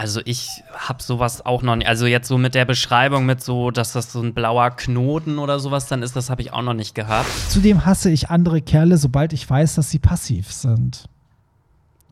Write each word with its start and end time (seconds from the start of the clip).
Also 0.00 0.22
ich 0.24 0.62
habe 0.72 1.02
sowas 1.02 1.44
auch 1.44 1.60
noch 1.60 1.76
nicht. 1.76 1.86
Also 1.86 2.06
jetzt 2.06 2.26
so 2.26 2.38
mit 2.38 2.54
der 2.54 2.64
Beschreibung 2.64 3.26
mit 3.26 3.42
so, 3.42 3.70
dass 3.70 3.92
das 3.92 4.10
so 4.10 4.22
ein 4.22 4.32
blauer 4.32 4.70
Knoten 4.70 5.38
oder 5.38 5.60
sowas 5.60 5.88
dann 5.88 6.02
ist, 6.02 6.16
das 6.16 6.30
habe 6.30 6.40
ich 6.40 6.54
auch 6.54 6.62
noch 6.62 6.72
nicht 6.72 6.94
gehabt. 6.94 7.28
Zudem 7.50 7.84
hasse 7.84 8.10
ich 8.10 8.30
andere 8.30 8.62
Kerle, 8.62 8.96
sobald 8.96 9.34
ich 9.34 9.50
weiß, 9.50 9.74
dass 9.74 9.90
sie 9.90 9.98
passiv 9.98 10.50
sind. 10.50 11.04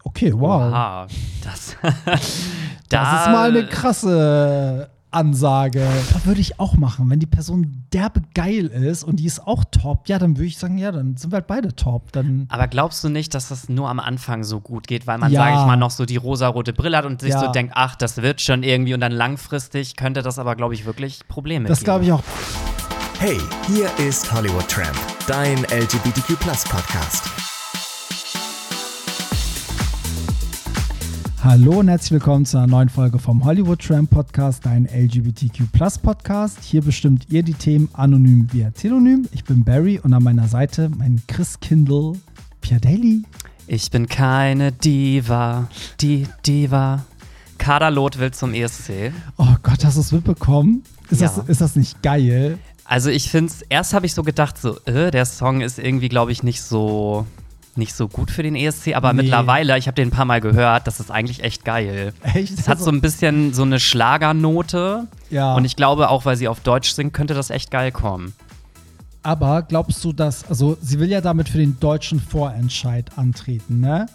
Okay, 0.05 0.35
wow. 0.35 0.71
Oha, 0.71 1.07
das, 1.43 1.77
Das 2.91 3.21
ist 3.21 3.33
mal 3.33 3.49
eine 3.49 3.67
krasse 3.67 4.91
Ansage. 5.11 5.87
Das 6.13 6.27
würde 6.27 6.41
ich 6.41 6.61
auch 6.61 6.75
machen. 6.77 7.09
Wenn 7.11 7.19
die 7.21 7.27
Person 7.27 7.85
derbe 7.93 8.23
geil 8.35 8.67
ist 8.67 9.05
und 9.05 9.17
die 9.17 9.27
ist 9.27 9.47
auch 9.47 9.65
top, 9.71 10.09
ja, 10.09 10.19
dann 10.19 10.37
würde 10.37 10.47
ich 10.47 10.59
sagen, 10.59 10.79
ja, 10.79 10.93
dann 10.93 11.17
sind 11.17 11.31
wir 11.33 11.37
halt 11.37 11.47
beide 11.47 11.75
top. 11.75 12.13
Dann 12.13 12.47
Aber 12.51 12.67
glaubst 12.69 13.03
du 13.05 13.09
nicht, 13.09 13.35
dass 13.35 13.49
das 13.49 13.69
nur 13.69 13.89
am 13.89 14.01
Anfang 14.01 14.45
so 14.45 14.61
gut 14.61 14.87
geht, 14.87 15.07
weil 15.07 15.19
man, 15.19 15.33
Ja. 15.33 15.41
sage 15.41 15.53
ich 15.61 15.67
mal, 15.67 15.77
noch 15.77 15.91
so 15.91 16.05
die 16.05 16.17
rosarote 16.17 16.73
Brille 16.73 16.97
hat 16.97 17.05
und 17.07 17.21
sich 17.21 17.31
Ja. 17.31 17.41
so 17.41 17.49
denkt, 17.53 17.73
ach, 17.77 17.97
das 17.97 18.19
wird 18.19 18.41
schon 18.41 18.63
irgendwie 18.63 18.95
und 18.95 19.01
dann 19.01 19.13
langfristig 19.13 19.97
könnte 19.97 20.23
das 20.23 20.39
aber, 20.39 20.57
glaube 20.57 20.75
ich, 20.75 20.85
wirklich 20.85 21.27
Probleme 21.29 21.69
das 21.69 21.79
geben. 21.79 21.85
glaube 21.85 22.05
ich 22.05 22.13
auch. 22.13 22.23
Hey, 23.19 23.39
hier 23.67 23.89
ist 24.07 24.33
Hollywood 24.33 24.69
Tramp, 24.69 24.97
dein 25.27 25.65
LGBTQ 25.65 26.39
Podcast. 26.69 27.25
Hallo 31.45 31.79
und 31.79 31.89
herzlich 31.89 32.13
willkommen 32.13 32.45
zu 32.45 32.59
einer 32.59 32.67
neuen 32.67 32.89
Folge 32.89 33.19
vom 33.19 33.45
Hollywood 33.45 33.81
Tramp 33.81 34.11
Podcast, 34.11 34.67
dein 34.67 34.87
LGBTQ 34.87 35.71
Podcast. 36.03 36.59
Hier 36.63 36.83
bestimmt 36.83 37.27
ihr 37.31 37.43
die 37.43 37.55
Themen 37.55 37.89
anonym 37.93 38.49
via 38.53 38.71
Telonym. 38.71 39.29
Ich 39.33 39.45
bin 39.45 39.65
Barry 39.65 40.01
und 40.03 40.13
an 40.15 40.23
meiner 40.25 40.49
Seite 40.49 40.91
mein 40.97 41.23
Chris 41.29 41.61
Kindle, 41.61 42.15
Daly. 42.83 43.23
Ich 43.67 43.91
bin 43.91 44.09
keine 44.09 44.73
Diva, 44.73 45.69
die 46.01 46.27
Diva. 46.45 47.05
Kader 47.57 47.91
Loth 47.91 48.19
will 48.19 48.33
zum 48.33 48.53
ESC. 48.53 49.13
Oh 49.37 49.55
Gott, 49.63 49.85
hast 49.85 49.97
du 49.97 50.01
es 50.01 50.13
mitbekommen? 50.13 50.83
Ist, 51.11 51.21
Ja. 51.21 51.29
das, 51.29 51.49
ist 51.49 51.61
das 51.61 51.77
nicht 51.77 52.03
geil? 52.03 52.59
Also 52.85 53.11
ich 53.11 53.31
finde 53.31 53.53
es, 53.53 53.63
erst 53.63 53.95
habe 53.95 54.07
ich 54.07 54.15
so 54.15 54.23
gedacht, 54.23 54.59
so, 54.59 54.79
äh, 54.87 55.11
der 55.11 55.25
Song 55.27 55.61
ist 55.61 55.79
irgendwie, 55.79 56.09
glaube 56.09 56.33
ich, 56.33 56.43
nicht 56.43 56.63
so, 56.63 57.27
nicht 57.79 57.95
so 57.95 58.09
gut 58.09 58.31
für 58.31 58.43
den 58.43 58.55
ESC, 58.57 58.95
aber 58.95 59.13
Nee. 59.13 59.23
mittlerweile, 59.23 59.79
ich 59.79 59.87
habe 59.87 59.95
den 59.95 60.09
ein 60.09 60.11
paar 60.11 60.25
Mal 60.25 60.41
gehört, 60.41 60.87
das 60.87 61.01
ist 61.01 61.11
eigentlich 61.11 61.43
echt 61.43 61.65
geil. 61.65 62.13
Echt? 62.23 62.59
Es 62.59 62.69
hat 62.69 62.81
so 62.81 62.91
ein 62.91 63.01
bisschen 63.01 63.55
so 63.55 63.63
eine 63.63 63.81
Schlagernote 63.81 65.07
ja. 65.31 65.55
und 65.55 65.65
ich 65.65 65.77
glaube 65.77 66.09
auch, 66.11 66.25
weil 66.25 66.37
sie 66.37 66.49
auf 66.49 66.61
Deutsch 66.61 66.91
singt, 66.93 67.13
könnte 67.15 67.35
das 67.35 67.51
echt 67.51 67.71
geil 67.71 67.93
kommen. 67.93 68.35
Aber 69.23 69.63
glaubst 69.63 70.03
du, 70.05 70.13
dass, 70.13 70.49
also 70.49 70.77
sie 70.81 70.99
will 71.01 71.11
ja 71.11 71.21
damit 71.21 71.49
für 71.49 71.59
den 71.59 71.79
deutschen 71.81 72.21
Vorentscheid 72.21 73.11
antreten, 73.17 73.81
ne? 73.81 74.07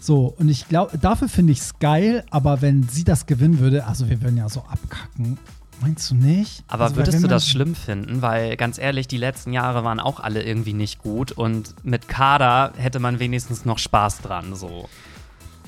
So, 0.00 0.34
und 0.38 0.48
ich 0.50 0.68
glaube, 0.68 0.98
dafür 0.98 1.28
finde 1.28 1.52
ich 1.52 1.60
es 1.60 1.78
geil, 1.78 2.24
aber 2.30 2.60
wenn 2.60 2.82
sie 2.88 3.04
das 3.04 3.24
gewinnen 3.26 3.58
würde, 3.58 3.86
also 3.86 4.08
wir 4.10 4.20
würden 4.22 4.36
ja 4.36 4.48
so 4.50 4.60
abkacken. 4.60 5.38
Meinst 5.80 6.10
du 6.10 6.14
nicht? 6.14 6.64
Aber 6.68 6.84
also, 6.84 6.96
würdest 6.96 7.22
du 7.22 7.28
das 7.28 7.46
schlimm 7.48 7.74
finden? 7.74 8.22
Weil 8.22 8.56
ganz 8.56 8.78
ehrlich, 8.78 9.06
die 9.08 9.16
letzten 9.18 9.52
Jahre 9.52 9.84
waren 9.84 10.00
auch 10.00 10.20
alle 10.20 10.42
irgendwie 10.42 10.72
nicht 10.72 10.98
gut 11.00 11.32
und 11.32 11.74
mit 11.84 12.08
Kader 12.08 12.72
hätte 12.76 13.00
man 13.00 13.18
wenigstens 13.18 13.64
noch 13.64 13.78
Spaß 13.78 14.20
dran. 14.20 14.54
So. 14.54 14.88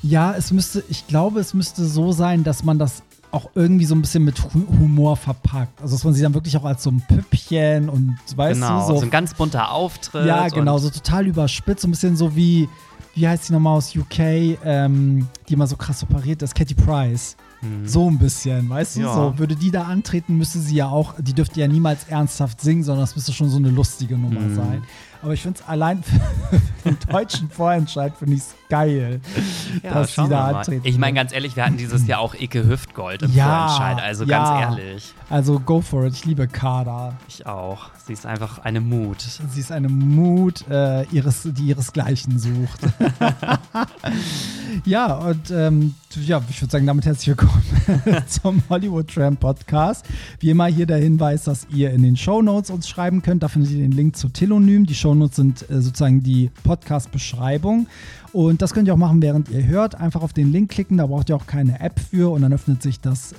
Ja, 0.02 0.32
es 0.34 0.52
müsste, 0.52 0.84
ich 0.88 1.06
glaube, 1.06 1.40
es 1.40 1.52
müsste 1.54 1.84
so 1.84 2.12
sein, 2.12 2.44
dass 2.44 2.62
man 2.62 2.78
das 2.78 3.02
auch 3.32 3.50
irgendwie 3.54 3.84
so 3.84 3.94
ein 3.94 4.00
bisschen 4.00 4.24
mit 4.24 4.42
Hu- 4.42 4.66
Humor 4.78 5.16
verpackt. 5.16 5.82
Also, 5.82 5.96
dass 5.96 6.04
man 6.04 6.14
sie 6.14 6.22
dann 6.22 6.32
wirklich 6.32 6.56
auch 6.56 6.64
als 6.64 6.82
so 6.82 6.90
ein 6.90 7.02
Püppchen 7.06 7.88
und, 7.88 8.16
weißt 8.34 8.60
genau, 8.60 8.80
du, 8.80 8.86
so, 8.86 8.96
so. 9.00 9.02
ein 9.04 9.10
ganz 9.10 9.34
bunter 9.34 9.70
Auftritt. 9.72 10.26
ja, 10.26 10.48
genau, 10.48 10.78
so 10.78 10.88
total 10.88 11.26
überspitzt, 11.26 11.82
so 11.82 11.88
ein 11.88 11.90
bisschen 11.90 12.16
so 12.16 12.34
wie, 12.36 12.68
wie 13.14 13.26
heißt 13.28 13.48
die 13.48 13.52
nochmal 13.52 13.76
aus 13.76 13.94
UK, 13.94 14.18
ähm, 14.64 15.28
die 15.48 15.54
immer 15.54 15.66
so 15.66 15.76
krass 15.76 16.02
operiert 16.02 16.40
ist, 16.42 16.54
Katy 16.54 16.74
Price. 16.74 17.36
So 17.84 18.08
ein 18.10 18.18
bisschen, 18.18 18.68
weißt 18.68 18.96
du? 18.96 19.00
Ja. 19.00 19.14
So, 19.14 19.38
würde 19.38 19.56
die 19.56 19.70
da 19.70 19.84
antreten, 19.84 20.36
müsste 20.36 20.58
sie 20.60 20.76
ja 20.76 20.88
auch, 20.88 21.14
die 21.18 21.32
dürfte 21.34 21.60
ja 21.60 21.68
niemals 21.68 22.04
ernsthaft 22.08 22.60
singen, 22.60 22.82
sondern 22.84 23.04
das 23.04 23.14
müsste 23.16 23.32
schon 23.32 23.48
so 23.48 23.56
eine 23.58 23.70
lustige 23.70 24.16
Nummer 24.18 24.40
Mhm. 24.40 24.54
sein. 24.56 24.82
Aber 25.22 25.32
ich 25.32 25.42
finde 25.42 25.58
es 25.60 25.66
allein 25.66 26.02
für 26.04 26.20
den 26.84 26.98
deutschen 27.10 27.48
Vorentscheid 27.50 28.12
finde 28.16 28.34
ich 28.34 28.40
es 28.42 28.54
geil, 28.68 29.20
Ja, 29.82 29.94
dass 29.94 30.14
die 30.14 30.28
da 30.28 30.48
antreten. 30.58 30.86
Ich 30.86 30.98
meine, 30.98 31.14
ganz 31.14 31.32
ehrlich, 31.32 31.56
wir 31.56 31.64
hatten 31.64 31.78
dieses 31.78 32.06
Jahr 32.06 32.20
auch 32.20 32.34
Icke 32.34 32.66
Hüftgold 32.68 33.22
im 33.22 33.32
Ja, 33.34 33.66
Vorentscheid. 33.68 34.04
Also 34.04 34.24
ja. 34.24 34.60
ganz 34.60 34.78
ehrlich, 34.78 35.14
Also 35.30 35.58
go 35.58 35.80
for 35.80 36.04
it, 36.04 36.12
ich 36.14 36.24
liebe 36.26 36.46
Kader. 36.46 37.14
ich 37.28 37.46
auch. 37.46 37.86
Sie 38.06 38.12
ist 38.12 38.26
einfach 38.26 38.58
eine 38.60 38.80
Mut. 38.80 39.20
Sie 39.20 39.58
ist 39.60 39.72
eine 39.72 39.88
Mut, 39.88 40.64
äh, 40.68 41.04
ihres, 41.10 41.42
die 41.44 41.64
ihresgleichen 41.68 42.38
sucht. 42.38 42.80
ja, 44.84 45.14
und 45.14 45.50
ähm, 45.50 45.94
ja, 46.14 46.40
ich 46.48 46.60
würde 46.62 46.72
sagen, 46.72 46.86
damit 46.86 47.04
herzlich 47.06 47.28
willkommen 47.28 47.55
zum 48.26 48.62
Hollywood 48.68 49.08
Tramp 49.08 49.40
Podcast. 49.40 50.06
Wie 50.40 50.50
immer 50.50 50.66
hier 50.66 50.86
der 50.86 50.98
Hinweis, 50.98 51.44
dass 51.44 51.66
ihr 51.70 51.90
in 51.90 52.02
den 52.02 52.16
Shownotes 52.16 52.70
uns 52.70 52.88
schreiben 52.88 53.22
könnt. 53.22 53.42
Da 53.42 53.48
findet 53.48 53.72
ihr 53.72 53.78
den 53.78 53.92
Link 53.92 54.16
zu 54.16 54.28
Telonym. 54.28 54.86
Die 54.86 54.94
Shownotes 54.94 55.36
sind 55.36 55.70
äh, 55.70 55.80
sozusagen 55.80 56.22
die 56.22 56.50
Podcast-Beschreibung. 56.64 57.86
Und 58.32 58.62
das 58.62 58.74
könnt 58.74 58.88
ihr 58.88 58.94
auch 58.94 58.98
machen, 58.98 59.22
während 59.22 59.48
ihr 59.50 59.66
hört. 59.66 59.94
Einfach 59.94 60.22
auf 60.22 60.32
den 60.32 60.52
Link 60.52 60.70
klicken, 60.70 60.98
da 60.98 61.06
braucht 61.06 61.28
ihr 61.28 61.36
auch 61.36 61.46
keine 61.46 61.80
App 61.80 61.98
für. 61.98 62.32
Und 62.32 62.42
dann 62.42 62.52
öffnet 62.52 62.82
sich 62.82 63.00
das 63.00 63.32
äh, 63.32 63.36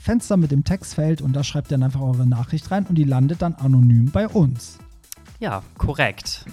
Fenster 0.00 0.36
mit 0.36 0.50
dem 0.50 0.64
Textfeld 0.64 1.20
und 1.20 1.34
da 1.34 1.44
schreibt 1.44 1.68
ihr 1.70 1.76
dann 1.76 1.82
einfach 1.82 2.00
eure 2.00 2.26
Nachricht 2.26 2.70
rein 2.70 2.86
und 2.88 2.96
die 2.96 3.04
landet 3.04 3.42
dann 3.42 3.54
anonym 3.54 4.10
bei 4.10 4.26
uns. 4.26 4.78
Ja, 5.40 5.62
korrekt. 5.76 6.44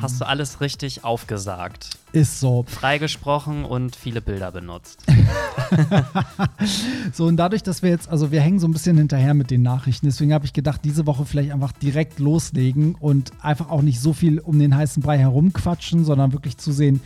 Hast 0.00 0.20
du 0.20 0.26
alles 0.26 0.60
richtig 0.60 1.04
aufgesagt. 1.04 1.90
Ist 2.12 2.40
so. 2.40 2.64
Freigesprochen 2.66 3.64
und 3.64 3.94
viele 3.94 4.20
Bilder 4.20 4.50
benutzt. 4.50 5.04
So, 7.12 7.26
und 7.26 7.36
dadurch, 7.36 7.62
dass 7.62 7.82
wir 7.82 7.90
jetzt, 7.90 8.08
also 8.08 8.30
wir 8.30 8.40
hängen 8.40 8.58
so 8.58 8.66
ein 8.66 8.72
bisschen 8.72 8.96
hinterher 8.96 9.34
mit 9.34 9.50
den 9.50 9.62
Nachrichten, 9.62 10.06
deswegen 10.06 10.32
habe 10.32 10.44
ich 10.46 10.52
gedacht, 10.52 10.80
diese 10.84 11.06
Woche 11.06 11.26
vielleicht 11.26 11.52
einfach 11.52 11.72
direkt 11.72 12.18
loslegen 12.18 12.94
und 12.94 13.32
einfach 13.42 13.68
auch 13.68 13.82
nicht 13.82 14.00
so 14.00 14.12
viel 14.12 14.38
um 14.38 14.58
den 14.58 14.74
heißen 14.74 15.02
Brei 15.02 15.18
herumquatschen, 15.18 16.04
sondern 16.04 16.32
wirklich 16.32 16.56
zu 16.56 16.72
sehen, 16.72 17.00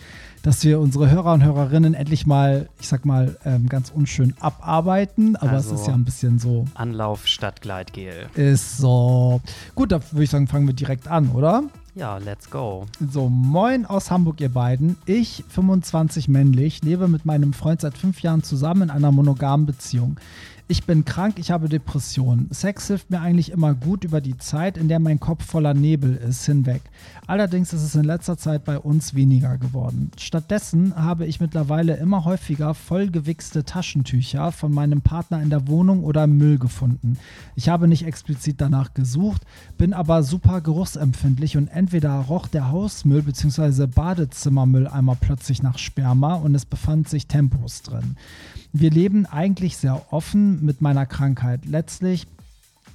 dass 0.46 0.62
wir 0.62 0.78
unsere 0.78 1.10
Hörer 1.10 1.32
und 1.32 1.42
Hörerinnen 1.42 1.94
endlich 1.94 2.24
mal, 2.24 2.68
ich 2.78 2.86
sag 2.86 3.04
mal, 3.04 3.36
ähm, 3.44 3.68
ganz 3.68 3.90
unschön 3.90 4.32
abarbeiten. 4.38 5.34
Aber 5.34 5.50
Also- 5.50 5.74
es 5.74 5.80
ist 5.80 5.86
ja 5.88 5.94
ein 5.94 6.04
bisschen 6.04 6.38
so. 6.38 6.66
Anlauf 6.74 7.26
statt 7.26 7.60
Gleitgel. 7.62 8.28
Ist 8.36 8.78
so. 8.78 9.40
Gut, 9.74 9.90
da 9.90 9.98
würde 10.12 10.22
ich 10.22 10.30
sagen, 10.30 10.46
fangen 10.46 10.68
wir 10.68 10.74
direkt 10.74 11.08
an, 11.08 11.30
oder? 11.30 11.64
Ja, 11.96 12.18
let's 12.18 12.48
go. 12.48 12.86
So, 13.10 13.28
moin 13.28 13.86
aus 13.86 14.10
Hamburg, 14.12 14.40
ihr 14.40 14.50
beiden. 14.50 14.96
Ich, 15.04 15.42
25 15.48 16.28
männlich, 16.28 16.80
lebe 16.84 17.08
mit 17.08 17.24
meinem 17.26 17.52
Freund 17.52 17.80
seit 17.80 17.98
fünf 17.98 18.20
Jahren 18.20 18.44
zusammen 18.44 18.82
in 18.82 18.90
einer 18.90 19.10
monogamen 19.10 19.66
Beziehung. 19.66 20.16
Ich 20.68 20.82
bin 20.82 21.04
krank, 21.04 21.38
ich 21.38 21.52
habe 21.52 21.68
Depressionen. 21.68 22.48
Sex 22.50 22.88
hilft 22.88 23.08
mir 23.08 23.20
eigentlich 23.20 23.52
immer 23.52 23.72
gut 23.72 24.02
über 24.02 24.20
die 24.20 24.36
Zeit, 24.36 24.76
in 24.76 24.88
der 24.88 24.98
mein 24.98 25.20
Kopf 25.20 25.44
voller 25.44 25.74
Nebel 25.74 26.16
ist, 26.16 26.44
hinweg. 26.44 26.82
Allerdings 27.28 27.72
ist 27.72 27.84
es 27.84 27.94
in 27.94 28.02
letzter 28.02 28.36
Zeit 28.36 28.64
bei 28.64 28.76
uns 28.76 29.14
weniger 29.14 29.58
geworden. 29.58 30.10
Stattdessen 30.18 30.96
habe 30.96 31.24
ich 31.24 31.38
mittlerweile 31.38 31.94
immer 31.98 32.24
häufiger 32.24 32.74
vollgewichste 32.74 33.62
Taschentücher 33.62 34.50
von 34.50 34.72
meinem 34.72 35.02
Partner 35.02 35.40
in 35.40 35.50
der 35.50 35.68
Wohnung 35.68 36.02
oder 36.02 36.24
im 36.24 36.36
Müll 36.36 36.58
gefunden. 36.58 37.16
Ich 37.54 37.68
habe 37.68 37.86
nicht 37.86 38.04
explizit 38.04 38.60
danach 38.60 38.92
gesucht, 38.92 39.42
bin 39.78 39.92
aber 39.92 40.24
super 40.24 40.60
geruchsempfindlich 40.60 41.56
und 41.56 41.68
entweder 41.68 42.10
roch 42.22 42.48
der 42.48 42.72
Hausmüll 42.72 43.22
bzw. 43.22 43.86
Badezimmermülleimer 43.86 45.16
plötzlich 45.20 45.62
nach 45.62 45.78
Sperma 45.78 46.34
und 46.34 46.56
es 46.56 46.64
befand 46.64 47.08
sich 47.08 47.28
Tempos 47.28 47.82
drin. 47.82 48.16
Wir 48.72 48.90
leben 48.90 49.26
eigentlich 49.26 49.76
sehr 49.76 50.12
offen 50.12 50.55
mit 50.62 50.80
meiner 50.80 51.06
Krankheit. 51.06 51.64
Letztlich 51.64 52.26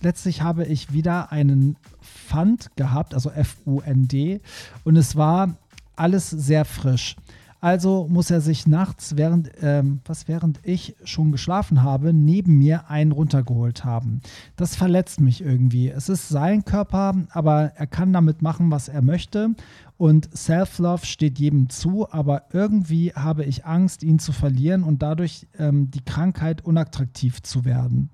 letztlich 0.02 0.42
habe 0.42 0.66
ich 0.66 0.94
wieder 0.94 1.32
einen 1.32 1.76
Fund 2.02 2.70
gehabt, 2.76 3.14
also 3.14 3.30
F-U-N-D, 3.30 4.42
und 4.84 4.96
es 4.96 5.16
war 5.16 5.56
alles 5.96 6.30
sehr 6.30 6.66
frisch. 6.66 7.16
Also 7.64 8.08
muss 8.10 8.32
er 8.32 8.42
sich 8.42 8.66
nachts, 8.66 9.18
während, 9.18 9.52
ähm, 9.62 10.02
was 10.06 10.28
während 10.28 10.60
ich 10.64 10.96
schon 11.04 11.32
geschlafen 11.32 11.84
habe, 11.84 12.12
neben 12.12 12.58
mir 12.58 12.90
einen 12.90 13.12
runtergeholt 13.12 13.86
haben. 13.86 14.22
Das 14.56 14.76
verletzt 14.76 15.22
mich 15.22 15.44
irgendwie. 15.44 15.90
Es 15.90 16.10
ist 16.10 16.28
sein 16.28 16.66
Körper, 16.66 17.14
aber 17.30 17.72
er 17.76 17.86
kann 17.86 18.14
damit 18.14 18.42
machen, 18.42 18.72
was 18.72 18.88
er 18.88 19.04
möchte. 19.04 19.52
Und 20.02 20.36
Self-Love 20.36 21.06
steht 21.06 21.38
jedem 21.38 21.70
zu, 21.70 22.12
aber 22.12 22.46
irgendwie 22.54 23.14
habe 23.14 23.44
ich 23.46 23.68
Angst, 23.68 24.02
ihn 24.02 24.18
zu 24.18 24.32
verlieren 24.32 24.82
und 24.82 25.04
dadurch 25.04 25.46
ähm, 25.60 25.92
die 25.92 26.04
Krankheit 26.04 26.66
unattraktiv 26.66 27.44
zu 27.44 27.66
werden. 27.66 28.10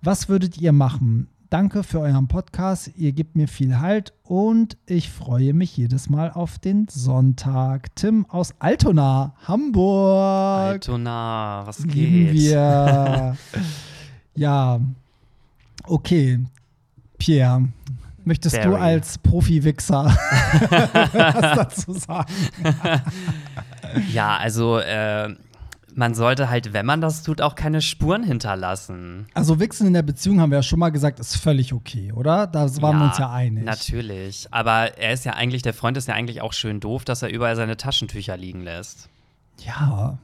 Was 0.00 0.28
würdet 0.28 0.58
ihr 0.58 0.72
machen? 0.72 1.28
Danke 1.48 1.84
für 1.84 2.00
euren 2.00 2.26
Podcast. 2.26 2.90
Ihr 2.96 3.12
gebt 3.12 3.36
mir 3.36 3.46
viel 3.46 3.78
Halt 3.78 4.12
und 4.24 4.76
ich 4.84 5.10
freue 5.10 5.54
mich 5.54 5.76
jedes 5.76 6.10
Mal 6.10 6.32
auf 6.32 6.58
den 6.58 6.88
Sonntag. 6.90 7.94
Tim 7.94 8.26
aus 8.28 8.54
Altona, 8.58 9.36
Hamburg. 9.46 10.72
Altona, 10.72 11.62
was 11.64 11.84
geht? 11.84 12.32
wir. 12.32 13.36
ja. 14.34 14.80
Okay. 15.84 16.40
Pierre, 17.16 17.68
möchtest 18.24 18.56
du 18.56 18.70
Barry. 18.70 18.80
als 18.80 19.18
Profi-Wichser 19.18 20.04
was 20.70 21.56
dazu 21.56 21.92
sagen? 21.92 22.32
Ja, 24.10 24.38
also 24.38 24.78
äh, 24.78 25.34
man 25.94 26.14
sollte 26.14 26.48
halt, 26.48 26.72
wenn 26.72 26.86
man 26.86 27.00
das 27.00 27.22
tut, 27.22 27.40
auch 27.40 27.54
keine 27.54 27.82
Spuren 27.82 28.22
hinterlassen. 28.22 29.26
Also 29.34 29.60
Wichsen 29.60 29.86
in 29.86 29.92
der 29.92 30.02
Beziehung 30.02 30.40
haben 30.40 30.50
wir 30.50 30.58
ja 30.58 30.62
schon 30.62 30.78
mal 30.78 30.90
gesagt, 30.90 31.20
ist 31.20 31.36
völlig 31.36 31.72
okay, 31.72 32.12
oder? 32.12 32.46
Da 32.46 32.62
waren 32.80 32.98
wir 32.98 33.04
uns 33.06 33.18
ja 33.18 33.30
einig. 33.30 33.64
Natürlich. 33.64 34.48
Aber 34.50 34.96
er 34.98 35.12
ist 35.12 35.24
ja 35.24 35.34
eigentlich, 35.34 35.62
der 35.62 35.74
Freund 35.74 35.96
ist 35.96 36.08
ja 36.08 36.14
eigentlich 36.14 36.40
auch 36.40 36.52
schön 36.52 36.80
doof, 36.80 37.04
dass 37.04 37.22
er 37.22 37.28
überall 37.30 37.56
seine 37.56 37.76
Taschentücher 37.76 38.36
liegen 38.36 38.62
lässt. 38.62 39.08
Ja. 39.58 40.18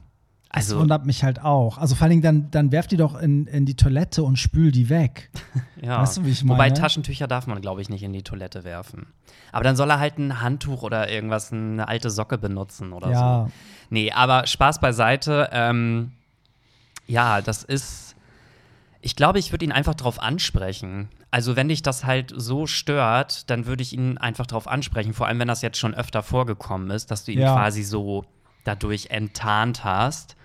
Das 0.51 0.65
Also- 0.65 0.79
wundert 0.79 1.05
mich 1.05 1.23
halt 1.23 1.43
auch. 1.43 1.77
Also 1.77 1.93
vor 1.95 2.07
allem 2.07 2.21
dann, 2.23 2.49
dann 2.51 2.71
werft 2.71 2.91
die 2.91 2.97
doch 2.97 3.15
in, 3.19 3.45
in 3.45 3.65
die 3.65 3.75
Toilette 3.75 4.23
und 4.23 4.37
spül 4.37 4.71
die 4.71 4.89
weg. 4.89 5.29
Ja. 5.81 6.01
Weißt 6.01 6.17
du, 6.17 6.25
wie 6.25 6.31
ich 6.31 6.43
Wobei 6.43 6.57
meine? 6.67 6.73
Taschentücher 6.73 7.25
darf 7.27 7.47
man, 7.47 7.61
glaube 7.61 7.81
ich, 7.81 7.87
nicht 7.89 8.03
in 8.03 8.11
die 8.11 8.21
Toilette 8.21 8.65
werfen. 8.65 9.07
Aber 9.53 9.63
dann 9.63 9.77
soll 9.77 9.89
er 9.91 9.97
halt 9.99 10.17
ein 10.17 10.41
Handtuch 10.41 10.81
oder 10.83 11.09
irgendwas, 11.09 11.53
eine 11.53 11.87
alte 11.87 12.09
Socke 12.09 12.37
benutzen 12.37 12.91
oder 12.91 13.09
Ja. 13.09 13.45
so. 13.45 13.51
Nee, 13.89 14.11
aber 14.11 14.45
Spaß 14.45 14.81
beiseite. 14.81 15.47
Ähm, 15.53 16.11
ja, 17.07 17.39
das 17.41 17.63
ist. 17.63 18.15
Ich 19.01 19.15
glaube, 19.15 19.39
ich 19.39 19.53
würde 19.53 19.63
ihn 19.63 19.71
einfach 19.71 19.95
drauf 19.95 20.21
ansprechen. 20.21 21.07
Also, 21.31 21.55
wenn 21.55 21.69
dich 21.69 21.81
das 21.81 22.03
halt 22.03 22.33
so 22.35 22.67
stört, 22.67 23.49
dann 23.49 23.65
würde 23.65 23.81
ich 23.81 23.93
ihn 23.93 24.17
einfach 24.17 24.47
drauf 24.47 24.67
ansprechen. 24.67 25.13
Vor 25.13 25.27
allem, 25.27 25.39
wenn 25.39 25.47
das 25.47 25.61
jetzt 25.61 25.77
schon 25.77 25.93
öfter 25.93 26.23
vorgekommen 26.23 26.89
ist, 26.91 27.09
dass 27.09 27.23
du 27.23 27.31
ihn 27.31 27.39
Ja. 27.39 27.53
quasi 27.53 27.83
so 27.83 28.25
dadurch 28.65 29.11
enttarnt 29.11 29.85
hast. 29.85 30.35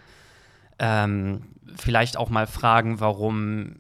Ähm, 0.79 1.43
vielleicht 1.77 2.17
auch 2.17 2.31
mal 2.31 2.47
fragen, 2.47 3.01
warum 3.01 3.77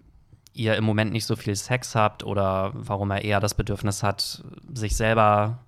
ihr 0.52 0.76
im 0.76 0.84
Moment 0.84 1.12
nicht 1.12 1.26
so 1.26 1.36
viel 1.36 1.56
Sex 1.56 1.94
habt 1.94 2.24
oder 2.24 2.72
warum 2.74 3.10
er 3.10 3.24
eher 3.24 3.40
das 3.40 3.54
Bedürfnis 3.54 4.02
hat, 4.02 4.44
sich 4.72 4.96
selber 4.96 5.58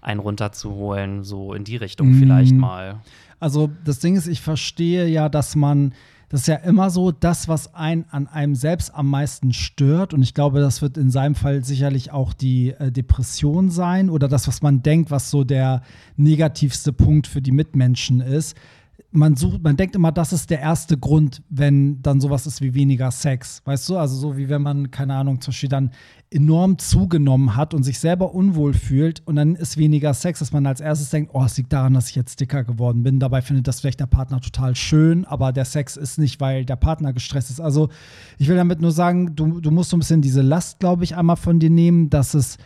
einen 0.00 0.20
runterzuholen, 0.20 1.22
so 1.22 1.54
in 1.54 1.64
die 1.64 1.76
Richtung 1.76 2.10
Mm. 2.10 2.18
vielleicht 2.18 2.54
mal. 2.54 3.00
Also 3.38 3.70
das 3.84 3.98
Ding 4.00 4.16
ist, 4.16 4.26
ich 4.26 4.40
verstehe 4.40 5.06
ja, 5.06 5.28
dass 5.28 5.54
man, 5.54 5.94
das 6.28 6.42
ist 6.42 6.46
ja 6.46 6.56
immer 6.56 6.90
so, 6.90 7.12
das, 7.12 7.46
was 7.46 7.74
einen 7.74 8.06
an 8.10 8.26
einem 8.26 8.54
selbst 8.54 8.94
am 8.94 9.10
meisten 9.10 9.52
stört, 9.52 10.14
und 10.14 10.22
ich 10.22 10.34
glaube, 10.34 10.60
das 10.60 10.80
wird 10.80 10.96
in 10.96 11.10
seinem 11.10 11.34
Fall 11.34 11.62
sicherlich 11.62 12.10
auch 12.10 12.32
die 12.32 12.70
äh, 12.70 12.90
Depression 12.90 13.70
sein 13.70 14.10
oder 14.10 14.28
das, 14.28 14.48
was 14.48 14.62
man 14.62 14.82
denkt, 14.82 15.10
was 15.10 15.30
so 15.30 15.44
der 15.44 15.82
negativste 16.16 16.92
Punkt 16.92 17.26
für 17.26 17.42
die 17.42 17.52
Mitmenschen 17.52 18.20
ist. 18.20 18.56
Man 19.14 19.36
sucht, 19.36 19.62
man 19.62 19.76
denkt 19.76 19.94
immer, 19.94 20.10
das 20.10 20.32
ist 20.32 20.48
der 20.48 20.60
erste 20.60 20.96
Grund, 20.96 21.42
wenn 21.50 22.00
dann 22.02 22.20
sowas 22.20 22.46
ist 22.46 22.62
wie 22.62 22.74
weniger 22.74 23.10
Sex. 23.10 23.60
Weißt 23.64 23.88
du? 23.88 23.98
Also 23.98 24.16
so 24.16 24.36
wie 24.36 24.48
wenn 24.48 24.62
man, 24.62 24.90
keine 24.90 25.14
Ahnung, 25.14 25.40
zum 25.40 25.52
Beispiel 25.52 25.68
dann 25.68 25.90
enorm 26.30 26.78
zugenommen 26.78 27.54
hat 27.56 27.74
und 27.74 27.82
sich 27.82 27.98
selber 27.98 28.34
unwohl 28.34 28.72
fühlt 28.72 29.22
und 29.26 29.36
dann 29.36 29.54
ist 29.54 29.76
weniger 29.76 30.14
Sex, 30.14 30.38
dass 30.38 30.52
man 30.52 30.66
als 30.66 30.80
erstes 30.80 31.10
denkt, 31.10 31.32
oh, 31.34 31.44
es 31.44 31.56
liegt 31.58 31.72
daran, 31.72 31.94
dass 31.94 32.08
ich 32.08 32.16
jetzt 32.16 32.40
dicker 32.40 32.64
geworden 32.64 33.02
bin. 33.02 33.20
Dabei 33.20 33.42
findet 33.42 33.68
das 33.68 33.80
vielleicht 33.80 34.00
der 34.00 34.06
Partner 34.06 34.40
total 34.40 34.74
schön, 34.74 35.24
aber 35.26 35.52
der 35.52 35.66
Sex 35.66 35.96
ist 35.96 36.18
nicht, 36.18 36.40
weil 36.40 36.64
der 36.64 36.76
Partner 36.76 37.12
gestresst 37.12 37.50
ist. 37.50 37.60
Also 37.60 37.90
ich 38.38 38.48
will 38.48 38.56
damit 38.56 38.80
nur 38.80 38.92
sagen, 38.92 39.36
du, 39.36 39.60
du 39.60 39.70
musst 39.70 39.90
so 39.90 39.96
ein 39.96 40.00
bisschen 40.00 40.22
diese 40.22 40.42
Last, 40.42 40.80
glaube 40.80 41.04
ich, 41.04 41.16
einmal 41.16 41.36
von 41.36 41.58
dir 41.58 41.70
nehmen, 41.70 42.08
dass 42.08 42.34
es 42.34 42.56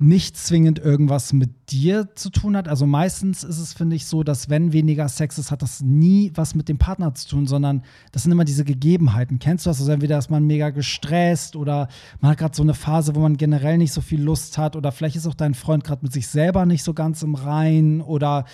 nicht 0.00 0.36
zwingend 0.36 0.78
irgendwas 0.78 1.32
mit 1.32 1.72
dir 1.72 2.14
zu 2.14 2.30
tun 2.30 2.56
hat. 2.56 2.68
Also 2.68 2.86
meistens 2.86 3.42
ist 3.42 3.58
es, 3.58 3.72
finde 3.72 3.96
ich, 3.96 4.06
so, 4.06 4.22
dass 4.22 4.48
wenn 4.48 4.72
weniger 4.72 5.08
Sex 5.08 5.38
ist, 5.38 5.50
hat 5.50 5.62
das 5.62 5.82
nie 5.82 6.30
was 6.34 6.54
mit 6.54 6.68
dem 6.68 6.78
Partner 6.78 7.14
zu 7.14 7.28
tun, 7.28 7.46
sondern 7.48 7.82
das 8.12 8.22
sind 8.22 8.30
immer 8.30 8.44
diese 8.44 8.64
Gegebenheiten. 8.64 9.40
Kennst 9.40 9.66
du 9.66 9.70
das? 9.70 9.80
Also 9.80 9.90
entweder 9.90 10.16
ist 10.16 10.30
man 10.30 10.46
mega 10.46 10.70
gestresst 10.70 11.56
oder 11.56 11.88
man 12.20 12.30
hat 12.30 12.38
gerade 12.38 12.56
so 12.56 12.62
eine 12.62 12.74
Phase, 12.74 13.16
wo 13.16 13.20
man 13.20 13.36
generell 13.36 13.76
nicht 13.78 13.92
so 13.92 14.00
viel 14.00 14.22
Lust 14.22 14.56
hat 14.56 14.76
oder 14.76 14.92
vielleicht 14.92 15.16
ist 15.16 15.26
auch 15.26 15.34
dein 15.34 15.54
Freund 15.54 15.82
gerade 15.82 16.04
mit 16.04 16.12
sich 16.12 16.28
selber 16.28 16.64
nicht 16.64 16.84
so 16.84 16.94
ganz 16.94 17.22
im 17.22 17.34
Rein 17.34 18.00
oder 18.00 18.44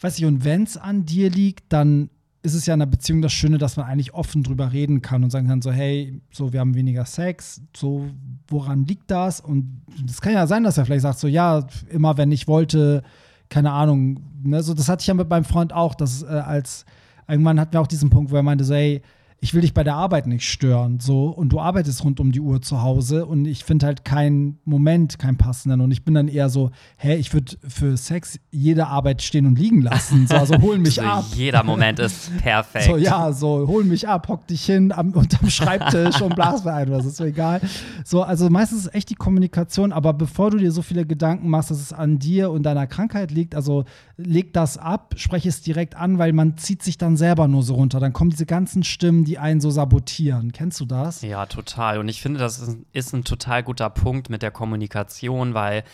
weiß 0.00 0.18
ich, 0.18 0.24
und 0.24 0.44
wenn 0.44 0.64
es 0.64 0.76
an 0.76 1.04
dir 1.04 1.30
liegt, 1.30 1.72
dann 1.72 2.10
ist 2.42 2.54
es 2.54 2.66
ja 2.66 2.74
in 2.74 2.80
einer 2.80 2.90
Beziehung 2.90 3.20
das 3.20 3.32
Schöne, 3.32 3.58
dass 3.58 3.76
man 3.76 3.86
eigentlich 3.86 4.14
offen 4.14 4.42
drüber 4.42 4.72
reden 4.72 5.02
kann 5.02 5.22
und 5.22 5.30
sagen 5.30 5.48
kann, 5.48 5.60
so, 5.60 5.70
hey, 5.70 6.20
so, 6.32 6.52
wir 6.52 6.60
haben 6.60 6.74
weniger 6.74 7.04
Sex, 7.04 7.60
so, 7.76 8.08
woran 8.48 8.86
liegt 8.86 9.10
das? 9.10 9.40
Und 9.40 9.82
es 10.08 10.20
kann 10.20 10.32
ja 10.32 10.46
sein, 10.46 10.64
dass 10.64 10.78
er 10.78 10.86
vielleicht 10.86 11.02
sagt, 11.02 11.18
so, 11.18 11.28
ja, 11.28 11.66
immer 11.90 12.16
wenn 12.16 12.32
ich 12.32 12.48
wollte, 12.48 13.02
keine 13.50 13.72
Ahnung, 13.72 14.20
ne, 14.42 14.62
so, 14.62 14.72
das 14.72 14.88
hatte 14.88 15.02
ich 15.02 15.06
ja 15.06 15.14
mit 15.14 15.28
meinem 15.28 15.44
Freund 15.44 15.72
auch, 15.72 15.94
dass 15.94 16.22
äh, 16.22 16.26
als, 16.26 16.86
irgendwann 17.28 17.60
hatten 17.60 17.74
wir 17.74 17.80
auch 17.80 17.86
diesen 17.86 18.08
Punkt, 18.08 18.30
wo 18.30 18.36
er 18.36 18.42
meinte, 18.42 18.64
so, 18.64 18.74
hey, 18.74 19.02
ich 19.42 19.54
will 19.54 19.62
dich 19.62 19.72
bei 19.72 19.82
der 19.84 19.94
Arbeit 19.94 20.26
nicht 20.26 20.44
stören, 20.48 21.00
so, 21.00 21.28
und 21.28 21.48
du 21.50 21.60
arbeitest 21.60 22.04
rund 22.04 22.20
um 22.20 22.30
die 22.30 22.40
Uhr 22.40 22.60
zu 22.60 22.82
Hause 22.82 23.24
und 23.24 23.46
ich 23.46 23.64
finde 23.64 23.86
halt 23.86 24.04
keinen 24.04 24.58
Moment, 24.64 25.18
keinen 25.18 25.36
passenden 25.38 25.80
und 25.80 25.90
ich 25.92 26.04
bin 26.04 26.12
dann 26.14 26.28
eher 26.28 26.50
so, 26.50 26.70
hä, 26.98 27.14
ich 27.16 27.32
würde 27.32 27.56
für 27.66 27.96
Sex 27.96 28.38
jede 28.50 28.86
Arbeit 28.88 29.22
stehen 29.22 29.46
und 29.46 29.58
liegen 29.58 29.80
lassen, 29.80 30.26
so, 30.26 30.36
also 30.36 30.60
hol 30.60 30.76
mich 30.78 30.96
So, 30.96 31.02
ab. 31.02 31.24
jeder 31.34 31.62
Moment 31.64 31.98
ist 32.00 32.36
perfekt. 32.42 32.84
So, 32.84 32.96
ja, 32.98 33.32
so, 33.32 33.66
hol 33.66 33.84
mich 33.84 34.06
ab, 34.06 34.28
hock 34.28 34.46
dich 34.46 34.64
hin 34.64 34.92
am, 34.92 35.12
unterm 35.12 35.48
Schreibtisch 35.48 36.20
und 36.20 36.34
blas 36.34 36.64
mir 36.64 36.74
ein, 36.74 36.90
das 36.90 37.06
ist 37.06 37.18
mir 37.20 37.28
egal. 37.28 37.60
So, 38.04 38.22
also 38.22 38.50
meistens 38.50 38.86
ist 38.86 38.94
echt 38.94 39.08
die 39.08 39.14
Kommunikation, 39.14 39.92
aber 39.92 40.12
bevor 40.12 40.50
du 40.50 40.58
dir 40.58 40.70
so 40.70 40.82
viele 40.82 41.06
Gedanken 41.06 41.48
machst, 41.48 41.70
dass 41.70 41.80
es 41.80 41.92
an 41.94 42.18
dir 42.18 42.50
und 42.50 42.64
deiner 42.64 42.86
Krankheit 42.86 43.30
liegt, 43.30 43.54
also 43.54 43.84
leg 44.18 44.52
das 44.52 44.76
ab, 44.76 45.14
spreche 45.16 45.48
es 45.48 45.62
direkt 45.62 45.96
an, 45.96 46.18
weil 46.18 46.34
man 46.34 46.58
zieht 46.58 46.82
sich 46.82 46.98
dann 46.98 47.16
selber 47.16 47.48
nur 47.48 47.62
so 47.62 47.74
runter. 47.74 48.00
Dann 48.00 48.12
kommen 48.12 48.28
diese 48.30 48.44
ganzen 48.44 48.82
Stimmen, 48.82 49.24
die 49.24 49.29
einen 49.38 49.60
so 49.60 49.70
sabotieren. 49.70 50.52
Kennst 50.52 50.80
du 50.80 50.84
das? 50.84 51.22
Ja, 51.22 51.46
total. 51.46 51.98
Und 51.98 52.08
ich 52.08 52.20
finde, 52.22 52.40
das 52.40 52.58
ist, 52.58 52.78
ist 52.92 53.12
ein 53.12 53.24
total 53.24 53.62
guter 53.62 53.90
Punkt 53.90 54.30
mit 54.30 54.42
der 54.42 54.50
Kommunikation, 54.50 55.54
weil 55.54 55.84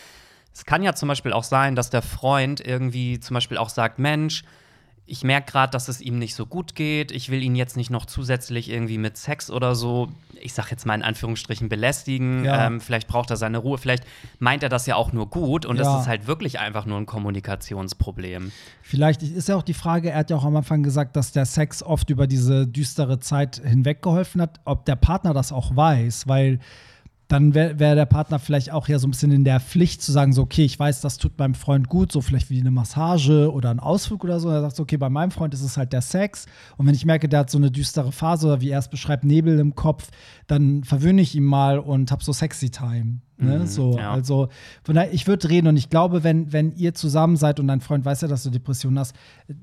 es 0.53 0.65
kann 0.65 0.83
ja 0.83 0.95
zum 0.95 1.07
Beispiel 1.07 1.33
auch 1.33 1.43
sein, 1.43 1.75
dass 1.75 1.89
der 1.89 2.01
Freund 2.01 2.65
irgendwie 2.65 3.19
zum 3.19 3.35
Beispiel 3.35 3.57
auch 3.57 3.69
sagt, 3.69 3.99
Mensch, 3.99 4.43
ich 5.09 5.23
merke 5.23 5.51
gerade, 5.51 5.71
dass 5.71 5.87
es 5.87 6.01
ihm 6.01 6.19
nicht 6.19 6.35
so 6.35 6.45
gut 6.45 6.75
geht. 6.75 7.11
Ich 7.13 7.29
will 7.29 7.41
ihn 7.41 7.55
jetzt 7.55 7.77
nicht 7.77 7.89
noch 7.89 8.05
zusätzlich 8.05 8.69
irgendwie 8.69 8.97
mit 8.97 9.15
Sex 9.17 9.49
oder 9.49 9.73
so, 9.73 10.09
ich 10.41 10.53
sag 10.53 10.69
jetzt 10.69 10.85
mal 10.85 10.95
in 10.95 11.01
Anführungsstrichen, 11.01 11.69
belästigen. 11.69 12.43
Ja. 12.43 12.67
Ähm, 12.67 12.81
vielleicht 12.81 13.07
braucht 13.07 13.29
er 13.31 13.37
seine 13.37 13.57
Ruhe. 13.59 13.77
Vielleicht 13.77 14.03
meint 14.39 14.63
er 14.63 14.69
das 14.69 14.85
ja 14.85 14.95
auch 14.95 15.13
nur 15.13 15.29
gut 15.29 15.65
und 15.65 15.77
Ja. 15.77 15.95
es 15.95 16.01
ist 16.01 16.07
halt 16.07 16.27
wirklich 16.27 16.59
einfach 16.59 16.85
nur 16.85 16.97
ein 16.97 17.05
Kommunikationsproblem. 17.05 18.51
Vielleicht 18.81 19.23
ist 19.23 19.47
ja 19.47 19.55
auch 19.55 19.63
die 19.63 19.73
Frage, 19.73 20.11
er 20.11 20.19
hat 20.19 20.29
ja 20.29 20.35
auch 20.37 20.45
am 20.45 20.55
Anfang 20.55 20.83
gesagt, 20.83 21.15
dass 21.15 21.31
der 21.31 21.45
Sex 21.45 21.81
oft 21.83 22.09
über 22.09 22.27
diese 22.27 22.67
düstere 22.67 23.19
Zeit 23.19 23.61
hinweg 23.63 24.01
geholfen 24.01 24.41
hat, 24.41 24.59
ob 24.65 24.85
der 24.85 24.95
Partner 24.95 25.33
das 25.33 25.51
auch 25.51 25.75
weiß, 25.75 26.27
weil 26.27 26.59
dann 27.27 27.53
wäre 27.53 27.77
wär 27.79 27.95
der 27.95 28.05
Partner 28.05 28.39
vielleicht 28.39 28.71
auch 28.71 28.87
ja 28.87 28.99
so 28.99 29.07
ein 29.07 29.11
bisschen 29.11 29.31
in 29.31 29.43
der 29.43 29.59
Pflicht 29.59 30.01
zu 30.01 30.11
sagen, 30.11 30.31
so, 30.31 30.43
okay, 30.43 30.63
ich 30.63 30.79
weiß, 30.79 31.01
das 31.01 31.17
tut 31.17 31.37
meinem 31.37 31.55
Freund 31.55 31.89
gut, 31.89 32.11
so 32.11 32.21
vielleicht 32.21 32.49
wie 32.49 32.59
eine 32.59 32.71
Massage 32.71 33.51
oder 33.51 33.69
ein 33.69 33.79
Ausflug 33.79 34.23
oder 34.23 34.39
so. 34.39 34.49
Er 34.49 34.61
sagt 34.61 34.77
so, 34.77 34.83
okay, 34.83 34.97
bei 34.97 35.09
meinem 35.09 35.31
Freund 35.31 35.53
ist 35.53 35.61
es 35.61 35.75
halt 35.75 35.91
der 35.91 36.01
Sex. 36.01 36.45
Und 36.77 36.87
wenn 36.87 36.95
ich 36.95 37.05
merke, 37.05 37.27
der 37.27 37.39
hat 37.39 37.49
so 37.49 37.57
eine 37.57 37.71
düstere 37.71 38.11
Phase 38.11 38.47
oder 38.47 38.61
wie 38.61 38.69
er 38.69 38.79
es 38.79 38.87
beschreibt, 38.87 39.25
Nebel 39.25 39.59
im 39.59 39.75
Kopf, 39.75 40.09
dann 40.47 40.83
verwöhne 40.83 41.21
ich 41.21 41.35
ihn 41.35 41.43
mal 41.43 41.79
und 41.79 42.11
hab 42.11 42.23
so 42.23 42.31
sexy 42.31 42.69
Time. 42.69 43.19
Ne? 43.39 43.59
Mhm, 43.59 43.67
so, 43.67 43.97
ja. 43.97 44.11
also 44.11 44.49
von 44.83 44.95
daher, 44.95 45.13
ich 45.13 45.27
würde 45.27 45.47
reden 45.49 45.67
und 45.67 45.77
ich 45.77 45.89
glaube, 45.89 46.23
wenn, 46.23 46.51
wenn 46.53 46.71
ihr 46.75 46.95
zusammen 46.95 47.37
seid 47.37 47.59
und 47.59 47.67
dein 47.67 47.81
Freund 47.81 48.03
weiß 48.03 48.21
ja, 48.21 48.27
dass 48.27 48.43
du 48.43 48.49
Depressionen 48.49 48.97
hast, 48.97 49.15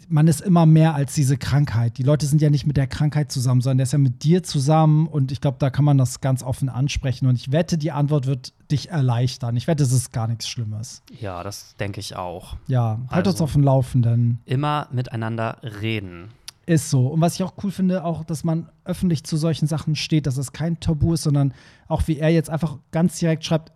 man 0.08 0.28
ist 0.28 0.40
immer 0.40 0.64
mehr 0.64 0.94
als 0.94 1.14
diese 1.14 1.36
Krankheit. 1.36 1.98
Die 1.98 2.04
Leute 2.04 2.26
sind 2.26 2.40
ja 2.40 2.50
nicht 2.50 2.66
mit 2.66 2.76
der 2.76 2.86
Krankheit 2.86 3.32
zusammen, 3.32 3.60
sondern 3.62 3.78
der 3.78 3.84
ist 3.84 3.92
ja 3.92 3.98
mit 3.98 4.22
dir 4.22 4.42
zusammen 4.44 5.08
und 5.08 5.32
ich 5.32 5.40
glaube, 5.40 5.56
da 5.58 5.70
kann 5.70 5.84
man 5.84 5.98
das 5.98 6.20
ganz 6.20 6.42
offen 6.44 6.68
ansprechen 6.68 7.26
und 7.26 7.36
ich 7.36 7.50
wette, 7.50 7.76
die 7.76 7.90
Antwort 7.90 8.26
wird 8.26 8.52
dich 8.70 8.90
erleichtern. 8.90 9.56
Ich 9.56 9.66
wette, 9.66 9.82
es 9.82 9.92
ist 9.92 10.12
gar 10.12 10.28
nichts 10.28 10.48
Schlimmes. 10.48 11.02
Ja, 11.20 11.42
das 11.42 11.74
denke 11.80 12.00
ich 12.00 12.16
auch. 12.16 12.56
Ja, 12.66 13.00
halt 13.10 13.26
uns 13.26 13.36
Also. 13.36 13.44
auf 13.44 13.52
dem 13.52 13.62
Laufenden. 13.64 14.38
Immer 14.46 14.88
miteinander 14.92 15.58
reden. 15.62 16.30
Ist 16.66 16.90
so. 16.90 17.08
Und 17.08 17.20
was 17.20 17.34
ich 17.34 17.42
auch 17.42 17.54
cool 17.62 17.70
finde, 17.70 18.04
auch, 18.04 18.24
dass 18.24 18.42
man 18.42 18.70
öffentlich 18.84 19.24
zu 19.24 19.36
solchen 19.36 19.66
Sachen 19.66 19.96
steht, 19.96 20.26
dass 20.26 20.38
es 20.38 20.52
kein 20.52 20.80
Tabu 20.80 21.12
ist, 21.14 21.24
sondern 21.24 21.52
auch 21.88 22.08
wie 22.08 22.18
er 22.18 22.30
jetzt 22.30 22.48
einfach 22.48 22.78
ganz 22.90 23.18
direkt 23.18 23.44
schreibt, 23.44 23.72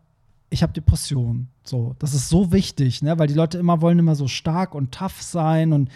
ich 0.51 0.63
habe 0.63 0.73
Depressionen. 0.73 1.49
So, 1.63 1.95
das 1.99 2.15
ist 2.15 2.31
so 2.31 2.53
wichtig, 2.53 3.03
ne? 3.03 3.19
Weil 3.19 3.27
die 3.27 3.35
Leute 3.35 3.59
immer 3.59 3.83
wollen 3.83 3.99
immer 3.99 4.15
so 4.15 4.29
stark 4.29 4.75
und 4.75 4.93
tough 4.93 5.21
sein 5.21 5.75
und 5.75 5.91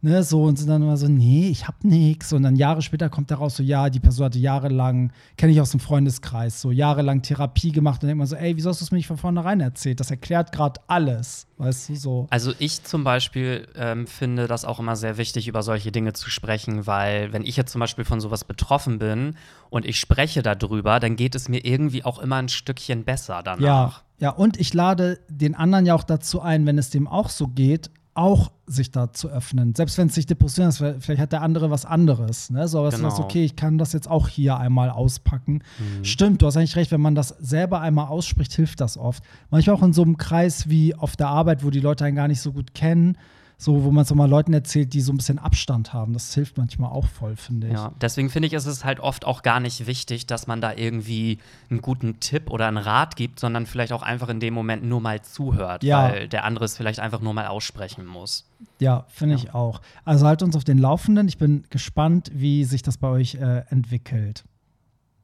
ne, 0.00 0.22
so 0.22 0.44
und 0.44 0.58
sind 0.58 0.68
dann 0.68 0.82
immer 0.82 0.96
so, 0.96 1.08
nee, 1.08 1.48
ich 1.48 1.66
hab 1.66 1.84
nix. 1.84 2.32
Und 2.32 2.42
dann 2.42 2.56
Jahre 2.56 2.82
später 2.82 3.08
kommt 3.08 3.30
daraus 3.30 3.56
so, 3.56 3.62
ja, 3.62 3.90
die 3.90 4.00
Person 4.00 4.26
hatte 4.26 4.38
jahrelang, 4.38 5.12
kenne 5.36 5.52
ich 5.52 5.60
aus 5.60 5.70
dem 5.70 5.80
Freundeskreis, 5.80 6.60
so 6.60 6.70
jahrelang 6.70 7.22
Therapie 7.22 7.72
gemacht 7.72 8.02
und 8.02 8.08
denkt 8.08 8.18
man 8.18 8.26
so, 8.26 8.36
ey, 8.36 8.56
wieso 8.56 8.70
hast 8.70 8.80
du 8.80 8.84
es 8.84 8.90
mir 8.90 8.98
nicht 8.98 9.06
von 9.06 9.16
vornherein 9.16 9.60
erzählt? 9.60 10.00
Das 10.00 10.10
erklärt 10.10 10.52
gerade 10.52 10.80
alles, 10.86 11.46
weißt 11.58 11.90
du, 11.90 11.96
so. 11.96 12.26
Also 12.30 12.52
ich 12.58 12.84
zum 12.84 13.04
Beispiel 13.04 13.66
ähm, 13.74 14.06
finde 14.06 14.46
das 14.46 14.64
auch 14.64 14.78
immer 14.78 14.96
sehr 14.96 15.16
wichtig, 15.16 15.48
über 15.48 15.62
solche 15.62 15.92
Dinge 15.92 16.12
zu 16.12 16.30
sprechen, 16.30 16.86
weil 16.86 17.32
wenn 17.32 17.44
ich 17.44 17.56
jetzt 17.56 17.72
zum 17.72 17.80
Beispiel 17.80 18.04
von 18.04 18.20
sowas 18.20 18.44
betroffen 18.44 18.98
bin 18.98 19.34
und 19.70 19.84
ich 19.84 19.98
spreche 19.98 20.42
darüber, 20.42 21.00
dann 21.00 21.16
geht 21.16 21.34
es 21.34 21.48
mir 21.48 21.64
irgendwie 21.64 22.04
auch 22.04 22.18
immer 22.18 22.36
ein 22.36 22.48
Stückchen 22.48 23.04
besser 23.04 23.42
danach. 23.44 23.60
Ja, 23.60 23.92
ja, 24.20 24.30
und 24.30 24.58
ich 24.58 24.74
lade 24.74 25.20
den 25.28 25.54
anderen 25.54 25.86
ja 25.86 25.94
auch 25.94 26.02
dazu 26.02 26.40
ein, 26.40 26.66
wenn 26.66 26.76
es 26.76 26.90
dem 26.90 27.06
auch 27.06 27.28
so 27.28 27.46
geht, 27.46 27.90
auch 28.18 28.50
sich 28.66 28.90
da 28.90 29.12
zu 29.12 29.28
öffnen. 29.28 29.74
Selbst 29.74 29.96
wenn 29.96 30.08
es 30.08 30.14
sich 30.16 30.26
Depression 30.26 30.66
ist, 30.68 30.78
vielleicht 30.78 31.20
hat 31.20 31.32
der 31.32 31.42
andere 31.42 31.70
was 31.70 31.84
anderes. 31.84 32.50
Ne? 32.50 32.66
So, 32.66 32.80
aber 32.80 32.90
Genau. 32.90 33.04
du 33.04 33.08
sagst, 33.10 33.20
okay, 33.22 33.44
ich 33.44 33.54
kann 33.56 33.78
das 33.78 33.92
jetzt 33.92 34.10
auch 34.10 34.28
hier 34.28 34.58
einmal 34.58 34.90
auspacken. 34.90 35.62
Stimmt, 36.02 36.42
du 36.42 36.46
hast 36.46 36.56
eigentlich 36.56 36.76
recht, 36.76 36.90
wenn 36.90 37.00
man 37.00 37.14
das 37.14 37.28
selber 37.38 37.80
einmal 37.80 38.08
ausspricht, 38.08 38.52
hilft 38.52 38.80
das 38.80 38.98
oft. 38.98 39.22
Manchmal 39.50 39.76
auch 39.76 39.82
in 39.82 39.92
so 39.92 40.02
einem 40.02 40.16
Kreis 40.16 40.68
wie 40.68 40.94
auf 40.96 41.16
der 41.16 41.28
Arbeit, 41.28 41.64
wo 41.64 41.70
die 41.70 41.80
Leute 41.80 42.04
einen 42.04 42.16
gar 42.16 42.28
nicht 42.28 42.40
so 42.40 42.52
gut 42.52 42.74
kennen. 42.74 43.16
So, 43.60 43.82
wo 43.82 43.90
man 43.90 44.02
es 44.02 44.12
auch 44.12 44.16
mal 44.16 44.30
Leuten 44.30 44.52
erzählt, 44.54 44.94
die 44.94 45.00
so 45.00 45.12
ein 45.12 45.16
bisschen 45.16 45.40
Abstand 45.40 45.92
haben. 45.92 46.12
Das 46.12 46.32
hilft 46.32 46.58
manchmal 46.58 46.90
auch 46.92 47.06
voll, 47.06 47.34
finde 47.34 47.66
ich. 47.66 47.72
Ja, 47.72 47.90
deswegen 48.00 48.30
finde 48.30 48.46
ich, 48.46 48.52
ist 48.52 48.66
es 48.66 48.84
halt 48.84 49.00
oft 49.00 49.24
auch 49.24 49.42
gar 49.42 49.58
nicht 49.58 49.88
wichtig, 49.88 50.26
dass 50.26 50.46
man 50.46 50.60
da 50.60 50.72
irgendwie 50.74 51.38
einen 51.68 51.80
guten 51.82 52.20
Tipp 52.20 52.50
oder 52.50 52.68
einen 52.68 52.76
Rat 52.76 53.16
gibt, 53.16 53.40
sondern 53.40 53.66
vielleicht 53.66 53.92
auch 53.92 54.02
einfach 54.02 54.28
in 54.28 54.38
dem 54.38 54.54
Moment 54.54 54.84
nur 54.84 55.00
mal 55.00 55.20
zuhört, 55.22 55.82
Ja. 55.82 56.04
weil 56.04 56.28
der 56.28 56.44
andere 56.44 56.66
es 56.66 56.76
vielleicht 56.76 57.00
einfach 57.00 57.20
nur 57.20 57.34
mal 57.34 57.48
aussprechen 57.48 58.06
muss. 58.06 58.44
Ja, 58.78 59.04
finde 59.08 59.34
Ja. 59.34 59.42
ich 59.42 59.54
auch. 59.54 59.80
Also 60.04 60.26
halt 60.26 60.42
uns 60.44 60.54
auf 60.54 60.62
den 60.64 60.78
Laufenden. 60.78 61.26
Ich 61.26 61.38
bin 61.38 61.64
gespannt, 61.68 62.30
wie 62.32 62.64
sich 62.64 62.82
das 62.82 62.96
bei 62.96 63.08
euch 63.08 63.34
äh, 63.34 63.64
entwickelt. 63.70 64.44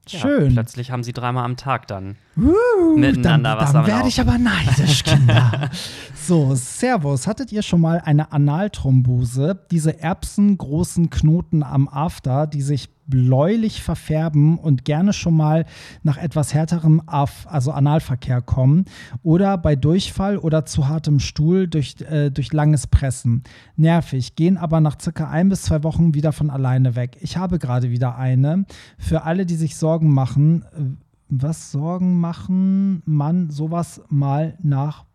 Ja, 0.07 0.19
Schön. 0.19 0.53
plötzlich 0.53 0.91
haben 0.91 1.03
sie 1.03 1.13
dreimal 1.13 1.45
am 1.45 1.57
Tag 1.57 1.87
dann 1.87 2.15
Uh, 2.37 2.97
miteinander 2.97 3.51
dann, 3.51 3.59
was 3.59 3.73
dann 3.73 3.87
werde 3.87 4.07
ich 4.09 4.19
aber 4.19 4.37
neidisch, 4.37 5.03
Kinder. 5.03 5.69
so, 6.15 6.53
Servus. 6.53 7.27
Hattet 7.27 7.51
ihr 7.51 7.61
schon 7.61 7.81
mal 7.81 8.01
eine 8.03 8.31
Analthrombose? 8.31 9.57
Diese 9.71 9.99
erbsengroßen 10.01 11.09
Knoten 11.09 11.63
am 11.63 11.87
After, 11.87 12.45
die 12.45 12.61
sich 12.61 12.89
bläulich 13.07 13.81
verfärben 13.83 14.57
und 14.57 14.85
gerne 14.85 15.13
schon 15.13 15.35
mal 15.35 15.65
nach 16.03 16.17
etwas 16.17 16.53
härterem 16.53 17.01
Af 17.05 17.45
also 17.47 17.71
Analverkehr 17.71 18.41
kommen 18.41 18.85
oder 19.23 19.57
bei 19.57 19.75
Durchfall 19.75 20.37
oder 20.37 20.65
zu 20.65 20.87
hartem 20.87 21.19
Stuhl 21.19 21.67
durch, 21.67 21.95
äh, 22.01 22.31
durch 22.31 22.51
langes 22.51 22.87
Pressen. 22.87 23.43
Nervig, 23.75 24.35
gehen 24.35 24.57
aber 24.57 24.79
nach 24.81 24.99
circa 24.99 25.29
ein 25.29 25.49
bis 25.49 25.63
zwei 25.63 25.83
Wochen 25.83 26.13
wieder 26.13 26.31
von 26.31 26.49
alleine 26.49 26.95
weg. 26.95 27.17
Ich 27.21 27.37
habe 27.37 27.59
gerade 27.59 27.91
wieder 27.91 28.17
eine. 28.17 28.65
Für 28.97 29.23
alle, 29.23 29.45
die 29.45 29.55
sich 29.55 29.75
Sorgen 29.75 30.13
machen, 30.13 30.63
äh, 30.63 31.05
was 31.29 31.71
Sorgen 31.71 32.19
machen 32.19 33.01
man 33.05 33.49
sowas 33.49 34.01
mal 34.09 34.57
nach. 34.61 35.05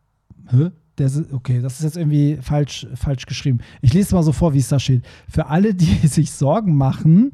Hä? 0.48 0.70
Okay, 1.32 1.62
das 1.62 1.74
ist 1.74 1.84
jetzt 1.84 1.96
irgendwie 1.96 2.38
falsch, 2.42 2.86
falsch 2.94 3.24
geschrieben. 3.24 3.60
Ich 3.80 3.94
lese 3.94 4.14
mal 4.14 4.22
so 4.22 4.32
vor, 4.32 4.52
wie 4.52 4.58
es 4.58 4.68
da 4.68 4.78
steht. 4.78 5.02
Für 5.28 5.46
alle, 5.46 5.74
die 5.74 5.86
sich 6.06 6.30
Sorgen 6.30 6.76
machen, 6.76 7.32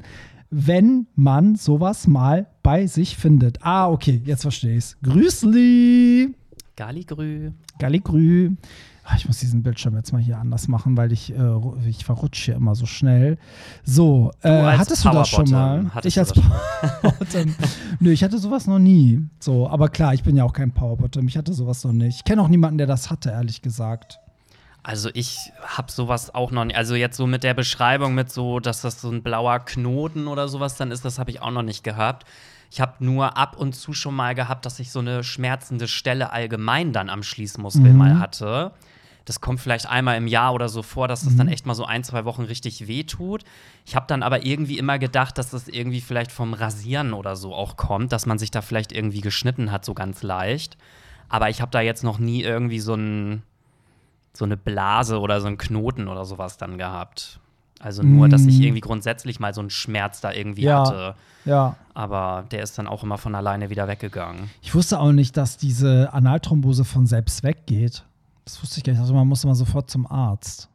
wenn 0.49 1.07
man 1.15 1.55
sowas 1.55 2.07
mal 2.07 2.47
bei 2.63 2.87
sich 2.87 3.17
findet. 3.17 3.59
Ah, 3.61 3.89
okay, 3.89 4.21
jetzt 4.25 4.41
verstehe 4.43 4.73
ich 4.73 4.77
es. 4.85 4.97
Grüßli! 5.03 6.33
Galligrü. 6.75 7.51
Galligrü. 7.79 8.51
Ah, 9.03 9.15
Ich 9.17 9.25
muss 9.25 9.39
diesen 9.39 9.63
Bildschirm 9.63 9.95
jetzt 9.95 10.11
mal 10.11 10.21
hier 10.21 10.37
anders 10.37 10.67
machen, 10.67 10.97
weil 10.97 11.11
ich, 11.13 11.33
äh, 11.33 11.59
ich 11.87 12.03
verrutsche 12.03 12.45
hier 12.51 12.55
immer 12.55 12.75
so 12.75 12.85
schnell. 12.85 13.37
So, 13.83 14.31
äh, 14.43 14.49
als 14.49 14.79
hattest 14.79 15.05
du 15.05 15.09
das 15.09 15.29
schon 15.29 15.49
mal? 15.49 15.89
Ich 16.03 16.15
du 16.15 16.19
als 16.19 16.33
Powerbottom. 16.33 17.55
Nö, 18.01 18.11
ich 18.11 18.23
hatte 18.23 18.37
sowas 18.37 18.67
noch 18.67 18.79
nie. 18.79 19.21
So, 19.39 19.69
aber 19.69 19.87
klar, 19.89 20.13
ich 20.13 20.23
bin 20.23 20.35
ja 20.35 20.43
auch 20.43 20.51
kein 20.53 20.71
Powerbottom. 20.71 21.27
Ich 21.27 21.37
hatte 21.37 21.53
sowas 21.53 21.83
noch 21.85 21.93
nicht. 21.93 22.17
Ich 22.17 22.23
kenne 22.25 22.41
auch 22.41 22.49
niemanden, 22.49 22.77
der 22.77 22.87
das 22.87 23.09
hatte, 23.09 23.29
ehrlich 23.29 23.61
gesagt. 23.61 24.19
Also 24.83 25.09
ich 25.13 25.51
habe 25.65 25.91
sowas 25.91 26.33
auch 26.33 26.51
noch 26.51 26.63
nicht. 26.63 26.77
Also 26.77 26.95
jetzt 26.95 27.17
so 27.17 27.27
mit 27.27 27.43
der 27.43 27.53
Beschreibung 27.53 28.15
mit 28.15 28.31
so, 28.31 28.59
dass 28.59 28.81
das 28.81 29.01
so 29.01 29.09
ein 29.09 29.21
blauer 29.21 29.59
Knoten 29.59 30.27
oder 30.27 30.47
sowas 30.47 30.75
dann 30.75 30.91
ist, 30.91 31.03
das 31.03 31.19
habe 31.19 31.29
ich 31.31 31.41
auch 31.41 31.51
noch 31.51 31.63
nicht 31.63 31.83
gehabt. 31.83 32.25
Ich 32.71 32.79
habe 32.81 32.93
nur 33.03 33.37
ab 33.37 33.57
und 33.57 33.73
zu 33.73 33.93
schon 33.93 34.15
mal 34.15 34.33
gehabt, 34.35 34.65
dass 34.65 34.79
ich 34.79 34.91
so 34.91 34.99
eine 34.99 35.23
schmerzende 35.23 35.87
Stelle 35.87 36.31
allgemein 36.31 36.93
dann 36.93 37.09
am 37.09 37.23
Schließmuskel 37.23 37.91
Mhm. 37.91 37.97
mal 37.97 38.19
hatte. 38.19 38.71
Das 39.25 39.41
kommt 39.41 39.59
vielleicht 39.59 39.89
einmal 39.89 40.15
im 40.15 40.27
Jahr 40.27 40.53
oder 40.53 40.69
so 40.69 40.81
vor, 40.83 41.09
dass 41.09 41.25
das 41.25 41.35
dann 41.35 41.49
echt 41.49 41.65
mal 41.65 41.75
so 41.75 41.83
ein, 41.83 42.05
zwei 42.05 42.23
Wochen 42.23 42.43
richtig 42.43 42.87
wehtut. 42.87 43.43
Ich 43.85 43.93
habe 43.93 44.05
dann 44.07 44.23
aber 44.23 44.45
irgendwie 44.45 44.77
immer 44.77 44.99
gedacht, 44.99 45.37
dass 45.37 45.49
das 45.49 45.67
irgendwie 45.67 45.99
vielleicht 45.99 46.31
vom 46.31 46.53
Rasieren 46.53 47.11
oder 47.11 47.35
so 47.35 47.53
auch 47.53 47.75
kommt, 47.75 48.13
dass 48.13 48.25
man 48.25 48.39
sich 48.39 48.51
da 48.51 48.61
vielleicht 48.61 48.93
irgendwie 48.93 49.19
geschnitten 49.19 49.69
hat, 49.69 49.83
so 49.83 49.93
ganz 49.93 50.23
leicht. 50.23 50.77
Aber 51.27 51.49
ich 51.49 51.59
habe 51.59 51.71
da 51.71 51.81
jetzt 51.81 52.05
noch 52.05 52.19
nie 52.19 52.41
irgendwie 52.41 52.79
so 52.79 52.93
ein 52.93 53.43
so 54.37 54.45
eine 54.45 54.57
Blase 54.57 55.19
oder 55.19 55.41
so 55.41 55.47
einen 55.47 55.57
Knoten 55.57 56.07
oder 56.07 56.25
sowas 56.25 56.57
dann 56.57 56.77
gehabt. 56.77 57.39
Also 57.79 58.01
nur, 58.01 58.27
dass 58.27 58.45
ich 58.47 58.57
Mm. 58.57 58.63
irgendwie 58.63 58.81
grundsätzlich 58.81 59.39
mal 59.39 59.53
so 59.53 59.61
einen 59.61 59.69
Schmerz 59.69 60.19
da 60.19 60.31
irgendwie 60.31 60.63
Ja. 60.63 60.79
hatte. 60.81 61.15
Ja. 61.45 61.75
Aber 61.93 62.45
der 62.51 62.63
ist 62.63 62.77
dann 62.77 62.87
auch 62.87 63.03
immer 63.03 63.17
von 63.19 63.35
alleine 63.35 63.69
wieder 63.69 63.87
weggegangen. 63.87 64.49
Ich 64.61 64.73
wusste 64.73 64.99
auch 64.99 65.11
nicht, 65.11 65.37
dass 65.37 65.57
diese 65.57 66.11
Analthrombose 66.11 66.85
von 66.85 67.05
selbst 67.05 67.43
weggeht. 67.43 68.03
Das 68.45 68.61
wusste 68.63 68.79
ich 68.79 68.83
gar 68.83 68.93
nicht. 68.93 68.99
Also 69.01 69.13
man 69.13 69.27
muss 69.27 69.43
immer 69.43 69.53
sofort 69.55 69.91
zum 69.91 70.07
Arzt. 70.07 70.69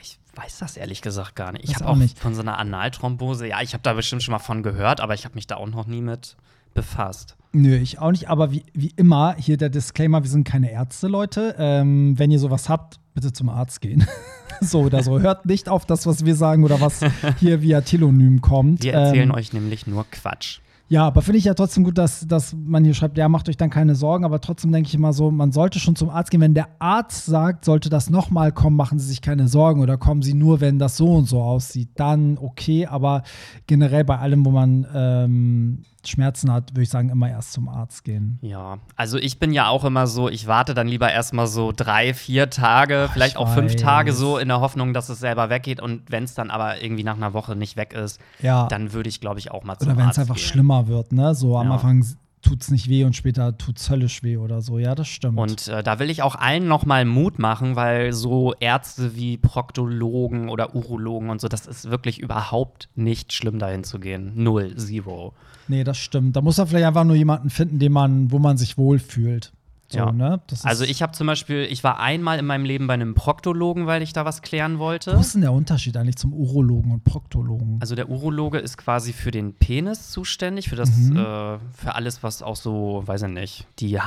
Ich 0.00 0.18
weiß 0.34 0.58
das 0.58 0.76
ehrlich 0.76 1.00
gesagt 1.00 1.36
gar 1.36 1.52
nicht. 1.52 1.64
Ich 1.64 1.74
habe 1.76 1.86
auch 1.86 1.90
auch 1.90 1.96
nicht. 1.96 2.18
von 2.18 2.34
so 2.34 2.40
einer 2.42 2.58
Analthrombose, 2.58 3.46
ja, 3.46 3.60
ich 3.62 3.72
habe 3.74 3.82
da 3.82 3.92
bestimmt 3.92 4.22
schon 4.24 4.32
mal 4.32 4.38
von 4.40 4.62
gehört, 4.64 5.00
aber 5.00 5.14
ich 5.14 5.24
habe 5.24 5.34
mich 5.36 5.46
da 5.46 5.56
auch 5.56 5.68
noch 5.68 5.86
nie 5.86 6.00
mit 6.02 6.36
befasst. 6.74 7.36
Nö, 7.52 7.76
ich 7.76 7.98
auch 7.98 8.10
nicht. 8.10 8.28
Aber 8.28 8.52
wie, 8.52 8.64
wie 8.74 8.92
immer, 8.96 9.34
hier 9.36 9.56
der 9.56 9.68
Disclaimer: 9.70 10.22
Wir 10.22 10.30
sind 10.30 10.44
keine 10.44 10.70
Ärzte, 10.70 11.08
Leute. 11.08 11.54
Ähm, 11.58 12.18
wenn 12.18 12.30
ihr 12.30 12.38
sowas 12.38 12.68
habt, 12.68 12.98
bitte 13.18 13.32
zum 13.32 13.48
Arzt 13.48 13.80
gehen. 13.80 14.06
so 14.60 14.82
oder 14.82 15.02
so. 15.02 15.18
Hört 15.18 15.44
nicht 15.44 15.68
auf 15.68 15.84
das, 15.84 16.06
was 16.06 16.24
wir 16.24 16.36
sagen 16.36 16.62
oder 16.62 16.80
was 16.80 17.00
hier 17.40 17.62
via 17.62 17.80
Telonym 17.80 18.40
kommt. 18.40 18.84
Wir 18.84 18.94
erzählen 18.94 19.30
ähm, 19.30 19.34
euch 19.34 19.52
nämlich 19.52 19.88
nur 19.88 20.04
Quatsch. 20.08 20.60
Ja, 20.90 21.06
aber 21.06 21.20
finde 21.20 21.38
ich 21.38 21.44
ja 21.44 21.52
trotzdem 21.52 21.84
gut, 21.84 21.98
dass, 21.98 22.26
dass 22.26 22.54
man 22.54 22.82
hier 22.82 22.94
schreibt, 22.94 23.18
ja, 23.18 23.28
macht 23.28 23.48
euch 23.48 23.58
dann 23.58 23.68
keine 23.68 23.94
Sorgen, 23.94 24.24
aber 24.24 24.40
trotzdem 24.40 24.72
denke 24.72 24.86
ich 24.88 24.94
immer 24.94 25.12
so, 25.12 25.30
man 25.30 25.52
sollte 25.52 25.80
schon 25.80 25.96
zum 25.96 26.08
Arzt 26.08 26.30
gehen. 26.30 26.40
Wenn 26.40 26.54
der 26.54 26.68
Arzt 26.78 27.26
sagt, 27.26 27.66
sollte 27.66 27.90
das 27.90 28.08
nochmal 28.08 28.52
kommen, 28.52 28.76
machen 28.76 28.98
Sie 28.98 29.08
sich 29.08 29.20
keine 29.20 29.48
Sorgen 29.48 29.82
oder 29.82 29.98
kommen 29.98 30.22
Sie 30.22 30.32
nur, 30.32 30.60
wenn 30.60 30.78
das 30.78 30.96
so 30.96 31.12
und 31.12 31.26
so 31.26 31.42
aussieht, 31.42 31.90
dann 31.96 32.38
okay, 32.38 32.86
aber 32.86 33.22
generell 33.66 34.04
bei 34.04 34.18
allem, 34.18 34.46
wo 34.46 34.50
man 34.50 34.86
ähm, 34.94 35.82
Schmerzen 36.06 36.52
hat, 36.52 36.72
würde 36.72 36.82
ich 36.82 36.90
sagen, 36.90 37.08
immer 37.10 37.28
erst 37.28 37.52
zum 37.52 37.68
Arzt 37.68 38.04
gehen. 38.04 38.38
Ja, 38.40 38.78
also 38.96 39.18
ich 39.18 39.38
bin 39.38 39.52
ja 39.52 39.68
auch 39.68 39.84
immer 39.84 40.06
so, 40.06 40.28
ich 40.28 40.46
warte 40.46 40.72
dann 40.74 40.86
lieber 40.88 41.10
erstmal 41.12 41.46
so 41.46 41.72
drei, 41.74 42.14
vier 42.14 42.50
Tage, 42.50 43.08
vielleicht 43.12 43.36
auch 43.36 43.48
fünf 43.52 43.72
weiß. 43.74 43.80
Tage 43.82 44.12
so 44.12 44.38
in 44.38 44.48
der 44.48 44.60
Hoffnung, 44.60 44.94
dass 44.94 45.08
es 45.08 45.18
selber 45.18 45.50
weggeht. 45.50 45.80
Und 45.80 46.02
wenn 46.10 46.24
es 46.24 46.34
dann 46.34 46.50
aber 46.50 46.82
irgendwie 46.82 47.04
nach 47.04 47.16
einer 47.16 47.32
Woche 47.34 47.56
nicht 47.56 47.76
weg 47.76 47.92
ist, 47.92 48.20
Ja. 48.40 48.66
dann 48.68 48.92
würde 48.92 49.08
ich, 49.08 49.20
glaube 49.20 49.40
ich, 49.40 49.50
auch 49.50 49.64
mal 49.64 49.76
zum 49.76 49.88
oder 49.88 49.96
wenn 49.96 50.04
es 50.04 50.08
Arzt 50.10 50.18
einfach 50.20 50.34
gehen. 50.36 50.44
schlimmer 50.44 50.86
wird, 50.88 51.12
ne? 51.12 51.34
So 51.34 51.56
am 51.58 51.66
Ja. 51.68 51.74
Anfang 51.74 52.04
tut 52.42 52.62
es 52.62 52.70
nicht 52.70 52.88
weh 52.88 53.04
und 53.04 53.16
später 53.16 53.56
tut 53.58 53.78
es 53.78 53.90
höllisch 53.90 54.22
weh 54.22 54.36
oder 54.36 54.60
so. 54.60 54.78
Ja, 54.78 54.94
das 54.94 55.08
stimmt. 55.08 55.38
Und 55.38 55.68
äh, 55.68 55.82
da 55.82 55.98
will 55.98 56.10
ich 56.10 56.22
auch 56.22 56.34
allen 56.34 56.68
noch 56.68 56.86
mal 56.86 57.04
Mut 57.04 57.38
machen, 57.38 57.76
weil 57.76 58.12
so 58.12 58.54
Ärzte 58.60 59.16
wie 59.16 59.36
Proktologen 59.36 60.48
oder 60.48 60.74
Urologen 60.74 61.30
und 61.30 61.40
so, 61.40 61.48
das 61.48 61.66
ist 61.66 61.90
wirklich 61.90 62.18
überhaupt 62.18 62.88
nicht 62.94 63.32
schlimm, 63.32 63.58
dahin 63.58 63.84
zu 63.84 63.98
gehen. 63.98 64.32
Null, 64.34 64.76
zero. 64.76 65.34
Nee, 65.68 65.84
das 65.84 65.98
stimmt. 65.98 66.36
Da 66.36 66.40
muss 66.40 66.56
man 66.56 66.66
vielleicht 66.66 66.86
einfach 66.86 67.04
nur 67.04 67.16
jemanden 67.16 67.50
finden, 67.50 67.78
den 67.78 67.92
man, 67.92 68.32
wo 68.32 68.38
man 68.38 68.56
sich 68.56 68.78
wohlfühlt. 68.78 69.52
So, 69.90 69.98
Ja. 69.98 70.12
ne? 70.12 70.38
Also 70.64 70.84
ich 70.84 71.00
habe 71.02 71.12
zum 71.12 71.26
Beispiel, 71.26 71.66
ich 71.70 71.82
war 71.82 71.98
einmal 71.98 72.38
in 72.38 72.44
meinem 72.44 72.66
Leben 72.66 72.86
bei 72.86 72.92
einem 72.94 73.14
Proktologen, 73.14 73.86
weil 73.86 74.02
ich 74.02 74.12
da 74.12 74.26
was 74.26 74.42
klären 74.42 74.78
wollte. 74.78 75.16
Wo 75.16 75.20
ist 75.20 75.32
denn 75.34 75.40
der 75.40 75.52
Unterschied 75.52 75.96
eigentlich 75.96 76.16
zum 76.16 76.34
Urologen 76.34 76.92
und 76.92 77.04
Proktologen? 77.04 77.78
Also 77.80 77.94
der 77.94 78.10
Urologe 78.10 78.58
ist 78.58 78.76
quasi 78.76 79.14
für 79.14 79.30
den 79.30 79.54
Penis 79.54 80.10
zuständig, 80.10 80.68
für 80.68 80.76
das, 80.76 80.90
Mhm. 80.90 81.16
äh, 81.16 81.58
für 81.72 81.94
alles, 81.94 82.22
was 82.22 82.42
auch 82.42 82.56
so, 82.56 83.02
weiß 83.06 83.22
ich 83.22 83.28
nicht, 83.28 83.66
die 83.78 83.98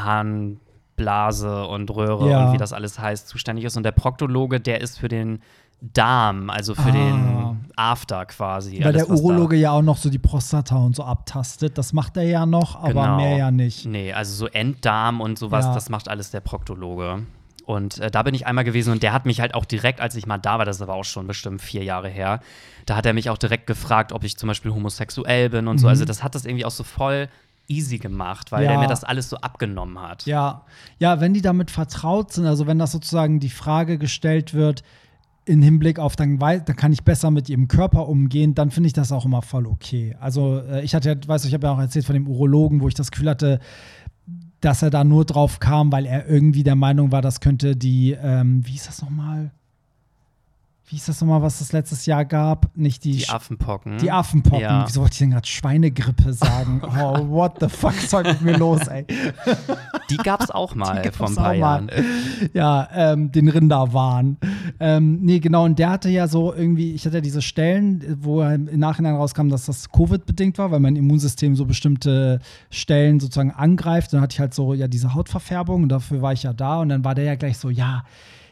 Harnblase 0.98 1.66
und 1.66 1.90
Röhre 1.90 2.30
Ja. 2.30 2.46
und 2.48 2.54
wie 2.54 2.58
das 2.58 2.74
alles 2.74 3.00
heißt, 3.00 3.28
zuständig 3.28 3.66
ist. 3.66 3.78
Und 3.78 3.84
der 3.84 3.92
Proktologe, 3.92 4.60
der 4.60 4.82
ist 4.82 5.00
für 5.00 5.08
den 5.08 5.42
Darm, 5.82 6.50
also 6.52 6.76
für 6.76 6.90
Ah. 6.90 6.92
den 6.92 7.66
After 7.76 8.26
quasi. 8.26 8.80
Weil 8.80 8.88
alles, 8.96 9.08
der 9.08 9.16
Urologe 9.16 9.56
ja 9.56 9.72
auch 9.72 9.82
noch 9.82 9.98
so 9.98 10.10
die 10.12 10.20
Prostata 10.20 10.76
und 10.78 10.96
so 10.96 11.04
abtastet. 11.04 11.78
Das 11.78 11.92
macht 11.94 12.18
er 12.18 12.24
ja 12.24 12.46
noch, 12.46 12.76
aber 12.76 12.90
Genau. 13.04 13.16
mehr 13.18 13.38
ja 13.38 13.52
nicht. 13.52 13.86
Nee, 13.88 14.14
also 14.14 14.34
so 14.34 14.48
Enddarm 14.48 15.22
und 15.22 15.40
sowas, 15.40 15.66
Ja. 15.66 15.74
das 15.74 15.90
macht 15.90 16.08
alles 16.08 16.30
der 16.30 16.42
Proktologe. 16.42 17.24
Und 17.66 18.00
äh, 18.00 18.12
da 18.12 18.22
bin 18.24 18.36
ich 18.36 18.46
einmal 18.46 18.64
gewesen 18.64 18.92
und 18.92 19.02
der 19.02 19.14
hat 19.14 19.26
mich 19.26 19.40
halt 19.42 19.56
auch 19.56 19.66
direkt, 19.66 20.02
als 20.02 20.16
ich 20.16 20.28
mal 20.28 20.38
da 20.38 20.58
war, 20.60 20.66
das 20.66 20.80
war 20.82 20.94
auch 20.96 21.06
schon 21.06 21.26
bestimmt 21.26 21.62
vier 21.62 21.84
Jahre 21.84 22.10
her, 22.10 22.42
da 22.86 22.96
hat 22.96 23.06
er 23.06 23.14
mich 23.14 23.30
auch 23.30 23.38
direkt 23.38 23.66
gefragt, 23.66 24.12
ob 24.12 24.24
ich 24.24 24.38
zum 24.38 24.48
Beispiel 24.48 24.72
homosexuell 24.74 25.50
bin 25.50 25.68
und 25.68 25.78
so. 25.80 25.88
Mhm. 25.88 25.92
Also 25.92 26.06
das 26.06 26.22
hat 26.24 26.36
das 26.36 26.46
irgendwie 26.46 26.66
auch 26.66 26.72
so 26.72 26.84
voll 26.84 27.28
easy 27.68 27.98
gemacht, 28.00 28.52
weil 28.52 28.64
Ja. 28.66 28.72
der 28.72 28.80
mir 28.80 28.88
das 28.88 29.04
alles 29.04 29.30
so 29.30 29.38
abgenommen 29.38 30.00
hat. 30.02 30.26
Ja, 30.26 30.64
ja, 31.00 31.22
wenn 31.22 31.34
die 31.34 31.42
damit 31.42 31.72
vertraut 31.72 32.34
sind, 32.34 32.46
also 32.46 32.68
wenn 32.68 32.78
das 32.80 32.92
sozusagen 32.92 33.40
die 33.40 33.50
Frage 33.50 33.98
gestellt 33.98 34.54
wird, 34.54 34.84
in 35.46 35.62
Hinblick 35.62 36.00
auf, 36.00 36.16
dann, 36.16 36.38
dann 36.38 36.64
kann 36.66 36.94
ich 36.94 37.04
besser 37.04 37.32
mit 37.32 37.50
ihrem 37.50 37.68
Körper 37.68 38.08
umgehen, 38.08 38.54
dann 38.54 38.72
finde 38.72 38.88
ich 38.88 38.94
das 38.94 39.12
auch 39.12 39.26
immer 39.26 39.42
voll 39.42 39.66
okay. 39.66 40.16
Also 40.20 40.60
äh, 40.60 40.84
ich 40.84 40.94
hatte 40.94 41.10
ja, 41.10 41.16
weißt 41.26 41.44
du, 41.46 41.48
ich 41.48 41.54
habe 41.54 41.68
ja 41.68 41.74
auch 41.74 41.80
erzählt 41.80 42.06
von 42.06 42.14
dem 42.14 42.28
Urologen, 42.28 42.82
wo 42.82 42.88
ich 42.88 42.94
das 42.94 43.12
Gefühl 43.12 43.30
hatte, 43.30 43.60
dass 44.60 44.84
er 44.84 44.92
da 44.92 45.04
nur 45.04 45.26
drauf 45.26 45.60
kam, 45.60 45.92
weil 45.92 46.06
er 46.06 46.28
irgendwie 46.28 46.64
der 46.64 46.76
Meinung 46.76 47.12
war, 47.12 47.22
das 47.22 47.40
könnte 47.40 47.76
die, 47.76 48.16
ähm, 48.22 48.66
wie 48.66 48.72
hieß 48.72 48.86
das 48.86 49.02
nochmal? 49.02 49.52
Wie 50.92 50.98
hieß 50.98 51.06
das 51.06 51.22
nochmal, 51.22 51.42
was 51.42 51.62
es 51.62 51.72
letztes 51.72 52.06
Jahr 52.06 52.26
gab? 52.26 52.70
Nicht 52.76 53.06
die, 53.06 53.14
Die 53.16 53.30
Affenpocken. 53.30 53.98
die 54.00 54.12
Affenpocken. 54.12 54.60
Ja. 54.60 54.84
Wieso 54.86 55.00
wollte 55.00 55.14
ich 55.14 55.20
denn 55.20 55.32
gerade 55.32 55.48
Schweinegrippe 55.48 56.34
sagen? 56.34 56.82
Oh, 57.02 57.30
what 57.30 57.54
the 57.62 57.70
fuck 57.70 57.94
ist 57.96 58.12
heute 58.12 58.34
mit 58.34 58.42
mir 58.42 58.58
los, 58.58 58.86
ey? 58.88 59.06
Die 60.10 60.18
gab's 60.18 60.52
auch 60.52 60.76
mal 60.76 61.02
gab's 61.02 61.16
vor 61.16 61.28
ein 61.28 61.32
auch 61.32 61.36
paar 61.38 61.48
mal. 61.54 61.58
Jahren. 61.58 61.92
ja, 62.54 62.90
ähm, 62.94 63.32
den 63.32 63.48
Rinderwahn. 63.48 64.36
Ähm, 64.82 65.20
nee, 65.22 65.40
genau, 65.40 65.64
und 65.64 65.80
der 65.80 65.92
hatte 65.92 66.10
ja 66.10 66.28
so 66.28 66.54
irgendwie, 66.54 66.92
ich 66.94 67.06
hatte 67.06 67.16
ja 67.16 67.22
diese 67.22 67.42
Stellen, 67.42 68.18
wo 68.20 68.42
im 68.44 68.66
Nachhinein 68.78 69.16
rauskam, 69.16 69.48
dass 69.48 69.68
das 69.68 69.90
Covid-bedingt 69.92 70.58
war, 70.58 70.72
weil 70.72 70.82
mein 70.82 70.98
Immunsystem 70.98 71.56
so 71.56 71.64
bestimmte 71.66 72.40
Stellen 72.70 73.22
sozusagen 73.22 73.52
angreift. 73.52 74.12
Dann 74.12 74.20
hatte 74.20 74.34
ich 74.34 74.40
halt 74.42 74.54
so 74.54 74.74
ja 74.74 74.90
diese 74.90 75.14
Hautverfärbung 75.14 75.84
und 75.84 75.90
dafür 75.90 76.22
war 76.22 76.34
ich 76.34 76.44
ja 76.44 76.52
da 76.52 76.82
und 76.82 76.90
dann 76.90 77.06
war 77.06 77.16
der 77.16 77.24
ja 77.24 77.36
gleich 77.36 77.58
so, 77.58 77.70
ja, 77.70 78.04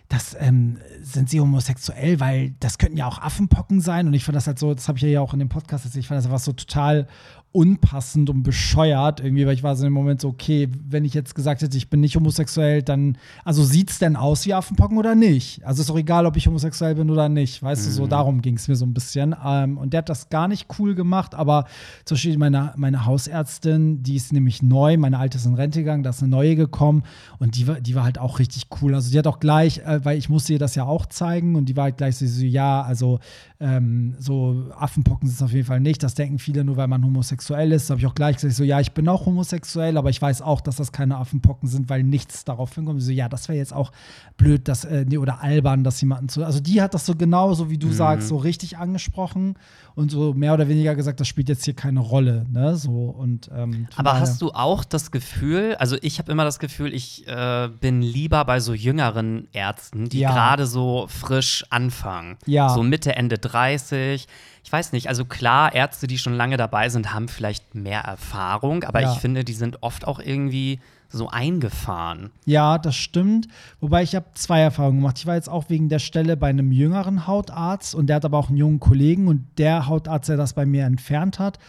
das 0.10 0.36
ähm, 0.40 0.78
sind 1.04 1.30
sie 1.30 1.40
homosexuell, 1.40 2.20
weil 2.20 2.56
das 2.60 2.80
könnten 2.80 2.98
ja 2.98 3.06
auch 3.06 3.20
Affenpocken 3.20 3.80
sein. 3.80 4.08
Und 4.08 4.16
ich 4.16 4.24
fand 4.24 4.36
das 4.36 4.48
halt 4.48 4.58
so, 4.58 4.74
das 4.74 4.88
habe 4.88 4.98
ich 4.98 5.04
ja 5.04 5.22
auch 5.22 5.34
in 5.34 5.40
dem 5.40 5.50
Podcast 5.50 5.86
ich 5.96 6.08
fand 6.08 6.18
das 6.18 6.26
einfach 6.26 6.40
so 6.40 6.52
total 6.52 7.08
unpassend 7.52 8.30
und 8.30 8.44
bescheuert 8.44 9.22
irgendwie, 9.22 9.48
weil 9.48 9.56
ich 9.56 9.64
war 9.64 9.76
so 9.76 9.88
im 9.88 9.94
Moment 9.94 10.22
so, 10.22 10.30
okay, 10.30 10.70
wenn 10.88 11.04
ich 11.04 11.16
jetzt 11.16 11.34
gesagt 11.34 11.64
hätte, 11.64 11.78
ich 11.78 11.90
bin 11.90 12.00
nicht 12.00 12.16
homosexuell, 12.16 12.84
dann, 12.84 13.18
also 13.44 13.64
sieht 13.64 13.90
es 13.90 13.98
denn 13.98 14.16
aus 14.16 14.46
wie 14.46 14.54
Affenpocken 14.54 15.00
oder 15.00 15.16
nicht? 15.16 15.66
Also 15.66 15.82
ist 15.82 15.90
doch 15.90 15.98
egal, 15.98 16.28
ob 16.28 16.38
ich 16.38 16.46
homosexuell 16.46 16.94
bin 16.94 17.10
oder 17.10 17.28
nicht, 17.28 17.64
weißt 17.64 17.82
mhm. 17.82 17.86
du, 17.88 17.92
so 17.92 18.06
mhm. 18.06 18.10
darum 18.10 18.42
ging 18.44 18.56
es 18.56 18.68
mir 18.68 18.76
so 18.76 18.86
ein 18.86 18.94
bisschen. 18.94 19.36
Ähm, 19.44 19.80
und 19.80 19.94
der 19.94 20.00
hat 20.00 20.10
das 20.10 20.30
gar 20.30 20.48
nicht 20.48 20.68
cool 20.78 20.94
gemacht, 20.94 21.34
aber 21.34 21.66
zum 22.06 22.16
Beispiel 22.16 22.38
meine, 22.38 22.74
meine 22.76 23.08
Hausärztin, 23.08 24.04
die 24.04 24.16
ist 24.16 24.32
nämlich 24.32 24.62
neu, 24.62 24.98
meine 24.98 25.18
alte 25.18 25.40
ist 25.40 25.48
in 25.48 25.56
Rente 25.56 25.80
gegangen, 25.80 26.04
da 26.04 26.12
ist 26.12 26.22
eine 26.22 26.30
neue 26.30 26.56
gekommen 26.56 27.02
und 27.40 27.56
die 27.58 27.68
war, 27.68 27.82
die 27.82 27.96
war 27.96 28.04
halt 28.04 28.20
auch 28.20 28.38
richtig 28.38 28.68
cool. 28.80 28.94
Also 28.94 29.10
die 29.10 29.18
hat 29.18 29.26
auch 29.26 29.40
gleich, 29.40 29.80
äh, 29.80 30.06
weil 30.06 30.20
ich 30.20 30.30
musste 30.30 30.54
ihr 30.54 30.60
das 30.60 30.76
ja 30.76 30.84
auch 30.84 31.08
zeigen 31.08 31.56
und 31.56 31.68
die 31.68 31.76
war 31.76 31.86
halt 31.86 31.98
gleich 31.98 32.18
so, 32.18 32.28
so 32.28 32.44
ja, 32.44 32.84
also 32.84 33.20
ähm, 33.62 34.16
so 34.18 34.70
Affenpocken 34.78 35.28
sind 35.28 35.36
es 35.36 35.42
auf 35.42 35.52
jeden 35.52 35.66
Fall 35.66 35.82
nicht, 35.82 36.02
das 36.02 36.16
denken 36.16 36.40
viele 36.40 36.64
nur, 36.64 36.78
weil 36.78 36.88
man 36.88 37.04
homosexuell 37.04 37.74
ist, 37.74 37.90
habe 37.90 38.00
ich 38.00 38.08
auch 38.08 38.16
gleich 38.16 38.38
gesagt, 38.38 38.54
so, 38.54 38.64
ja, 38.64 38.80
ich 38.80 38.94
bin 38.94 39.08
auch 39.10 39.26
homosexuell, 39.26 39.98
aber 39.98 40.10
ich 40.10 40.22
weiß 40.22 40.42
auch, 40.42 40.62
dass 40.62 40.78
das 40.78 40.94
keine 40.94 41.18
Affenpocken 41.18 41.68
sind, 41.68 41.90
weil 41.90 42.04
nichts 42.04 42.46
darauf 42.46 42.74
hinkommt. 42.74 43.02
So, 43.02 43.12
ja, 43.12 43.28
das 43.28 43.50
wäre 43.50 43.58
jetzt 43.58 43.74
auch 43.74 43.92
blöd, 44.38 44.70
dass, 44.70 44.86
äh, 44.86 45.06
nee, 45.06 45.18
oder 45.18 45.42
albern, 45.42 45.84
dass 45.84 46.00
jemanden 46.00 46.30
zu. 46.30 46.46
Also 46.46 46.62
die 46.62 46.82
hat 46.82 46.94
das 46.94 47.06
so 47.06 47.16
genau, 47.16 47.54
so 47.54 47.70
wie 47.70 47.78
du 47.78 47.88
mhm. 47.88 47.94
sagst, 47.94 48.30
so 48.30 48.38
richtig 48.38 48.78
angesprochen 48.78 49.56
und 50.00 50.10
so 50.10 50.34
mehr 50.34 50.54
oder 50.54 50.70
weniger 50.70 50.96
gesagt, 50.96 51.20
das 51.20 51.28
spielt 51.28 51.50
jetzt 51.50 51.66
hier 51.66 51.74
keine 51.74 52.00
Rolle. 52.00 52.46
Ne? 52.50 52.78
So, 52.78 52.92
und, 52.92 53.52
ähm, 53.54 53.88
aber 53.98 54.18
hast 54.18 54.42
du 54.42 54.52
auch 54.52 54.86
das 54.86 55.12
Gefühl, 55.12 55.76
also 55.78 55.98
ich 56.02 56.20
habe 56.20 56.32
immer 56.32 56.46
das 56.46 56.60
Gefühl, 56.60 56.94
ich 56.94 57.28
äh, 57.28 57.70
bin 57.82 58.02
lieber 58.02 58.46
bei 58.46 58.62
so 58.62 58.74
jüngeren 58.74 59.50
Ärzten, 59.52 60.08
die 60.08 60.20
ja. 60.20 60.32
gerade 60.32 60.68
so 60.68 61.08
frisch 61.10 61.66
anfangen. 61.70 62.38
Ja. 62.46 62.70
So 62.70 62.82
Mitte, 62.82 63.18
Ende 63.18 63.38
30 63.38 64.26
ich 64.64 64.72
weiß 64.72 64.92
nicht, 64.92 65.08
also 65.08 65.26
klar, 65.26 65.74
Ärzte, 65.74 66.06
die 66.06 66.20
schon 66.20 66.36
lange 66.36 66.56
dabei 66.56 66.90
sind, 66.90 67.14
haben 67.14 67.28
vielleicht 67.28 67.74
mehr 67.74 68.02
Erfahrung, 68.02 68.84
aber 68.84 69.02
ja. 69.02 69.12
ich 69.12 69.20
finde, 69.20 69.44
die 69.44 69.54
sind 69.54 69.82
oft 69.82 70.06
auch 70.06 70.20
irgendwie 70.20 70.80
so 71.10 71.28
eingefahren. 71.30 72.30
Ja, 72.46 72.78
das 72.78 72.96
stimmt. 72.96 73.48
Wobei 73.80 74.04
ich 74.04 74.16
habe 74.16 74.28
zwei 74.36 74.62
Erfahrungen 74.62 75.00
gemacht. 75.00 75.18
Ich 75.18 75.26
war 75.26 75.36
jetzt 75.36 75.50
auch 75.50 75.70
wegen 75.70 75.90
der 75.90 76.00
Stelle 76.00 76.38
bei 76.38 76.50
einem 76.50 76.72
jüngeren 76.72 77.28
Hautarzt 77.28 77.96
und 77.96 78.08
der 78.08 78.18
hat 78.18 78.26
aber 78.26 78.38
auch 78.38 78.50
einen 78.50 78.58
jungen 78.58 78.80
Kollegen 78.80 79.28
und 79.28 79.46
der 79.58 79.88
Hautarzt, 79.88 80.30
der 80.30 80.38
das 80.38 80.54
bei 80.54 80.66
mir 80.66 80.86
entfernt 80.86 81.40
hat, 81.40 81.60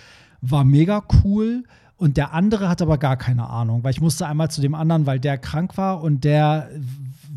war 0.40 0.64
mega 0.64 1.02
cool. 1.24 1.64
Und 1.96 2.16
der 2.16 2.32
andere 2.32 2.70
hat 2.70 2.80
aber 2.80 2.96
gar 2.96 3.18
keine 3.18 3.50
Ahnung, 3.50 3.84
weil 3.84 3.90
ich 3.90 4.00
musste 4.00 4.26
einmal 4.26 4.50
zu 4.50 4.62
dem 4.62 4.74
anderen, 4.74 5.04
weil 5.04 5.20
der 5.20 5.36
krank 5.36 5.76
war 5.76 6.02
und 6.02 6.24
der 6.24 6.70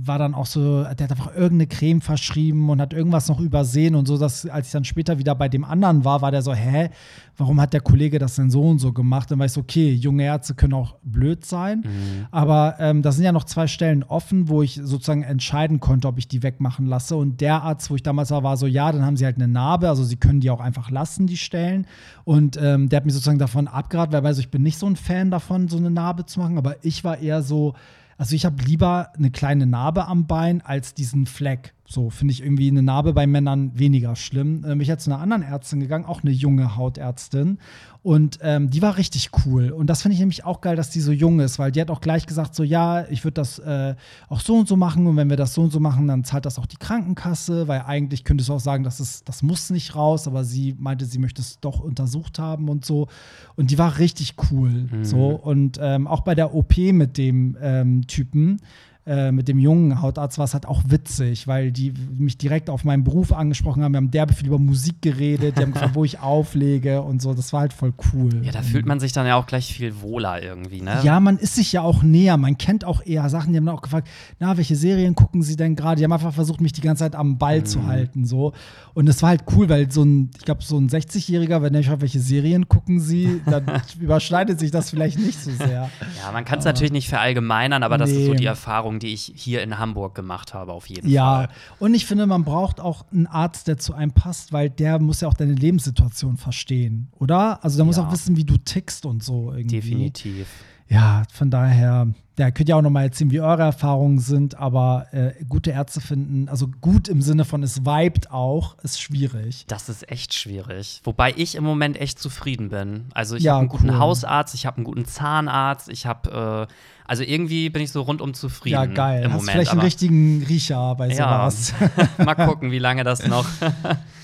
war 0.05 0.19
dann 0.19 0.33
auch 0.33 0.45
so, 0.45 0.83
der 0.83 0.89
hat 0.89 1.11
einfach 1.11 1.33
irgendeine 1.33 1.67
Creme 1.67 2.01
verschrieben 2.01 2.69
und 2.69 2.81
hat 2.81 2.93
irgendwas 2.93 3.27
noch 3.29 3.39
übersehen 3.39 3.95
und 3.95 4.07
so, 4.07 4.17
dass 4.17 4.45
als 4.45 4.67
ich 4.67 4.73
dann 4.73 4.83
später 4.83 5.19
wieder 5.19 5.35
bei 5.35 5.49
dem 5.49 5.63
anderen 5.63 6.03
war, 6.03 6.21
war 6.21 6.31
der 6.31 6.41
so, 6.41 6.53
hä, 6.53 6.89
warum 7.37 7.61
hat 7.61 7.73
der 7.73 7.81
Kollege 7.81 8.19
das 8.19 8.35
denn 8.35 8.49
so 8.49 8.61
und 8.63 8.79
so 8.79 8.91
gemacht? 8.91 9.31
Dann 9.31 9.39
war 9.39 9.45
ich 9.45 9.51
so, 9.51 9.61
okay, 9.61 9.93
junge 9.93 10.23
Ärzte 10.23 10.55
können 10.55 10.73
auch 10.73 10.95
blöd 11.03 11.45
sein, 11.45 11.79
mhm. 11.79 12.27
aber 12.31 12.75
ähm, 12.79 13.01
da 13.01 13.11
sind 13.11 13.23
ja 13.23 13.31
noch 13.31 13.43
zwei 13.45 13.67
Stellen 13.67 14.03
offen, 14.03 14.49
wo 14.49 14.61
ich 14.61 14.79
sozusagen 14.83 15.23
entscheiden 15.23 15.79
konnte, 15.79 16.07
ob 16.07 16.17
ich 16.17 16.27
die 16.27 16.43
wegmachen 16.43 16.85
lasse 16.85 17.15
und 17.15 17.41
der 17.41 17.63
Arzt, 17.63 17.89
wo 17.89 17.95
ich 17.95 18.03
damals 18.03 18.31
war, 18.31 18.43
war 18.43 18.57
so, 18.57 18.67
ja, 18.67 18.91
dann 18.91 19.05
haben 19.05 19.17
sie 19.17 19.25
halt 19.25 19.37
eine 19.37 19.47
Narbe, 19.47 19.89
also 19.89 20.03
sie 20.03 20.17
können 20.17 20.39
die 20.39 20.49
auch 20.49 20.61
einfach 20.61 20.89
lassen, 20.89 21.27
die 21.27 21.37
Stellen 21.37 21.87
und 22.23 22.57
ähm, 22.61 22.89
der 22.89 22.97
hat 22.97 23.05
mich 23.05 23.13
sozusagen 23.13 23.39
davon 23.39 23.67
abgeraten, 23.67 24.13
weil 24.13 24.25
also 24.25 24.39
ich 24.39 24.51
bin 24.51 24.63
nicht 24.63 24.77
so 24.77 24.87
ein 24.87 24.95
Fan 24.95 25.31
davon, 25.31 25.67
so 25.67 25.77
eine 25.77 25.91
Narbe 25.91 26.25
zu 26.25 26.39
machen, 26.39 26.57
aber 26.57 26.77
ich 26.83 27.03
war 27.03 27.19
eher 27.19 27.41
so, 27.41 27.73
also 28.23 28.37
ich 28.37 28.45
habe 28.45 28.63
lieber 28.63 29.11
eine 29.17 29.31
kleine 29.31 29.65
Narbe 29.65 30.07
am 30.07 30.27
Bein 30.27 30.61
als 30.61 30.93
diesen 30.93 31.25
Fleck. 31.25 31.73
So 31.85 32.09
finde 32.09 32.31
ich 32.31 32.41
irgendwie 32.41 32.69
eine 32.69 32.81
Narbe 32.81 33.13
bei 33.13 33.27
Männern 33.27 33.77
weniger 33.77 34.15
schlimm. 34.15 34.63
Ähm, 34.65 34.79
ich 34.79 34.87
bin 34.87 34.99
zu 34.99 35.11
einer 35.11 35.21
anderen 35.21 35.43
Ärztin 35.43 35.81
gegangen, 35.81 36.05
auch 36.05 36.23
eine 36.23 36.31
junge 36.31 36.77
Hautärztin. 36.77 37.59
Und 38.03 38.39
ähm, 38.41 38.69
die 38.69 38.81
war 38.81 38.97
richtig 38.97 39.31
cool. 39.45 39.71
Und 39.71 39.87
das 39.87 40.01
finde 40.01 40.13
ich 40.13 40.19
nämlich 40.19 40.43
auch 40.43 40.61
geil, 40.61 40.75
dass 40.75 40.89
die 40.89 41.01
so 41.01 41.11
jung 41.11 41.39
ist, 41.39 41.59
weil 41.59 41.71
die 41.71 41.79
hat 41.79 41.89
auch 41.89 42.01
gleich 42.01 42.25
gesagt, 42.25 42.55
so 42.55 42.63
ja, 42.63 43.05
ich 43.09 43.23
würde 43.23 43.35
das 43.35 43.59
äh, 43.59 43.95
auch 44.27 44.39
so 44.39 44.55
und 44.57 44.67
so 44.67 44.75
machen. 44.75 45.07
Und 45.07 45.17
wenn 45.17 45.29
wir 45.29 45.37
das 45.37 45.53
so 45.53 45.61
und 45.61 45.71
so 45.71 45.79
machen, 45.79 46.07
dann 46.07 46.23
zahlt 46.23 46.45
das 46.45 46.57
auch 46.59 46.65
die 46.65 46.77
Krankenkasse, 46.77 47.67
weil 47.67 47.83
eigentlich 47.85 48.23
könntest 48.23 48.49
du 48.49 48.53
auch 48.53 48.59
sagen, 48.59 48.83
das, 48.83 48.99
ist, 48.99 49.27
das 49.27 49.41
muss 49.41 49.69
nicht 49.69 49.95
raus, 49.95 50.27
aber 50.27 50.43
sie 50.43 50.75
meinte, 50.77 51.05
sie 51.05 51.19
möchte 51.19 51.41
es 51.41 51.59
doch 51.59 51.79
untersucht 51.79 52.39
haben 52.39 52.69
und 52.69 52.85
so. 52.85 53.07
Und 53.55 53.71
die 53.71 53.77
war 53.77 53.99
richtig 53.99 54.35
cool. 54.51 54.87
Mhm. 54.91 55.05
So. 55.05 55.27
Und 55.29 55.79
ähm, 55.81 56.07
auch 56.07 56.21
bei 56.21 56.35
der 56.35 56.53
OP 56.53 56.77
mit 56.77 57.17
dem 57.17 57.57
ähm, 57.61 58.07
Typen 58.07 58.59
äh, 59.05 59.31
mit 59.31 59.47
dem 59.47 59.59
jungen 59.59 60.01
Hautarzt 60.01 60.37
war 60.37 60.45
es 60.45 60.53
halt 60.53 60.65
auch 60.65 60.81
witzig, 60.87 61.47
weil 61.47 61.71
die 61.71 61.93
mich 62.17 62.37
direkt 62.37 62.69
auf 62.69 62.83
meinen 62.83 63.03
Beruf 63.03 63.33
angesprochen 63.33 63.83
haben. 63.83 63.93
Wir 63.93 63.97
haben 63.97 64.11
derbe 64.11 64.33
viel 64.33 64.47
über 64.47 64.59
Musik 64.59 65.01
geredet, 65.01 65.57
die 65.57 65.61
haben 65.61 65.73
gefragt, 65.73 65.95
wo 65.95 66.05
ich 66.05 66.19
auflege 66.19 67.01
und 67.01 67.21
so. 67.21 67.33
Das 67.33 67.51
war 67.53 67.61
halt 67.61 67.73
voll 67.73 67.93
cool. 68.13 68.43
Ja, 68.43 68.51
da 68.51 68.61
fühlt 68.61 68.85
man 68.85 68.99
sich 68.99 69.11
dann 69.11 69.25
ja 69.27 69.35
auch 69.35 69.45
gleich 69.45 69.73
viel 69.73 70.01
wohler 70.01 70.41
irgendwie, 70.41 70.81
ne? 70.81 70.99
Ja, 71.03 71.19
man 71.19 71.37
ist 71.37 71.55
sich 71.55 71.73
ja 71.73 71.81
auch 71.81 72.03
näher. 72.03 72.37
Man 72.37 72.57
kennt 72.57 72.85
auch 72.85 73.05
eher 73.05 73.29
Sachen. 73.29 73.51
Die 73.53 73.57
haben 73.57 73.65
dann 73.65 73.75
auch 73.75 73.81
gefragt, 73.81 74.07
na, 74.39 74.57
welche 74.57 74.75
Serien 74.75 75.15
gucken 75.15 75.41
Sie 75.43 75.55
denn 75.55 75.75
gerade? 75.75 75.97
Die 75.97 76.03
haben 76.03 76.13
einfach 76.13 76.33
versucht, 76.33 76.61
mich 76.61 76.71
die 76.71 76.81
ganze 76.81 77.03
Zeit 77.03 77.15
am 77.15 77.37
Ball 77.37 77.59
mhm. 77.59 77.65
zu 77.65 77.85
halten, 77.85 78.25
so. 78.25 78.53
Und 78.93 79.09
es 79.09 79.21
war 79.21 79.29
halt 79.29 79.43
cool, 79.55 79.69
weil 79.69 79.91
so 79.91 80.03
ein, 80.03 80.31
ich 80.37 80.45
glaube, 80.45 80.63
so 80.63 80.77
ein 80.77 80.87
60-Jähriger, 80.87 81.61
wenn 81.61 81.73
er 81.73 81.83
fragt, 81.83 82.01
welche 82.01 82.19
Serien 82.19 82.67
gucken 82.67 82.99
Sie, 82.99 83.41
dann 83.45 83.65
überschneidet 83.99 84.59
sich 84.59 84.71
das 84.71 84.89
vielleicht 84.89 85.19
nicht 85.19 85.39
so 85.41 85.51
sehr. 85.51 85.89
Ja, 86.21 86.31
man 86.31 86.45
kann 86.45 86.59
es 86.59 86.65
natürlich 86.65 86.91
nicht 86.91 87.09
verallgemeinern, 87.09 87.83
aber 87.83 87.97
nee. 87.97 88.03
das 88.03 88.11
ist 88.11 88.25
so 88.25 88.33
die 88.33 88.45
Erfahrung, 88.45 88.92
Erfahrung, 88.93 88.99
die 88.99 89.13
ich 89.13 89.31
hier 89.35 89.61
in 89.63 89.77
Hamburg 89.77 90.15
gemacht 90.15 90.53
habe, 90.53 90.73
auf 90.73 90.87
jeden 90.87 91.09
ja. 91.09 91.35
Fall. 91.35 91.43
Ja, 91.45 91.75
und 91.79 91.93
ich 91.93 92.05
finde, 92.05 92.25
man 92.25 92.43
braucht 92.43 92.79
auch 92.79 93.05
einen 93.11 93.27
Arzt, 93.27 93.67
der 93.67 93.77
zu 93.77 93.93
einem 93.93 94.11
passt, 94.11 94.53
weil 94.53 94.69
der 94.69 94.99
muss 94.99 95.21
ja 95.21 95.27
auch 95.27 95.33
deine 95.33 95.53
Lebenssituation 95.53 96.37
verstehen, 96.37 97.09
oder? 97.19 97.63
Also 97.63 97.77
der 97.77 97.85
muss 97.85 97.97
ja. 97.97 98.07
auch 98.07 98.11
wissen, 98.11 98.37
wie 98.37 98.45
du 98.45 98.57
tickst 98.57 99.05
und 99.05 99.23
so 99.23 99.51
irgendwie. 99.51 99.81
Definitiv 99.81 100.47
ja, 100.89 101.23
von 101.31 101.49
daher, 101.49 102.13
ja, 102.37 102.49
könnt 102.49 102.67
ihr 102.67 102.75
auch 102.75 102.81
noch 102.81 102.89
mal 102.89 103.03
erzählen, 103.03 103.29
wie 103.29 103.41
eure 103.41 103.61
Erfahrungen 103.61 104.17
sind, 104.17 104.55
aber 104.55 105.07
äh, 105.11 105.33
gute 105.47 105.69
Ärzte 105.69 106.01
finden, 106.01 106.49
also 106.49 106.67
gut 106.81 107.07
im 107.07 107.21
Sinne 107.21 107.45
von 107.45 107.61
es 107.61 107.85
vibet 107.85 108.31
auch, 108.31 108.77
ist 108.79 108.99
schwierig. 108.99 109.65
Das 109.67 109.87
ist 109.87 110.09
echt 110.09 110.33
schwierig. 110.33 111.01
Wobei 111.03 111.33
ich 111.35 111.53
im 111.55 111.63
Moment 111.63 111.99
echt 111.99 112.17
zufrieden 112.19 112.69
bin. 112.69 113.05
Also 113.13 113.35
ich 113.35 113.43
ja, 113.43 113.53
habe 113.53 113.61
einen 113.61 113.69
guten 113.69 113.89
cool. 113.91 113.99
Hausarzt, 113.99 114.55
ich 114.55 114.65
habe 114.65 114.77
einen 114.77 114.85
guten 114.85 115.05
Zahnarzt, 115.05 115.89
ich 115.89 116.07
habe, 116.07 116.67
äh, 116.69 116.73
also 117.05 117.21
irgendwie 117.21 117.69
bin 117.69 117.83
ich 117.83 117.91
so 117.91 118.01
rundum 118.01 118.33
zufrieden. 118.33 118.73
Ja, 118.73 118.85
geil. 118.87 119.23
Im 119.25 119.33
Hast 119.33 119.41
Moment, 119.41 119.51
vielleicht 119.51 119.71
einen 119.71 119.81
richtigen 119.81 120.43
Riecher 120.43 120.95
bei 120.95 121.13
sowas. 121.13 121.73
Ja. 121.79 122.09
mal 122.25 122.35
gucken, 122.35 122.71
wie 122.71 122.79
lange 122.79 123.03
das 123.03 123.27
noch. 123.27 123.45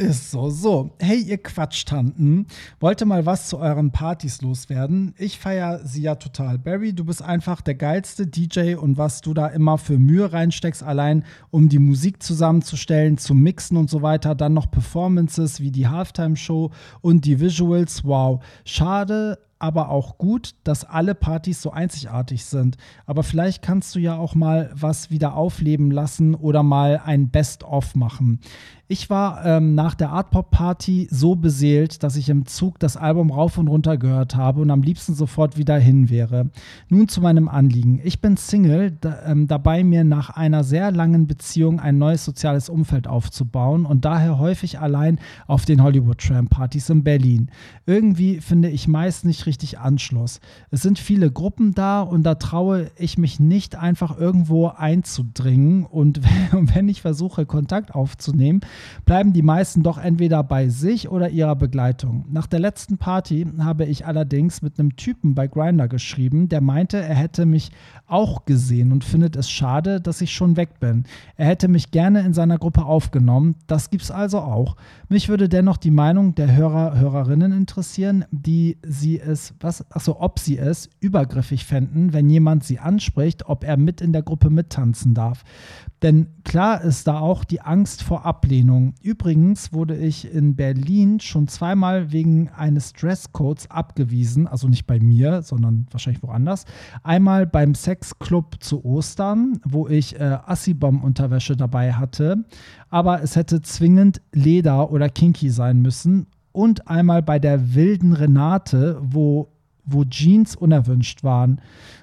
Ist 0.00 0.30
so. 0.30 0.48
So, 0.48 0.92
hey, 0.98 1.18
ihr 1.18 1.36
Quatschtanten. 1.36 2.46
Wollte 2.80 3.04
mal 3.04 3.26
was 3.26 3.48
zu 3.48 3.58
euren 3.58 3.90
Partys 3.90 4.40
loswerden. 4.40 5.14
Ich 5.18 5.38
feiere 5.38 5.80
sie 5.84 6.00
ja 6.00 6.14
total. 6.14 6.58
Barry, 6.58 6.94
du 6.94 7.04
bist 7.04 7.20
einfach 7.20 7.60
der 7.60 7.74
geilste 7.74 8.26
DJ 8.26 8.76
und 8.76 8.96
was 8.96 9.20
du 9.20 9.34
da 9.34 9.48
immer 9.48 9.76
für 9.76 9.98
Mühe 9.98 10.32
reinsteckst, 10.32 10.82
allein 10.82 11.24
um 11.50 11.68
die 11.68 11.78
Musik 11.78 12.22
zusammenzustellen, 12.22 13.18
zu 13.18 13.34
mixen 13.34 13.76
und 13.76 13.90
so 13.90 14.00
weiter. 14.00 14.34
Dann 14.34 14.54
noch 14.54 14.70
Performances 14.70 15.60
wie 15.60 15.70
die 15.70 15.88
Halftime-Show 15.88 16.70
und 17.02 17.26
die 17.26 17.38
Visuals. 17.38 18.02
Wow. 18.02 18.42
Schade, 18.64 19.38
aber 19.60 19.90
auch 19.90 20.16
gut, 20.16 20.54
dass 20.64 20.84
alle 20.84 21.14
Partys 21.14 21.60
so 21.60 21.70
einzigartig 21.70 22.46
sind. 22.46 22.78
Aber 23.04 23.22
vielleicht 23.22 23.62
kannst 23.62 23.94
du 23.94 23.98
ja 23.98 24.16
auch 24.16 24.34
mal 24.34 24.70
was 24.74 25.10
wieder 25.10 25.34
aufleben 25.34 25.90
lassen 25.90 26.34
oder 26.34 26.62
mal 26.62 27.02
ein 27.04 27.28
Best-of 27.28 27.94
machen. 27.94 28.40
Ich 28.92 29.08
war 29.08 29.46
ähm, 29.46 29.76
nach 29.76 29.94
der 29.94 30.10
Art-Pop-Party 30.10 31.06
so 31.12 31.36
beseelt, 31.36 32.02
dass 32.02 32.16
ich 32.16 32.28
im 32.28 32.46
Zug 32.46 32.80
das 32.80 32.96
Album 32.96 33.30
rauf 33.30 33.56
und 33.56 33.68
runter 33.68 33.96
gehört 33.96 34.34
habe 34.34 34.60
und 34.60 34.70
am 34.72 34.82
liebsten 34.82 35.14
sofort 35.14 35.56
wieder 35.56 35.78
hin 35.78 36.10
wäre. 36.10 36.50
Nun 36.88 37.06
zu 37.06 37.20
meinem 37.20 37.48
Anliegen. 37.48 38.00
Ich 38.02 38.20
bin 38.20 38.36
Single, 38.36 38.90
da, 39.00 39.20
ähm, 39.26 39.46
dabei 39.46 39.84
mir 39.84 40.02
nach 40.02 40.30
einer 40.30 40.64
sehr 40.64 40.90
langen 40.90 41.28
Beziehung 41.28 41.78
ein 41.78 41.98
neues 41.98 42.24
soziales 42.24 42.68
Umfeld 42.68 43.06
aufzubauen 43.06 43.86
und 43.86 44.04
daher 44.04 44.40
häufig 44.40 44.80
allein 44.80 45.20
auf 45.46 45.64
den 45.64 45.84
Hollywood-Tram-Partys 45.84 46.90
in 46.90 47.04
Berlin. 47.04 47.52
Irgendwie 47.86 48.40
finde 48.40 48.70
ich 48.70 48.88
meist 48.88 49.24
nicht 49.24 49.46
richtig 49.46 49.78
Anschluss. 49.78 50.40
Es 50.72 50.82
sind 50.82 50.98
viele 50.98 51.30
Gruppen 51.30 51.76
da 51.76 52.00
und 52.00 52.24
da 52.24 52.34
traue 52.34 52.90
ich 52.96 53.18
mich 53.18 53.38
nicht 53.38 53.76
einfach 53.76 54.18
irgendwo 54.18 54.66
einzudringen 54.66 55.84
und 55.84 56.22
wenn 56.50 56.88
ich 56.88 57.02
versuche, 57.02 57.46
Kontakt 57.46 57.94
aufzunehmen, 57.94 58.62
bleiben 59.04 59.32
die 59.32 59.42
meisten 59.42 59.82
doch 59.82 59.98
entweder 59.98 60.42
bei 60.42 60.68
sich 60.68 61.08
oder 61.08 61.30
ihrer 61.30 61.56
Begleitung. 61.56 62.24
Nach 62.30 62.46
der 62.46 62.60
letzten 62.60 62.98
Party 62.98 63.46
habe 63.58 63.84
ich 63.84 64.06
allerdings 64.06 64.62
mit 64.62 64.78
einem 64.78 64.96
Typen 64.96 65.34
bei 65.34 65.46
Grinder 65.46 65.88
geschrieben, 65.88 66.48
der 66.48 66.60
meinte, 66.60 66.98
er 66.98 67.14
hätte 67.14 67.46
mich 67.46 67.70
auch 68.06 68.44
gesehen 68.44 68.92
und 68.92 69.04
findet 69.04 69.36
es 69.36 69.50
schade, 69.50 70.00
dass 70.00 70.20
ich 70.20 70.32
schon 70.32 70.56
weg 70.56 70.80
bin. 70.80 71.04
Er 71.36 71.46
hätte 71.46 71.68
mich 71.68 71.90
gerne 71.90 72.20
in 72.20 72.34
seiner 72.34 72.58
Gruppe 72.58 72.84
aufgenommen. 72.84 73.54
Das 73.66 73.90
gibt's 73.90 74.10
also 74.10 74.40
auch. 74.40 74.76
Mich 75.08 75.28
würde 75.28 75.48
dennoch 75.48 75.76
die 75.76 75.90
Meinung 75.90 76.34
der 76.34 76.54
Hörer, 76.54 76.98
Hörerinnen 76.98 77.52
interessieren, 77.52 78.24
die 78.30 78.78
sie 78.82 79.20
es, 79.20 79.54
was, 79.60 79.90
achso, 79.90 80.16
ob 80.20 80.38
sie 80.38 80.58
es 80.58 80.90
übergriffig 81.00 81.64
fänden, 81.64 82.12
wenn 82.12 82.28
jemand 82.28 82.64
sie 82.64 82.78
anspricht, 82.78 83.48
ob 83.48 83.64
er 83.64 83.76
mit 83.76 84.00
in 84.00 84.12
der 84.12 84.22
Gruppe 84.22 84.50
mittanzen 84.50 85.14
darf. 85.14 85.44
Denn 86.02 86.28
klar 86.44 86.80
ist 86.80 87.06
da 87.06 87.18
auch 87.20 87.44
die 87.44 87.60
Angst 87.60 88.02
vor 88.02 88.24
Ablehnung. 88.24 88.69
Übrigens 89.02 89.72
wurde 89.72 89.96
ich 89.96 90.32
in 90.32 90.56
Berlin 90.56 91.20
schon 91.20 91.48
zweimal 91.48 92.12
wegen 92.12 92.48
eines 92.50 92.92
Dresscodes 92.92 93.70
abgewiesen, 93.70 94.46
also 94.46 94.68
nicht 94.68 94.86
bei 94.86 95.00
mir, 95.00 95.42
sondern 95.42 95.86
wahrscheinlich 95.90 96.22
woanders. 96.22 96.64
Einmal 97.02 97.46
beim 97.46 97.74
Sexclub 97.74 98.62
zu 98.62 98.84
Ostern, 98.84 99.60
wo 99.64 99.88
ich 99.88 100.18
äh, 100.18 100.38
Assibom-Unterwäsche 100.46 101.56
dabei 101.56 101.92
hatte, 101.94 102.44
aber 102.88 103.22
es 103.22 103.36
hätte 103.36 103.60
zwingend 103.62 104.20
Leder 104.32 104.90
oder 104.90 105.08
Kinky 105.08 105.50
sein 105.50 105.80
müssen. 105.80 106.26
Und 106.52 106.88
einmal 106.88 107.22
bei 107.22 107.38
der 107.38 107.74
wilden 107.74 108.12
Renate, 108.12 108.98
wo, 109.00 109.48
wo 109.84 110.04
Jeans 110.04 110.56
unerwünscht 110.56 111.22
waren. 111.22 111.60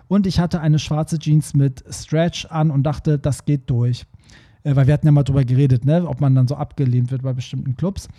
Und 0.08 0.26
ich 0.26 0.40
hatte 0.40 0.62
eine 0.62 0.80
schwarze 0.80 1.20
Jeans 1.20 1.54
mit 1.54 1.84
Stretch 1.90 2.46
an 2.46 2.72
und 2.72 2.84
dachte, 2.84 3.20
das 3.20 3.46
geht 3.46 3.70
durch. 3.70 4.06
Äh, 4.68 4.76
weil 4.76 4.88
wir 4.88 4.94
hatten 4.94 5.06
ja 5.06 5.12
mal 5.12 5.24
drüber 5.24 5.46
geredet, 5.46 5.86
ne, 5.86 6.06
ob 6.06 6.20
man 6.20 6.36
dann 6.36 6.48
so 6.48 6.56
abgelehnt 6.56 7.12
wird 7.12 7.24
bei 7.24 7.34
bestimmten 7.34 7.78
Clubs. 7.78 8.10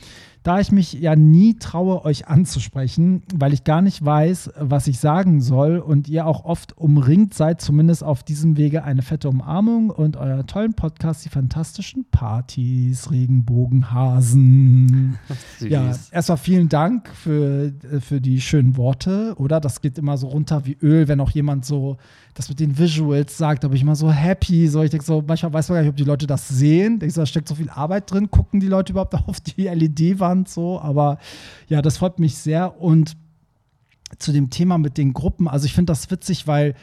Da 0.49 0.61
ich 0.61 0.73
mich 0.73 0.95
ja 0.95 1.15
nie 1.15 1.59
traue, 1.59 2.07
euch 2.07 2.27
anzusprechen, 2.27 3.23
weil 3.35 3.53
ich 3.53 3.65
gar 3.65 3.83
nicht 3.83 4.03
weiß, 4.03 4.53
was 4.59 4.87
ich 4.87 4.99
sagen 4.99 5.43
soll 5.43 5.77
und 5.77 6.09
ihr 6.09 6.25
auch 6.25 6.47
oft 6.47 6.79
umringt 6.79 7.35
seid, 7.35 7.61
zumindest 7.61 8.03
auf 8.03 8.23
diesem 8.23 8.57
Wege 8.57 8.83
eine 8.83 9.03
fette 9.03 9.29
Umarmung 9.29 9.91
und 9.91 10.17
euer 10.17 10.47
tollen 10.47 10.73
Podcast, 10.73 11.27
die 11.27 11.29
fantastischen 11.29 12.07
Partys, 12.11 13.11
Regenbogenhasen. 13.11 15.19
Ja, 15.61 15.93
erstmal 16.13 16.39
vielen 16.39 16.69
Dank 16.69 17.09
für, 17.09 17.73
äh, 17.93 18.01
für 18.01 18.21
die 18.21 18.41
schönen 18.41 18.77
Worte, 18.77 19.35
oder? 19.37 19.61
Das 19.61 19.81
geht 19.81 19.99
immer 19.99 20.17
so 20.17 20.29
runter 20.29 20.65
wie 20.65 20.79
Öl, 20.81 21.09
wenn 21.09 21.21
auch 21.21 21.33
jemand 21.33 21.65
so 21.65 21.97
das 22.39 22.49
mit 22.49 22.61
den 22.61 22.79
Visuals 22.79 23.37
sagt, 23.37 23.65
da 23.65 23.69
bin 23.69 23.77
ich 23.77 23.83
immer 23.83 23.97
so 23.97 24.13
happy. 24.13 24.69
So, 24.69 24.83
ich 24.83 24.91
denke 24.91 25.05
so, 25.05 25.25
manchmal 25.27 25.53
weiß 25.53 25.69
man 25.69 25.77
gar 25.77 25.83
nicht, 25.83 25.91
ob 25.91 25.97
die 25.97 26.05
Leute 26.05 26.29
das 26.29 26.47
sehen. 26.47 27.01
Ich 27.03 27.15
so, 27.15 27.23
da 27.23 27.27
steckt 27.27 27.49
so 27.49 27.57
viel 27.57 27.69
Arbeit 27.69 28.13
drin. 28.13 28.31
Gucken 28.31 28.61
die 28.61 28.69
Leute 28.69 28.93
überhaupt 28.93 29.15
auf 29.27 29.41
die 29.41 29.65
LED-Wand 29.65 30.38
so? 30.47 30.81
Aber 30.81 31.19
ja, 31.69 31.81
das 31.81 31.97
freut 31.97 32.19
mich 32.19 32.37
sehr. 32.37 32.81
Und 32.81 33.17
zu 34.19 34.33
dem 34.33 34.51
Thema 34.51 34.79
mit 34.79 34.99
den 34.99 35.13
Gruppen, 35.13 35.49
also 35.49 35.67
ich 35.67 35.75
finde 35.75 35.93
das 35.93 36.11
witzig, 36.11 36.47
weil 36.47 36.75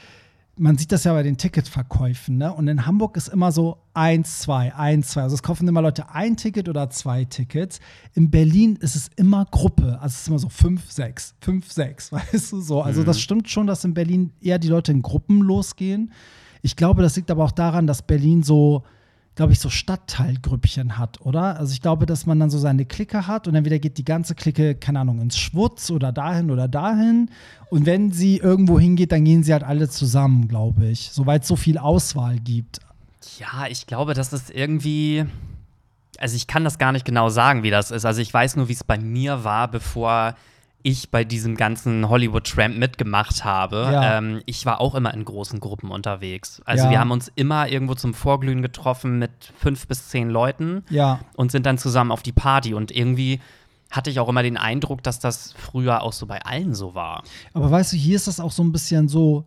man 0.57 0.77
sieht 0.77 0.91
das 0.91 1.03
ja 1.03 1.13
bei 1.13 1.23
den 1.23 1.37
Ticketverkäufen, 1.37 2.37
ne? 2.37 2.53
Und 2.53 2.67
in 2.67 2.85
Hamburg 2.85 3.17
ist 3.17 3.27
immer 3.27 3.51
so 3.51 3.77
eins, 3.93 4.39
zwei, 4.39 4.73
eins, 4.73 5.09
zwei. 5.09 5.23
Also 5.23 5.35
es 5.35 5.43
kaufen 5.43 5.67
immer 5.67 5.81
Leute 5.81 6.09
ein 6.11 6.37
Ticket 6.37 6.69
oder 6.69 6.89
zwei 6.89 7.25
Tickets. 7.25 7.79
In 8.13 8.31
Berlin 8.31 8.77
ist 8.77 8.95
es 8.95 9.09
immer 9.17 9.45
Gruppe. 9.45 9.99
Also 9.99 10.13
es 10.13 10.21
ist 10.21 10.27
immer 10.29 10.39
so 10.39 10.49
fünf, 10.49 10.89
sechs, 10.89 11.35
fünf, 11.41 11.71
sechs, 11.71 12.11
weißt 12.11 12.53
du 12.53 12.61
so. 12.61 12.81
Also 12.81 13.03
das 13.03 13.19
stimmt 13.19 13.49
schon, 13.49 13.67
dass 13.67 13.83
in 13.83 13.93
Berlin 13.93 14.31
eher 14.41 14.59
die 14.59 14.69
Leute 14.69 14.91
in 14.91 15.01
Gruppen 15.01 15.41
losgehen. 15.41 16.13
Ich 16.61 16.75
glaube, 16.75 17.01
das 17.01 17.15
liegt 17.15 17.29
aber 17.31 17.43
auch 17.43 17.51
daran, 17.51 17.85
dass 17.85 18.01
Berlin 18.01 18.41
so, 18.41 18.83
glaube 19.35 19.51
ich, 19.51 19.59
so 19.59 19.69
Stadtteilgrüppchen 19.69 20.97
hat, 20.97 21.21
oder? 21.21 21.59
Also 21.59 21.73
ich 21.73 21.81
glaube, 21.81 22.05
dass 22.05 22.25
man 22.25 22.39
dann 22.39 22.49
so 22.49 22.57
seine 22.57 22.85
Clique 22.85 23.27
hat 23.27 23.47
und 23.47 23.55
entweder 23.55 23.79
geht 23.79 23.97
die 23.97 24.05
ganze 24.05 24.33
Clique, 24.33 24.75
keine 24.75 25.01
Ahnung, 25.01 25.19
ins 25.19 25.37
Schwutz 25.37 25.91
oder 25.91 26.11
dahin 26.11 26.51
oder 26.51 26.67
dahin. 26.67 27.29
Und 27.69 27.85
wenn 27.85 28.11
sie 28.11 28.37
irgendwo 28.37 28.79
hingeht, 28.79 29.11
dann 29.11 29.25
gehen 29.25 29.43
sie 29.43 29.51
halt 29.51 29.63
alle 29.63 29.89
zusammen, 29.89 30.47
glaube 30.47 30.85
ich. 30.87 31.09
Soweit 31.11 31.41
es 31.41 31.49
so 31.49 31.57
viel 31.57 31.77
Auswahl 31.77 32.39
gibt. 32.39 32.79
Ja, 33.37 33.67
ich 33.69 33.87
glaube, 33.87 34.13
das 34.13 34.31
ist 34.31 34.51
irgendwie. 34.51 35.25
Also, 36.17 36.37
ich 36.37 36.47
kann 36.47 36.63
das 36.63 36.77
gar 36.77 36.93
nicht 36.93 37.03
genau 37.03 37.27
sagen, 37.29 37.63
wie 37.63 37.71
das 37.71 37.91
ist. 37.91 38.05
Also, 38.05 38.21
ich 38.21 38.33
weiß 38.33 38.55
nur, 38.55 38.69
wie 38.69 38.73
es 38.73 38.83
bei 38.85 38.97
mir 38.97 39.43
war, 39.43 39.67
bevor 39.67 40.35
ich 40.85 41.09
bei 41.09 41.23
diesem 41.23 41.55
ganzen 41.57 42.07
Hollywood 42.09 42.45
Tramp 42.45 42.77
mitgemacht 42.77 43.43
habe. 43.43 43.89
Ja. 43.91 44.17
Ähm, 44.19 44.41
ich 44.45 44.65
war 44.67 44.79
auch 44.79 44.93
immer 44.93 45.13
in 45.13 45.25
großen 45.25 45.59
Gruppen 45.59 45.89
unterwegs. 45.89 46.61
Also, 46.63 46.85
Ja. 46.85 46.91
wir 46.91 46.99
haben 46.99 47.09
uns 47.11 47.31
immer 47.35 47.67
irgendwo 47.67 47.95
zum 47.95 48.13
Vorglühen 48.13 48.61
getroffen 48.61 49.17
mit 49.17 49.31
fünf 49.57 49.87
bis 49.87 50.09
zehn 50.09 50.29
Leuten 50.29 50.83
Ja, 50.89 51.19
und 51.35 51.51
sind 51.51 51.65
dann 51.65 51.79
zusammen 51.79 52.11
auf 52.11 52.21
die 52.21 52.31
Party. 52.33 52.75
Und 52.75 52.91
irgendwie 52.91 53.39
hatte 53.89 54.09
ich 54.11 54.19
auch 54.19 54.29
immer 54.29 54.43
den 54.43 54.57
Eindruck, 54.57 55.01
dass 55.01 55.19
das 55.19 55.53
früher 55.57 56.03
auch 56.03 56.13
so 56.13 56.27
bei 56.27 56.41
allen 56.43 56.75
so 56.75 56.93
war. 56.93 57.23
aber 57.53 57.71
weißt 57.71 57.93
du, 57.93 57.97
hier 57.97 58.15
ist 58.15 58.27
das 58.27 58.39
auch 58.39 58.51
so 58.51 58.63
ein 58.63 58.71
bisschen 58.71 59.07
so, 59.07 59.45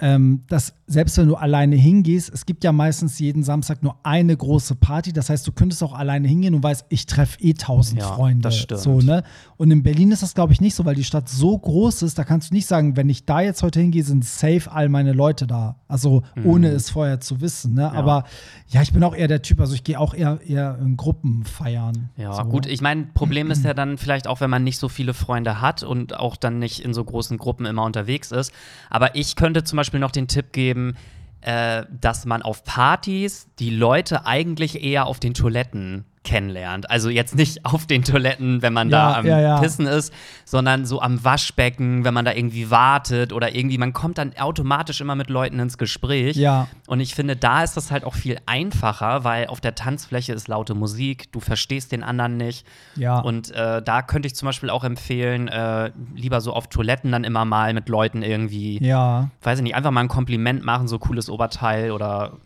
ähm, 0.00 0.44
dass 0.48 0.74
selbst 0.86 1.18
wenn 1.18 1.28
du 1.28 1.36
alleine 1.36 1.76
hingehst, 1.76 2.32
es 2.34 2.46
gibt 2.46 2.64
ja 2.64 2.72
meistens 2.72 3.18
jeden 3.18 3.44
Samstag 3.44 3.82
nur 3.82 3.96
eine 4.02 4.36
große 4.36 4.74
Party. 4.74 5.12
Das 5.12 5.30
heißt, 5.30 5.46
du 5.46 5.52
könntest 5.52 5.82
auch 5.82 5.92
alleine 5.92 6.26
hingehen 6.26 6.54
und 6.54 6.62
weißt, 6.64 6.86
ich 6.88 7.06
treffe 7.06 7.38
eh 7.40 7.54
tausend 7.54 8.00
Ja, 8.00 8.08
Freunde. 8.08 8.42
das 8.42 8.58
stimmt. 8.58 8.80
So, 8.80 9.00
ne? 9.00 9.22
Und 9.56 9.70
in 9.70 9.82
Berlin 9.82 10.10
ist 10.10 10.22
das, 10.22 10.34
glaube 10.34 10.52
ich, 10.52 10.60
nicht 10.60 10.74
so, 10.74 10.84
weil 10.84 10.96
die 10.96 11.04
Stadt 11.04 11.28
so 11.28 11.56
groß 11.56 12.02
ist, 12.02 12.18
da 12.18 12.24
kannst 12.24 12.50
du 12.50 12.54
nicht 12.54 12.66
sagen, 12.66 12.96
wenn 12.96 13.08
ich 13.08 13.24
da 13.24 13.40
jetzt 13.40 13.62
heute 13.62 13.78
hingehe, 13.80 14.02
sind 14.02 14.24
safe 14.24 14.72
all 14.72 14.88
meine 14.88 15.12
Leute 15.12 15.46
da. 15.46 15.76
Also 15.86 16.22
ohne 16.44 16.68
es 16.68 16.90
vorher 16.90 17.20
zu 17.20 17.40
wissen. 17.40 17.74
Ne? 17.74 17.92
Aber 17.92 18.24
ja, 18.68 18.82
ich 18.82 18.92
bin 18.92 19.02
auch 19.04 19.14
eher 19.14 19.28
der 19.28 19.42
Typ, 19.42 19.60
also 19.60 19.74
ich 19.74 19.84
gehe 19.84 19.98
auch 19.98 20.14
eher, 20.14 20.40
eher 20.46 20.78
in 20.80 20.96
Gruppen 20.96 21.44
feiern. 21.44 22.10
Ja, 22.16 22.34
so. 22.34 22.44
gut, 22.44 22.66
ich 22.66 22.80
meine, 22.80 23.06
Problem 23.14 23.50
ist 23.50 23.64
ja 23.64 23.74
dann 23.74 23.98
vielleicht 23.98 24.26
auch, 24.26 24.40
wenn 24.40 24.50
man 24.50 24.64
nicht 24.64 24.78
so 24.78 24.88
viele 24.88 25.14
Freunde 25.14 25.60
hat 25.60 25.82
und 25.82 26.16
auch 26.16 26.36
dann 26.36 26.58
nicht 26.58 26.80
in 26.80 26.94
so 26.94 27.04
großen 27.04 27.38
Gruppen 27.38 27.66
immer 27.66 27.84
unterwegs 27.84 28.32
ist. 28.32 28.52
Aber 28.88 29.14
ich 29.14 29.36
könnte 29.36 29.64
zum 29.64 29.76
Beispiel 29.76 29.89
noch 29.98 30.12
den 30.12 30.28
Tipp 30.28 30.52
geben, 30.52 30.96
äh, 31.40 31.84
dass 31.90 32.26
man 32.26 32.42
auf 32.42 32.64
Partys 32.64 33.48
die 33.58 33.70
Leute 33.70 34.26
eigentlich 34.26 34.82
eher 34.82 35.06
auf 35.06 35.20
den 35.20 35.34
Toiletten 35.34 36.04
kennenlernt. 36.22 36.90
Also 36.90 37.08
jetzt 37.08 37.34
nicht 37.34 37.64
auf 37.64 37.86
den 37.86 38.02
Toiletten, 38.04 38.60
wenn 38.62 38.72
man 38.72 38.90
da 38.90 39.10
Ja, 39.12 39.18
am 39.18 39.26
ja, 39.26 39.40
ja. 39.40 39.60
Pissen 39.60 39.86
ist, 39.86 40.12
sondern 40.44 40.84
so 40.84 41.00
am 41.00 41.24
Waschbecken, 41.24 42.04
wenn 42.04 42.12
man 42.12 42.24
da 42.24 42.32
irgendwie 42.32 42.70
wartet 42.70 43.32
oder 43.32 43.54
irgendwie, 43.54 43.78
man 43.78 43.92
kommt 43.92 44.18
dann 44.18 44.32
automatisch 44.38 45.00
immer 45.00 45.14
mit 45.14 45.30
Leuten 45.30 45.58
ins 45.58 45.78
Gespräch. 45.78 46.36
Ja. 46.36 46.68
Und 46.86 47.00
ich 47.00 47.14
finde, 47.14 47.36
da 47.36 47.62
ist 47.62 47.76
das 47.76 47.90
halt 47.90 48.04
auch 48.04 48.14
viel 48.14 48.36
einfacher, 48.46 49.24
weil 49.24 49.46
auf 49.46 49.60
der 49.60 49.74
Tanzfläche 49.74 50.32
ist 50.34 50.46
laute 50.48 50.74
Musik, 50.74 51.32
du 51.32 51.40
verstehst 51.40 51.90
den 51.92 52.02
anderen 52.02 52.36
nicht. 52.36 52.66
Ja. 52.96 53.18
Und 53.20 53.50
äh, 53.52 53.80
da 53.82 54.02
könnte 54.02 54.26
ich 54.26 54.34
zum 54.34 54.46
Beispiel 54.46 54.68
auch 54.70 54.84
empfehlen, 54.84 55.48
äh, 55.48 55.90
lieber 56.14 56.40
so 56.42 56.52
auf 56.52 56.66
Toiletten 56.68 57.12
dann 57.12 57.24
immer 57.24 57.44
mal 57.46 57.72
mit 57.72 57.88
Leuten 57.88 58.22
irgendwie, 58.22 58.78
Ja. 58.84 59.30
weiß 59.42 59.58
ich 59.60 59.62
nicht, 59.62 59.74
einfach 59.74 59.90
mal 59.90 60.00
ein 60.02 60.08
Kompliment 60.08 60.64
machen, 60.64 60.86
so 60.86 60.98
cooles 60.98 61.30
Oberteil 61.30 61.92
oder 61.92 62.36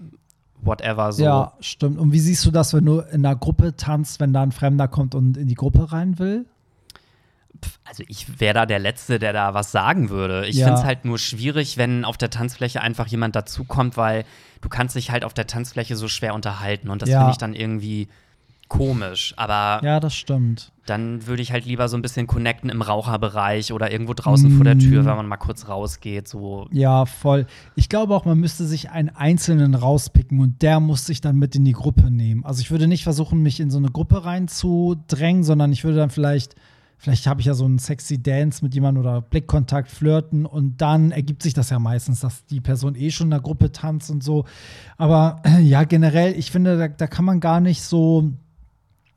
whatever. 0.66 1.12
So. 1.12 1.22
Ja, 1.24 1.52
stimmt. 1.60 1.98
Und 1.98 2.12
wie 2.12 2.20
siehst 2.20 2.44
du 2.46 2.50
das, 2.50 2.74
wenn 2.74 2.84
du 2.84 3.00
in 3.00 3.24
einer 3.24 3.36
Gruppe 3.36 3.76
tanzt, 3.76 4.20
wenn 4.20 4.32
da 4.32 4.42
ein 4.42 4.52
Fremder 4.52 4.88
kommt 4.88 5.14
und 5.14 5.36
in 5.36 5.46
die 5.46 5.54
Gruppe 5.54 5.92
rein 5.92 6.18
will? 6.18 6.46
Also 7.84 8.02
ich 8.08 8.40
wäre 8.40 8.52
da 8.54 8.66
der 8.66 8.78
Letzte, 8.78 9.18
der 9.18 9.32
da 9.32 9.54
was 9.54 9.72
sagen 9.72 10.10
würde. 10.10 10.46
Ich 10.46 10.56
Ja. 10.56 10.66
finde 10.66 10.80
es 10.80 10.86
halt 10.86 11.04
nur 11.04 11.18
schwierig, 11.18 11.76
wenn 11.78 12.04
auf 12.04 12.18
der 12.18 12.28
Tanzfläche 12.30 12.80
einfach 12.80 13.06
jemand 13.06 13.36
dazukommt, 13.36 13.96
weil 13.96 14.24
du 14.60 14.68
kannst 14.68 14.96
dich 14.96 15.10
halt 15.10 15.24
auf 15.24 15.32
der 15.34 15.46
Tanzfläche 15.46 15.96
so 15.96 16.08
schwer 16.08 16.34
unterhalten 16.34 16.90
und 16.90 17.00
das 17.00 17.08
Ja. 17.08 17.18
finde 17.20 17.32
ich 17.32 17.38
dann 17.38 17.54
irgendwie 17.54 18.08
komisch. 18.68 19.34
Aber 19.36 19.84
Ja, 19.84 20.00
das 20.00 20.14
stimmt. 20.14 20.72
dann 20.86 21.26
würde 21.26 21.42
ich 21.42 21.52
halt 21.52 21.64
lieber 21.64 21.88
so 21.88 21.96
ein 21.96 22.02
bisschen 22.02 22.26
connecten 22.26 22.68
im 22.70 22.82
Raucherbereich 22.82 23.72
oder 23.72 23.90
irgendwo 23.92 24.12
draußen 24.14 24.50
vor 24.50 24.64
der 24.64 24.78
Tür, 24.78 25.04
wenn 25.06 25.16
man 25.16 25.26
mal 25.26 25.36
kurz 25.36 25.68
rausgeht. 25.68 26.28
So. 26.28 26.68
Ja, 26.72 27.06
voll. 27.06 27.46
Ich 27.74 27.88
glaube 27.88 28.14
auch, 28.14 28.24
man 28.24 28.38
müsste 28.38 28.64
sich 28.66 28.90
einen 28.90 29.08
Einzelnen 29.10 29.74
rauspicken 29.74 30.40
und 30.40 30.60
der 30.62 30.80
muss 30.80 31.06
sich 31.06 31.20
dann 31.20 31.36
mit 31.36 31.56
in 31.56 31.64
die 31.64 31.72
Gruppe 31.72 32.10
nehmen. 32.10 32.44
Also 32.44 32.60
ich 32.60 32.70
würde 32.70 32.86
nicht 32.88 33.04
versuchen, 33.04 33.40
mich 33.42 33.60
in 33.60 33.70
so 33.70 33.78
eine 33.78 33.88
Gruppe 33.90 34.24
reinzudrängen, 34.24 35.42
sondern 35.44 35.72
ich 35.72 35.84
würde 35.84 35.98
dann 35.98 36.10
vielleicht, 36.10 36.54
vielleicht 36.98 37.26
habe 37.26 37.40
ich 37.40 37.46
ja 37.46 37.54
so 37.54 37.64
einen 37.64 37.78
sexy 37.78 38.22
Dance 38.22 38.62
mit 38.64 38.74
jemandem 38.74 39.02
oder 39.04 39.20
Blickkontakt, 39.22 39.90
flirten 39.90 40.46
und 40.46 40.80
dann 40.80 41.10
ergibt 41.12 41.42
sich 41.42 41.54
das 41.54 41.70
ja 41.70 41.78
meistens, 41.78 42.20
dass 42.20 42.44
die 42.46 42.60
Person 42.60 42.94
eh 42.94 43.10
schon 43.10 43.26
in 43.28 43.32
der 43.32 43.40
Gruppe 43.40 43.72
tanzt 43.72 44.10
und 44.10 44.22
so. 44.22 44.44
Aber 44.96 45.40
äh, 45.44 45.60
ja, 45.60 45.84
generell, 45.84 46.34
ich 46.38 46.50
finde, 46.50 46.76
da, 46.78 46.88
da 46.88 47.06
kann 47.06 47.24
man 47.24 47.40
gar 47.40 47.60
nicht 47.60 47.82
so 47.82 48.32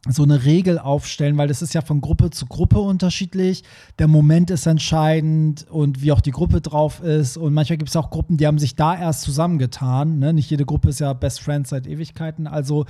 so 0.09 0.23
eine 0.23 0.45
Regel 0.45 0.79
aufstellen, 0.79 1.37
weil 1.37 1.47
das 1.47 1.61
ist 1.61 1.73
ja 1.73 1.81
von 1.81 2.01
Gruppe 2.01 2.29
zu 2.29 2.45
Gruppe 2.45 2.79
unterschiedlich. 2.79 3.63
Der 3.99 4.07
Moment 4.07 4.49
ist 4.49 4.65
entscheidend 4.65 5.65
und 5.69 6.01
wie 6.01 6.11
auch 6.11 6.21
die 6.21 6.31
Gruppe 6.31 6.61
drauf 6.61 7.01
ist. 7.01 7.37
Und 7.37 7.53
manchmal 7.53 7.77
gibt 7.77 7.89
es 7.89 7.95
auch 7.95 8.09
Gruppen, 8.09 8.37
die 8.37 8.47
haben 8.47 8.59
sich 8.59 8.75
da 8.75 8.97
erst 8.97 9.21
zusammengetan. 9.21 10.19
Ne? 10.19 10.33
Nicht 10.33 10.49
jede 10.49 10.65
Gruppe 10.65 10.89
ist 10.89 10.99
ja 10.99 11.13
Best 11.13 11.41
Friends 11.41 11.69
seit 11.69 11.87
Ewigkeiten. 11.87 12.47
Also 12.47 12.85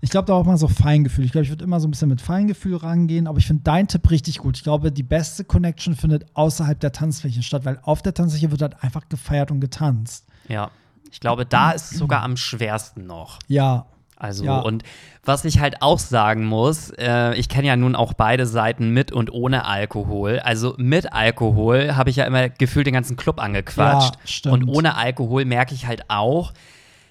ich 0.00 0.10
glaube, 0.10 0.26
da 0.26 0.34
auch 0.34 0.44
mal 0.44 0.56
so 0.56 0.68
Feingefühl. 0.68 1.24
Ich 1.24 1.32
glaube, 1.32 1.44
ich 1.44 1.50
würde 1.50 1.64
immer 1.64 1.80
so 1.80 1.88
ein 1.88 1.90
bisschen 1.90 2.08
mit 2.08 2.20
Feingefühl 2.20 2.76
rangehen. 2.76 3.26
Aber 3.26 3.38
ich 3.38 3.46
finde 3.46 3.62
deinen 3.62 3.88
Tipp 3.88 4.10
richtig 4.10 4.38
gut. 4.38 4.56
Ich 4.56 4.62
glaube, 4.62 4.92
die 4.92 5.02
beste 5.02 5.44
Connection 5.44 5.94
findet 5.94 6.26
außerhalb 6.34 6.78
der 6.80 6.92
Tanzfläche 6.92 7.42
statt, 7.42 7.64
weil 7.64 7.78
auf 7.82 8.02
der 8.02 8.14
Tanzfläche 8.14 8.50
wird 8.50 8.62
halt 8.62 8.82
einfach 8.82 9.08
gefeiert 9.08 9.50
und 9.50 9.60
getanzt. 9.60 10.26
Ja. 10.48 10.70
Ich 11.10 11.20
glaube, 11.20 11.44
da 11.44 11.72
ist 11.72 11.92
es 11.92 11.98
sogar 11.98 12.22
am 12.22 12.38
schwersten 12.38 13.06
noch. 13.06 13.38
Ja, 13.46 13.86
Also, 14.22 14.44
Ja. 14.44 14.58
und 14.60 14.82
was 15.24 15.44
ich 15.44 15.58
halt 15.60 15.82
auch 15.82 15.98
sagen 15.98 16.44
muss, 16.44 16.90
äh, 16.98 17.34
ich 17.34 17.48
kenne 17.48 17.66
ja 17.68 17.76
nun 17.76 17.94
auch 17.96 18.12
beide 18.14 18.46
Seiten 18.46 18.90
mit 18.90 19.12
und 19.12 19.32
ohne 19.32 19.64
Alkohol. 19.66 20.38
Also 20.40 20.74
mit 20.78 21.12
Alkohol 21.12 21.96
habe 21.96 22.10
ich 22.10 22.16
ja 22.16 22.24
immer 22.24 22.48
gefühlt 22.48 22.86
den 22.86 22.94
ganzen 22.94 23.16
Club 23.16 23.40
angequatscht. 23.40 24.46
Ja. 24.46 24.52
Und 24.52 24.68
ohne 24.68 24.96
Alkohol 24.96 25.44
merke 25.44 25.74
ich 25.74 25.86
halt 25.86 26.04
auch, 26.08 26.52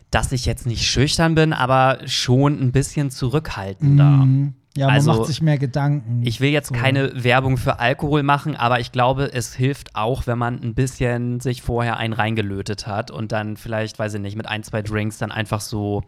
dass 0.09 0.31
ich 0.31 0.45
jetzt 0.45 0.65
nicht 0.67 0.85
schüchtern 0.85 1.35
bin, 1.35 1.53
aber 1.53 1.99
schon 2.05 2.59
ein 2.61 2.71
bisschen 2.71 3.11
zurückhaltender. 3.11 4.03
Mhm. 4.03 4.53
Ja, 4.75 4.85
man 4.87 4.95
Also, 4.95 5.11
macht 5.13 5.25
sich 5.27 5.41
mehr 5.41 5.57
Gedanken. 5.57 6.21
Ich 6.23 6.39
will 6.39 6.49
jetzt 6.49 6.69
So. 6.69 6.75
keine 6.75 7.23
Werbung 7.23 7.57
für 7.57 7.79
Alkohol 7.79 8.23
machen, 8.23 8.55
aber 8.55 8.79
ich 8.79 8.93
glaube, 8.93 9.29
es 9.33 9.53
hilft 9.53 9.95
auch, 9.97 10.27
wenn 10.27 10.37
man 10.37 10.61
ein 10.61 10.73
bisschen 10.75 11.41
sich 11.41 11.61
vorher 11.61 11.97
einen 11.97 12.13
reingelötet 12.13 12.87
hat 12.87 13.11
und 13.11 13.33
dann 13.33 13.57
vielleicht, 13.57 13.99
weiß 13.99 14.13
ich 14.13 14.21
nicht, 14.21 14.37
mit 14.37 14.47
ein, 14.47 14.63
zwei 14.63 14.81
Drinks 14.81 15.17
dann 15.17 15.31
einfach 15.31 15.59
so 15.59 16.03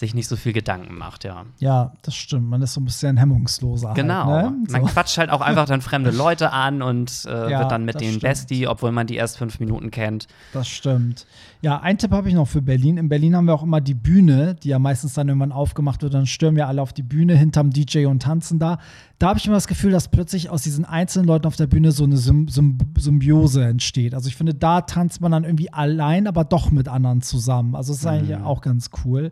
sich 0.00 0.14
nicht 0.14 0.28
so 0.28 0.36
viel 0.36 0.54
Gedanken 0.54 0.96
macht, 0.96 1.24
ja. 1.24 1.44
Ja, 1.58 1.92
das 2.02 2.16
stimmt. 2.16 2.48
Man 2.48 2.62
ist 2.62 2.72
so 2.72 2.80
ein 2.80 2.86
bisschen 2.86 3.18
hemmungsloser. 3.18 3.92
Genau. 3.92 4.24
Halt, 4.24 4.50
ne? 4.50 4.66
Man 4.70 4.86
so. 4.86 4.92
quatscht 4.92 5.18
halt 5.18 5.28
auch 5.28 5.42
einfach 5.42 5.66
dann 5.66 5.82
fremde 5.82 6.10
Leute 6.16 6.52
an 6.52 6.80
und 6.80 7.26
äh, 7.26 7.50
Ja, 7.50 7.60
wird 7.60 7.70
dann 7.70 7.84
mit 7.84 8.00
denen 8.00 8.12
stimmt. 8.12 8.22
Bestie, 8.22 8.66
obwohl 8.66 8.92
man 8.92 9.06
die 9.06 9.16
erst 9.16 9.36
fünf 9.36 9.60
Minuten 9.60 9.90
kennt. 9.90 10.26
Das 10.54 10.68
stimmt. 10.68 11.26
Ja, 11.62 11.78
ein 11.80 11.98
Tipp 11.98 12.10
habe 12.12 12.26
ich 12.26 12.34
noch 12.34 12.48
für 12.48 12.62
Berlin. 12.62 12.96
In 12.96 13.10
Berlin 13.10 13.36
haben 13.36 13.44
wir 13.44 13.52
auch 13.52 13.62
immer 13.62 13.82
die 13.82 13.92
Bühne, 13.94 14.54
die 14.54 14.70
ja 14.70 14.78
meistens 14.78 15.12
dann 15.12 15.28
irgendwann 15.28 15.52
aufgemacht 15.52 16.02
wird. 16.02 16.14
Dann 16.14 16.24
stürmen 16.24 16.56
wir 16.56 16.66
alle 16.66 16.80
auf 16.80 16.94
die 16.94 17.02
Bühne 17.02 17.36
hinterm 17.36 17.68
DJ 17.68 18.06
und 18.06 18.22
tanzen 18.22 18.58
da. 18.58 18.78
Da 19.18 19.28
habe 19.28 19.38
ich 19.38 19.46
immer 19.46 19.56
das 19.56 19.68
Gefühl, 19.68 19.90
dass 19.90 20.08
plötzlich 20.08 20.48
aus 20.48 20.62
diesen 20.62 20.86
einzelnen 20.86 21.26
Leuten 21.26 21.46
auf 21.46 21.56
der 21.56 21.66
Bühne 21.66 21.92
so 21.92 22.04
eine 22.04 22.16
Sym 22.16 22.48
Sym 22.48 22.78
Symbiose 22.96 23.62
entsteht. 23.62 24.14
Also 24.14 24.28
ich 24.28 24.36
finde, 24.36 24.54
da 24.54 24.80
tanzt 24.80 25.20
man 25.20 25.32
dann 25.32 25.44
irgendwie 25.44 25.70
allein, 25.70 26.26
aber 26.26 26.44
doch 26.44 26.70
mit 26.70 26.88
anderen 26.88 27.20
zusammen. 27.20 27.74
Also 27.74 27.92
das 27.92 28.00
ist 28.00 28.06
eigentlich 28.06 28.36
auch 28.36 28.62
ganz 28.62 28.88
cool. 29.04 29.30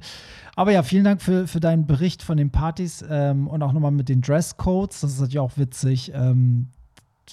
Aber 0.54 0.70
ja, 0.70 0.82
vielen 0.82 1.04
Dank 1.04 1.22
für, 1.22 1.46
für 1.46 1.60
deinen 1.60 1.86
Bericht 1.86 2.22
von 2.22 2.36
den 2.36 2.50
Partys 2.50 3.02
ähm, 3.08 3.46
und 3.48 3.62
auch 3.62 3.72
nochmal 3.72 3.92
mit 3.92 4.10
den 4.10 4.20
Dresscodes. 4.20 5.00
Das 5.00 5.12
ist 5.12 5.20
natürlich 5.20 5.38
auch 5.38 5.56
witzig. 5.56 6.12
Ähm, 6.14 6.68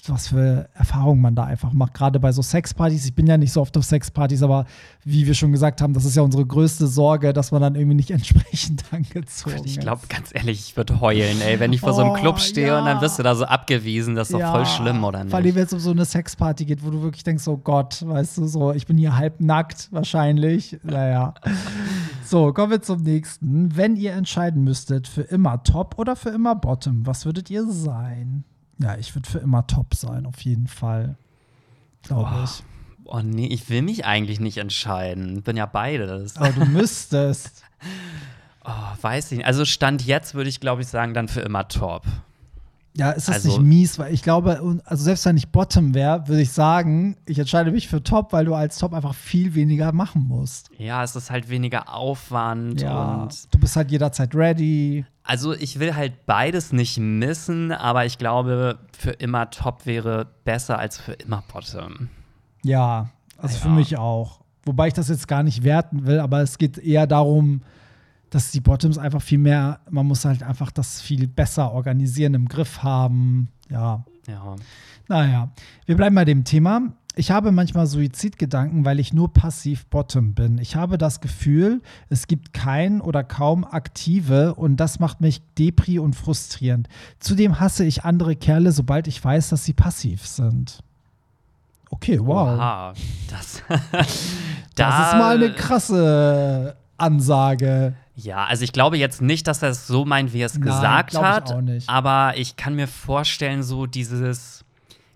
was 0.08 0.28
für 0.28 0.68
Erfahrungen 0.74 1.20
man 1.20 1.34
da 1.34 1.44
einfach 1.44 1.72
macht, 1.72 1.94
gerade 1.94 2.20
bei 2.20 2.32
so 2.32 2.42
Sexpartys. 2.42 3.04
Ich 3.06 3.14
bin 3.14 3.26
ja 3.26 3.36
nicht 3.36 3.52
so 3.52 3.60
oft 3.60 3.76
auf 3.76 3.84
Sexpartys, 3.84 4.42
aber 4.42 4.66
wie 5.04 5.26
wir 5.26 5.34
schon 5.34 5.52
gesagt 5.52 5.80
haben, 5.82 5.92
das 5.94 6.04
ist 6.04 6.16
ja 6.16 6.22
unsere 6.22 6.44
größte 6.46 6.86
Sorge, 6.86 7.32
dass 7.32 7.52
man 7.52 7.62
dann 7.62 7.74
irgendwie 7.74 7.96
nicht 7.96 8.10
entsprechend 8.12 8.84
angezogen 8.92 9.62
Ich 9.64 9.76
ist. 9.76 9.80
glaube, 9.80 10.02
ganz 10.08 10.30
ehrlich, 10.32 10.60
ich 10.60 10.76
würde 10.76 11.00
heulen, 11.00 11.40
ey, 11.40 11.60
wenn 11.60 11.72
ich 11.72 11.80
vor 11.80 11.92
so 11.94 12.02
einem 12.02 12.10
Oh, 12.10 12.14
Club 12.14 12.38
stehe 12.40 12.76
und 12.78 12.84
dann 12.84 12.96
ja. 12.96 13.02
wirst 13.02 13.18
du 13.18 13.22
da 13.22 13.34
so 13.34 13.44
abgewiesen. 13.44 14.14
Das 14.14 14.30
ist 14.30 14.34
doch 14.40 14.50
voll 14.52 14.66
schlimm, 14.66 15.04
oder 15.04 15.24
Vor 15.26 15.34
allem, 15.36 15.44
nicht? 15.46 15.54
wenn 15.54 15.64
es 15.64 15.72
um 15.72 15.78
so 15.80 15.90
eine 15.90 16.04
Sexparty 16.04 16.64
geht, 16.64 16.84
wo 16.84 16.90
du 16.90 17.02
wirklich 17.02 17.24
denkst, 17.24 17.46
oh 17.48 17.56
Gott, 17.56 18.04
weißt 18.06 18.38
du, 18.38 18.46
so, 18.46 18.72
ich 18.72 18.86
bin 18.86 18.96
hier 18.98 19.16
halb 19.16 19.40
nackt 19.40 19.88
wahrscheinlich. 19.92 20.78
Naja. 20.86 21.34
so, 22.24 22.52
kommen 22.52 22.70
wir 22.70 22.80
zum 22.82 23.02
nächsten. 23.02 23.76
Wenn 23.76 23.96
ihr 23.96 24.12
entscheiden 24.12 24.62
müsstet, 24.64 25.08
für 25.08 25.22
immer 25.22 25.62
Top 25.62 25.98
oder 25.98 26.16
für 26.16 26.30
immer 26.30 26.54
Bottom, 26.54 27.06
was 27.06 27.24
würdet 27.26 27.50
ihr 27.50 27.66
sein? 27.70 28.44
Ja, 28.78 28.96
ich 28.96 29.14
würde 29.14 29.28
für 29.28 29.38
immer 29.38 29.66
Top 29.66 29.94
sein, 29.94 30.26
auf 30.26 30.40
jeden 30.42 30.66
Fall. 30.68 31.16
Glaube 32.02 32.30
Oh. 32.34 32.44
ich. 32.44 32.62
Oh 33.08 33.20
nee, 33.22 33.46
ich 33.46 33.68
will 33.70 33.82
mich 33.82 34.04
eigentlich 34.04 34.40
nicht 34.40 34.58
entscheiden. 34.58 35.42
Bin 35.42 35.56
ja 35.56 35.66
beides. 35.66 36.36
Aber 36.36 36.50
du 36.52 36.64
müsstest. 36.66 37.62
Oh, 38.64 38.70
weiß 39.00 39.30
ich 39.32 39.38
nicht. 39.38 39.46
Also 39.46 39.64
Stand 39.64 40.04
jetzt 40.04 40.34
würde 40.34 40.50
ich, 40.50 40.58
glaube 40.60 40.82
ich, 40.82 40.88
sagen, 40.88 41.14
dann 41.14 41.28
für 41.28 41.40
immer 41.40 41.68
top. 41.68 42.02
Ja, 42.96 43.10
ist 43.10 43.28
das 43.28 43.36
Also- 43.36 43.48
nicht 43.48 43.60
mies? 43.60 43.98
Weil 43.98 44.14
ich 44.14 44.22
glaube, 44.22 44.80
also 44.86 45.04
selbst 45.04 45.26
wenn 45.26 45.36
ich 45.36 45.48
Bottom 45.50 45.92
wäre, 45.94 46.26
würde 46.28 46.40
ich 46.40 46.50
sagen, 46.52 47.16
ich 47.26 47.38
entscheide 47.38 47.70
mich 47.70 47.88
für 47.88 48.02
Top, 48.02 48.32
weil 48.32 48.46
du 48.46 48.54
als 48.54 48.78
Top 48.78 48.94
einfach 48.94 49.14
viel 49.14 49.54
weniger 49.54 49.92
machen 49.92 50.26
musst. 50.26 50.70
Ja, 50.78 51.02
es 51.04 51.14
ist 51.14 51.30
halt 51.30 51.50
weniger 51.50 51.94
Aufwand 51.94 52.80
Ja, 52.80 53.22
und 53.24 53.54
du 53.54 53.58
bist 53.58 53.76
halt 53.76 53.90
jederzeit 53.90 54.34
ready. 54.34 55.04
also 55.24 55.52
ich 55.52 55.78
will 55.78 55.94
halt 55.94 56.24
beides 56.24 56.72
nicht 56.72 56.98
missen, 56.98 57.70
aber 57.70 58.06
ich 58.06 58.16
glaube, 58.16 58.78
für 58.96 59.10
immer 59.10 59.50
top 59.50 59.84
wäre 59.84 60.26
besser 60.44 60.78
als 60.78 60.96
für 60.98 61.12
immer 61.12 61.42
bottom. 61.52 62.08
Ja, 62.62 63.10
also 63.36 63.56
Ja. 63.56 63.60
für 63.62 63.68
mich 63.68 63.98
auch. 63.98 64.40
Wobei 64.64 64.88
ich 64.88 64.94
das 64.94 65.08
jetzt 65.08 65.28
gar 65.28 65.42
nicht 65.42 65.62
werten 65.64 66.06
will, 66.06 66.18
aber 66.18 66.40
es 66.40 66.56
geht 66.58 66.78
eher 66.78 67.06
darum, 67.06 67.60
dass 68.30 68.50
die 68.50 68.60
Bottoms 68.60 68.98
einfach 68.98 69.22
viel 69.22 69.38
mehr, 69.38 69.80
man 69.90 70.06
muss 70.06 70.24
halt 70.24 70.42
einfach 70.42 70.70
das 70.70 71.00
viel 71.00 71.26
besser 71.28 71.72
organisieren, 71.72 72.34
im 72.34 72.48
Griff 72.48 72.82
haben. 72.82 73.48
Ja, 73.70 74.04
Ja. 74.26 74.56
naja. 75.08 75.50
Wir 75.86 75.96
bleiben 75.96 76.14
bei 76.16 76.24
dem 76.24 76.44
Thema. 76.44 76.92
Ich 77.18 77.30
habe 77.30 77.50
manchmal 77.50 77.86
Suizidgedanken, 77.86 78.84
weil 78.84 79.00
ich 79.00 79.14
nur 79.14 79.32
passiv 79.32 79.86
Bottom 79.86 80.34
bin. 80.34 80.58
Ich 80.58 80.76
habe 80.76 80.98
das 80.98 81.20
Gefühl, 81.22 81.80
es 82.10 82.26
gibt 82.26 82.52
kein 82.52 83.00
oder 83.00 83.24
kaum 83.24 83.64
Aktive 83.64 84.54
und 84.54 84.76
das 84.76 84.98
macht 85.00 85.22
mich 85.22 85.40
depri 85.54 85.98
und 85.98 86.14
frustrierend. 86.14 86.88
Zudem 87.18 87.58
hasse 87.58 87.86
ich 87.86 88.04
andere 88.04 88.36
Kerle, 88.36 88.70
sobald 88.70 89.06
ich 89.08 89.24
weiß, 89.24 89.48
dass 89.48 89.64
sie 89.64 89.72
passiv 89.72 90.26
sind. 90.26 90.80
Okay, 91.88 92.18
wow. 92.20 92.48
Oha, 92.48 92.92
das, 93.30 93.62
Das 94.74 95.06
ist 95.06 95.18
mal 95.18 95.36
eine 95.36 95.54
krasse 95.54 96.76
Ansage. 96.98 97.94
Ja, 98.18 98.44
also 98.46 98.64
ich 98.64 98.72
glaube 98.72 98.96
jetzt 98.96 99.20
nicht, 99.20 99.46
dass 99.46 99.62
er 99.62 99.68
es 99.68 99.86
so 99.86 100.04
meint, 100.06 100.32
wie 100.32 100.40
er 100.40 100.46
es 100.46 100.58
gesagt 100.60 101.12
ich 101.12 101.20
hat. 101.20 101.52
auch 101.52 101.60
nicht. 101.60 101.88
Aber 101.88 102.32
ich 102.36 102.56
kann 102.56 102.74
mir 102.74 102.88
vorstellen, 102.88 103.62
so 103.62 103.84
dieses, 103.86 104.64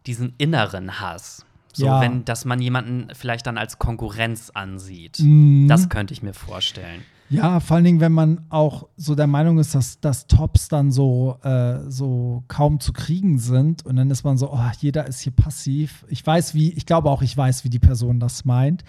diesen 0.06 0.34
inneren 0.36 1.00
Hass. 1.00 1.44
So, 1.72 1.86
Ja. 1.86 2.00
wenn, 2.02 2.24
dass 2.26 2.44
man 2.44 2.60
jemanden 2.60 3.08
vielleicht 3.14 3.46
dann 3.46 3.56
als 3.56 3.78
Konkurrenz 3.78 4.50
ansieht. 4.50 5.18
Mhm. 5.20 5.66
Das 5.68 5.88
könnte 5.88 6.12
ich 6.12 6.22
mir 6.22 6.34
vorstellen. 6.34 7.02
Ja, 7.30 7.60
vor 7.60 7.76
allen 7.76 7.84
Dingen, 7.84 8.00
wenn 8.00 8.10
man 8.10 8.40
auch 8.48 8.88
so 8.96 9.14
der 9.14 9.28
Meinung 9.28 9.60
ist, 9.60 9.76
dass, 9.76 10.00
dass 10.00 10.26
Tops 10.26 10.68
dann 10.68 10.90
so, 10.90 11.38
äh, 11.44 11.78
so 11.88 12.42
kaum 12.48 12.80
zu 12.80 12.92
kriegen 12.92 13.38
sind 13.38 13.86
und 13.86 13.94
dann 13.94 14.10
ist 14.10 14.24
man 14.24 14.36
so, 14.36 14.52
oh, 14.52 14.70
jeder 14.80 15.06
ist 15.06 15.20
hier 15.20 15.32
passiv. 15.32 16.04
Ich 16.08 16.26
weiß, 16.26 16.54
wie, 16.54 16.72
ich 16.72 16.86
glaube 16.86 17.08
auch, 17.08 17.22
ich 17.22 17.36
weiß, 17.36 17.62
wie 17.62 17.68
die 17.68 17.78
Person 17.78 18.18
das 18.18 18.44
meint. 18.44 18.82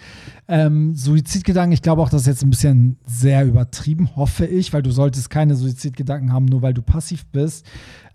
Ähm, 0.48 0.92
Suizidgedanken, 0.96 1.72
ich 1.72 1.82
glaube 1.82 2.02
auch, 2.02 2.08
das 2.08 2.22
ist 2.22 2.26
jetzt 2.26 2.42
ein 2.42 2.50
bisschen 2.50 2.96
sehr 3.06 3.46
übertrieben, 3.46 4.16
hoffe 4.16 4.44
ich, 4.44 4.72
weil 4.72 4.82
du 4.82 4.90
solltest 4.90 5.30
keine 5.30 5.54
Suizidgedanken 5.54 6.32
haben, 6.32 6.46
nur 6.46 6.62
weil 6.62 6.74
du 6.74 6.82
passiv 6.82 7.24
bist. 7.26 7.64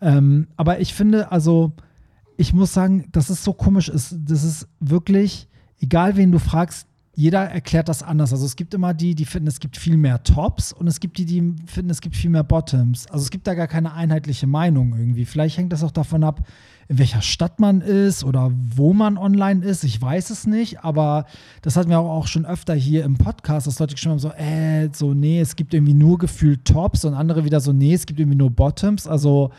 Ähm, 0.01 0.47
aber 0.57 0.81
ich 0.81 0.93
finde, 0.93 1.31
also, 1.31 1.71
ich 2.35 2.53
muss 2.53 2.73
sagen, 2.73 3.07
das 3.13 3.29
ist 3.29 3.45
so 3.45 3.53
komisch, 3.53 3.89
das 3.93 4.11
ist 4.11 4.67
wirklich, 4.81 5.47
egal 5.79 6.17
wen 6.17 6.33
du 6.33 6.39
fragst, 6.39 6.85
jeder 7.17 7.45
erklärt 7.49 7.89
das 7.89 8.03
anders. 8.03 8.32
Also 8.32 8.45
es 8.45 8.56
gibt 8.56 8.75
immer 8.75 8.93
die, 8.93 9.15
die 9.15 9.25
finden, 9.25 9.47
es 9.47 9.60
gibt 9.60 9.75
viel 9.75 9.97
mehr 9.97 10.21
Tops 10.21 10.71
und 10.71 10.86
es 10.86 10.99
gibt 10.99 11.17
die, 11.17 11.25
die 11.25 11.56
finden, 11.65 11.89
es 11.89 11.99
gibt 11.99 12.15
viel 12.15 12.30
mehr 12.30 12.43
Bottoms. 12.43 13.08
Also 13.08 13.23
es 13.23 13.32
gibt 13.32 13.47
da 13.47 13.56
gar 13.56 13.65
keine 13.65 13.93
einheitliche 13.93 14.45
Meinung 14.45 14.95
irgendwie. 14.95 15.25
Vielleicht 15.25 15.58
hängt 15.58 15.73
das 15.73 15.84
auch 15.84 15.89
davon 15.89 16.23
ab, 16.23 16.47
in 16.88 16.99
welcher 16.99 17.23
Stadt 17.23 17.60
man 17.60 17.82
ist 17.82 18.23
oder 18.23 18.51
wo 18.53 18.93
man 18.93 19.17
online 19.17 19.65
ist. 19.65 19.84
Ich 19.84 19.99
weiß 19.99 20.30
es 20.30 20.45
nicht, 20.45 20.84
aber 20.84 21.25
das 21.63 21.75
hatten 21.75 21.89
wir 21.89 21.97
auch 21.97 22.27
schon 22.27 22.45
öfter 22.45 22.75
hier 22.75 23.03
im 23.03 23.17
Podcast, 23.17 23.65
dass 23.65 23.80
Leute 23.80 23.95
geschrieben 23.95 24.12
haben, 24.12 24.19
so, 24.19 24.32
äh, 24.34 24.89
so, 24.93 25.15
nee, 25.15 25.41
es 25.41 25.56
gibt 25.56 25.73
irgendwie 25.73 25.95
nur 25.95 26.19
gefühlt 26.19 26.65
Tops 26.65 27.03
und 27.03 27.15
andere 27.15 27.45
wieder 27.45 27.62
so, 27.62 27.73
nee, 27.73 27.95
es 27.95 28.06
gibt 28.06 28.19
irgendwie 28.19 28.38
nur 28.38 28.51
Bottoms. 28.51 29.08
Also 29.08 29.49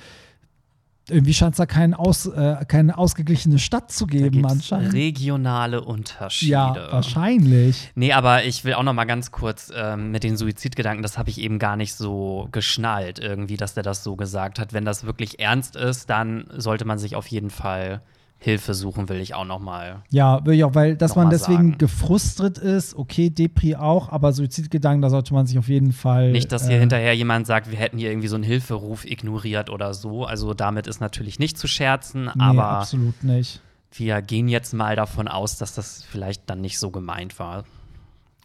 irgendwie 1.10 1.34
scheint 1.34 1.52
es 1.52 1.58
da 1.58 1.66
kein 1.66 1.94
aus, 1.94 2.26
äh, 2.26 2.64
keine 2.66 2.98
ausgeglichene 2.98 3.58
Stadt 3.58 3.90
zu 3.90 4.06
geben 4.06 4.44
anscheinend. 4.46 4.92
regionale 4.92 5.82
Unterschiede. 5.82 6.52
Ja, 6.52 6.88
wahrscheinlich. 6.90 7.90
Nee, 7.94 8.12
aber 8.12 8.44
ich 8.44 8.64
will 8.64 8.74
auch 8.74 8.82
noch 8.82 8.92
mal 8.92 9.04
ganz 9.04 9.30
kurz 9.30 9.72
ähm, 9.74 10.10
mit 10.10 10.24
den 10.24 10.36
Suizidgedanken, 10.36 11.02
das 11.02 11.18
habe 11.18 11.30
ich 11.30 11.40
eben 11.40 11.58
gar 11.58 11.76
nicht 11.76 11.94
so 11.94 12.48
geschnallt 12.52 13.18
irgendwie, 13.18 13.56
dass 13.56 13.74
der 13.74 13.82
das 13.82 14.04
so 14.04 14.16
gesagt 14.16 14.58
hat. 14.58 14.72
Wenn 14.72 14.84
das 14.84 15.04
wirklich 15.04 15.40
ernst 15.40 15.76
ist, 15.76 16.10
dann 16.10 16.46
sollte 16.56 16.84
man 16.84 16.98
sich 16.98 17.16
auf 17.16 17.26
jeden 17.26 17.50
Fall 17.50 18.00
Hilfe 18.40 18.72
suchen, 18.72 19.08
will 19.08 19.20
ich 19.20 19.34
auch 19.34 19.44
noch 19.44 19.58
mal. 19.58 20.02
Ja, 20.10 20.44
will 20.46 20.54
ich 20.54 20.62
auch, 20.62 20.74
weil 20.74 20.96
dass 20.96 21.16
man 21.16 21.28
deswegen 21.28 21.70
sagen. 21.70 21.78
gefrustet 21.78 22.56
ist, 22.58 22.94
okay, 22.96 23.30
Depri 23.30 23.74
auch, 23.74 24.10
aber 24.10 24.32
Suizidgedanken, 24.32 25.02
da 25.02 25.10
sollte 25.10 25.34
man 25.34 25.46
sich 25.46 25.58
auf 25.58 25.68
jeden 25.68 25.92
Fall. 25.92 26.30
Nicht, 26.30 26.52
dass 26.52 26.68
hier 26.68 26.76
äh, 26.76 26.80
hinterher 26.80 27.14
jemand 27.16 27.48
sagt, 27.48 27.68
wir 27.70 27.78
hätten 27.78 27.98
hier 27.98 28.10
irgendwie 28.10 28.28
so 28.28 28.36
einen 28.36 28.44
Hilferuf 28.44 29.04
ignoriert 29.04 29.70
oder 29.70 29.92
so. 29.92 30.24
Also 30.24 30.54
damit 30.54 30.86
ist 30.86 31.00
natürlich 31.00 31.40
nicht 31.40 31.58
zu 31.58 31.66
scherzen, 31.66 32.26
Nee, 32.26 32.30
aber 32.38 32.68
absolut 32.68 33.24
nicht. 33.24 33.60
wir 33.92 34.22
gehen 34.22 34.46
jetzt 34.46 34.72
mal 34.72 34.94
davon 34.94 35.26
aus, 35.26 35.58
dass 35.58 35.74
das 35.74 36.04
vielleicht 36.04 36.48
dann 36.48 36.60
nicht 36.60 36.78
so 36.78 36.90
gemeint 36.90 37.40
war. 37.40 37.64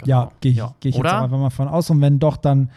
Ja, 0.05 0.21
Genau. 0.23 0.31
gehe 0.41 0.51
ich, 0.51 0.57
Ja. 0.57 0.75
geh 0.79 0.89
ich 0.89 0.95
jetzt 0.95 1.05
einfach 1.05 1.37
mal 1.37 1.49
von 1.51 1.67
aus. 1.67 1.89
Und 1.91 2.01
wenn 2.01 2.17
doch, 2.17 2.37
dann 2.37 2.71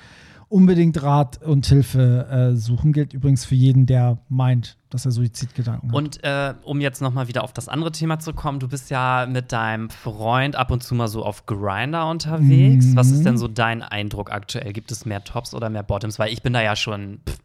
unbedingt 0.48 1.02
Rat 1.02 1.42
und 1.42 1.66
Hilfe 1.66 2.26
äh, 2.30 2.56
suchen. 2.56 2.92
Gilt 2.92 3.12
übrigens 3.12 3.44
für 3.44 3.54
jeden, 3.54 3.87
der 3.87 4.18
meint, 4.28 4.76
dass 4.90 5.04
er 5.04 5.11
Suizidgedanken 5.11 5.90
hat. 5.90 5.96
Und 5.96 6.22
äh, 6.24 6.54
um 6.62 6.80
jetzt 6.80 7.02
noch 7.02 7.12
mal 7.12 7.28
wieder 7.28 7.42
auf 7.42 7.52
das 7.52 7.68
andere 7.68 7.90
Thema 7.92 8.18
zu 8.18 8.32
kommen, 8.32 8.61
du 8.61 8.68
bist 8.68 8.90
ja 8.90 9.26
mit 9.28 9.52
deinem 9.52 9.90
Freund 9.90 10.54
ab 10.56 10.70
und 10.70 10.82
zu 10.82 10.94
mal 10.94 11.09
so 11.09 11.24
auf 11.24 11.46
Grinder 11.46 12.09
unterwegs. 12.09 12.87
Mhm. 12.87 12.96
Was 12.96 13.11
ist 13.11 13.24
denn 13.24 13.38
so 13.38 13.48
dein 13.48 13.82
Eindruck 13.82 14.30
aktuell? 14.30 14.72
Gibt 14.72 14.92
es 14.92 15.04
mehr 15.04 15.24
Tops 15.24 15.52
oder 15.54 15.68
mehr 15.68 15.82
Bottoms? 15.82 16.18
Weil 16.18 16.32
ich 16.32 16.42
bin 16.42 16.52
da 16.52 16.62
ja 16.62 16.76
schon 16.76 17.18
pff, 17.28 17.38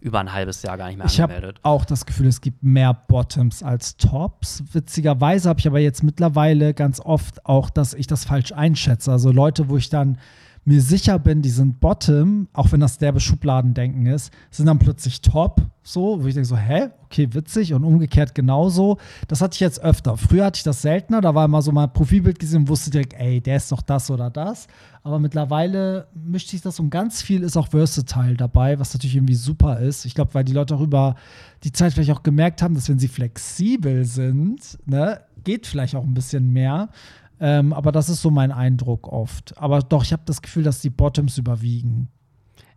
über 0.00 0.20
ein 0.20 0.32
halbes 0.32 0.62
Jahr 0.62 0.78
gar 0.78 0.86
nicht 0.86 0.96
mehr 0.98 1.06
Ich 1.06 1.20
habe 1.20 1.34
angemeldet. 1.34 1.60
auch 1.64 1.84
das 1.84 2.06
Gefühl, 2.06 2.28
es 2.28 2.40
gibt 2.40 2.62
mehr 2.62 2.94
Bottoms 2.94 3.64
als 3.64 3.96
Tops. 3.96 4.62
Witzigerweise 4.72 5.48
habe 5.48 5.58
ich 5.58 5.66
aber 5.66 5.80
jetzt 5.80 6.04
mittlerweile 6.04 6.72
ganz 6.72 7.00
oft 7.00 7.44
auch, 7.46 7.68
dass 7.68 7.94
ich 7.94 8.06
das 8.06 8.24
falsch 8.24 8.52
einschätze. 8.52 9.10
Also 9.10 9.32
Leute, 9.32 9.68
wo 9.68 9.76
ich 9.76 9.88
dann 9.88 10.18
mir 10.68 10.82
sicher 10.82 11.18
bin, 11.18 11.40
die 11.40 11.48
sind 11.48 11.80
Bottom, 11.80 12.46
auch 12.52 12.72
wenn 12.72 12.80
das 12.80 12.98
derbe 12.98 13.20
Schubladendenken 13.20 14.04
ist, 14.04 14.30
sind 14.50 14.66
dann 14.66 14.78
plötzlich 14.78 15.22
Top, 15.22 15.62
so, 15.82 16.22
wo 16.22 16.26
ich 16.26 16.34
denke 16.34 16.46
so, 16.46 16.58
hä, 16.58 16.90
okay, 17.06 17.26
witzig 17.32 17.72
und 17.72 17.84
umgekehrt 17.84 18.34
genauso. 18.34 18.98
Das 19.28 19.40
hatte 19.40 19.54
ich 19.54 19.60
jetzt 19.60 19.80
öfter. 19.82 20.18
Früher 20.18 20.44
hatte 20.44 20.58
ich 20.58 20.62
das 20.64 20.82
seltener, 20.82 21.22
da 21.22 21.34
war 21.34 21.46
immer 21.46 21.62
so 21.62 21.72
mal 21.72 21.86
Profilbild 21.86 22.38
gesehen 22.38 22.60
und 22.62 22.68
wusste 22.68 22.90
direkt, 22.90 23.14
ey, 23.14 23.40
der 23.40 23.56
ist 23.56 23.72
doch 23.72 23.80
das 23.80 24.10
oder 24.10 24.28
das. 24.28 24.66
Aber 25.02 25.18
mittlerweile 25.18 26.06
mischt 26.12 26.50
sich 26.50 26.60
das 26.60 26.78
und 26.78 26.90
ganz 26.90 27.22
viel 27.22 27.44
ist 27.44 27.56
auch 27.56 27.68
versatile 27.68 28.36
dabei, 28.36 28.78
was 28.78 28.92
natürlich 28.92 29.16
irgendwie 29.16 29.36
super 29.36 29.80
ist. 29.80 30.04
Ich 30.04 30.14
glaube, 30.14 30.34
weil 30.34 30.44
die 30.44 30.52
Leute 30.52 30.74
auch 30.74 30.82
über 30.82 31.14
die 31.64 31.72
Zeit 31.72 31.94
vielleicht 31.94 32.10
auch 32.10 32.22
gemerkt 32.22 32.60
haben, 32.60 32.74
dass 32.74 32.90
wenn 32.90 32.98
sie 32.98 33.08
flexibel 33.08 34.04
sind, 34.04 34.78
ne, 34.84 35.22
geht 35.44 35.66
vielleicht 35.66 35.94
auch 35.94 36.04
ein 36.04 36.12
bisschen 36.12 36.52
mehr. 36.52 36.90
Ähm, 37.40 37.72
aber 37.72 37.92
das 37.92 38.08
ist 38.08 38.22
so 38.22 38.30
mein 38.30 38.52
Eindruck 38.52 39.08
oft. 39.08 39.56
Aber 39.58 39.80
doch, 39.80 40.04
ich 40.04 40.12
habe 40.12 40.22
das 40.26 40.42
Gefühl, 40.42 40.62
dass 40.62 40.80
die 40.80 40.90
Bottoms 40.90 41.38
überwiegen. 41.38 42.08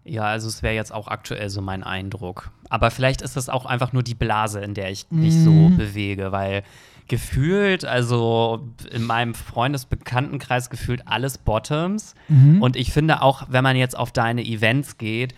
Ja, 0.03 0.23
also 0.23 0.47
es 0.47 0.63
wäre 0.63 0.73
jetzt 0.73 0.93
auch 0.93 1.07
aktuell 1.07 1.49
so 1.49 1.61
mein 1.61 1.83
Eindruck. 1.83 2.51
Aber 2.69 2.89
vielleicht 2.91 3.21
ist 3.21 3.37
das 3.37 3.49
auch 3.49 3.65
einfach 3.65 3.93
nur 3.93 4.03
die 4.03 4.15
Blase, 4.15 4.59
in 4.61 4.73
der 4.73 4.89
ich 4.91 5.05
mich 5.11 5.35
mm. 5.35 5.43
so 5.43 5.51
mhm. 5.51 5.77
bewege, 5.77 6.31
weil 6.31 6.63
gefühlt, 7.07 7.85
also 7.85 8.69
in 8.91 9.03
meinem 9.03 9.35
Freundesbekanntenkreis 9.35 10.69
gefühlt 10.69 11.07
alles 11.07 11.37
Bottoms. 11.37 12.15
Mhm. 12.29 12.61
Und 12.61 12.75
ich 12.75 12.91
finde 12.91 13.21
auch, 13.21 13.47
wenn 13.49 13.63
man 13.63 13.75
jetzt 13.75 13.97
auf 13.97 14.11
deine 14.11 14.43
Events 14.43 14.97
geht, 14.97 15.35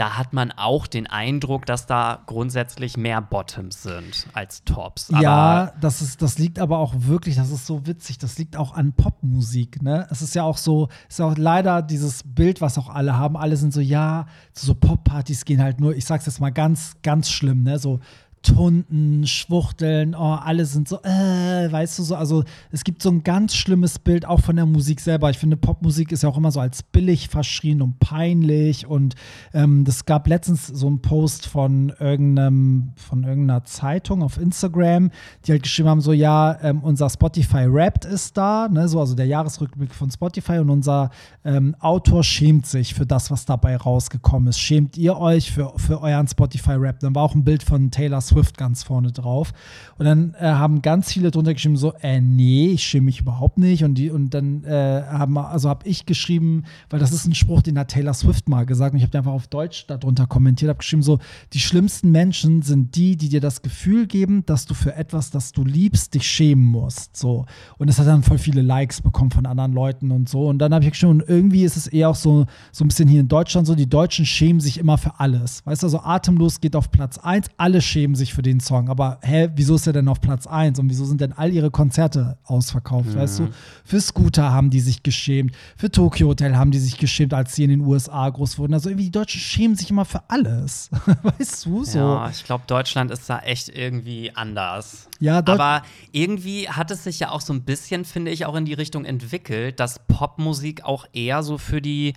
da 0.00 0.16
hat 0.16 0.32
man 0.32 0.50
auch 0.50 0.86
den 0.86 1.06
Eindruck, 1.06 1.66
dass 1.66 1.84
da 1.84 2.22
grundsätzlich 2.24 2.96
mehr 2.96 3.20
Bottoms 3.20 3.82
sind 3.82 4.28
als 4.32 4.64
Tops. 4.64 5.10
Aber 5.12 5.22
ja, 5.22 5.72
das, 5.78 6.00
ist, 6.00 6.22
das 6.22 6.38
liegt 6.38 6.58
aber 6.58 6.78
auch 6.78 6.94
wirklich, 6.96 7.36
das 7.36 7.50
ist 7.50 7.66
so 7.66 7.86
witzig, 7.86 8.16
das 8.16 8.38
liegt 8.38 8.56
auch 8.56 8.72
an 8.72 8.94
Popmusik. 8.94 9.82
Ne? 9.82 10.06
Es 10.10 10.22
ist 10.22 10.34
ja 10.34 10.42
auch 10.42 10.56
so, 10.56 10.88
es 11.10 11.16
ist 11.16 11.20
auch 11.20 11.36
leider 11.36 11.82
dieses 11.82 12.22
Bild, 12.22 12.62
was 12.62 12.78
auch 12.78 12.88
alle 12.88 13.18
haben. 13.18 13.36
Alle 13.36 13.58
sind 13.58 13.74
so, 13.74 13.82
ja, 13.82 14.24
so 14.54 14.74
Poppartys 14.74 15.44
gehen 15.44 15.62
halt 15.62 15.80
nur, 15.80 15.94
ich 15.94 16.06
sag's 16.06 16.24
jetzt 16.24 16.40
mal 16.40 16.48
ganz, 16.48 16.96
ganz 17.02 17.28
schlimm, 17.28 17.62
ne? 17.62 17.78
So 17.78 18.00
Tunden, 18.42 19.26
Schwuchteln, 19.26 20.14
oh, 20.14 20.38
alle 20.42 20.64
sind 20.64 20.88
so, 20.88 20.96
äh, 21.02 21.70
weißt 21.70 21.98
du 21.98 22.02
so, 22.02 22.14
also 22.14 22.44
es 22.70 22.84
gibt 22.84 23.02
so 23.02 23.10
ein 23.10 23.22
ganz 23.22 23.54
schlimmes 23.54 23.98
Bild 23.98 24.24
auch 24.24 24.40
von 24.40 24.56
der 24.56 24.64
Musik 24.64 25.00
selber. 25.00 25.28
Ich 25.28 25.38
finde, 25.38 25.58
Popmusik 25.58 26.10
ist 26.10 26.22
ja 26.22 26.28
auch 26.30 26.38
immer 26.38 26.50
so 26.50 26.60
als 26.60 26.82
billig 26.82 27.28
verschrien 27.28 27.82
und 27.82 27.98
peinlich 27.98 28.86
und 28.86 29.14
ähm, 29.52 29.84
das 29.84 30.06
gab 30.06 30.26
letztens 30.26 30.66
so 30.68 30.86
einen 30.86 31.02
Post 31.02 31.46
von 31.46 31.92
irgendeinem, 32.00 32.92
von 32.96 33.24
irgendeiner 33.24 33.64
Zeitung 33.64 34.22
auf 34.22 34.38
Instagram, 34.38 35.10
die 35.44 35.52
halt 35.52 35.62
geschrieben 35.62 35.90
haben, 35.90 36.00
so, 36.00 36.12
ja, 36.12 36.58
ähm, 36.62 36.80
unser 36.82 37.10
Spotify 37.10 37.66
Rapped 37.66 38.06
ist 38.06 38.38
da, 38.38 38.68
ne, 38.68 38.88
so, 38.88 39.00
also 39.00 39.14
der 39.14 39.26
Jahresrückblick 39.26 39.94
von 39.94 40.10
Spotify 40.10 40.58
und 40.58 40.70
unser 40.70 41.10
ähm, 41.44 41.76
Autor 41.80 42.24
schämt 42.24 42.66
sich 42.66 42.94
für 42.94 43.04
das, 43.04 43.30
was 43.30 43.44
dabei 43.44 43.76
rausgekommen 43.76 44.48
ist. 44.48 44.60
Schämt 44.60 44.96
ihr 44.96 45.18
euch 45.18 45.52
für, 45.52 45.74
für 45.76 46.00
euren 46.00 46.26
Spotify 46.26 46.72
Rap? 46.72 47.00
Dann 47.00 47.14
war 47.14 47.24
auch 47.24 47.34
ein 47.34 47.44
Bild 47.44 47.62
von 47.62 47.90
Taylor 47.90 48.22
Swift 48.30 48.56
ganz 48.56 48.82
vorne 48.82 49.12
drauf. 49.12 49.52
Und 49.98 50.06
dann 50.06 50.34
äh, 50.38 50.46
haben 50.46 50.82
ganz 50.82 51.12
viele 51.12 51.30
drunter 51.30 51.54
geschrieben, 51.54 51.76
so, 51.76 51.92
äh, 52.00 52.20
nee, 52.20 52.68
ich 52.68 52.84
schäme 52.84 53.06
mich 53.06 53.20
überhaupt 53.20 53.58
nicht. 53.58 53.84
Und, 53.84 53.94
die, 53.94 54.10
und 54.10 54.30
dann 54.30 54.64
äh, 54.64 55.02
haben, 55.06 55.38
also 55.38 55.68
habe 55.68 55.86
ich 55.86 56.06
geschrieben, 56.06 56.64
weil 56.88 57.00
das 57.00 57.12
ist 57.12 57.26
ein 57.26 57.34
Spruch, 57.34 57.62
den 57.62 57.78
hat 57.78 57.88
Taylor 57.88 58.14
Swift 58.14 58.48
mal 58.48 58.66
gesagt. 58.66 58.92
Und 58.92 58.98
ich 58.98 59.04
habe 59.04 59.16
einfach 59.18 59.32
auf 59.32 59.48
Deutsch 59.48 59.86
darunter 59.86 60.26
kommentiert, 60.26 60.68
habe 60.68 60.78
geschrieben, 60.78 61.02
so, 61.02 61.18
die 61.52 61.60
schlimmsten 61.60 62.10
Menschen 62.10 62.62
sind 62.62 62.96
die, 62.96 63.16
die 63.16 63.28
dir 63.28 63.40
das 63.40 63.62
Gefühl 63.62 64.06
geben, 64.06 64.44
dass 64.46 64.66
du 64.66 64.74
für 64.74 64.94
etwas, 64.94 65.30
das 65.30 65.52
du 65.52 65.64
liebst, 65.64 66.14
dich 66.14 66.26
schämen 66.28 66.64
musst. 66.64 67.16
So. 67.16 67.46
Und 67.78 67.88
es 67.88 67.98
hat 67.98 68.06
dann 68.06 68.22
voll 68.22 68.38
viele 68.38 68.62
Likes 68.62 69.00
bekommen 69.00 69.30
von 69.30 69.46
anderen 69.46 69.72
Leuten 69.72 70.10
und 70.10 70.28
so. 70.28 70.48
Und 70.48 70.58
dann 70.58 70.72
habe 70.74 70.84
ich 70.84 70.90
geschrieben, 70.90 71.22
irgendwie 71.26 71.64
ist 71.64 71.76
es 71.76 71.86
eher 71.86 72.10
auch 72.10 72.14
so, 72.14 72.46
so 72.72 72.84
ein 72.84 72.88
bisschen 72.88 73.08
hier 73.08 73.20
in 73.20 73.28
Deutschland 73.28 73.66
so, 73.66 73.74
die 73.74 73.88
Deutschen 73.88 74.26
schämen 74.26 74.60
sich 74.60 74.78
immer 74.78 74.98
für 74.98 75.18
alles. 75.18 75.64
Weißt 75.66 75.82
du, 75.82 75.86
also 75.86 76.00
atemlos 76.00 76.60
geht 76.60 76.76
auf 76.76 76.90
Platz 76.90 77.18
1, 77.18 77.48
alle 77.56 77.80
schämen 77.80 78.14
sich 78.14 78.19
sich 78.20 78.32
für 78.32 78.42
den 78.42 78.60
Song. 78.60 78.88
Aber 78.88 79.18
hä, 79.22 79.48
wieso 79.56 79.74
ist 79.74 79.86
er 79.86 79.92
denn 79.92 80.06
auf 80.08 80.20
Platz 80.20 80.46
1 80.46 80.78
und 80.78 80.88
wieso 80.88 81.04
sind 81.04 81.20
denn 81.20 81.32
all 81.32 81.52
ihre 81.52 81.70
Konzerte 81.70 82.38
ausverkauft? 82.44 83.10
Mhm. 83.10 83.16
Weißt 83.16 83.40
du, 83.40 83.48
für 83.84 84.00
Scooter 84.00 84.52
haben 84.52 84.70
die 84.70 84.80
sich 84.80 85.02
geschämt, 85.02 85.54
für 85.76 85.90
Tokyo 85.90 86.28
Hotel 86.28 86.56
haben 86.56 86.70
die 86.70 86.78
sich 86.78 86.96
geschämt, 86.98 87.34
als 87.34 87.54
sie 87.54 87.64
in 87.64 87.70
den 87.70 87.80
USA 87.80 88.28
groß 88.28 88.58
wurden. 88.58 88.74
Also 88.74 88.88
irgendwie 88.88 89.06
die 89.06 89.10
Deutschen 89.10 89.40
schämen 89.40 89.76
sich 89.76 89.90
immer 89.90 90.04
für 90.04 90.22
alles. 90.28 90.90
weißt 91.38 91.66
du 91.66 91.84
so? 91.84 91.98
Ja, 91.98 92.30
ich 92.30 92.44
glaube, 92.44 92.64
Deutschland 92.66 93.10
ist 93.10 93.28
da 93.28 93.40
echt 93.40 93.68
irgendwie 93.68 94.30
anders. 94.34 95.08
Ja, 95.18 95.38
aber 95.38 95.82
irgendwie 96.12 96.68
hat 96.68 96.90
es 96.90 97.04
sich 97.04 97.20
ja 97.20 97.30
auch 97.30 97.40
so 97.40 97.52
ein 97.52 97.62
bisschen, 97.62 98.04
finde 98.04 98.30
ich, 98.30 98.46
auch 98.46 98.54
in 98.54 98.64
die 98.64 98.74
Richtung 98.74 99.04
entwickelt, 99.04 99.80
dass 99.80 99.98
Popmusik 100.06 100.84
auch 100.84 101.06
eher 101.12 101.42
so 101.42 101.58
für 101.58 101.82
die 101.82 102.14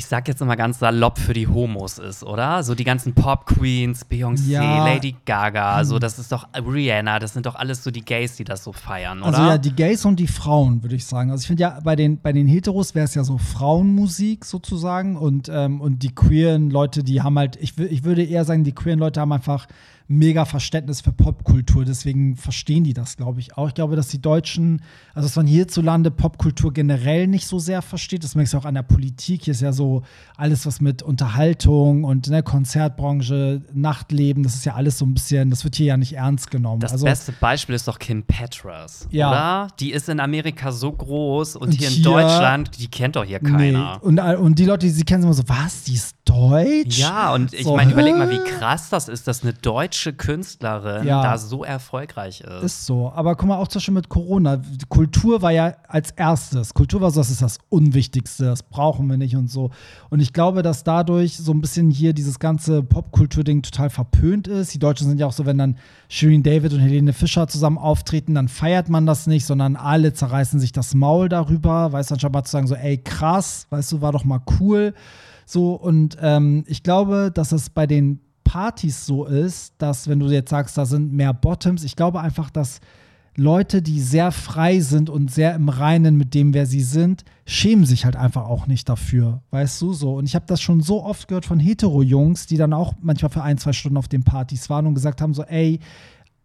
ich 0.00 0.06
sag 0.06 0.28
jetzt 0.28 0.42
mal 0.42 0.54
ganz 0.54 0.78
salopp, 0.78 1.18
für 1.18 1.34
die 1.34 1.46
Homos 1.46 1.98
ist, 1.98 2.24
oder? 2.24 2.62
So 2.62 2.74
die 2.74 2.84
ganzen 2.84 3.12
Pop-Queens, 3.12 4.06
Beyoncé, 4.10 4.52
ja. 4.52 4.86
Lady 4.86 5.14
Gaga, 5.26 5.84
so 5.84 5.98
das 5.98 6.18
ist 6.18 6.32
doch 6.32 6.48
Rihanna, 6.54 7.18
das 7.18 7.34
sind 7.34 7.44
doch 7.44 7.54
alles 7.54 7.84
so 7.84 7.90
die 7.90 8.00
Gays, 8.00 8.34
die 8.36 8.44
das 8.44 8.64
so 8.64 8.72
feiern, 8.72 9.20
oder? 9.20 9.26
Also 9.26 9.42
ja, 9.42 9.58
die 9.58 9.74
Gays 9.74 10.06
und 10.06 10.18
die 10.18 10.26
Frauen, 10.26 10.82
würde 10.82 10.96
ich 10.96 11.04
sagen. 11.04 11.30
Also 11.30 11.42
ich 11.42 11.48
finde 11.48 11.64
ja, 11.64 11.80
bei 11.84 11.96
den, 11.96 12.18
bei 12.18 12.32
den 12.32 12.46
Heteros 12.46 12.94
wäre 12.94 13.04
es 13.04 13.14
ja 13.14 13.24
so 13.24 13.36
Frauenmusik 13.36 14.46
sozusagen 14.46 15.18
und, 15.18 15.50
ähm, 15.52 15.82
und 15.82 16.02
die 16.02 16.14
queeren 16.14 16.70
Leute, 16.70 17.04
die 17.04 17.20
haben 17.20 17.38
halt, 17.38 17.56
ich, 17.56 17.78
ich 17.78 18.02
würde 18.02 18.24
eher 18.24 18.46
sagen, 18.46 18.64
die 18.64 18.72
queeren 18.72 19.00
Leute 19.00 19.20
haben 19.20 19.32
einfach 19.32 19.66
mega 20.10 20.44
Verständnis 20.44 21.00
für 21.00 21.12
Popkultur. 21.12 21.84
Deswegen 21.84 22.36
verstehen 22.36 22.82
die 22.82 22.94
das, 22.94 23.16
glaube 23.16 23.38
ich, 23.38 23.56
auch. 23.56 23.68
Ich 23.68 23.74
glaube, 23.74 23.94
dass 23.94 24.08
die 24.08 24.20
Deutschen, 24.20 24.82
also 25.14 25.28
dass 25.28 25.36
man 25.36 25.46
hierzulande 25.46 26.10
Popkultur 26.10 26.72
generell 26.72 27.28
nicht 27.28 27.46
so 27.46 27.60
sehr 27.60 27.80
versteht. 27.80 28.24
Das 28.24 28.34
merkst 28.34 28.52
du 28.52 28.58
auch 28.58 28.64
an 28.64 28.74
der 28.74 28.82
Politik. 28.82 29.44
Hier 29.44 29.52
ist 29.52 29.60
ja 29.60 29.72
so 29.72 30.02
alles, 30.36 30.66
was 30.66 30.80
mit 30.80 31.04
Unterhaltung 31.04 32.02
und 32.02 32.28
ne, 32.28 32.42
Konzertbranche, 32.42 33.62
Nachtleben, 33.72 34.42
das 34.42 34.56
ist 34.56 34.64
ja 34.64 34.74
alles 34.74 34.98
so 34.98 35.06
ein 35.06 35.14
bisschen, 35.14 35.48
das 35.48 35.62
wird 35.62 35.76
hier 35.76 35.86
ja 35.86 35.96
nicht 35.96 36.14
ernst 36.14 36.50
genommen. 36.50 36.80
Das 36.80 36.90
also, 36.90 37.04
beste 37.04 37.30
Beispiel 37.30 37.76
ist 37.76 37.86
doch 37.86 38.00
Kim 38.00 38.24
Petras, 38.24 39.06
ja. 39.10 39.28
oder? 39.30 39.68
Die 39.78 39.92
ist 39.92 40.08
in 40.08 40.18
Amerika 40.18 40.72
so 40.72 40.90
groß 40.90 41.54
und, 41.54 41.68
und 41.68 41.78
hier 41.78 41.86
in 41.86 41.94
hier, 41.94 42.02
Deutschland, 42.02 42.80
die 42.80 42.88
kennt 42.88 43.14
doch 43.14 43.24
hier 43.24 43.38
keiner. 43.38 44.00
Nee. 44.02 44.06
Und, 44.06 44.18
und 44.18 44.58
die 44.58 44.64
Leute, 44.64 44.86
die 44.86 44.92
sie 44.92 45.04
kennen, 45.04 45.22
sind 45.22 45.28
immer 45.28 45.34
so, 45.34 45.48
was, 45.48 45.84
die 45.84 45.94
ist 45.94 46.16
deutsch? 46.30 46.98
Ja, 46.98 47.34
und 47.34 47.52
ich 47.52 47.64
so, 47.64 47.76
meine, 47.76 47.92
überleg 47.92 48.16
mal, 48.16 48.30
wie 48.30 48.38
krass 48.38 48.88
das 48.88 49.08
ist, 49.08 49.26
dass 49.26 49.42
eine 49.42 49.52
deutsche 49.52 50.12
Künstlerin 50.12 51.06
ja. 51.06 51.22
da 51.22 51.38
so 51.38 51.64
erfolgreich 51.64 52.40
ist. 52.40 52.62
Ist 52.62 52.86
so. 52.86 53.10
Aber 53.14 53.34
guck 53.34 53.48
mal, 53.48 53.56
auch 53.56 53.68
zum 53.68 53.80
Beispiel 53.80 53.94
mit 53.94 54.08
Corona. 54.08 54.60
Kultur 54.88 55.42
war 55.42 55.50
ja 55.50 55.74
als 55.88 56.12
erstes. 56.12 56.74
Kultur 56.74 57.00
war 57.00 57.10
so, 57.10 57.20
das 57.20 57.30
ist 57.30 57.42
das 57.42 57.58
Unwichtigste, 57.68 58.44
das 58.44 58.62
brauchen 58.62 59.08
wir 59.08 59.16
nicht 59.16 59.36
und 59.36 59.50
so. 59.50 59.70
Und 60.08 60.20
ich 60.20 60.32
glaube, 60.32 60.62
dass 60.62 60.84
dadurch 60.84 61.36
so 61.36 61.52
ein 61.52 61.60
bisschen 61.60 61.90
hier 61.90 62.12
dieses 62.12 62.38
ganze 62.38 62.82
Popkultur-Ding 62.82 63.62
total 63.62 63.90
verpönt 63.90 64.46
ist. 64.46 64.72
Die 64.74 64.78
Deutschen 64.78 65.08
sind 65.08 65.18
ja 65.18 65.26
auch 65.26 65.32
so, 65.32 65.46
wenn 65.46 65.58
dann 65.58 65.76
Shirin 66.08 66.42
David 66.42 66.72
und 66.72 66.80
Helene 66.80 67.12
Fischer 67.12 67.48
zusammen 67.48 67.78
auftreten, 67.78 68.34
dann 68.34 68.48
feiert 68.48 68.88
man 68.88 69.06
das 69.06 69.26
nicht, 69.26 69.46
sondern 69.46 69.76
alle 69.76 70.12
zerreißen 70.12 70.60
sich 70.60 70.72
das 70.72 70.94
Maul 70.94 71.28
darüber. 71.28 71.92
Weißt 71.92 72.10
du, 72.10 72.14
anstatt 72.14 72.32
mal 72.32 72.44
zu 72.44 72.52
sagen, 72.52 72.66
so, 72.66 72.74
ey, 72.74 72.98
krass, 72.98 73.66
weißt 73.70 73.92
du, 73.92 74.00
war 74.00 74.12
doch 74.12 74.24
mal 74.24 74.40
cool. 74.60 74.94
So, 75.50 75.74
und 75.74 76.16
ähm, 76.20 76.62
ich 76.68 76.84
glaube, 76.84 77.32
dass 77.34 77.50
es 77.50 77.70
bei 77.70 77.88
den 77.88 78.20
Partys 78.44 79.04
so 79.04 79.24
ist, 79.24 79.74
dass 79.78 80.06
wenn 80.06 80.20
du 80.20 80.26
jetzt 80.26 80.50
sagst, 80.50 80.78
da 80.78 80.86
sind 80.86 81.12
mehr 81.12 81.34
Bottoms, 81.34 81.82
ich 81.82 81.96
glaube 81.96 82.20
einfach, 82.20 82.50
dass 82.50 82.78
Leute, 83.34 83.82
die 83.82 84.00
sehr 84.00 84.30
frei 84.30 84.78
sind 84.78 85.10
und 85.10 85.28
sehr 85.28 85.56
im 85.56 85.68
Reinen 85.68 86.16
mit 86.16 86.34
dem, 86.34 86.54
wer 86.54 86.66
sie 86.66 86.82
sind, 86.82 87.24
schämen 87.46 87.84
sich 87.84 88.04
halt 88.04 88.14
einfach 88.14 88.44
auch 88.44 88.68
nicht 88.68 88.88
dafür, 88.88 89.42
weißt 89.50 89.82
du 89.82 89.92
so. 89.92 90.14
Und 90.14 90.26
ich 90.26 90.36
habe 90.36 90.46
das 90.46 90.60
schon 90.60 90.82
so 90.82 91.02
oft 91.02 91.26
gehört 91.26 91.46
von 91.46 91.58
Hetero-Jungs, 91.58 92.46
die 92.46 92.56
dann 92.56 92.72
auch 92.72 92.94
manchmal 93.02 93.30
für 93.30 93.42
ein, 93.42 93.58
zwei 93.58 93.72
Stunden 93.72 93.96
auf 93.96 94.08
den 94.08 94.22
Partys 94.22 94.70
waren 94.70 94.86
und 94.86 94.94
gesagt 94.94 95.20
haben 95.20 95.34
so, 95.34 95.42
ey, 95.42 95.80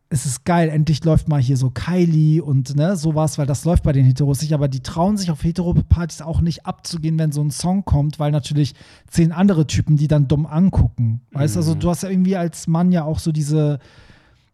es 0.10 0.26
ist 0.26 0.46
geil, 0.46 0.70
endlich 0.70 1.04
läuft 1.04 1.28
mal 1.28 1.42
hier 1.42 1.58
so 1.58 1.72
Kylie 1.72 2.42
und 2.42 2.76
ne, 2.76 2.96
sowas, 2.96 3.38
weil 3.38 3.48
das 3.48 3.66
läuft 3.66 3.84
bei 3.84 3.92
den 3.92 4.06
Heteros 4.06 4.42
nicht, 4.42 4.54
aber 4.54 4.68
die 4.68 4.82
trauen 4.82 5.18
sich 5.18 5.32
auf 5.32 5.44
Hetero-Partys 5.44 6.22
auch 6.22 6.42
nicht 6.42 6.66
abzugehen, 6.66 7.18
wenn 7.18 7.32
so 7.32 7.42
ein 7.42 7.52
Song 7.52 7.86
kommt, 7.86 8.20
weil 8.20 8.32
natürlich 8.32 8.76
zehn 9.08 9.32
andere 9.32 9.66
Typen 9.66 9.98
die 9.98 10.08
dann 10.08 10.28
dumm 10.28 10.46
angucken. 10.46 11.22
Weißt 11.32 11.56
du, 11.56 11.60
also 11.60 11.72
mhm. 11.72 11.76
also 11.78 11.80
du 11.80 11.90
hast 11.90 12.04
ja 12.04 12.10
irgendwie 12.10 12.38
als 12.38 12.68
Mann 12.68 12.92
ja 12.92 13.04
auch 13.04 13.18
so 13.18 13.32
diese, 13.32 13.80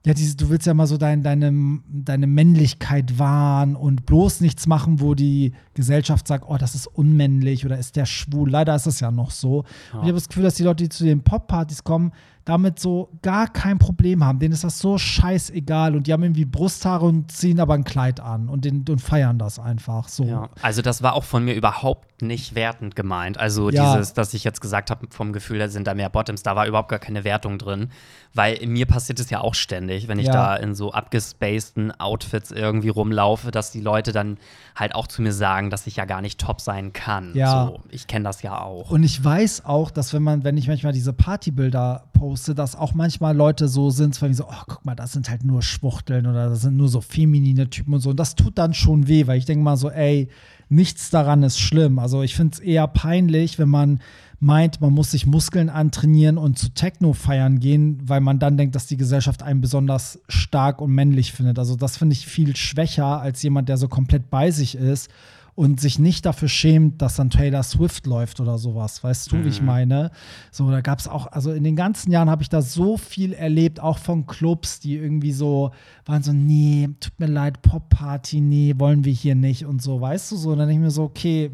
ja, 0.05 0.13
diese, 0.13 0.37
du 0.37 0.49
willst 0.49 0.65
ja 0.65 0.73
mal 0.73 0.87
so 0.87 0.97
dein, 0.97 1.21
deine, 1.21 1.53
deine 1.87 2.27
Männlichkeit 2.27 3.19
wahren 3.19 3.75
und 3.75 4.05
bloß 4.05 4.39
nichts 4.39 4.67
machen, 4.67 4.99
wo 5.01 5.15
die 5.15 5.53
Gesellschaft 5.73 6.27
sagt, 6.27 6.45
oh, 6.47 6.57
das 6.57 6.75
ist 6.75 6.87
unmännlich 6.87 7.65
oder 7.65 7.77
ist 7.77 7.97
der 7.97 8.05
schwul. 8.05 8.49
Leider 8.49 8.75
ist 8.75 8.87
das 8.87 8.99
ja 9.01 9.11
noch 9.11 9.29
so. 9.31 9.63
Ja. 9.91 9.99
Und 9.99 10.05
ich 10.05 10.07
habe 10.07 10.13
das 10.13 10.27
Gefühl, 10.29 10.43
dass 10.43 10.55
die 10.55 10.63
Leute, 10.63 10.83
die 10.85 10.89
zu 10.89 11.03
den 11.03 11.21
Pop-Partys 11.21 11.83
kommen, 11.83 12.13
damit 12.45 12.79
so 12.79 13.09
gar 13.21 13.47
kein 13.47 13.77
Problem 13.77 14.23
haben. 14.25 14.39
Denen 14.39 14.53
ist 14.53 14.63
das 14.63 14.79
so 14.79 14.97
scheißegal 14.97 15.95
und 15.95 16.07
die 16.07 16.13
haben 16.13 16.23
irgendwie 16.23 16.45
Brusthaare 16.45 17.05
und 17.05 17.31
ziehen 17.31 17.59
aber 17.59 17.73
ein 17.75 17.83
Kleid 17.83 18.19
an 18.19 18.49
und, 18.49 18.65
den, 18.65 18.83
und 18.89 18.99
feiern 18.99 19.37
das 19.37 19.59
einfach 19.59 20.07
so. 20.07 20.23
Ja, 20.23 20.49
also 20.61 20.81
das 20.81 21.03
war 21.03 21.13
auch 21.13 21.23
von 21.23 21.45
mir 21.45 21.53
überhaupt 21.53 22.21
nicht 22.21 22.53
wertend 22.55 22.95
gemeint. 22.95 23.39
Also 23.39 23.69
Ja. 23.69 23.93
dieses, 23.95 24.13
dass 24.13 24.33
ich 24.33 24.43
jetzt 24.43 24.61
gesagt 24.61 24.91
habe, 24.91 25.07
vom 25.09 25.33
Gefühl, 25.33 25.59
da 25.59 25.67
sind 25.69 25.87
da 25.87 25.93
mehr 25.93 26.09
Bottoms, 26.09 26.43
da 26.43 26.55
war 26.55 26.67
überhaupt 26.67 26.89
gar 26.89 26.99
keine 26.99 27.23
Wertung 27.23 27.57
drin. 27.57 27.89
Weil 28.33 28.65
mir 28.65 28.85
passiert 28.85 29.19
es 29.19 29.29
ja 29.29 29.41
auch 29.41 29.55
ständig, 29.55 30.07
wenn 30.07 30.17
ich 30.19 30.27
Ja. 30.27 30.33
da 30.33 30.55
in 30.55 30.73
so 30.75 30.93
abgespaceden 30.93 31.91
Outfits 31.99 32.51
irgendwie 32.51 32.89
rumlaufe, 32.89 33.51
dass 33.51 33.71
die 33.71 33.81
Leute 33.81 34.11
dann 34.13 34.37
halt 34.75 34.95
auch 34.95 35.07
zu 35.07 35.21
mir 35.21 35.33
sagen, 35.33 35.69
dass 35.69 35.85
ich 35.87 35.95
ja 35.97 36.05
gar 36.05 36.21
nicht 36.21 36.39
top 36.39 36.61
sein 36.61 36.93
kann. 36.93 37.31
Ja. 37.35 37.67
So, 37.67 37.79
ich 37.89 38.07
kenne 38.07 38.23
das 38.23 38.41
ja 38.41 38.59
auch. 38.61 38.89
Und 38.91 39.03
ich 39.03 39.23
weiß 39.23 39.65
auch, 39.65 39.91
dass 39.91 40.13
wenn 40.13 40.23
man, 40.23 40.43
wenn 40.43 40.57
ich 40.57 40.67
manchmal 40.67 40.93
diese 40.93 41.13
Partybilder 41.13 42.05
poste, 42.13 42.30
dass 42.35 42.75
auch 42.75 42.93
manchmal 42.93 43.35
Leute 43.35 43.67
so 43.67 43.89
sind, 43.89 44.19
wie 44.21 44.33
so, 44.33 44.45
oh, 44.45 44.63
guck 44.67 44.85
mal, 44.85 44.95
das 44.95 45.11
sind 45.11 45.29
halt 45.29 45.43
nur 45.43 45.61
Schwuchteln 45.61 46.27
oder 46.27 46.49
das 46.49 46.61
sind 46.61 46.77
nur 46.77 46.89
so 46.89 47.01
feminine 47.01 47.69
Typen 47.69 47.93
und 47.93 48.01
so. 48.01 48.11
Und 48.11 48.19
das 48.19 48.35
tut 48.35 48.57
dann 48.57 48.73
schon 48.73 49.07
weh, 49.07 49.27
weil 49.27 49.37
ich 49.37 49.45
denke 49.45 49.63
mal 49.63 49.77
so, 49.77 49.89
ey, 49.89 50.29
nichts 50.69 51.09
daran 51.09 51.43
ist 51.43 51.59
schlimm. 51.59 51.99
Also 51.99 52.23
ich 52.23 52.35
finde 52.35 52.53
es 52.53 52.59
eher 52.59 52.87
peinlich, 52.87 53.59
wenn 53.59 53.69
man 53.69 53.99
meint, 54.39 54.81
man 54.81 54.93
muss 54.93 55.11
sich 55.11 55.27
Muskeln 55.27 55.69
antrainieren 55.69 56.37
und 56.37 56.57
zu 56.57 56.69
Techno 56.69 57.13
feiern 57.13 57.59
gehen, 57.59 57.99
weil 58.03 58.21
man 58.21 58.39
dann 58.39 58.57
denkt, 58.57 58.75
dass 58.75 58.87
die 58.87 58.97
Gesellschaft 58.97 59.43
einen 59.43 59.61
besonders 59.61 60.19
stark 60.27 60.81
und 60.81 60.91
männlich 60.91 61.31
findet. 61.31 61.59
Also 61.59 61.75
das 61.75 61.97
finde 61.97 62.13
ich 62.13 62.25
viel 62.25 62.55
schwächer 62.55 63.21
als 63.21 63.43
jemand, 63.43 63.69
der 63.69 63.77
so 63.77 63.87
komplett 63.87 64.29
bei 64.29 64.49
sich 64.49 64.75
ist 64.75 65.09
und 65.55 65.79
sich 65.79 65.99
nicht 65.99 66.25
dafür 66.25 66.47
schämt, 66.47 67.01
dass 67.01 67.15
dann 67.15 67.29
Taylor 67.29 67.63
Swift 67.63 68.05
läuft 68.05 68.39
oder 68.39 68.57
sowas. 68.57 69.03
Weißt 69.03 69.31
du, 69.31 69.43
wie 69.43 69.49
ich 69.49 69.61
meine? 69.61 70.11
So, 70.51 70.69
da 70.71 70.81
gab 70.81 70.99
es 70.99 71.07
auch, 71.07 71.27
also 71.27 71.51
in 71.51 71.63
den 71.63 71.75
ganzen 71.75 72.11
Jahren 72.11 72.29
habe 72.29 72.43
ich 72.43 72.49
da 72.49 72.61
so 72.61 72.97
viel 72.97 73.33
erlebt, 73.33 73.79
auch 73.79 73.97
von 73.97 74.25
Clubs, 74.25 74.79
die 74.79 74.95
irgendwie 74.95 75.33
so 75.33 75.71
waren 76.05 76.23
so, 76.23 76.33
nee, 76.33 76.89
tut 76.99 77.19
mir 77.19 77.27
leid, 77.27 77.61
Pop-Party, 77.61 78.41
nee, 78.41 78.73
wollen 78.77 79.05
wir 79.05 79.13
hier 79.13 79.35
nicht 79.35 79.65
und 79.65 79.81
so, 79.81 80.01
weißt 80.01 80.31
du 80.31 80.35
so. 80.35 80.51
Und 80.51 80.59
dann 80.59 80.67
denke 80.67 80.81
ich 80.81 80.85
mir 80.85 80.91
so, 80.91 81.03
okay, 81.03 81.51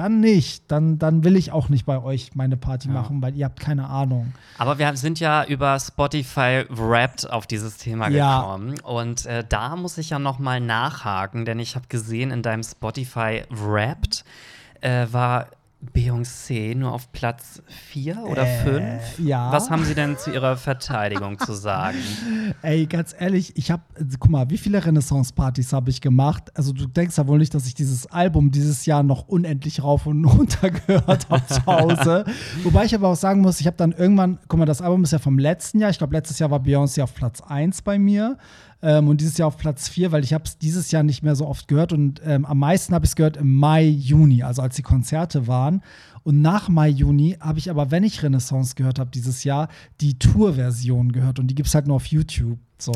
dann 0.00 0.20
nicht. 0.20 0.64
Dann, 0.72 0.98
dann 0.98 1.22
will 1.24 1.36
ich 1.36 1.52
auch 1.52 1.68
nicht 1.68 1.84
bei 1.84 2.02
euch 2.02 2.34
meine 2.34 2.56
Party 2.56 2.88
machen, 2.88 3.20
weil 3.22 3.36
ihr 3.36 3.44
habt 3.44 3.60
keine 3.60 3.86
Ahnung. 3.88 4.32
Aber 4.58 4.78
wir 4.78 4.96
sind 4.96 5.20
ja 5.20 5.44
über 5.44 5.78
Spotify 5.78 6.64
Wrapped 6.70 7.30
auf 7.30 7.46
dieses 7.46 7.76
Thema 7.76 8.08
Ja. 8.08 8.40
gekommen. 8.40 8.80
Und 8.80 9.26
äh, 9.26 9.44
da 9.46 9.76
muss 9.76 9.98
ich 9.98 10.10
ja 10.10 10.18
noch 10.18 10.38
mal 10.38 10.58
nachhaken, 10.60 11.44
denn 11.44 11.58
ich 11.58 11.76
habe 11.76 11.86
gesehen, 11.88 12.30
in 12.30 12.42
deinem 12.42 12.62
Spotify 12.62 13.42
Wrapped 13.50 14.24
äh, 14.80 15.06
war 15.10 15.48
Beyoncé 15.94 16.74
nur 16.76 16.92
auf 16.92 17.10
Platz 17.12 17.62
4 17.92 18.18
oder 18.24 18.42
Äh, 18.46 18.98
5. 18.98 19.18
ja. 19.26 19.50
Was 19.50 19.70
haben 19.70 19.84
Sie 19.84 19.94
denn 19.94 20.18
zu 20.18 20.30
Ihrer 20.30 20.56
Verteidigung 20.58 21.38
zu 21.38 21.54
sagen? 21.54 21.96
Ey, 22.62 22.84
ganz 22.86 23.14
ehrlich, 23.18 23.56
ich 23.56 23.70
habe, 23.70 23.82
guck 24.18 24.30
mal, 24.30 24.50
wie 24.50 24.58
viele 24.58 24.84
Renaissance-Partys 24.84 25.72
habe 25.72 25.88
ich 25.88 26.02
gemacht? 26.02 26.50
Also 26.54 26.72
du 26.74 26.86
denkst 26.86 27.16
ja 27.16 27.26
wohl 27.26 27.38
nicht, 27.38 27.54
dass 27.54 27.66
ich 27.66 27.74
dieses 27.74 28.06
Album 28.08 28.50
dieses 28.50 28.84
Jahr 28.84 29.02
noch 29.02 29.26
unendlich 29.28 29.82
rauf 29.82 30.06
und 30.06 30.22
runter 30.26 30.70
gehört 30.70 31.30
habe 31.30 31.46
zu 31.46 31.64
Hause. 31.64 32.24
Wobei 32.62 32.84
ich 32.84 32.94
aber 32.94 33.08
auch 33.08 33.16
sagen 33.16 33.40
muss, 33.40 33.60
ich 33.60 33.66
habe 33.66 33.76
dann 33.78 33.92
irgendwann, 33.92 34.38
guck 34.48 34.58
mal, 34.58 34.66
das 34.66 34.82
Album 34.82 35.02
ist 35.04 35.12
ja 35.12 35.18
vom 35.18 35.38
letzten 35.38 35.80
Jahr. 35.80 35.88
Ich 35.90 35.98
glaube, 35.98 36.14
letztes 36.14 36.38
Jahr 36.38 36.50
war 36.50 36.60
Beyoncé 36.60 37.02
auf 37.02 37.14
Platz 37.14 37.40
1 37.40 37.80
bei 37.82 37.98
mir. 37.98 38.36
Ähm, 38.82 39.08
und 39.08 39.20
dieses 39.20 39.36
Jahr 39.36 39.48
auf 39.48 39.56
Platz 39.56 39.88
4, 39.88 40.10
weil 40.12 40.24
ich 40.24 40.32
habe 40.32 40.44
es 40.44 40.56
dieses 40.58 40.90
Jahr 40.90 41.02
nicht 41.02 41.22
mehr 41.22 41.36
so 41.36 41.46
oft 41.46 41.68
gehört. 41.68 41.92
Und 41.92 42.20
ähm, 42.24 42.44
am 42.46 42.58
meisten 42.58 42.94
habe 42.94 43.04
ich 43.04 43.10
es 43.10 43.16
gehört 43.16 43.36
im 43.36 43.54
Mai, 43.54 43.84
Juni, 43.84 44.42
also 44.42 44.62
als 44.62 44.76
die 44.76 44.82
Konzerte 44.82 45.46
waren. 45.46 45.82
Und 46.22 46.40
nach 46.42 46.68
Mai, 46.68 46.88
Juni 46.88 47.36
habe 47.40 47.58
ich 47.58 47.70
aber, 47.70 47.90
wenn 47.90 48.04
ich 48.04 48.22
Renaissance 48.22 48.74
gehört 48.74 48.98
habe 48.98 49.10
dieses 49.10 49.44
Jahr, 49.44 49.68
die 50.00 50.18
Tour-Version 50.18 51.12
gehört. 51.12 51.38
Und 51.38 51.48
die 51.48 51.54
gibt 51.54 51.68
es 51.68 51.74
halt 51.74 51.86
nur 51.86 51.96
auf 51.96 52.06
YouTube. 52.06 52.58
So. 52.78 52.92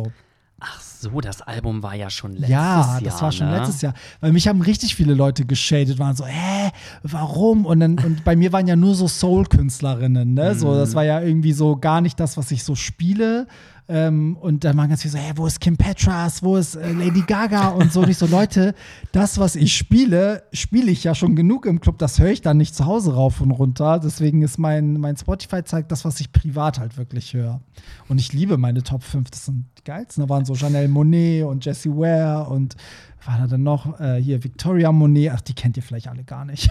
Ach 0.60 0.80
so, 0.80 1.20
das 1.20 1.42
Album 1.42 1.82
war 1.82 1.94
ja 1.94 2.08
schon 2.08 2.32
letztes 2.32 2.48
ja, 2.48 2.80
Jahr. 2.80 3.00
das 3.02 3.20
war 3.20 3.32
schon 3.32 3.50
ne? 3.50 3.58
letztes 3.58 3.82
Jahr. 3.82 3.92
Weil 4.20 4.32
mich 4.32 4.48
haben 4.48 4.62
richtig 4.62 4.94
viele 4.94 5.12
Leute 5.12 5.44
geschadet, 5.44 5.98
waren 5.98 6.16
so, 6.16 6.24
hä, 6.24 6.70
warum? 7.02 7.66
Und, 7.66 7.80
dann, 7.80 7.98
und 7.98 8.24
bei 8.24 8.36
mir 8.36 8.52
waren 8.52 8.66
ja 8.66 8.76
nur 8.76 8.94
so 8.94 9.06
Soul-Künstlerinnen, 9.08 10.32
ne? 10.32 10.54
So, 10.54 10.70
Mhm. 10.70 10.76
das 10.78 10.94
war 10.94 11.04
ja 11.04 11.20
irgendwie 11.20 11.52
so 11.52 11.76
gar 11.76 12.00
nicht 12.00 12.18
das, 12.20 12.36
was 12.36 12.50
ich 12.50 12.64
so 12.64 12.74
spiele. 12.74 13.46
Ähm, 13.86 14.38
und 14.40 14.64
dann 14.64 14.76
waren 14.78 14.88
ganz 14.88 15.02
viele 15.02 15.12
so, 15.12 15.18
hä, 15.18 15.32
wo 15.36 15.46
ist 15.46 15.60
Kim 15.60 15.76
Petras, 15.76 16.42
wo 16.42 16.56
ist 16.56 16.74
äh, 16.74 16.92
Lady 16.92 17.20
Gaga 17.20 17.68
und 17.68 17.92
so. 17.92 18.00
Und 18.00 18.08
ich 18.08 18.16
so, 18.16 18.26
Leute, 18.30 18.74
das, 19.12 19.38
was 19.38 19.56
ich 19.56 19.76
spiele, 19.76 20.44
spiele 20.52 20.90
ich 20.90 21.04
ja 21.04 21.14
schon 21.14 21.36
genug 21.36 21.66
im 21.66 21.80
Club, 21.80 21.98
das 21.98 22.18
höre 22.18 22.30
ich 22.30 22.40
dann 22.40 22.56
nicht 22.56 22.74
zu 22.74 22.86
Hause 22.86 23.14
rauf 23.14 23.42
und 23.42 23.50
runter. 23.50 23.98
Deswegen 23.98 24.42
ist 24.42 24.58
mein, 24.58 24.94
mein 24.94 25.16
Spotify 25.16 25.62
zeigt 25.64 25.92
das, 25.92 26.04
was 26.06 26.18
ich 26.20 26.32
privat 26.32 26.78
halt 26.78 26.96
wirklich 26.96 27.34
höre. 27.34 27.60
Und 28.08 28.18
ich 28.18 28.32
liebe 28.32 28.56
meine 28.56 28.82
Top 28.82 29.02
5, 29.02 29.30
das 29.30 29.46
sind 29.46 29.66
die 29.78 29.84
geilsten. 29.84 30.22
Da 30.24 30.30
waren 30.30 30.46
so 30.46 30.54
Chanel 30.54 30.88
Monet 30.88 31.44
und 31.44 31.64
Jessie 31.64 31.90
Ware 31.90 32.48
und 32.48 32.76
war 33.26 33.38
da 33.38 33.46
dann 33.46 33.62
noch 33.62 34.00
äh, 34.00 34.16
hier 34.20 34.42
Victoria 34.42 34.92
Monet, 34.92 35.32
ach, 35.34 35.40
die 35.42 35.54
kennt 35.54 35.76
ihr 35.76 35.82
vielleicht 35.82 36.08
alle 36.08 36.24
gar 36.24 36.46
nicht. 36.46 36.70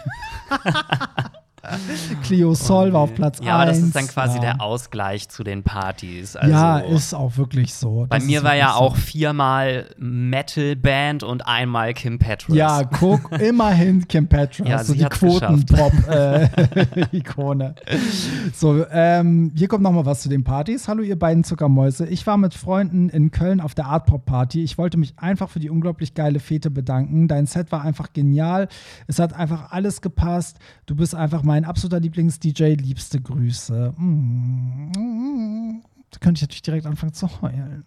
Clio 2.23 2.53
Sol 2.55 2.91
war 2.91 3.01
auf 3.01 3.15
Platz 3.15 3.39
1. 3.39 3.47
Ja, 3.47 3.55
aber 3.55 3.67
das 3.67 3.79
ist 3.79 3.95
dann 3.95 4.07
quasi 4.07 4.35
ja. 4.35 4.41
der 4.41 4.61
Ausgleich 4.61 5.29
zu 5.29 5.43
den 5.43 5.63
Partys. 5.63 6.35
Also, 6.35 6.51
ja, 6.51 6.79
ist 6.79 7.13
auch 7.13 7.37
wirklich 7.37 7.73
so. 7.73 8.05
Bei 8.09 8.17
Das 8.17 8.25
mir 8.25 8.43
war 8.43 8.55
ja 8.55 8.73
so. 8.73 8.79
auch 8.79 8.97
viermal 8.97 9.85
Metal-Band 9.97 11.23
und 11.23 11.47
einmal 11.47 11.93
Kim 11.93 12.19
Petras. 12.19 12.55
Ja, 12.55 12.83
guck, 12.83 13.31
immerhin 13.41 14.07
Kim 14.07 14.27
Petras, 14.27 14.67
Ja, 14.67 14.83
so 14.83 14.93
die. 14.93 15.05
Quoten-Pop-Ikone. 15.05 17.75
so, 18.53 18.85
ähm, 18.91 19.51
hier 19.55 19.67
kommt 19.67 19.83
noch 19.83 19.91
mal 19.91 20.05
was 20.05 20.21
zu 20.21 20.29
den 20.29 20.43
Partys. 20.43 20.87
Hallo, 20.87 21.03
ihr 21.03 21.17
beiden 21.17 21.43
Zuckermäuse. 21.43 22.07
Ich 22.07 22.25
war 22.27 22.37
mit 22.37 22.53
Freunden 22.53 23.09
in 23.09 23.31
Köln 23.31 23.61
auf 23.61 23.73
der 23.73 23.85
Art 23.85 24.05
Pop 24.05 24.25
Party. 24.25 24.63
Ich 24.63 24.77
wollte 24.77 24.97
mich 24.97 25.13
einfach 25.17 25.49
für 25.49 25.59
die 25.59 25.69
unglaublich 25.69 26.13
geile 26.13 26.39
Fete 26.39 26.71
bedanken. 26.71 27.27
Dein 27.27 27.45
Set 27.45 27.71
war 27.71 27.83
einfach 27.83 28.11
genial. 28.11 28.67
Es 29.07 29.19
hat 29.19 29.33
einfach 29.33 29.71
alles 29.71 30.01
gepasst. 30.01 30.57
Du 30.85 30.95
bist 30.95 31.15
einfach 31.15 31.43
mein 31.53 31.65
absoluter 31.65 31.99
Lieblings-DJ. 31.99 32.73
Liebste 32.81 33.21
Grüße. 33.21 33.93
Mm. 33.95 35.81
Da 36.09 36.17
könnte 36.19 36.39
ich 36.39 36.41
natürlich 36.41 36.63
direkt 36.63 36.87
anfangen 36.87 37.13
zu 37.13 37.29
heulen. 37.43 37.83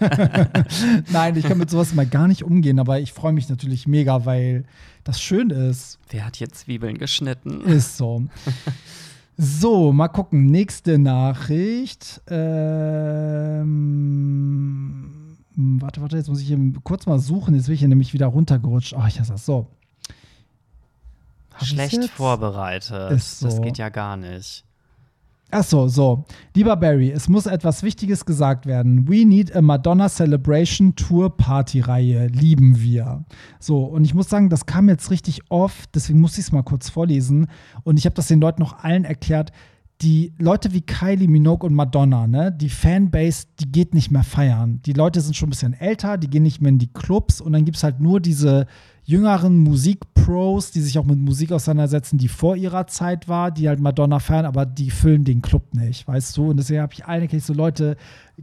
Nein, 1.12 1.36
ich 1.36 1.44
kann 1.44 1.58
mit 1.58 1.68
sowas 1.68 1.94
mal 1.94 2.06
gar 2.06 2.26
nicht 2.26 2.42
umgehen, 2.42 2.78
aber 2.78 3.00
ich 3.00 3.12
freue 3.12 3.34
mich 3.34 3.50
natürlich 3.50 3.86
mega, 3.86 4.24
weil 4.24 4.64
das 5.04 5.20
schön 5.20 5.50
ist. 5.50 5.98
Wer 6.08 6.24
hat 6.24 6.36
hier 6.36 6.48
Zwiebeln 6.48 6.96
geschnitten? 6.96 7.60
Ist 7.62 7.98
so. 7.98 8.24
So, 9.36 9.92
mal 9.92 10.06
gucken. 10.06 10.46
Nächste 10.46 10.96
Nachricht. 10.96 12.22
Ähm, 12.28 13.66
warte, 15.56 16.00
warte, 16.02 16.16
jetzt 16.16 16.28
muss 16.28 16.40
ich 16.40 16.46
hier 16.46 16.56
kurz 16.84 17.06
mal 17.06 17.18
suchen. 17.18 17.56
Jetzt 17.56 17.66
bin 17.66 17.74
ich 17.74 17.80
hier 17.80 17.88
nämlich 17.88 18.12
wieder 18.14 18.26
runtergerutscht. 18.28 18.94
Oh, 18.96 19.02
ich 19.08 19.18
hasse 19.18 19.32
das. 19.32 19.44
So. 19.44 19.66
Hab 21.54 21.64
Schlecht 21.64 22.04
vorbereitet. 22.10 23.20
So. 23.22 23.46
Das 23.46 23.62
geht 23.62 23.78
ja 23.78 23.88
gar 23.88 24.16
nicht. 24.16 24.64
Ach 25.56 25.62
so, 25.62 25.86
so. 25.86 26.24
Lieber 26.54 26.74
Barry, 26.74 27.12
es 27.12 27.28
muss 27.28 27.46
etwas 27.46 27.84
Wichtiges 27.84 28.24
gesagt 28.24 28.66
werden. 28.66 29.06
We 29.08 29.24
need 29.24 29.54
a 29.54 29.62
Madonna 29.62 30.08
Celebration 30.08 30.96
Tour 30.96 31.36
Party 31.36 31.78
Reihe. 31.78 32.26
Lieben 32.26 32.80
wir. 32.80 33.24
So, 33.60 33.84
und 33.84 34.04
ich 34.04 34.14
muss 34.14 34.28
sagen, 34.28 34.48
das 34.48 34.66
kam 34.66 34.88
jetzt 34.88 35.12
richtig 35.12 35.42
oft, 35.50 35.94
deswegen 35.94 36.20
muss 36.20 36.38
ich 36.38 36.46
es 36.46 36.52
mal 36.52 36.64
kurz 36.64 36.88
vorlesen. 36.88 37.46
Und 37.84 37.98
ich 37.98 38.04
habe 38.04 38.16
das 38.16 38.26
den 38.26 38.40
Leuten 38.40 38.62
noch 38.62 38.82
allen 38.82 39.04
erklärt. 39.04 39.52
Die 40.00 40.32
Leute 40.38 40.72
wie 40.72 40.80
Kylie 40.80 41.28
Minogue 41.28 41.68
und 41.68 41.74
Madonna, 41.74 42.26
ne, 42.26 42.50
die 42.50 42.68
Fanbase, 42.68 43.46
die 43.60 43.70
geht 43.70 43.94
nicht 43.94 44.10
mehr 44.10 44.24
feiern. 44.24 44.80
Die 44.84 44.92
Leute 44.92 45.20
sind 45.20 45.36
schon 45.36 45.46
ein 45.46 45.50
bisschen 45.50 45.74
älter, 45.74 46.18
die 46.18 46.28
gehen 46.28 46.42
nicht 46.42 46.60
mehr 46.60 46.70
in 46.70 46.80
die 46.80 46.92
Clubs 46.92 47.40
und 47.40 47.52
dann 47.52 47.64
gibt 47.64 47.76
es 47.76 47.84
halt 47.84 48.00
nur 48.00 48.18
diese 48.18 48.66
jüngeren 49.04 49.58
Musikpros, 49.58 50.70
die 50.70 50.80
sich 50.80 50.98
auch 50.98 51.04
mit 51.04 51.18
Musik 51.18 51.52
auseinandersetzen, 51.52 52.18
die 52.18 52.28
vor 52.28 52.56
ihrer 52.56 52.86
Zeit 52.86 53.28
war, 53.28 53.50
die 53.50 53.68
halt 53.68 53.80
Madonna 53.80 54.18
feiern, 54.18 54.46
aber 54.46 54.64
die 54.64 54.90
füllen 54.90 55.24
den 55.24 55.42
Club 55.42 55.74
nicht, 55.74 56.08
weißt 56.08 56.36
du? 56.36 56.50
Und 56.50 56.56
deswegen 56.56 56.80
habe 56.80 56.92
ich 56.94 57.02
erklärt, 57.02 57.42
so 57.42 57.52
Leute, 57.52 57.96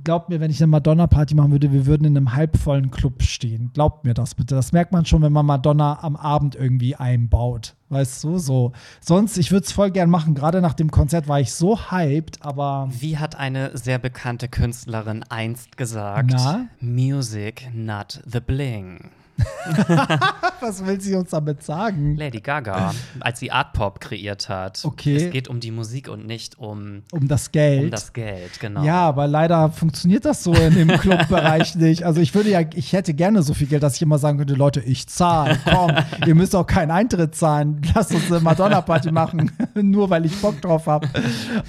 glaubt 0.03 0.29
mir, 0.29 0.39
wenn 0.39 0.51
ich 0.51 0.61
eine 0.61 0.67
Madonna-Party 0.67 1.33
machen 1.33 1.51
würde, 1.51 1.71
wir 1.71 1.85
würden 1.87 2.05
in 2.05 2.15
einem 2.15 2.33
halbvollen 2.33 2.91
Club 2.91 3.23
stehen. 3.23 3.71
Glaubt 3.73 4.05
mir 4.05 4.13
das 4.13 4.35
bitte. 4.35 4.53
Das 4.55 4.71
merkt 4.71 4.91
man 4.91 5.05
schon, 5.05 5.23
wenn 5.23 5.33
man 5.33 5.45
Madonna 5.45 5.99
am 6.03 6.15
Abend 6.15 6.55
irgendwie 6.55 6.95
einbaut. 6.95 7.75
Weißt 7.89 8.23
du, 8.23 8.37
so. 8.37 8.71
Sonst, 9.01 9.37
ich 9.37 9.51
würde 9.51 9.65
es 9.65 9.71
voll 9.73 9.91
gern 9.91 10.09
machen. 10.09 10.33
Gerade 10.33 10.61
nach 10.61 10.73
dem 10.73 10.91
Konzert 10.91 11.27
war 11.27 11.41
ich 11.41 11.51
so 11.53 11.91
hyped, 11.91 12.45
aber 12.45 12.87
Wie 12.97 13.17
hat 13.17 13.35
eine 13.35 13.77
sehr 13.77 13.99
bekannte 13.99 14.47
Künstlerin 14.47 15.23
einst 15.27 15.75
gesagt? 15.75 16.31
Na? 16.31 16.67
Music, 16.79 17.69
not 17.73 18.21
the 18.25 18.39
bling. 18.39 19.09
Was 20.59 20.85
will 20.85 20.99
sie 21.01 21.15
uns 21.15 21.29
damit 21.31 21.63
sagen? 21.63 22.15
Lady 22.15 22.39
Gaga, 22.39 22.93
als 23.19 23.39
sie 23.39 23.51
Art 23.51 23.73
Pop 23.73 23.99
kreiert 23.99 24.49
hat. 24.49 24.81
Okay. 24.83 25.15
Es 25.15 25.31
geht 25.31 25.47
um 25.47 25.59
die 25.59 25.71
Musik 25.71 26.07
und 26.09 26.25
nicht 26.25 26.57
um, 26.59 27.03
Um 27.11 27.27
das 27.27 27.51
Geld. 27.51 27.85
um 27.85 27.91
das 27.91 28.13
Geld, 28.13 28.59
genau. 28.59 28.83
Ja, 28.83 29.01
aber 29.07 29.27
leider 29.27 29.69
funktioniert 29.71 30.25
das 30.25 30.43
so 30.43 30.53
in 30.53 30.75
dem 30.75 30.87
Clubbereich 30.89 31.75
nicht. 31.75 32.03
Also 32.03 32.21
ich 32.21 32.33
würde 32.35 32.49
ja, 32.49 32.61
ich 32.73 32.93
hätte 32.93 33.13
gerne 33.13 33.43
so 33.43 33.53
viel 33.53 33.67
Geld, 33.67 33.83
dass 33.83 33.95
ich 33.95 34.01
immer 34.01 34.17
sagen 34.17 34.37
könnte, 34.37 34.53
Leute, 34.55 34.81
ich 34.81 35.07
zahle, 35.07 35.57
komm, 35.63 35.91
ihr 36.25 36.35
müsst 36.35 36.55
auch 36.55 36.65
keinen 36.67 36.91
Eintritt 36.91 37.35
zahlen. 37.35 37.81
Lasst 37.95 38.13
uns 38.13 38.31
eine 38.31 38.41
Madonna-Party 38.41 39.11
machen, 39.11 39.51
nur 39.75 40.09
weil 40.09 40.25
ich 40.25 40.35
Bock 40.41 40.61
drauf 40.61 40.87
habe. 40.87 41.07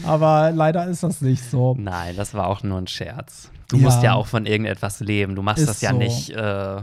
Aber 0.04 0.50
leider 0.50 0.86
ist 0.86 1.02
das 1.02 1.20
nicht 1.20 1.42
so. 1.50 1.74
Nein, 1.78 2.14
das 2.16 2.34
war 2.34 2.46
auch 2.48 2.62
nur 2.62 2.78
ein 2.78 2.86
Scherz. 2.86 3.50
Du 3.68 3.76
Ja. 3.78 3.82
musst 3.84 4.02
ja 4.02 4.12
auch 4.14 4.26
von 4.26 4.44
irgendetwas 4.44 5.00
leben. 5.00 5.34
Du 5.34 5.42
machst 5.42 5.60
Ist 5.62 5.68
das 5.68 5.80
ja 5.80 5.92
so. 5.92 5.96
nicht 5.98 6.30
äh, 6.30 6.76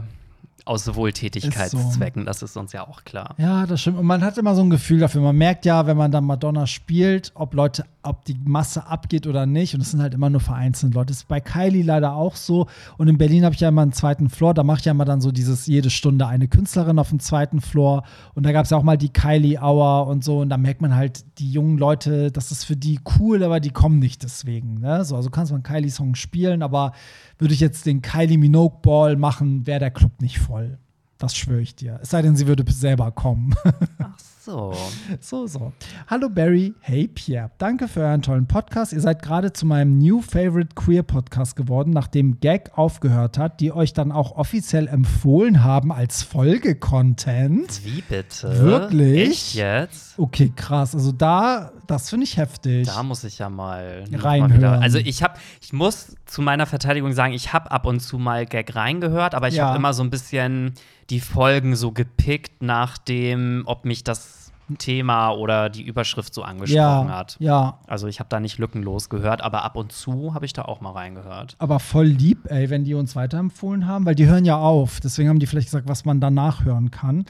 aus 0.70 0.94
Wohltätigkeitszwecken, 0.94 2.24
das 2.26 2.42
ist 2.42 2.56
uns 2.56 2.72
ja 2.72 2.86
auch 2.86 3.02
klar. 3.02 3.34
Ja, 3.38 3.66
das 3.66 3.80
stimmt. 3.80 3.98
Und 3.98 4.06
man 4.06 4.22
hat 4.22 4.38
immer 4.38 4.54
so 4.54 4.62
ein 4.62 4.70
Gefühl 4.70 5.00
dafür. 5.00 5.20
Man 5.20 5.36
merkt 5.36 5.64
ja, 5.64 5.88
wenn 5.88 5.96
man 5.96 6.12
dann 6.12 6.24
Madonna 6.24 6.68
spielt, 6.68 7.32
ob 7.34 7.54
Leute, 7.54 7.84
ob 8.04 8.24
die 8.24 8.36
Masse 8.44 8.86
abgeht 8.86 9.26
oder 9.26 9.46
nicht. 9.46 9.74
Und 9.74 9.80
es 9.80 9.90
sind 9.90 10.00
halt 10.00 10.14
immer 10.14 10.30
nur 10.30 10.40
vereinzelt 10.40 10.94
Leute. 10.94 11.06
Das 11.06 11.16
ist 11.18 11.28
bei 11.28 11.40
Kylie 11.40 11.82
leider 11.82 12.14
auch 12.14 12.36
so. 12.36 12.68
Und 12.98 13.08
in 13.08 13.18
Berlin 13.18 13.44
habe 13.44 13.52
ich 13.52 13.60
ja 13.60 13.68
immer 13.68 13.82
einen 13.82 13.92
zweiten 13.92 14.28
Floor. 14.28 14.54
Da 14.54 14.62
mache 14.62 14.78
ich 14.78 14.84
ja 14.84 14.92
immer 14.92 15.04
dann 15.04 15.20
so 15.20 15.32
dieses 15.32 15.66
jede 15.66 15.90
Stunde 15.90 16.28
eine 16.28 16.46
Künstlerin 16.46 17.00
auf 17.00 17.08
dem 17.08 17.18
zweiten 17.18 17.60
Floor. 17.60 18.04
Und 18.34 18.46
da 18.46 18.52
gab 18.52 18.64
es 18.64 18.70
ja 18.70 18.76
auch 18.76 18.84
mal 18.84 18.96
die 18.96 19.12
Kylie 19.12 19.60
Hour 19.60 20.06
und 20.06 20.22
so. 20.22 20.38
Und 20.38 20.50
da 20.50 20.56
merkt 20.56 20.82
man 20.82 20.94
halt, 20.94 21.24
die 21.40 21.50
jungen 21.50 21.78
Leute, 21.78 22.30
das 22.30 22.52
ist 22.52 22.62
für 22.62 22.76
die 22.76 23.00
cool, 23.18 23.42
aber 23.42 23.58
die 23.58 23.70
kommen 23.70 23.98
nicht 23.98 24.22
deswegen. 24.22 24.74
Ne? 24.74 25.04
So, 25.04 25.16
also 25.16 25.30
kannst 25.30 25.50
man 25.50 25.64
Kylie-Song 25.64 26.14
spielen, 26.14 26.62
aber 26.62 26.92
würde 27.40 27.54
ich 27.54 27.60
jetzt 27.60 27.86
den 27.86 28.02
Kylie 28.02 28.38
Minogue 28.38 28.78
Ball 28.82 29.16
machen, 29.16 29.66
wäre 29.66 29.80
der 29.80 29.90
Club 29.90 30.20
nicht 30.20 30.38
voll. 30.38 30.78
Das 31.20 31.36
schwöre 31.36 31.60
ich 31.60 31.74
dir. 31.74 31.98
Es 32.02 32.08
sei 32.08 32.22
denn, 32.22 32.34
sie 32.34 32.46
würde 32.46 32.64
selber 32.72 33.10
kommen. 33.10 33.54
Ach 33.98 34.18
so. 34.40 34.72
so, 35.20 35.46
so. 35.46 35.70
Hallo 36.08 36.30
Barry, 36.30 36.72
hey 36.80 37.08
Pierre. 37.08 37.50
Danke 37.58 37.88
für 37.88 38.00
euren 38.00 38.22
tollen 38.22 38.46
Podcast. 38.46 38.94
Ihr 38.94 39.02
seid 39.02 39.20
gerade 39.20 39.52
zu 39.52 39.66
meinem 39.66 39.98
New 39.98 40.22
Favorite 40.22 40.74
Queer 40.74 41.02
Podcast 41.02 41.56
geworden, 41.56 41.90
nachdem 41.90 42.40
Gag 42.40 42.70
aufgehört 42.78 43.36
hat, 43.36 43.60
die 43.60 43.70
euch 43.70 43.92
dann 43.92 44.12
auch 44.12 44.32
offiziell 44.38 44.88
empfohlen 44.88 45.62
haben 45.62 45.92
als 45.92 46.22
Folge-Content. 46.22 47.84
Wie 47.84 48.00
bitte? 48.00 48.58
Wirklich? 48.58 49.28
Echt 49.30 49.54
jetzt? 49.56 50.18
Okay, 50.18 50.50
krass. 50.56 50.94
Also 50.94 51.12
da, 51.12 51.72
das 51.86 52.08
finde 52.08 52.24
ich 52.24 52.38
heftig. 52.38 52.86
Da 52.86 53.02
muss 53.02 53.24
ich 53.24 53.38
ja 53.38 53.50
mal 53.50 54.04
Reinhören. 54.10 54.62
Mal. 54.62 54.78
Also 54.78 54.96
ich 54.96 55.22
habe, 55.22 55.34
ich 55.60 55.74
muss 55.74 56.16
zu 56.24 56.40
meiner 56.40 56.64
Verteidigung 56.64 57.12
sagen, 57.12 57.34
ich 57.34 57.52
habe 57.52 57.70
ab 57.70 57.84
und 57.84 58.00
zu 58.00 58.16
mal 58.18 58.46
Gag 58.46 58.74
reingehört, 58.74 59.34
aber 59.34 59.48
ich 59.48 59.56
Ja. 59.56 59.66
habe 59.66 59.76
immer 59.76 59.92
so 59.92 60.02
ein 60.02 60.08
bisschen 60.08 60.72
die 61.10 61.20
Folgen 61.20 61.76
so 61.76 61.92
gepickt 61.92 62.62
nach 62.62 62.98
dem, 62.98 63.62
ob 63.66 63.84
mich 63.84 64.04
das 64.04 64.52
Thema 64.78 65.30
oder 65.30 65.68
die 65.68 65.82
Überschrift 65.82 66.32
so 66.32 66.42
angesprochen 66.42 67.08
ja, 67.08 67.08
hat. 67.08 67.36
ja, 67.40 67.78
Also 67.88 68.06
ich 68.06 68.20
habe 68.20 68.28
da 68.28 68.38
nicht 68.38 68.58
lückenlos 68.58 69.08
gehört, 69.08 69.42
aber 69.42 69.64
ab 69.64 69.76
und 69.76 69.90
zu 69.90 70.32
habe 70.34 70.46
ich 70.46 70.52
da 70.52 70.62
auch 70.62 70.80
mal 70.80 70.92
reingehört. 70.92 71.56
aber 71.58 71.80
voll 71.80 72.06
lieb, 72.06 72.46
ey, 72.48 72.70
wenn 72.70 72.84
die 72.84 72.94
uns 72.94 73.16
weiterempfohlen 73.16 73.86
haben, 73.86 74.06
weil 74.06 74.14
die 74.14 74.26
hören 74.26 74.44
ja 74.44 74.58
auf. 74.58 75.00
Deswegen 75.00 75.28
haben 75.28 75.40
die 75.40 75.46
vielleicht 75.46 75.68
gesagt, 75.68 75.88
was 75.88 76.04
man 76.04 76.20
danach 76.20 76.64
hören 76.64 76.90
kann. 76.92 77.24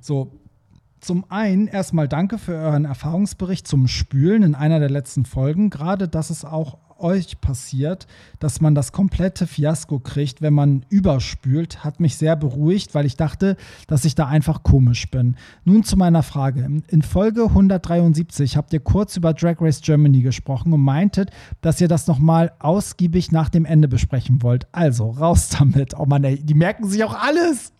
So, 0.00 0.32
zum 1.00 1.30
einen 1.30 1.68
erstmal 1.68 2.08
danke 2.08 2.38
für 2.38 2.54
euren 2.54 2.84
Erfahrungsbericht 2.84 3.68
zum 3.68 3.86
Spülen 3.86 4.42
in 4.42 4.54
einer 4.54 4.80
der 4.80 4.90
letzten 4.90 5.26
Folgen. 5.26 5.70
Gerade, 5.70 6.08
dass 6.08 6.30
es 6.30 6.44
auch 6.44 6.78
euch 6.98 7.40
passiert, 7.40 8.06
dass 8.38 8.60
man 8.60 8.74
das 8.74 8.92
komplette 8.92 9.46
Fiasko 9.46 9.98
kriegt, 9.98 10.42
wenn 10.42 10.54
man 10.54 10.84
überspült, 10.88 11.84
hat 11.84 12.00
mich 12.00 12.16
sehr 12.16 12.36
beruhigt, 12.36 12.94
weil 12.94 13.06
ich 13.06 13.16
dachte, 13.16 13.56
dass 13.86 14.04
ich 14.04 14.14
da 14.14 14.26
einfach 14.26 14.62
komisch 14.62 15.10
bin. 15.10 15.36
Nun 15.64 15.84
zu 15.84 15.96
meiner 15.96 16.22
Frage. 16.22 16.68
In 16.88 17.02
Folge 17.02 17.44
173 17.44 18.56
habt 18.56 18.72
ihr 18.72 18.80
kurz 18.80 19.16
über 19.16 19.34
Drag 19.34 19.56
Race 19.60 19.80
Germany 19.80 20.22
gesprochen 20.22 20.72
und 20.72 20.80
meintet, 20.80 21.30
dass 21.60 21.80
ihr 21.80 21.88
das 21.88 22.06
nochmal 22.06 22.52
ausgiebig 22.58 23.32
nach 23.32 23.48
dem 23.48 23.64
Ende 23.64 23.88
besprechen 23.88 24.42
wollt. 24.42 24.66
Also, 24.72 25.10
raus 25.10 25.50
damit. 25.58 25.94
Oh 25.98 26.06
Mann, 26.06 26.24
ey, 26.24 26.38
die 26.38 26.54
merken 26.54 26.86
sich 26.88 27.04
auch 27.04 27.14
alles. 27.14 27.72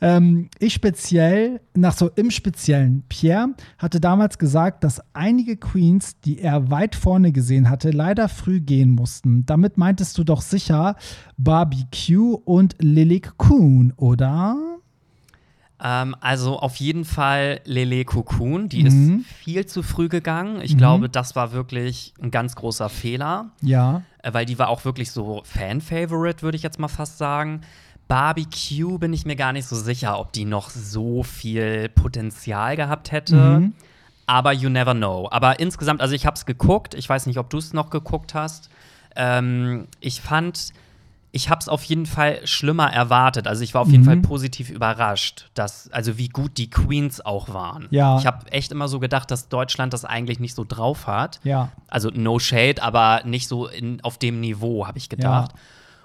Ähm, 0.00 0.48
ich 0.58 0.72
speziell, 0.74 1.60
nach 1.74 1.94
so 1.94 2.08
im 2.14 2.30
Speziellen, 2.30 3.04
Pierre 3.08 3.54
hatte 3.78 4.00
damals 4.00 4.38
gesagt, 4.38 4.84
dass 4.84 5.02
einige 5.12 5.56
Queens, 5.56 6.18
die 6.20 6.38
er 6.38 6.70
weit 6.70 6.94
vorne 6.94 7.32
gesehen 7.32 7.68
hatte, 7.68 7.90
leider 7.90 8.28
früh 8.28 8.51
gehen 8.60 8.90
mussten. 8.90 9.46
Damit 9.46 9.78
meintest 9.78 10.18
du 10.18 10.24
doch 10.24 10.40
sicher 10.42 10.96
Barbecue 11.38 12.34
und 12.44 12.76
Lilik 12.80 13.36
Kuhn, 13.38 13.92
oder? 13.96 14.56
Ähm, 15.84 16.14
also 16.20 16.58
auf 16.58 16.76
jeden 16.76 17.04
Fall 17.04 17.60
Lele 17.64 18.04
Cocoon, 18.04 18.68
die 18.68 18.84
Mhm. 18.84 19.18
ist 19.20 19.26
viel 19.26 19.66
zu 19.66 19.82
früh 19.82 20.08
gegangen. 20.08 20.60
Ich 20.62 20.76
glaube, 20.78 21.08
das 21.08 21.34
war 21.34 21.52
wirklich 21.52 22.14
ein 22.22 22.30
ganz 22.30 22.54
großer 22.54 22.88
Fehler. 22.88 23.50
Ja. 23.62 24.02
äh, 24.24 24.32
weil 24.32 24.46
die 24.46 24.56
war 24.60 24.68
auch 24.68 24.84
wirklich 24.84 25.10
so 25.10 25.42
Fan-Favorite, 25.44 26.42
würde 26.42 26.54
ich 26.56 26.62
jetzt 26.62 26.78
mal 26.78 26.86
fast 26.86 27.18
sagen. 27.18 27.62
Barbecue 28.06 28.98
bin 28.98 29.12
ich 29.12 29.24
mir 29.26 29.34
gar 29.36 29.52
nicht 29.52 29.66
so 29.66 29.74
sicher, 29.74 30.18
ob 30.20 30.32
die 30.32 30.44
noch 30.44 30.70
so 30.70 31.22
viel 31.24 31.88
Potenzial 31.88 32.76
gehabt 32.76 33.10
hätte. 33.10 33.58
Mhm. 33.60 33.72
Aber 34.26 34.52
you 34.52 34.68
never 34.68 34.94
know. 34.94 35.28
Aber 35.30 35.58
insgesamt, 35.60 36.00
also 36.00 36.14
ich 36.14 36.26
habe 36.26 36.36
es 36.36 36.46
geguckt. 36.46 36.94
Ich 36.94 37.08
weiß 37.08 37.26
nicht, 37.26 37.38
ob 37.38 37.50
du 37.50 37.58
es 37.58 37.72
noch 37.72 37.90
geguckt 37.90 38.34
hast. 38.34 38.70
Ähm, 39.16 39.88
ich 40.00 40.20
fand, 40.20 40.72
ich 41.32 41.50
habe 41.50 41.60
es 41.60 41.68
auf 41.68 41.82
jeden 41.84 42.06
Fall 42.06 42.40
schlimmer 42.46 42.92
erwartet. 42.92 43.46
Also 43.46 43.62
ich 43.64 43.74
war 43.74 43.82
auf 43.82 43.88
jeden 43.88 44.02
Mhm. 44.02 44.06
Fall 44.06 44.16
positiv 44.18 44.70
überrascht, 44.70 45.50
dass 45.54 45.90
also 45.92 46.18
wie 46.18 46.28
gut 46.28 46.56
die 46.58 46.70
Queens 46.70 47.20
auch 47.24 47.52
waren. 47.52 47.88
Ja. 47.90 48.18
Ich 48.18 48.26
habe 48.26 48.50
echt 48.52 48.70
immer 48.72 48.88
so 48.88 49.00
gedacht, 49.00 49.30
dass 49.30 49.48
Deutschland 49.48 49.92
das 49.92 50.04
eigentlich 50.04 50.38
nicht 50.40 50.54
so 50.54 50.64
drauf 50.66 51.06
hat. 51.06 51.40
Ja. 51.42 51.70
Also 51.88 52.10
no 52.12 52.38
shade, 52.38 52.82
aber 52.82 53.22
nicht 53.24 53.48
so 53.48 53.66
in, 53.66 54.02
auf 54.02 54.18
dem 54.18 54.40
Niveau, 54.40 54.86
habe 54.86 54.98
ich 54.98 55.08
gedacht. 55.08 55.52
Ja. 55.52 55.58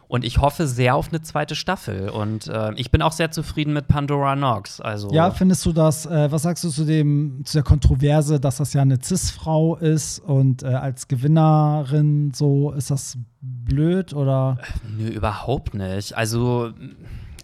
Und 0.08 0.24
ich 0.24 0.38
hoffe 0.39 0.68
sehr 0.68 0.95
auf 0.95 1.10
eine 1.10 1.22
zweite 1.22 1.55
Staffel. 1.55 2.10
Und 2.10 2.47
äh, 2.47 2.74
ich 2.76 2.91
bin 2.91 3.01
auch 3.01 3.12
sehr 3.12 3.32
zufrieden 3.32 3.74
mit 3.74 3.88
Pandora 3.88 4.36
Nox. 4.36 4.80
Also 4.80 5.12
Ja, 5.12 5.32
findest 5.32 5.66
du 5.66 5.74
das, 5.74 6.05
äh, 6.05 6.32
was 6.32 6.43
sagst 6.43 6.64
du 6.64 6.70
zu 6.70 6.86
dem, 6.86 7.41
zu 7.43 7.58
der 7.58 7.64
Kontroverse, 7.64 8.39
dass 8.39 8.58
das 8.58 8.74
ja 8.74 8.82
eine 8.82 8.99
Cis-Frau 9.01 9.76
ist 9.76 10.20
und 10.20 10.64
äh, 10.64 10.68
als 10.68 11.08
Gewinnerin 11.10 12.32
so, 12.34 12.72
ist 12.72 12.89
das 12.89 13.18
blöd 13.41 14.14
oder? 14.14 14.58
nö, 14.97 15.10
überhaupt 15.10 15.74
nicht. 15.74 16.16
Also 16.16 16.72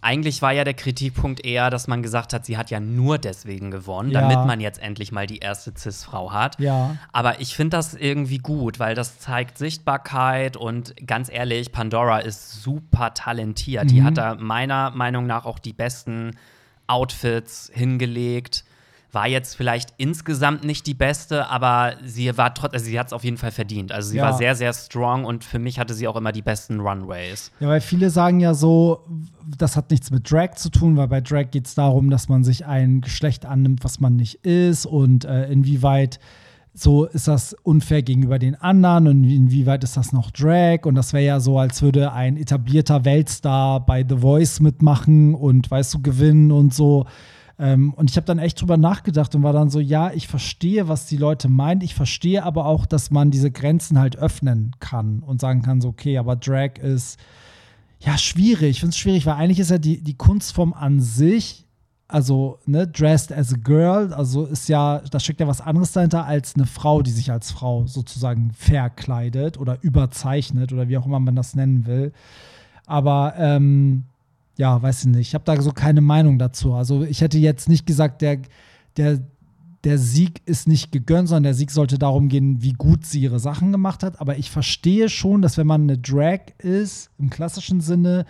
eigentlich 0.03 0.41
war 0.41 0.51
ja 0.51 0.63
der 0.63 0.73
Kritikpunkt 0.73 1.45
eher, 1.45 1.69
dass 1.69 1.87
man 1.87 2.03
gesagt 2.03 2.33
hat, 2.33 2.45
sie 2.45 2.57
hat 2.57 2.69
ja 2.69 2.79
nur 2.79 3.17
deswegen 3.17 3.71
gewonnen, 3.71 4.11
Ja. 4.11 4.21
damit 4.21 4.45
man 4.45 4.59
jetzt 4.59 4.79
endlich 4.81 5.11
mal 5.11 5.25
die 5.27 5.37
erste 5.39 5.71
Cis-Frau 5.75 6.31
hat. 6.33 6.59
Ja. 6.59 6.97
Aber 7.11 7.39
ich 7.41 7.55
finde 7.55 7.77
das 7.77 7.93
irgendwie 7.93 8.37
gut, 8.39 8.79
weil 8.79 8.95
das 8.95 9.19
zeigt 9.19 9.57
Sichtbarkeit 9.57 10.57
und 10.57 10.93
ganz 11.07 11.29
ehrlich, 11.31 11.71
Pandora 11.71 12.19
ist 12.19 12.61
super 12.61 13.13
talentiert. 13.13 13.89
Die 13.89 14.01
Mhm. 14.01 14.05
hat 14.05 14.17
da 14.17 14.35
meiner 14.35 14.91
Meinung 14.91 15.25
nach 15.25 15.45
auch 15.45 15.57
die 15.59 15.73
besten 15.73 16.35
Outfits 16.87 17.71
hingelegt. 17.73 18.65
War 19.13 19.27
jetzt 19.27 19.55
vielleicht 19.55 19.93
insgesamt 19.97 20.63
nicht 20.63 20.85
die 20.87 20.93
beste, 20.95 21.47
aber 21.47 21.93
sie 22.03 22.35
war 22.37 22.53
trotzdem, 22.53 22.73
also 22.79 22.85
sie 22.87 22.99
hat 22.99 23.07
es 23.07 23.13
auf 23.13 23.23
jeden 23.23 23.37
Fall 23.37 23.51
verdient. 23.51 23.91
Also 23.91 24.09
sie 24.09 24.17
Ja. 24.17 24.23
war 24.23 24.33
sehr, 24.33 24.55
sehr 24.55 24.73
strong 24.73 25.23
und 25.23 25.43
für 25.43 25.59
mich 25.59 25.79
hatte 25.79 25.93
sie 25.93 26.07
auch 26.07 26.15
immer 26.15 26.31
die 26.31 26.41
besten 26.41 26.79
Runways. 26.79 27.51
Ja, 27.59 27.67
weil 27.69 27.79
viele 27.79 28.09
sagen 28.09 28.39
ja 28.39 28.53
so, 28.55 29.05
das 29.57 29.77
hat 29.77 29.91
nichts 29.91 30.09
mit 30.11 30.29
Drag 30.31 30.55
zu 30.55 30.69
tun, 30.69 30.97
weil 30.97 31.07
bei 31.07 31.21
Drag 31.21 31.51
geht 31.51 31.67
es 31.67 31.75
darum, 31.75 32.09
dass 32.09 32.27
man 32.27 32.43
sich 32.43 32.65
ein 32.65 33.01
Geschlecht 33.01 33.45
annimmt, 33.45 33.83
was 33.83 33.99
man 33.99 34.15
nicht 34.15 34.43
ist 34.45 34.85
und 34.87 35.25
äh, 35.25 35.45
inwieweit 35.51 36.19
so 36.75 37.05
ist 37.05 37.27
das 37.27 37.53
unfair 37.61 38.01
gegenüber 38.01 38.39
den 38.39 38.55
anderen 38.55 39.07
und 39.07 39.23
inwieweit 39.25 39.83
ist 39.83 39.95
das 39.95 40.11
noch 40.11 40.31
Drag 40.31 40.85
und 40.85 40.95
das 40.95 41.13
wäre 41.13 41.23
ja 41.23 41.39
so, 41.39 41.59
als 41.59 41.83
würde 41.83 42.11
ein 42.13 42.35
etablierter 42.35 43.05
Weltstar 43.05 43.85
bei 43.85 44.03
The 44.09 44.17
Voice 44.17 44.59
mitmachen 44.59 45.35
und 45.35 45.69
weißt 45.69 45.93
du, 45.93 46.01
gewinnen 46.01 46.51
und 46.51 46.73
so. 46.73 47.05
Ähm, 47.63 47.93
und 47.93 48.09
ich 48.09 48.17
habe 48.17 48.25
dann 48.25 48.39
echt 48.39 48.59
drüber 48.59 48.75
nachgedacht 48.75 49.33
und 49.35 49.43
war 49.43 49.53
dann 49.53 49.69
so, 49.69 49.79
ja, 49.79 50.11
ich 50.11 50.27
verstehe, 50.27 50.89
was 50.89 51.05
die 51.05 51.15
Leute 51.15 51.47
meinen. 51.47 51.79
Ich 51.79 51.95
verstehe 51.95 52.43
aber 52.43 52.65
auch, 52.65 52.85
dass 52.85 53.09
man 53.09 53.31
diese 53.31 53.51
Grenzen 53.51 53.99
halt 53.99 54.17
öffnen 54.17 54.75
kann 54.81 55.19
und 55.19 55.39
sagen 55.39 55.61
kann, 55.61 55.79
so, 55.79 55.87
okay, 55.87 56.17
aber 56.17 56.35
Drag 56.35 56.77
ist 56.81 57.17
ja 58.01 58.17
schwierig. 58.17 58.71
Ich 58.71 58.79
finde 58.81 58.89
es 58.89 58.97
schwierig, 58.97 59.25
weil 59.25 59.35
eigentlich 59.35 59.61
ist 59.61 59.71
ja 59.71 59.77
die, 59.77 60.03
die 60.03 60.17
Kunstform 60.17 60.73
an 60.73 60.99
sich, 60.99 61.65
also, 62.09 62.59
ne, 62.65 62.85
dressed 62.85 63.31
as 63.31 63.53
a 63.53 63.57
girl, 63.57 64.13
also 64.13 64.43
ist 64.45 64.67
ja, 64.67 64.99
da 65.09 65.21
steckt 65.21 65.39
ja 65.39 65.47
was 65.47 65.61
anderes 65.61 65.93
dahinter 65.93 66.25
als 66.25 66.55
eine 66.55 66.65
Frau, 66.65 67.01
die 67.01 67.11
sich 67.11 67.31
als 67.31 67.51
Frau 67.51 67.87
sozusagen 67.87 68.51
verkleidet 68.51 69.57
oder 69.57 69.77
überzeichnet 69.81 70.73
oder 70.73 70.89
wie 70.89 70.97
auch 70.97 71.05
immer 71.05 71.21
man 71.21 71.37
das 71.37 71.55
nennen 71.55 71.85
will. 71.85 72.11
Aber 72.85 73.35
ähm, 73.37 74.03
ja, 74.57 74.81
weiß 74.81 75.01
ich 75.01 75.07
nicht. 75.07 75.27
Ich 75.29 75.33
habe 75.33 75.45
da 75.45 75.59
so 75.61 75.71
keine 75.71 76.01
Meinung 76.01 76.37
dazu. 76.39 76.73
Also 76.73 77.03
ich 77.03 77.21
hätte 77.21 77.37
jetzt 77.37 77.69
nicht 77.69 77.85
gesagt, 77.85 78.21
der, 78.21 78.39
der, 78.97 79.19
der 79.83 79.97
Sieg 79.97 80.41
ist 80.45 80.67
nicht 80.67 80.91
gegönnt, 80.91 81.27
sondern 81.27 81.43
der 81.43 81.53
Sieg 81.53 81.71
sollte 81.71 81.97
darum 81.97 82.29
gehen, 82.29 82.61
wie 82.61 82.73
gut 82.73 83.05
sie 83.05 83.21
ihre 83.21 83.39
Sachen 83.39 83.71
gemacht 83.71 84.03
hat. 84.03 84.21
Aber 84.21 84.37
ich 84.37 84.51
verstehe 84.51 85.09
schon, 85.09 85.41
dass 85.41 85.57
wenn 85.57 85.67
man 85.67 85.83
eine 85.83 85.97
Drag 85.97 86.39
ist, 86.59 87.09
im 87.17 87.29
klassischen 87.29 87.81
Sinne, 87.81 88.25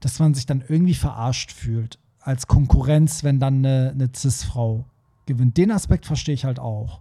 dass 0.00 0.18
man 0.18 0.34
sich 0.34 0.46
dann 0.46 0.64
irgendwie 0.68 0.94
verarscht 0.94 1.52
fühlt. 1.52 1.98
als 2.20 2.46
Konkurrenz, 2.46 3.24
wenn 3.24 3.40
dann 3.40 3.64
eine, 3.64 3.90
eine 3.94 4.10
Cis-Frau 4.14 4.84
gewinnt. 5.26 5.56
Den 5.56 5.70
Aspekt 5.70 6.04
verstehe 6.04 6.34
ich 6.34 6.44
halt 6.44 6.58
auch. 6.58 7.00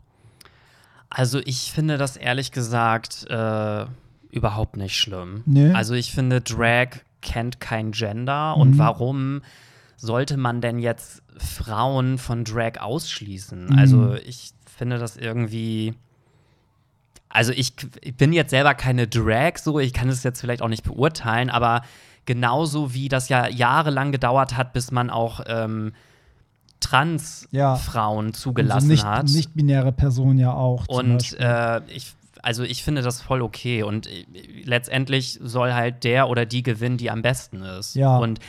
Also 1.10 1.40
ich 1.40 1.72
finde 1.74 1.98
das 1.98 2.16
ehrlich 2.16 2.52
gesagt 2.52 3.26
äh, 3.30 3.86
überhaupt 4.30 4.78
nicht 4.78 4.96
schlimm. 4.96 5.42
Nee. 5.46 5.72
Also 5.72 5.96
ich 5.96 6.12
finde, 6.12 6.42
Drag 6.42 7.00
kennt 7.22 7.60
kein 7.60 7.92
Gender 7.92 8.56
Mhm. 8.56 8.62
und 8.62 8.78
warum 8.78 9.42
sollte 9.96 10.38
man 10.38 10.62
denn 10.62 10.80
jetzt 10.80 11.24
Frauen 11.38 12.18
von 12.18 12.44
Drag 12.44 12.80
ausschließen? 12.80 13.68
Mhm. 13.68 13.78
Also 13.78 14.14
ich 14.14 14.52
finde 14.78 14.98
das 15.00 15.18
irgendwie. 15.18 15.94
Also 17.30 17.52
ich, 17.52 17.74
ich 18.02 18.16
bin 18.16 18.32
jetzt 18.32 18.52
selber 18.52 18.74
keine 18.74 19.08
Drag, 19.08 19.58
so 19.58 19.80
ich 19.80 19.94
kann 19.94 20.08
es 20.08 20.24
jetzt 20.24 20.40
vielleicht 20.40 20.62
auch 20.62 20.70
nicht 20.70 20.84
beurteilen, 20.84 21.50
aber 21.50 21.82
genauso 22.26 22.94
wie 22.94 23.10
das 23.10 23.30
ja 23.30 23.48
jahrelang 23.48 24.12
gedauert 24.12 24.56
hat, 24.56 24.74
bis 24.74 24.92
man 24.92 25.10
auch 25.10 25.42
ähm, 25.48 25.94
Trans-Frauen 26.80 28.34
zugelassen 28.34 28.76
also 28.76 28.88
nicht, 28.88 29.06
hat. 29.06 29.26
Nicht-binäre 29.26 29.92
Personen 29.92 30.38
ja 30.38 30.54
auch. 30.54 30.88
Und 30.88 31.38
äh, 31.40 31.82
ich, 31.88 32.16
also 32.48 32.64
ich 32.64 32.82
finde 32.84 33.02
das 33.02 33.22
voll 33.22 33.42
okay. 33.42 33.84
Und 33.84 34.08
äh, 34.08 34.26
letztendlich 34.64 35.38
soll 35.44 35.74
halt 35.74 36.04
der 36.06 36.30
oder 36.30 36.46
die 36.46 36.64
gewinnen, 36.64 36.98
die 36.98 37.12
am 37.12 37.22
besten 37.22 37.62
ist. 37.62 37.96
Ja. 37.96 38.18
Und 38.18 38.40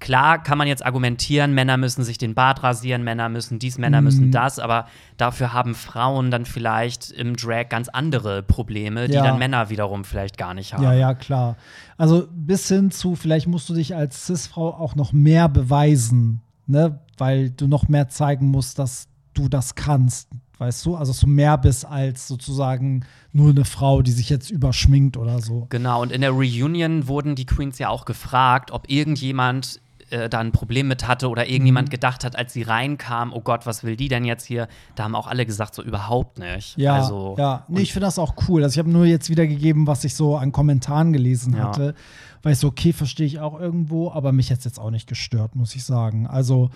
klar 0.00 0.42
kann 0.42 0.58
man 0.58 0.66
jetzt 0.66 0.84
argumentieren, 0.84 1.52
Männer 1.54 1.76
müssen 1.76 2.02
sich 2.02 2.18
den 2.18 2.34
Bart 2.34 2.62
rasieren, 2.62 3.04
Männer 3.04 3.28
müssen 3.28 3.58
dies, 3.58 3.78
Männer 3.78 4.00
Mhm. 4.00 4.04
müssen 4.04 4.30
das, 4.32 4.58
aber 4.58 4.86
dafür 5.16 5.52
haben 5.52 5.74
Frauen 5.74 6.30
dann 6.30 6.44
vielleicht 6.46 7.10
im 7.12 7.36
Drag 7.36 7.68
ganz 7.68 7.88
andere 7.88 8.42
Probleme, 8.42 9.06
die 9.06 9.14
Ja. 9.14 9.22
dann 9.22 9.38
Männer 9.38 9.68
wiederum 9.70 10.04
vielleicht 10.04 10.38
gar 10.38 10.54
nicht 10.54 10.72
haben. 10.74 10.82
Ja, 10.82 10.92
ja, 10.94 11.14
klar. 11.14 11.56
Also 11.98 12.26
bis 12.32 12.66
hin 12.68 12.90
zu, 12.90 13.14
vielleicht 13.14 13.46
musst 13.46 13.68
du 13.68 13.74
dich 13.74 13.94
als 13.94 14.26
Cis-Frau 14.26 14.70
auch 14.70 14.96
noch 14.96 15.12
mehr 15.12 15.48
beweisen, 15.48 16.40
ne? 16.66 16.98
Weil 17.18 17.50
du 17.50 17.68
noch 17.68 17.86
mehr 17.88 18.08
zeigen 18.08 18.46
musst, 18.48 18.78
dass 18.80 19.06
du 19.34 19.48
das 19.48 19.74
kannst, 19.76 20.28
weißt 20.62 20.86
du? 20.86 20.96
Also 20.96 21.12
dass 21.12 21.20
du 21.20 21.26
mehr 21.26 21.58
bist 21.58 21.84
als 21.84 22.26
sozusagen 22.28 23.04
nur 23.32 23.50
eine 23.50 23.64
Frau, 23.64 24.02
die 24.02 24.12
sich 24.12 24.30
jetzt 24.30 24.50
überschminkt 24.50 25.16
oder 25.16 25.40
so. 25.40 25.66
Genau, 25.70 26.00
und 26.02 26.10
in 26.12 26.20
der 26.22 26.30
Reunion 26.30 27.06
wurden 27.08 27.34
die 27.34 27.46
Queens 27.46 27.78
ja 27.78 27.88
auch 27.88 28.04
gefragt, 28.04 28.70
ob 28.70 28.88
irgendjemand 28.90 29.80
äh, 30.10 30.28
da 30.28 30.40
ein 30.40 30.52
Problem 30.52 30.88
mit 30.88 31.08
hatte 31.08 31.28
oder 31.30 31.48
irgendjemand 31.48 31.88
Mhm. 31.88 31.92
gedacht 31.92 32.22
hat, 32.24 32.36
als 32.36 32.52
sie 32.52 32.62
reinkam, 32.62 33.32
oh 33.32 33.40
Gott, 33.40 33.64
was 33.64 33.82
will 33.82 33.96
die 33.96 34.08
denn 34.08 34.24
jetzt 34.26 34.44
hier? 34.44 34.68
Da 34.94 35.04
haben 35.04 35.14
auch 35.14 35.26
alle 35.26 35.46
gesagt, 35.46 35.74
so 35.74 35.82
überhaupt 35.82 36.38
nicht. 36.38 36.76
Ja, 36.76 36.94
also, 36.96 37.34
ja. 37.38 37.64
Nee, 37.68 37.80
ich 37.80 37.92
finde 37.94 38.06
das 38.06 38.18
auch 38.18 38.34
cool. 38.48 38.62
Also 38.62 38.74
ich 38.74 38.78
habe 38.78 38.90
nur 38.90 39.06
jetzt 39.06 39.30
wiedergegeben, 39.30 39.86
was 39.86 40.04
ich 40.04 40.14
so 40.14 40.36
an 40.36 40.52
Kommentaren 40.52 41.12
gelesen 41.14 41.56
Ja. 41.56 41.64
hatte. 41.68 41.94
Weil 42.42 42.52
ich 42.52 42.58
so, 42.58 42.68
okay, 42.68 42.92
verstehe 42.92 43.26
ich 43.26 43.40
auch 43.40 43.58
irgendwo, 43.58 44.10
aber 44.10 44.32
mich 44.32 44.48
jetzt 44.48 44.64
jetzt 44.64 44.80
auch 44.80 44.90
nicht 44.90 45.08
gestört, 45.08 45.54
muss 45.54 45.74
ich 45.74 45.84
sagen. 45.84 46.26
Also 46.26 46.70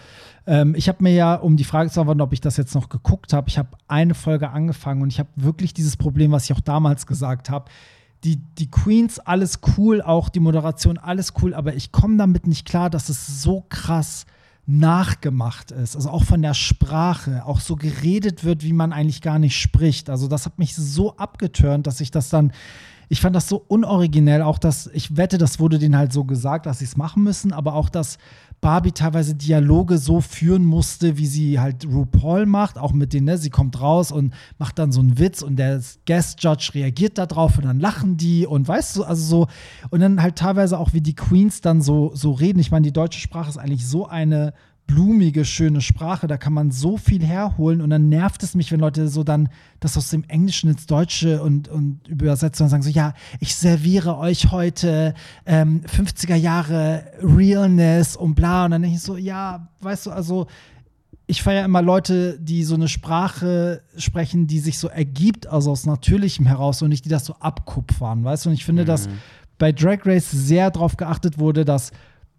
ähm, 0.47 0.75
ich 0.77 0.89
habe 0.89 1.03
mir 1.03 1.13
ja, 1.13 1.35
um 1.35 1.57
die 1.57 1.65
Frage 1.65 1.91
zu 1.91 1.97
beantworten, 1.97 2.21
ob 2.21 2.33
ich 2.33 2.41
das 2.41 2.57
jetzt 2.57 2.75
noch 2.75 2.89
geguckt 2.89 3.33
habe, 3.33 3.49
ich 3.49 3.59
habe 3.59 3.71
eine 3.89 4.15
Folge 4.15 4.51
angefangen 4.51 5.03
und 5.03 5.09
ich 5.09 5.19
habe 5.19 5.29
wirklich 5.37 5.75
dieses 5.75 5.97
Problem, 5.97 6.31
was 6.31 6.45
ich 6.45 6.53
auch 6.53 6.61
damals 6.61 7.07
gesagt 7.07 7.51
habe. 7.51 7.71
Die, 8.25 8.37
die 8.37 8.71
Queens, 8.71 9.19
alles 9.19 9.61
cool, 9.77 10.01
auch 10.03 10.29
die 10.29 10.41
Moderation, 10.41 10.99
alles 10.99 11.35
cool, 11.43 11.53
aber 11.53 11.75
ich 11.75 11.93
komme 11.93 12.17
damit 12.17 12.47
nicht 12.47 12.67
klar, 12.67 12.89
dass 12.89 13.09
es 13.09 13.43
so 13.43 13.65
krass 13.69 14.27
nachgemacht 14.67 15.71
ist. 15.71 15.95
Also 15.95 16.11
auch 16.11 16.25
von 16.25 16.43
der 16.43 16.55
Sprache, 16.55 17.45
auch 17.47 17.61
so 17.61 17.77
geredet 17.77 18.43
wird, 18.43 18.65
wie 18.65 18.73
man 18.73 18.93
eigentlich 18.93 19.23
gar 19.23 19.39
nicht 19.39 19.57
spricht. 19.57 20.11
Also 20.11 20.27
das 20.27 20.45
hat 20.45 20.59
mich 20.59 20.75
so 20.75 21.17
abgetürnt, 21.17 21.87
dass 21.87 22.01
ich 22.01 22.11
das 22.11 22.29
dann, 22.29 22.53
ich 23.09 23.21
fand 23.21 23.37
das 23.37 23.49
so 23.49 23.65
unoriginell, 23.69 24.43
auch 24.43 24.59
dass, 24.59 24.89
ich 24.89 25.17
wette, 25.17 25.39
das 25.39 25.61
wurde 25.61 25.79
denen 25.79 25.97
halt 25.97 26.13
so 26.13 26.25
gesagt, 26.25 26.67
dass 26.67 26.81
sie 26.81 26.85
es 26.85 26.97
machen 26.97 27.23
müssen, 27.23 27.53
aber 27.53 27.75
auch, 27.75 27.89
dass 27.89 28.19
Barbie 28.61 28.93
teilweise 28.93 29.35
Dialoge 29.35 29.99
so 29.99 30.21
führen 30.21 30.65
musste, 30.65 31.19
wie 31.19 31.27
sie 31.27 31.61
halt 31.61 31.87
RuPaul 31.87 32.47
macht, 32.47 32.79
auch 32.79 32.93
mit 32.93 33.13
denen, 33.13 33.27
ne, 33.27 33.39
sie 33.39 33.51
kommt 33.51 33.81
raus 33.81 34.11
und 34.11 34.35
macht 34.59 34.79
dann 34.79 34.93
so 34.93 35.01
einen 35.01 35.19
Witz 35.19 35.43
und 35.43 35.57
der 35.57 35.81
Guest 36.07 36.43
Judge 36.43 36.71
reagiert 36.75 37.19
da 37.19 37.27
drauf 37.27 37.59
und 37.59 37.65
dann 37.65 37.79
lachen 37.79 38.17
die 38.17 38.47
und 38.47 38.67
weißt 38.67 38.97
du, 38.97 39.05
also 39.05 39.25
so, 39.25 39.47
und 39.91 40.01
dann 40.01 40.23
halt 40.23 40.37
teilweise 40.37 40.79
auch, 40.79 40.93
wie 40.95 41.01
die 41.01 41.15
Queens 41.15 41.61
dann 41.61 41.83
so, 41.83 42.13
so 42.15 42.33
reden. 42.33 42.59
Ich 42.59 42.71
meine, 42.71 42.85
die 42.85 42.93
deutsche 42.93 43.21
Sprache 43.21 43.51
ist 43.51 43.59
eigentlich 43.59 43.87
so 43.87 44.07
eine 44.07 44.53
blumige, 44.87 45.45
schöne 45.45 45.81
Sprache, 45.81 46.27
da 46.27 46.37
kann 46.37 46.53
man 46.53 46.71
so 46.71 46.97
viel 46.97 47.25
herholen 47.25 47.81
und 47.81 47.91
dann 47.91 48.09
nervt 48.09 48.43
es 48.43 48.55
mich, 48.55 48.71
wenn 48.73 48.81
Leute 48.81 49.09
so 49.09 49.25
dann 49.25 49.49
das 49.81 49.97
aus 49.97 50.11
dem 50.11 50.25
Englischen 50.25 50.71
ins 50.71 50.87
Deutsche 50.87 51.43
und, 51.43 51.69
und 51.69 52.07
übersetzen 52.09 52.65
und 52.65 52.71
sagen 52.71 52.83
so, 52.83 52.91
ja, 52.91 53.15
ich 53.41 53.55
serviere 53.57 54.17
euch 54.19 54.51
heute 54.53 55.15
ähm, 55.45 55.83
50er 55.83 56.37
Jahre 56.37 57.05
Realness 57.21 58.17
und 58.17 58.35
bla 58.35 58.65
und 58.65 58.73
dann 58.73 58.83
denke 58.83 58.97
ich 58.97 59.03
so, 59.03 59.17
ja, 59.17 59.69
weißt 59.81 60.07
du, 60.07 60.11
also 60.11 60.47
ich 61.27 61.43
feiere 61.43 61.65
immer 61.65 61.83
Leute, 61.83 62.39
die 62.39 62.63
so 62.63 62.77
eine 62.77 62.89
Sprache 62.89 63.83
sprechen, 63.97 64.47
die 64.47 64.61
sich 64.61 64.79
so 64.79 64.89
ergibt, 64.89 65.49
also 65.49 65.73
aus 65.73 65.85
Natürlichem 65.85 66.47
heraus 66.47 66.83
und 66.83 66.91
nicht 66.91 67.05
die 67.05 67.09
das 67.09 67.25
so 67.25 67.35
abkupfern, 67.41 68.23
weißt 68.23 68.45
du? 68.45 68.51
Und 68.51 68.55
ich 68.55 68.65
finde, 68.65 68.85
dass 68.85 69.09
bei 69.59 69.73
Drag 69.73 70.07
Race 70.07 70.31
sehr 70.31 70.71
darauf 70.71 70.97
geachtet 70.97 71.39
wurde, 71.39 71.65
dass 71.65 71.91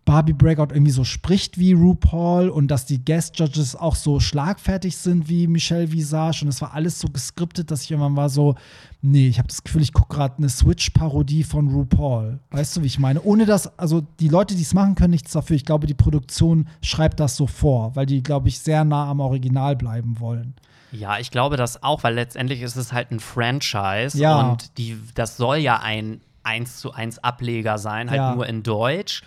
Barbie 0.07 0.31
Breakout 0.31 0.69
irgendwie 0.73 0.91
so 0.93 1.03
spricht 1.03 1.57
wie 1.59 1.73
RuPaul 1.73 2.47
und 2.47 2.69
dass 2.69 2.85
die 2.85 3.03
Guest 3.03 3.37
Judges 3.37 3.75
auch 3.75 3.93
so 3.95 4.21
schlagfertig 4.21 4.95
sind 4.95 5.27
wie 5.27 5.47
Michelle 5.47 5.91
Visage 5.91 6.43
und 6.43 6.47
es 6.47 6.61
war 6.61 6.73
alles 6.73 6.97
so 6.99 7.09
geskriptet, 7.09 7.69
dass 7.71 7.83
ich 7.83 7.91
irgendwann 7.91 8.15
war 8.15 8.29
so, 8.29 8.55
nee, 9.01 9.27
ich 9.27 9.37
habe 9.37 9.49
das 9.49 9.65
Gefühl, 9.65 9.81
ich 9.81 9.91
gucke 9.91 10.15
gerade 10.15 10.37
eine 10.37 10.47
Switch-Parodie 10.47 11.43
von 11.43 11.67
RuPaul. 11.67 12.39
Weißt 12.51 12.77
du, 12.77 12.83
wie 12.83 12.87
ich 12.87 12.99
meine? 12.99 13.21
Ohne 13.21 13.45
dass, 13.45 13.77
also 13.77 13.99
die 14.21 14.29
Leute, 14.29 14.55
die 14.55 14.61
es 14.61 14.73
machen 14.73 14.95
können, 14.95 15.11
nichts 15.11 15.33
dafür. 15.33 15.57
Ich 15.57 15.65
glaube, 15.65 15.87
die 15.87 15.93
Produktion 15.93 16.69
schreibt 16.81 17.19
das 17.19 17.35
so 17.35 17.45
vor, 17.45 17.93
weil 17.97 18.05
die, 18.05 18.23
glaube 18.23 18.47
ich, 18.47 18.59
sehr 18.59 18.85
nah 18.85 19.09
am 19.09 19.19
Original 19.19 19.75
bleiben 19.75 20.21
wollen. 20.21 20.53
Ja, 20.93 21.19
ich 21.19 21.31
glaube 21.31 21.57
das 21.57 21.83
auch, 21.83 22.03
weil 22.03 22.13
letztendlich 22.15 22.61
ist 22.61 22.77
es 22.77 22.93
halt 22.93 23.11
ein 23.11 23.19
Franchise 23.19 24.17
Ja. 24.17 24.39
und 24.51 24.77
die, 24.77 24.97
das 25.15 25.35
soll 25.35 25.57
ja 25.57 25.81
ein 25.81 26.21
1 26.43 26.77
zu 26.77 26.93
1 26.93 27.19
Ableger 27.25 27.77
sein, 27.77 28.09
halt 28.09 28.19
Ja. 28.19 28.35
nur 28.35 28.47
in 28.47 28.63
Deutsch. 28.63 29.21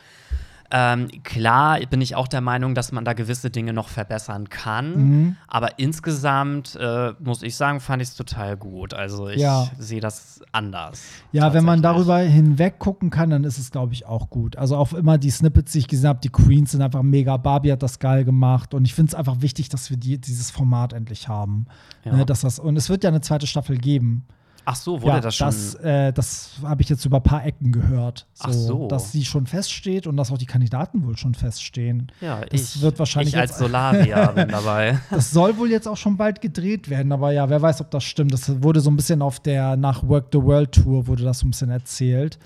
Ähm, 0.73 1.09
klar 1.25 1.81
bin 1.91 2.01
ich 2.01 2.15
auch 2.15 2.29
der 2.29 2.41
Meinung, 2.41 2.75
dass 2.75 2.93
man 2.93 3.05
da 3.05 3.13
gewisse 3.13 3.51
Dinge 3.51 3.73
noch 3.73 3.89
verbessern 3.89 4.49
kann, 4.49 4.97
Mhm. 4.97 5.37
aber 5.49 5.79
insgesamt 5.81 6.77
äh, 6.77 7.13
muss 7.19 7.43
ich 7.43 7.57
sagen, 7.57 7.81
fand 7.81 8.03
ich 8.03 8.09
es 8.11 8.15
total 8.15 8.57
gut. 8.57 8.95
Also 8.95 9.29
ich 9.29 9.41
Ja. 9.41 9.69
sehe 9.79 10.01
das 10.01 10.41
anders. 10.53 11.03
Ja, 11.33 11.53
wenn 11.55 11.65
man 11.65 11.83
darüber 11.83 12.19
hinweg 12.19 12.79
gucken 12.79 13.11
kann, 13.11 13.31
dann 13.31 13.45
ist 13.45 13.59
es, 13.59 13.71
glaube 13.71 13.93
ich, 13.95 14.07
auch 14.07 14.31
gut. 14.31 14.57
Also 14.57 14.77
auch 14.77 14.93
immer 14.93 15.19
die 15.19 15.31
Snippets, 15.31 15.73
die 15.73 15.79
ich 15.81 15.89
gesehen 15.89 16.09
habe, 16.09 16.21
die 16.23 16.31
Queens 16.31 16.71
sind 16.73 16.83
einfach 16.83 17.03
mega. 17.03 17.37
Barbie 17.37 17.73
hat 17.73 17.83
das 17.83 17.99
geil 17.99 18.25
gemacht 18.25 18.73
und 18.75 18.85
ich 18.85 18.95
finde 18.95 19.11
es 19.11 19.15
einfach 19.15 19.41
wichtig, 19.41 19.69
dass 19.69 19.91
wir 19.91 19.97
die, 19.97 20.19
dieses 20.21 20.51
Format 20.51 20.93
endlich 20.93 21.29
haben. 21.29 21.67
Ja. 22.05 22.15
Ne, 22.15 22.25
dass 22.27 22.43
das, 22.43 22.59
und 22.59 22.77
es 22.77 22.89
wird 22.89 23.05
ja 23.05 23.11
eine 23.11 23.21
zweite 23.21 23.47
Staffel 23.47 23.77
geben. 23.77 24.25
Ach 24.65 24.77
so, 24.77 25.03
wurde 25.03 25.15
ja, 25.15 25.21
das 25.21 25.37
schon? 25.37 25.47
Das, 25.47 25.75
äh, 25.77 26.13
das 26.13 26.53
habe 26.63 26.83
ich 26.83 26.89
jetzt 26.89 27.05
über 27.05 27.19
ein 27.19 27.23
paar 27.23 27.45
Ecken 27.45 27.73
gehört. 27.73 28.27
Ach 28.39 28.53
so. 28.53 28.89
Dass 28.89 29.13
sie 29.13 29.25
schon 29.25 29.47
feststeht 29.47 30.07
und 30.07 30.17
dass 30.17 30.31
auch 30.31 30.39
die 30.39 30.47
Kandidaten 30.47 31.07
wohl 31.07 31.17
schon 31.17 31.35
feststehen. 31.35 32.13
ja, 32.21 32.41
das 32.45 32.77
ich, 32.77 32.83
wird 32.83 32.99
wahrscheinlich 32.99 33.35
ich 33.35 33.41
als 33.41 33.59
Solarier 33.59 34.29
bin 34.35 34.49
dabei. 34.49 34.99
Das 35.11 35.31
soll 35.31 35.57
wohl 35.57 35.71
jetzt 35.71 35.89
auch 35.89 35.97
schon 35.97 36.17
bald 36.17 36.41
gedreht 36.41 36.89
werden, 36.91 37.13
aber 37.13 37.33
ja, 37.33 37.49
wer 37.49 37.61
weiß, 37.61 37.81
ob 37.81 37.91
das 37.91 38.05
stimmt. 38.05 38.33
Das 38.33 38.63
wurde 38.63 38.81
so 38.81 38.91
ein 38.91 38.97
bisschen 38.97 39.23
auf 39.23 39.41
der 39.41 39.77
nach 39.77 40.07
Work 40.07 40.27
the 40.33 40.43
World 40.43 40.73
Tour 40.73 41.07
wurde 41.07 41.25
das 41.25 41.41
so 41.41 41.47
ein 41.47 41.51
bisschen 41.51 41.71
erzählt. 41.71 42.39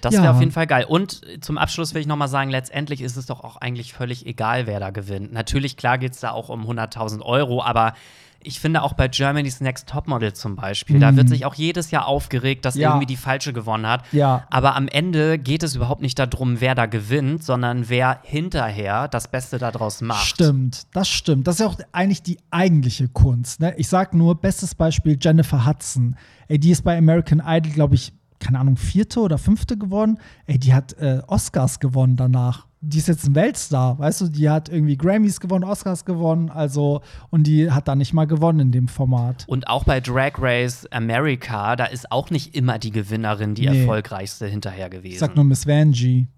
Das 0.00 0.14
Ja. 0.14 0.22
wäre 0.22 0.34
auf 0.34 0.40
jeden 0.40 0.52
Fall 0.52 0.66
geil. 0.66 0.84
Und 0.88 1.20
zum 1.40 1.58
Abschluss 1.58 1.94
will 1.94 2.00
ich 2.00 2.06
noch 2.06 2.16
mal 2.16 2.28
sagen, 2.28 2.50
letztendlich 2.50 3.00
ist 3.00 3.16
es 3.16 3.26
doch 3.26 3.42
auch 3.42 3.56
eigentlich 3.56 3.92
völlig 3.92 4.26
egal, 4.26 4.66
wer 4.66 4.80
da 4.80 4.90
gewinnt. 4.90 5.32
Natürlich, 5.32 5.76
klar 5.76 5.98
geht 5.98 6.12
es 6.12 6.20
da 6.20 6.30
auch 6.30 6.48
um 6.48 6.64
100.000 6.68 7.22
Euro, 7.22 7.62
aber 7.62 7.94
ich 8.42 8.60
finde 8.60 8.82
auch 8.82 8.92
bei 8.92 9.08
Germany's 9.08 9.60
Next 9.60 9.88
Topmodel 9.88 10.32
zum 10.32 10.54
Beispiel, 10.56 11.00
da 11.00 11.16
wird 11.16 11.28
sich 11.28 11.44
auch 11.44 11.54
jedes 11.54 11.90
Jahr 11.90 12.06
aufgeregt, 12.06 12.64
dass 12.64 12.76
Mhm. 12.76 12.80
Ja. 12.80 12.88
irgendwie 12.90 13.06
die 13.06 13.16
Falsche 13.16 13.52
gewonnen 13.52 13.86
hat. 13.86 14.04
Ja. 14.12 14.44
Aber 14.50 14.76
am 14.76 14.86
Ende 14.88 15.38
geht 15.38 15.62
es 15.64 15.74
überhaupt 15.74 16.02
nicht 16.02 16.18
darum, 16.18 16.60
wer 16.60 16.74
da 16.76 16.86
gewinnt, 16.86 17.42
sondern 17.42 17.88
wer 17.88 18.20
hinterher 18.22 19.08
das 19.08 19.28
Beste 19.28 19.58
daraus 19.58 20.00
macht. 20.00 20.26
Stimmt, 20.26 20.86
das 20.94 21.08
stimmt. 21.08 21.46
Das 21.46 21.56
ist 21.56 21.60
ja 21.60 21.66
auch 21.66 21.76
eigentlich 21.92 22.22
die 22.22 22.38
eigentliche 22.50 23.08
Kunst. 23.08 23.60
Ne? 23.60 23.74
Ich 23.76 23.88
sag 23.88 24.14
nur, 24.14 24.36
bestes 24.40 24.74
Beispiel 24.74 25.18
Jennifer 25.20 25.66
Hudson. 25.66 26.16
Ey, 26.46 26.58
die 26.58 26.70
ist 26.70 26.82
bei 26.82 26.96
American 26.96 27.42
Idol, 27.44 27.72
glaube 27.72 27.96
ich, 27.96 28.12
keine 28.38 28.60
Ahnung, 28.60 28.76
vierte 28.76 29.18
oder 29.18 29.36
fünfte 29.36 29.76
geworden. 29.76 30.20
Ey, 30.46 30.58
die 30.60 30.72
hat 30.72 30.92
äh, 31.00 31.20
Oscars 31.26 31.80
gewonnen 31.80 32.14
danach. 32.14 32.67
Die 32.80 32.98
ist 32.98 33.08
jetzt 33.08 33.26
ein 33.26 33.34
Weltstar, 33.34 33.98
weißt 33.98 34.20
du, 34.20 34.28
die 34.28 34.48
hat 34.48 34.68
irgendwie 34.68 34.96
Grammys 34.96 35.40
gewonnen, 35.40 35.64
Oscars 35.64 36.04
gewonnen, 36.04 36.48
also, 36.48 37.00
und 37.30 37.44
die 37.48 37.72
hat 37.72 37.88
da 37.88 37.96
nicht 37.96 38.12
mal 38.12 38.26
gewonnen 38.26 38.60
in 38.60 38.70
dem 38.72 38.86
Format. 38.86 39.44
Und 39.48 39.66
auch 39.66 39.82
bei 39.82 40.00
Drag 40.00 40.32
Race 40.38 40.86
America, 40.92 41.74
da 41.74 41.86
ist 41.86 42.12
auch 42.12 42.30
nicht 42.30 42.54
immer 42.54 42.78
die 42.78 42.92
Gewinnerin 42.92 43.54
die 43.56 43.68
Nee. 43.68 43.80
erfolgreichste 43.80 44.46
hinterher 44.46 44.90
gewesen. 44.90 45.14
Ich 45.14 45.18
sag 45.18 45.34
nur 45.34 45.44
Miss 45.44 45.66
Vanjie. 45.66 46.28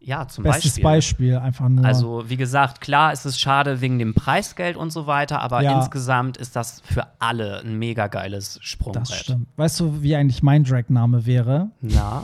ja, 0.00 0.28
zum 0.28 0.44
Bestes 0.44 0.72
Beispiel. 0.80 0.84
Beispiel, 0.84 1.36
einfach 1.38 1.68
nur. 1.70 1.84
Also, 1.84 2.24
wie 2.28 2.36
gesagt, 2.36 2.80
klar 2.82 3.12
ist 3.14 3.24
es 3.24 3.40
schade 3.40 3.80
wegen 3.80 3.98
dem 3.98 4.12
Preisgeld 4.12 4.76
und 4.76 4.90
so 4.92 5.06
weiter, 5.06 5.40
aber 5.40 5.62
Ja. 5.62 5.78
insgesamt 5.78 6.36
ist 6.36 6.54
das 6.56 6.80
für 6.84 7.06
alle 7.18 7.60
ein 7.62 7.78
mega 7.78 8.06
geiles 8.08 8.58
Sprungbrett. 8.62 9.08
das 9.08 9.16
stimmt. 9.18 9.48
Weißt 9.56 9.80
du, 9.80 10.02
wie 10.02 10.14
eigentlich 10.14 10.42
mein 10.42 10.62
Drag-Name 10.62 11.24
wäre? 11.24 11.70
Na, 11.80 12.22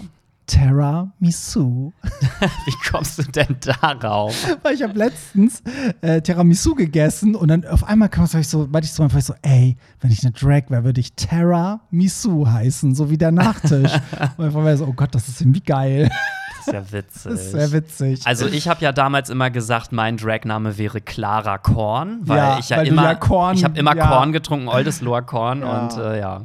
Tiramisu. 0.53 1.93
Wie 2.67 2.91
kommst 2.91 3.19
du 3.19 3.23
denn 3.23 3.57
darauf? 3.81 4.35
Weil 4.63 4.75
ich 4.75 4.83
habe 4.83 4.93
letztens 4.99 5.63
äh, 6.03 6.21
Tiramisu 6.21 6.75
gegessen 6.75 7.35
und 7.35 7.49
dann 7.49 7.65
auf 7.67 7.85
einmal 7.85 8.09
kam 8.11 8.25
ich 8.25 8.49
so, 8.49 8.67
meinte 8.71 8.85
ich 8.87 8.93
so 8.93 9.03
einfach 9.03 9.21
so, 9.21 9.35
ey, 9.43 9.77
wenn 10.01 10.11
ich 10.11 10.23
eine 10.23 10.33
Drag 10.33 10.65
wäre, 10.69 10.85
würde 10.85 11.01
ich 11.01 11.15
Tiramisu 11.15 12.47
heißen, 12.47 12.95
so 12.95 13.09
wie 13.11 13.17
der 13.19 13.33
Nachtisch. 13.33 13.93
und 14.37 14.45
einfach 14.45 14.63
war 14.65 14.77
so, 14.77 14.87
oh 14.87 14.93
Gott, 14.93 15.15
das 15.15 15.29
ist 15.29 15.41
irgendwie 15.41 15.63
geil. 15.63 16.11
Das 16.59 16.67
ist 16.69 16.73
ja 16.75 16.93
witzig. 16.93 17.23
Das 17.25 17.41
ist 17.41 17.51
sehr 17.53 17.73
witzig. 17.73 18.21
Also 18.27 18.47
ich 18.47 18.69
habe 18.69 18.81
ja 18.83 18.93
damals 18.93 19.31
immer 19.31 19.51
gesagt, 19.51 19.91
mein 19.93 20.17
Dragname 20.17 20.77
wäre 20.79 21.01
Clara 21.01 21.59
Korn, 21.59 22.21
weil 22.23 22.37
Ja, 22.37 22.59
ich 22.59 22.69
ja 22.69 22.77
weil 22.77 22.87
immer, 22.89 23.03
ja 23.05 23.15
Korn- 23.15 23.57
ich 23.57 23.65
habe 23.65 23.79
immer 23.79 23.97
ja. 23.97 24.07
Korn 24.07 24.33
getrunken, 24.33 24.69
Oldesloher 24.69 25.23
Korn 25.23 25.65
und 25.65 25.97
äh, 25.97 26.21
ja. 26.21 26.43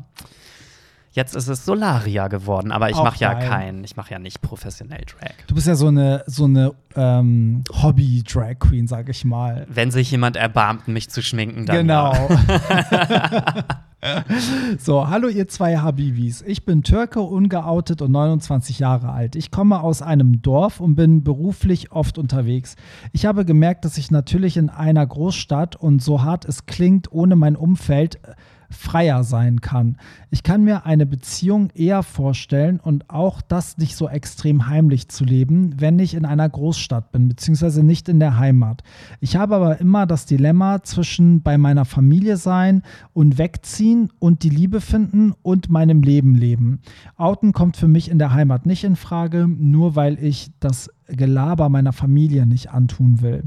Jetzt 1.18 1.36
ist 1.36 1.47
es 1.47 1.65
Solaria 1.65 2.28
geworden, 2.28 2.72
aber 2.72 2.91
ich 2.91 2.95
mache 2.95 3.18
ja 3.18 3.34
geil. 3.34 3.49
kein, 3.49 3.84
ich 3.84 3.97
mache 3.97 4.11
ja 4.11 4.20
nicht 4.20 4.39
professionell 4.39 5.01
Drag. 5.01 5.32
Du 5.47 5.55
bist 5.55 5.65
ja 5.65 5.74
so 5.74 5.88
eine, 5.88 6.24
so 6.28 6.43
eine 6.43 6.76
ähm, 6.95 7.63
Hobby-Drag-Queen, 7.74 8.86
sag 8.86 9.09
ich 9.09 9.26
mal. 9.26 9.65
Wenn 9.68 9.89
sich 9.89 10.11
jemand 10.11 10.36
erbarmt, 10.36 10.88
mich 10.88 11.09
zu 11.09 11.24
schminken, 11.24 11.65
dann 11.65 11.76
Genau. 11.78 12.13
ja. 12.13 13.65
so, 14.78 15.09
hallo 15.09 15.28
ihr 15.28 15.47
zwei 15.47 15.78
Habibis. 15.78 16.43
Ich 16.43 16.65
bin 16.65 16.84
Türke, 16.84 17.22
ungeoutet 17.22 18.03
und 18.03 18.11
29 18.11 18.78
Jahre 18.78 19.09
alt. 19.09 19.36
Ich 19.36 19.49
komme 19.49 19.82
aus 19.82 20.03
einem 20.03 20.43
Dorf 20.43 20.80
und 20.80 20.93
bin 20.93 21.24
beruflich 21.24 21.91
oft 21.91 22.20
unterwegs. 22.20 22.76
Ich 23.11 23.26
habe 23.26 23.43
gemerkt, 23.43 23.86
dass 23.86 23.97
ich 23.97 24.11
natürlich 24.11 24.55
in 24.55 24.70
einer 24.70 25.07
Großstadt 25.07 25.78
und 25.78 26.03
so 26.03 26.22
hart 26.22 26.45
es 26.45 26.68
klingt, 26.68 27.11
ohne 27.11 27.36
mein 27.36 27.55
Umfeld 27.55 28.18
äh, 28.18 28.36
freier 28.70 29.24
sein 29.24 29.61
kann. 29.61 29.97
Ich 30.30 30.43
kann 30.43 30.63
mir 30.63 30.86
eine 30.86 31.05
Beziehung 31.05 31.70
eher 31.74 32.03
vorstellen 32.03 32.80
und 32.80 33.09
auch 33.09 33.41
das 33.41 33.78
nicht 33.78 33.95
so 33.95 34.09
extrem 34.09 34.68
heimlich 34.68 35.09
zu 35.09 35.24
leben, 35.24 35.74
wenn 35.80 35.99
ich 35.99 36.13
in 36.13 36.26
einer 36.26 36.47
Großstadt 36.47 37.11
bin, 37.11 37.28
beziehungsweise 37.28 37.84
nicht 37.84 38.09
in 38.09 38.20
der 38.20 38.38
Heimat. 38.38 38.84
Ich 39.20 39.36
habe 39.36 39.55
aber 39.55 39.80
immer 39.80 40.05
das 40.05 40.26
Dilemma 40.26 40.84
zwischen 40.84 41.41
bei 41.41 41.57
meiner 41.57 41.86
Familie 41.86 42.38
sein 42.38 42.84
und 43.13 43.38
wegziehen 43.38 44.11
und 44.20 44.43
die 44.43 44.49
Liebe 44.49 44.82
finden 44.82 45.34
und 45.41 45.70
meinem 45.70 46.01
Leben 46.01 46.36
leben. 46.36 46.82
Outen 47.15 47.53
kommt 47.53 47.78
für 47.78 47.88
mich 47.88 48.09
in 48.09 48.20
der 48.20 48.34
Heimat 48.34 48.65
nicht 48.65 48.84
in 48.84 48.95
Frage, 48.95 49.47
nur 49.47 49.95
weil 49.95 50.22
ich 50.24 50.51
das 50.59 50.89
Gelaber 51.07 51.70
meiner 51.70 51.93
Familie 51.93 52.45
nicht 52.45 52.72
antun 52.72 53.22
will. 53.22 53.43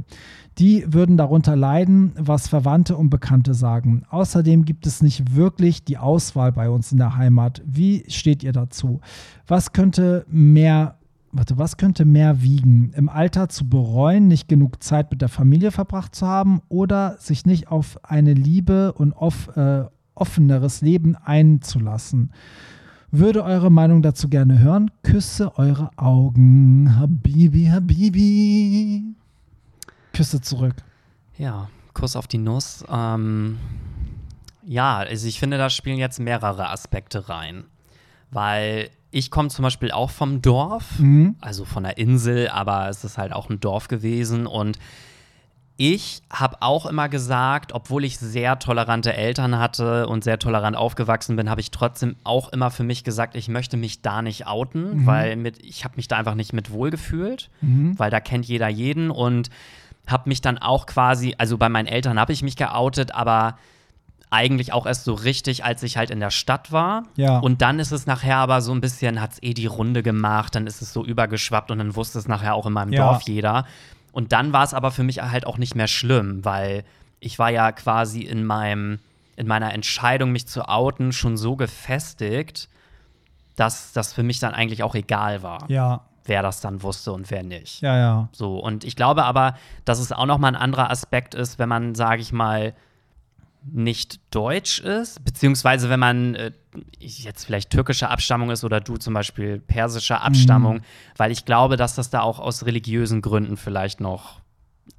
Die 0.60 0.84
würden 0.86 1.16
darunter 1.16 1.56
leiden, 1.56 2.12
was 2.18 2.46
Verwandte 2.46 2.94
und 2.94 3.08
Bekannte 3.08 3.54
sagen. 3.54 4.02
Außerdem 4.10 4.66
gibt 4.66 4.86
es 4.86 5.02
nicht 5.02 5.34
wirklich 5.34 5.84
die 5.84 5.96
Auswahl 5.96 6.52
bei 6.52 6.68
uns 6.68 6.92
in 6.92 6.98
der 6.98 7.16
Heimat. 7.16 7.62
Wie 7.64 8.04
steht 8.08 8.44
ihr 8.44 8.52
dazu? 8.52 9.00
Was 9.46 9.72
könnte 9.72 10.26
mehr 10.28 10.96
Warte, 11.32 11.56
was 11.58 11.76
könnte 11.76 12.04
mehr 12.04 12.42
wiegen? 12.42 12.92
Im 12.96 13.08
Alter 13.08 13.48
zu 13.48 13.68
bereuen, 13.68 14.26
nicht 14.26 14.48
genug 14.48 14.82
Zeit 14.82 15.12
mit 15.12 15.22
der 15.22 15.28
Familie 15.28 15.70
verbracht 15.70 16.12
zu 16.12 16.26
haben 16.26 16.60
oder 16.68 17.16
sich 17.20 17.46
nicht 17.46 17.68
auf 17.68 18.00
eine 18.02 18.34
Liebe 18.34 18.92
und 18.94 19.12
off, 19.12 19.56
äh, 19.56 19.84
offeneres 20.16 20.80
Leben 20.80 21.14
einzulassen? 21.14 22.32
Würde 23.12 23.44
eure 23.44 23.70
Meinung 23.70 24.02
dazu 24.02 24.28
gerne 24.28 24.58
hören? 24.58 24.90
Küsse 25.04 25.56
eure 25.56 25.90
Augen. 25.96 26.96
Habibi, 26.98 27.66
Habibi. 27.66 29.14
Küsse 30.20 30.40
zurück. 30.42 30.74
Ja, 31.38 31.68
Kuss 31.94 32.14
auf 32.14 32.26
die 32.26 32.36
Nuss. 32.38 32.84
Ähm, 32.92 33.58
ja, 34.66 34.98
also 34.98 35.26
ich 35.26 35.38
finde, 35.38 35.56
da 35.56 35.70
spielen 35.70 35.98
jetzt 35.98 36.20
mehrere 36.20 36.68
Aspekte 36.68 37.28
rein. 37.30 37.64
Weil 38.30 38.90
ich 39.10 39.30
komme 39.30 39.48
zum 39.48 39.62
Beispiel 39.62 39.90
auch 39.90 40.10
vom 40.10 40.42
Dorf, 40.42 40.98
Mhm. 40.98 41.36
also 41.40 41.64
von 41.64 41.82
der 41.84 41.96
Insel, 41.98 42.48
aber 42.48 42.88
es 42.90 43.02
ist 43.02 43.16
halt 43.16 43.32
auch 43.32 43.48
ein 43.48 43.60
Dorf 43.60 43.88
gewesen. 43.88 44.46
Und 44.46 44.78
ich 45.78 46.20
habe 46.30 46.58
auch 46.60 46.84
immer 46.84 47.08
gesagt, 47.08 47.72
obwohl 47.72 48.04
ich 48.04 48.18
sehr 48.18 48.58
tolerante 48.58 49.14
Eltern 49.14 49.58
hatte 49.58 50.06
und 50.06 50.22
sehr 50.22 50.38
tolerant 50.38 50.76
aufgewachsen 50.76 51.36
bin, 51.36 51.48
habe 51.48 51.62
ich 51.62 51.70
trotzdem 51.70 52.16
auch 52.22 52.50
immer 52.52 52.70
für 52.70 52.84
mich 52.84 53.02
gesagt, 53.02 53.34
ich 53.34 53.48
möchte 53.48 53.78
mich 53.78 54.02
da 54.02 54.20
nicht 54.20 54.46
outen, 54.46 55.06
weil 55.06 55.36
mit, 55.36 55.64
ich 55.64 55.84
habe 55.84 55.96
mich 55.96 56.06
da 56.06 56.18
einfach 56.18 56.34
nicht 56.34 56.52
mit 56.52 56.70
wohlgefühlt, 56.70 57.48
weil 57.62 58.10
da 58.10 58.20
kennt 58.20 58.44
jeder 58.44 58.68
jeden 58.68 59.10
und 59.10 59.48
habe 60.10 60.28
mich 60.28 60.40
dann 60.40 60.58
auch 60.58 60.86
quasi, 60.86 61.34
also 61.38 61.58
bei 61.58 61.68
meinen 61.68 61.86
Eltern 61.86 62.18
habe 62.18 62.32
ich 62.32 62.42
mich 62.42 62.56
geoutet, 62.56 63.14
aber 63.14 63.56
eigentlich 64.30 64.72
auch 64.72 64.86
erst 64.86 65.04
so 65.04 65.14
richtig, 65.14 65.64
als 65.64 65.82
ich 65.82 65.96
halt 65.96 66.10
in 66.10 66.20
der 66.20 66.30
Stadt 66.30 66.70
war. 66.70 67.02
Ja. 67.16 67.38
Und 67.38 67.62
dann 67.62 67.80
ist 67.80 67.90
es 67.90 68.06
nachher 68.06 68.36
aber 68.36 68.60
so 68.60 68.72
ein 68.72 68.80
bisschen, 68.80 69.20
hat 69.20 69.32
es 69.32 69.42
eh 69.42 69.54
die 69.54 69.66
Runde 69.66 70.02
gemacht, 70.02 70.54
dann 70.54 70.66
ist 70.66 70.82
es 70.82 70.92
so 70.92 71.04
übergeschwappt 71.04 71.70
und 71.70 71.78
dann 71.78 71.96
wusste 71.96 72.18
es 72.18 72.28
nachher 72.28 72.54
auch 72.54 72.66
in 72.66 72.72
meinem 72.72 72.92
Ja. 72.92 73.06
Dorf 73.06 73.22
jeder. 73.22 73.66
Und 74.12 74.32
dann 74.32 74.52
war 74.52 74.64
es 74.64 74.72
aber 74.72 74.92
für 74.92 75.02
mich 75.02 75.20
halt 75.20 75.46
auch 75.46 75.58
nicht 75.58 75.74
mehr 75.74 75.88
schlimm, 75.88 76.44
weil 76.44 76.84
ich 77.18 77.38
war 77.38 77.50
ja 77.50 77.72
quasi 77.72 78.20
in 78.22 78.44
meinem, 78.44 79.00
in 79.36 79.46
meiner 79.46 79.72
Entscheidung, 79.74 80.30
mich 80.32 80.46
zu 80.46 80.68
outen, 80.68 81.12
schon 81.12 81.36
so 81.36 81.56
gefestigt, 81.56 82.68
dass 83.56 83.92
das 83.92 84.12
für 84.12 84.22
mich 84.22 84.38
dann 84.38 84.54
eigentlich 84.54 84.82
auch 84.82 84.94
egal 84.94 85.42
war, 85.42 85.68
Ja, 85.68 86.02
wer 86.30 86.42
das 86.42 86.60
dann 86.60 86.82
wusste 86.82 87.12
und 87.12 87.30
wer 87.30 87.42
nicht. 87.42 87.82
ja, 87.82 87.98
ja. 87.98 88.28
So, 88.32 88.58
und 88.58 88.84
ich 88.84 88.96
glaube 88.96 89.24
aber, 89.24 89.56
dass 89.84 89.98
es 89.98 90.12
auch 90.12 90.26
noch 90.26 90.38
mal 90.38 90.48
ein 90.48 90.56
anderer 90.56 90.88
Aspekt 90.88 91.34
ist, 91.34 91.58
wenn 91.58 91.68
man, 91.68 91.94
sage 91.94 92.22
ich 92.22 92.32
mal, 92.32 92.72
nicht 93.62 94.20
deutsch 94.30 94.78
ist, 94.78 95.22
beziehungsweise 95.24 95.90
wenn 95.90 96.00
man 96.00 96.34
äh, 96.36 96.52
jetzt 97.00 97.44
vielleicht 97.44 97.70
türkischer 97.70 98.10
Abstammung 98.10 98.50
ist 98.50 98.64
oder 98.64 98.80
du 98.80 98.96
zum 98.96 99.12
Beispiel 99.12 99.58
persischer 99.58 100.22
Abstammung, 100.22 100.80
weil 101.16 101.30
ich 101.30 101.44
glaube, 101.44 101.76
dass 101.76 101.94
das 101.94 102.08
da 102.08 102.20
auch 102.22 102.38
aus 102.38 102.64
religiösen 102.64 103.20
Gründen 103.20 103.58
vielleicht 103.58 104.00
noch 104.00 104.40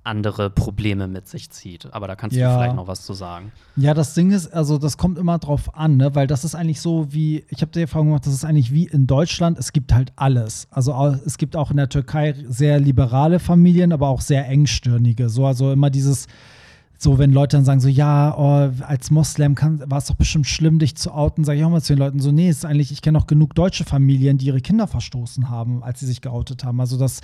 andere 0.04 0.50
Probleme 0.50 1.08
mit 1.08 1.28
sich 1.28 1.52
zieht. 1.52 1.94
Aber 1.94 2.08
da 2.08 2.16
kannst 2.16 2.36
Ja. 2.36 2.50
du 2.54 2.58
vielleicht 2.60 2.76
noch 2.76 2.88
was 2.88 3.06
zu 3.06 3.14
sagen. 3.14 3.52
Ja, 3.76 3.94
das 3.94 4.14
Ding 4.16 4.32
ist, 4.32 4.48
also 4.52 4.78
das 4.78 4.98
kommt 4.98 5.18
immer 5.20 5.38
drauf 5.38 5.76
an, 5.76 5.98
ne? 5.98 6.16
weil 6.16 6.26
das 6.28 6.44
ist 6.44 6.56
eigentlich 6.56 6.82
so 6.82 7.14
wie, 7.14 7.46
ich 7.50 7.62
habe 7.62 7.72
die 7.72 7.82
Erfahrung 7.82 8.08
gemacht, 8.08 8.26
das 8.26 8.34
ist 8.34 8.44
eigentlich 8.46 8.72
wie 8.72 8.86
in 8.88 9.06
Deutschland, 9.06 9.60
es 9.60 9.74
gibt 9.74 9.94
halt 9.94 10.12
alles. 10.16 10.68
Also 10.72 10.94
es 11.26 11.38
gibt 11.38 11.56
auch 11.56 11.70
in 11.72 11.78
der 11.78 11.90
Türkei 11.90 12.34
sehr 12.48 12.80
liberale 12.80 13.40
Familien, 13.40 13.92
aber 13.92 14.08
auch 14.10 14.22
sehr 14.22 14.48
engstirnige. 14.48 15.30
So, 15.30 15.46
also 15.46 15.72
immer 15.72 15.90
dieses, 15.92 16.26
so 17.04 17.18
wenn 17.18 17.32
Leute 17.32 17.58
dann 17.58 17.66
sagen 17.66 17.80
so, 17.80 17.88
ja, 17.88 18.38
oh, 18.38 18.72
als 18.86 19.10
Moslem 19.10 19.56
war 19.58 19.98
es 19.98 20.06
doch 20.06 20.14
bestimmt 20.14 20.46
schlimm, 20.46 20.78
dich 20.78 20.96
zu 20.96 21.12
outen, 21.12 21.44
sage 21.44 21.58
ich 21.58 21.66
auch 21.66 21.72
mal 21.72 21.82
zu 21.82 21.94
den 21.94 22.00
Leuten 22.00 22.20
so, 22.20 22.32
nee, 22.32 22.48
ist 22.48 22.64
eigentlich, 22.64 22.92
ich 22.92 23.02
kenne 23.02 23.18
auch 23.18 23.26
genug 23.26 23.56
deutsche 23.56 23.86
Familien, 23.86 24.38
die 24.38 24.46
ihre 24.46 24.62
Kinder 24.62 24.86
verstoßen 24.86 25.50
haben, 25.50 25.84
als 25.84 26.02
sie 26.02 26.06
sich 26.06 26.22
geoutet 26.22 26.64
haben. 26.64 26.80
Also 26.80 26.98
das 26.98 27.22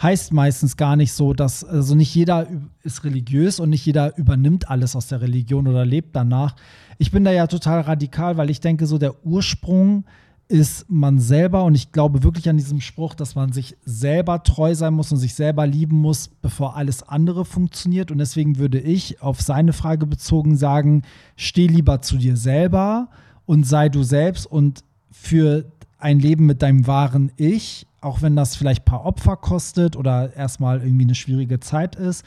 heißt 0.00 0.32
meistens 0.32 0.76
gar 0.76 0.94
nicht 0.94 1.12
so, 1.12 1.34
dass, 1.34 1.64
also 1.64 1.96
nicht 1.96 2.14
jeder 2.14 2.46
ist 2.84 3.02
religiös 3.02 3.58
und 3.58 3.70
nicht 3.70 3.84
jeder 3.84 4.16
übernimmt 4.16 4.70
alles 4.70 4.94
aus 4.94 5.08
der 5.08 5.20
Religion 5.20 5.66
oder 5.66 5.84
lebt 5.84 6.14
danach. 6.14 6.54
Ich 6.98 7.10
bin 7.10 7.24
da 7.24 7.32
ja 7.32 7.48
total 7.48 7.80
radikal, 7.80 8.36
weil 8.36 8.48
ich 8.48 8.60
denke, 8.60 8.86
so 8.86 8.96
der 8.96 9.26
Ursprung 9.26 10.04
ist 10.48 10.88
man 10.88 11.18
selber 11.18 11.64
und 11.64 11.74
ich 11.74 11.90
glaube 11.90 12.22
wirklich 12.22 12.48
an 12.48 12.56
diesem 12.56 12.80
Spruch, 12.80 13.14
dass 13.14 13.34
man 13.34 13.52
sich 13.52 13.76
selber 13.84 14.42
treu 14.44 14.74
sein 14.74 14.94
muss 14.94 15.10
und 15.10 15.18
sich 15.18 15.34
selber 15.34 15.66
lieben 15.66 16.00
muss, 16.00 16.28
bevor 16.28 16.76
alles 16.76 17.02
andere 17.02 17.44
funktioniert. 17.44 18.10
Und 18.12 18.18
deswegen 18.18 18.58
würde 18.58 18.78
ich 18.78 19.20
auf 19.22 19.40
seine 19.40 19.72
Frage 19.72 20.06
bezogen 20.06 20.56
sagen, 20.56 21.02
steh 21.36 21.66
lieber 21.66 22.00
zu 22.00 22.16
dir 22.16 22.36
selber 22.36 23.08
und 23.44 23.66
sei 23.66 23.88
du 23.88 24.04
selbst 24.04 24.46
und 24.46 24.84
für 25.10 25.64
ein 25.98 26.20
Leben 26.20 26.46
mit 26.46 26.62
deinem 26.62 26.86
wahren 26.86 27.32
Ich, 27.36 27.86
auch 28.00 28.22
wenn 28.22 28.36
das 28.36 28.54
vielleicht 28.54 28.82
ein 28.82 28.90
paar 28.90 29.04
Opfer 29.04 29.36
kostet 29.36 29.96
oder 29.96 30.36
erstmal 30.36 30.80
irgendwie 30.80 31.04
eine 31.04 31.14
schwierige 31.16 31.58
Zeit 31.58 31.96
ist, 31.96 32.24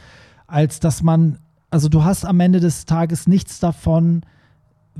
als 0.47 0.81
dass 0.81 1.03
man, 1.03 1.37
also 1.69 1.87
du 1.87 2.03
hast 2.03 2.25
am 2.25 2.39
Ende 2.41 2.59
des 2.59 2.85
Tages 2.85 3.27
nichts 3.27 3.59
davon, 3.59 4.23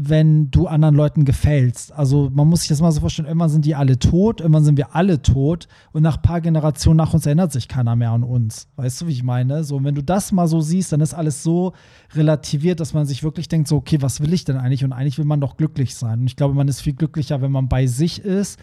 wenn 0.01 0.49
du 0.49 0.67
anderen 0.67 0.95
Leuten 0.95 1.25
gefällst. 1.25 1.91
Also 1.91 2.31
man 2.33 2.47
muss 2.47 2.61
sich 2.61 2.69
das 2.69 2.79
mal 2.79 2.89
so 2.93 3.01
vorstellen, 3.01 3.27
irgendwann 3.27 3.49
sind 3.49 3.65
die 3.65 3.75
alle 3.75 3.99
tot, 3.99 4.39
irgendwann 4.39 4.63
sind 4.63 4.77
wir 4.77 4.95
alle 4.95 5.21
tot 5.21 5.67
und 5.91 6.03
nach 6.03 6.15
ein 6.15 6.21
paar 6.21 6.39
Generationen 6.39 6.95
nach 6.95 7.13
uns 7.13 7.25
erinnert 7.25 7.51
sich 7.51 7.67
keiner 7.67 7.97
mehr 7.97 8.11
an 8.11 8.23
uns. 8.23 8.69
Weißt 8.77 9.01
du, 9.01 9.07
wie 9.07 9.11
ich 9.11 9.23
meine? 9.23 9.65
So, 9.65 9.75
und 9.75 9.83
wenn 9.83 9.95
du 9.95 10.01
das 10.01 10.31
mal 10.31 10.47
so 10.47 10.61
siehst, 10.61 10.93
dann 10.93 11.01
ist 11.01 11.13
alles 11.13 11.43
so 11.43 11.73
relativiert, 12.13 12.79
dass 12.79 12.93
man 12.93 13.05
sich 13.05 13.23
wirklich 13.23 13.49
denkt, 13.49 13.67
so, 13.67 13.75
okay, 13.75 14.01
was 14.01 14.21
will 14.21 14.31
ich 14.31 14.45
denn 14.45 14.55
eigentlich? 14.55 14.85
Und 14.85 14.93
eigentlich 14.93 15.17
will 15.17 15.25
man 15.25 15.41
doch 15.41 15.57
glücklich 15.57 15.93
sein. 15.95 16.21
Und 16.21 16.27
ich 16.27 16.37
glaube, 16.37 16.53
man 16.53 16.69
ist 16.69 16.79
viel 16.79 16.93
glücklicher, 16.93 17.41
wenn 17.41 17.51
man 17.51 17.67
bei 17.67 17.85
sich 17.85 18.23
ist, 18.23 18.57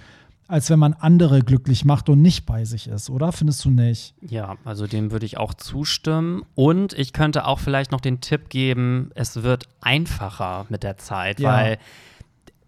als 0.49 0.71
wenn 0.71 0.79
man 0.79 0.93
andere 0.95 1.41
glücklich 1.41 1.85
macht 1.85 2.09
und 2.09 2.23
nicht 2.23 2.47
bei 2.47 2.65
sich 2.65 2.89
ist, 2.89 3.11
oder? 3.11 3.33
Findest 3.33 3.65
du 3.65 3.71
nicht? 3.71 4.15
Ja, 4.21 4.57
also 4.65 4.87
dem 4.87 5.11
würde 5.11 5.27
ich 5.27 5.39
auch 5.39 5.55
zustimmen. 5.55 6.43
Und 6.55 6.93
ich 6.93 7.13
könnte 7.13 7.47
auch 7.47 7.59
vielleicht 7.59 7.91
noch 7.93 8.01
den 8.01 8.21
Tipp 8.21 8.49
geben, 8.49 9.11
es 9.15 9.43
wird 9.43 9.69
einfacher 9.81 10.67
mit 10.69 10.83
der 10.83 10.99
Zeit, 10.99 11.41
Ja. 11.41 11.51
weil 11.53 11.79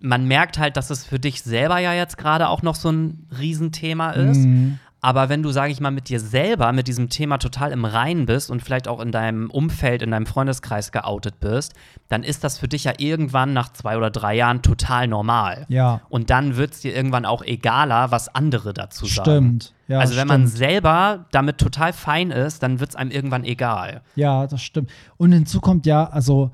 man 0.01 0.26
merkt 0.26 0.59
halt, 0.59 0.76
dass 0.76 0.91
es 0.91 1.05
für 1.05 1.18
dich 1.18 1.43
selber 1.43 1.79
ja 1.79 1.93
jetzt 1.93 2.18
gerade 2.18 2.49
auch 2.49 2.62
noch 2.62 2.74
so 2.76 2.91
ein 2.91 3.26
Riesenthema 3.39 4.11
ist. 4.12 4.39
Mhm. 4.39 4.79
Aber 5.01 5.29
wenn 5.29 5.43
du, 5.43 5.51
sage 5.51 5.71
ich 5.71 5.81
mal, 5.81 5.93
mit 5.93 6.09
dir 6.09 6.19
selber, 6.19 6.73
mit 6.73 6.89
diesem 6.89 7.09
Thema 7.09 7.39
total 7.39 7.71
im 7.71 7.85
Reinen 7.85 8.27
bist 8.27 8.51
und 8.51 8.63
vielleicht 8.63 8.89
auch 8.89 9.01
in 9.01 9.13
deinem 9.13 9.49
Umfeld, 9.49 10.03
in 10.03 10.11
deinem 10.11 10.27
Freundeskreis 10.27 10.91
geoutet 10.91 11.39
bist, 11.39 11.75
dann 12.09 12.25
ist 12.25 12.43
das 12.43 12.59
für 12.59 12.67
dich 12.67 12.85
ja 12.85 12.93
irgendwann 12.99 13.53
nach 13.53 13.73
zwei 13.73 13.97
oder 13.97 14.11
drei 14.11 14.35
Jahren 14.35 14.63
total 14.63 15.07
normal. 15.07 15.67
Ja. 15.69 16.01
Und 16.09 16.31
dann 16.31 16.57
wird 16.57 16.73
es 16.73 16.81
dir 16.81 16.97
irgendwann 16.97 17.27
auch 17.27 17.43
egaler, 17.43 18.11
was 18.11 18.35
andere 18.35 18.75
dazu 18.75 19.07
sagen. 19.07 19.31
Stimmt. 19.31 19.75
Ja, 19.87 20.01
also 20.01 20.17
wenn 20.17 20.29
stimmt. 20.29 20.43
man 20.43 20.47
selber 20.49 21.27
damit 21.31 21.59
total 21.59 21.93
fein 21.93 22.31
ist, 22.31 22.63
dann 22.63 22.81
wird 22.81 22.91
es 22.91 22.97
einem 22.97 23.11
irgendwann 23.11 23.45
egal. 23.45 24.03
Ja, 24.17 24.47
das 24.47 24.63
stimmt. 24.63 24.91
Und 25.17 25.33
hinzu 25.33 25.61
kommt 25.61 25.87
ja, 25.87 26.09
also 26.09 26.51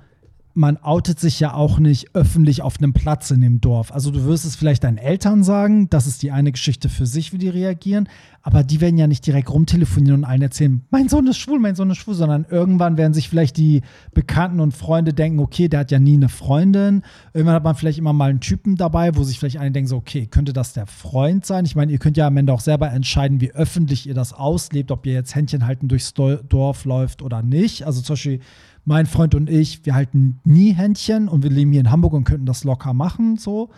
man 0.55 0.77
outet 0.79 1.19
sich 1.19 1.41
ja 1.41 1.53
auch 1.53 1.81
nicht 1.81 2.15
öffentlich 2.15 2.63
auf 2.63 2.79
einem 2.79 2.93
Platz 2.93 3.31
in 3.33 3.41
dem 3.41 3.61
Dorf. 3.61 3.93
Also 3.93 4.13
du 4.13 4.25
wirst 4.25 4.45
es 4.45 4.55
vielleicht 4.55 4.85
deinen 4.85 4.99
Eltern 4.99 5.43
sagen, 5.43 5.91
das 5.91 6.07
ist 6.07 6.23
die 6.23 6.31
eine 6.31 6.53
Geschichte 6.53 6.89
für 6.89 7.07
sich, 7.07 7.33
wie 7.33 7.39
die 7.39 7.49
reagieren, 7.49 8.09
aber 8.43 8.63
die 8.63 8.81
werden 8.81 8.97
ja 8.97 9.07
nicht 9.09 9.27
direkt 9.27 9.51
rumtelefonieren 9.51 10.21
und 10.21 10.25
allen 10.25 10.43
erzählen, 10.43 10.83
mein 10.91 11.09
Sohn 11.09 11.27
ist 11.27 11.39
schwul, 11.39 11.59
mein 11.59 11.75
Sohn 11.75 11.91
ist 11.91 11.99
schwul, 11.99 12.15
sondern 12.15 12.47
irgendwann 12.49 12.97
werden 12.97 13.15
sich 13.15 13.29
vielleicht 13.29 13.57
die 13.57 13.83
Bekannten 14.13 14.61
und 14.61 14.73
Freunde 14.73 15.13
denken, 15.13 15.41
okay, 15.41 15.69
der 15.69 15.81
hat 15.81 15.91
ja 15.91 15.99
nie 15.99 16.15
eine 16.15 16.29
Freundin. 16.29 17.03
Irgendwann 17.33 17.57
hat 17.57 17.65
man 17.65 17.75
vielleicht 17.75 17.99
immer 17.99 18.13
mal 18.13 18.31
einen 18.31 18.41
Typen 18.41 18.77
dabei, 18.77 19.17
wo 19.17 19.25
sich 19.25 19.41
vielleicht 19.41 19.59
eine 19.59 19.73
denkt, 19.73 19.89
so, 19.89 19.97
okay, 19.97 20.27
könnte 20.27 20.53
das 20.53 20.73
der 20.73 20.87
Freund 20.87 21.45
sein? 21.45 21.65
Ich 21.65 21.75
meine, 21.75 21.91
ihr 21.91 21.99
könnt 21.99 22.17
ja 22.17 22.29
am 22.29 22.37
Ende 22.37 22.53
auch 22.53 22.61
selber 22.61 22.93
entscheiden, 22.93 23.41
wie 23.41 23.51
öffentlich 23.53 24.07
ihr 24.07 24.15
das 24.15 24.33
auslebt, 24.33 24.93
ob 24.93 25.05
ihr 25.07 25.15
jetzt 25.15 25.35
Händchen 25.35 25.67
halten 25.67 25.89
durchs 25.89 26.15
Do- 26.15 26.37
Dorf 26.37 26.85
läuft 26.85 27.23
oder 27.23 27.43
nicht. 27.43 27.87
Also 27.87 28.03
zum 28.03 28.13
Beispiel 28.15 28.41
mein 28.85 29.07
Freund 29.07 29.35
und 29.35 29.49
ich, 29.49 29.85
wir 29.87 29.95
halten 29.95 30.41
nie 30.45 30.73
Händchen 30.73 31.29
und 31.29 31.43
wir 31.43 31.51
leben 31.51 31.73
hier 31.73 31.81
in 31.81 31.91
Hamburg 31.91 32.13
und 32.13 32.25
könnten 32.25 32.47
das 32.47 32.65
locker 32.65 32.95
machen, 32.95 33.37
so. 33.37 33.71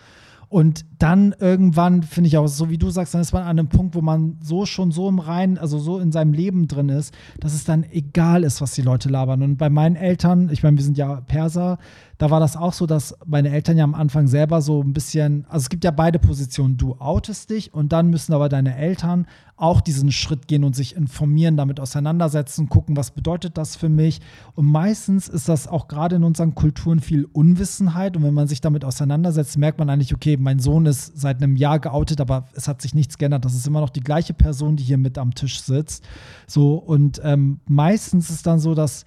Und 0.49 0.85
dann 0.97 1.35
irgendwann, 1.39 2.03
finde 2.03 2.29
ich 2.29 2.37
auch, 2.37 2.47
so 2.47 2.69
wie 2.69 2.77
du 2.77 2.89
sagst, 2.89 3.13
dann 3.13 3.19
ist 3.19 3.33
man 3.33 3.43
an 3.43 3.59
einem 3.59 3.67
Punkt, 3.67 3.95
wo 3.95 4.01
man 4.01 4.37
so 4.41 4.65
schon 4.65 4.91
so 4.91 5.09
im 5.09 5.19
Reinen, 5.19 5.57
also 5.57 5.77
so 5.77 5.99
in 5.99 6.13
seinem 6.13 6.31
Leben 6.31 6.69
drin 6.69 6.87
ist, 6.87 7.13
dass 7.41 7.53
es 7.53 7.65
dann 7.65 7.83
egal 7.91 8.43
ist, 8.43 8.61
was 8.61 8.71
die 8.71 8.81
Leute 8.81 9.09
labern. 9.09 9.41
Und 9.41 9.57
bei 9.57 9.69
meinen 9.69 9.97
Eltern, 9.97 10.49
ich 10.49 10.63
meine, 10.63 10.77
wir 10.77 10.85
sind 10.85 10.97
ja 10.97 11.19
Perser, 11.19 11.79
da 12.17 12.31
war 12.31 12.39
das 12.39 12.55
auch 12.55 12.73
so, 12.73 12.85
dass 12.87 13.15
meine 13.25 13.49
Eltern 13.49 13.77
ja 13.77 13.83
am 13.83 13.93
Anfang 13.93 14.27
selber 14.27 14.61
so 14.61 14.81
ein 14.81 14.93
bisschen, 14.93 15.45
also 15.49 15.63
es 15.63 15.69
gibt 15.69 15.83
ja 15.83 15.91
beide 15.91 16.17
Positionen, 16.17 16.77
du 16.77 16.95
outest 16.95 17.51
dich 17.51 17.73
und 17.73 17.91
dann 17.91 18.09
müssen 18.09 18.33
aber 18.33 18.49
deine 18.49 18.75
Eltern 18.75 19.27
auch 19.55 19.81
diesen 19.81 20.11
Schritt 20.11 20.47
gehen 20.47 20.63
und 20.63 20.75
sich 20.75 20.95
informieren, 20.95 21.57
damit 21.57 21.79
auseinandersetzen, 21.79 22.69
gucken, 22.69 22.95
was 22.95 23.11
bedeutet 23.11 23.57
das 23.57 23.75
für 23.75 23.89
mich. 23.89 24.21
Und 24.53 24.67
meistens 24.67 25.27
ist 25.27 25.49
das 25.49 25.67
auch 25.67 25.87
gerade 25.87 26.17
in 26.17 26.23
unseren 26.23 26.53
Kulturen 26.53 26.99
viel 26.99 27.25
Unwissenheit. 27.25 28.15
Und 28.15 28.23
wenn 28.23 28.35
man 28.35 28.47
sich 28.47 28.61
damit 28.61 28.85
auseinandersetzt, 28.85 29.57
merkt 29.57 29.79
man 29.79 29.89
eigentlich, 29.89 30.13
okay, 30.13 30.37
mein 30.37 30.59
Sohn 30.59 30.85
ist 30.85 31.19
seit 31.19 31.41
einem 31.41 31.55
Jahr 31.55 31.79
geoutet, 31.79 32.21
aber 32.21 32.45
es 32.53 32.67
hat 32.67 32.83
sich 32.83 32.93
nichts 32.93 33.17
geändert. 33.17 33.45
Das 33.45 33.55
ist 33.55 33.65
immer 33.65 33.81
noch 33.81 33.89
die 33.89 34.01
gleiche 34.03 34.35
Person, 34.35 34.75
die 34.75 34.83
hier 34.83 34.99
mit 34.99 35.17
am 35.17 35.33
Tisch 35.33 35.61
sitzt. 35.61 36.07
So, 36.45 36.75
und 36.75 37.19
ähm, 37.23 37.59
meistens 37.67 38.29
ist 38.29 38.45
dann 38.45 38.59
so, 38.59 38.75
dass 38.75 39.05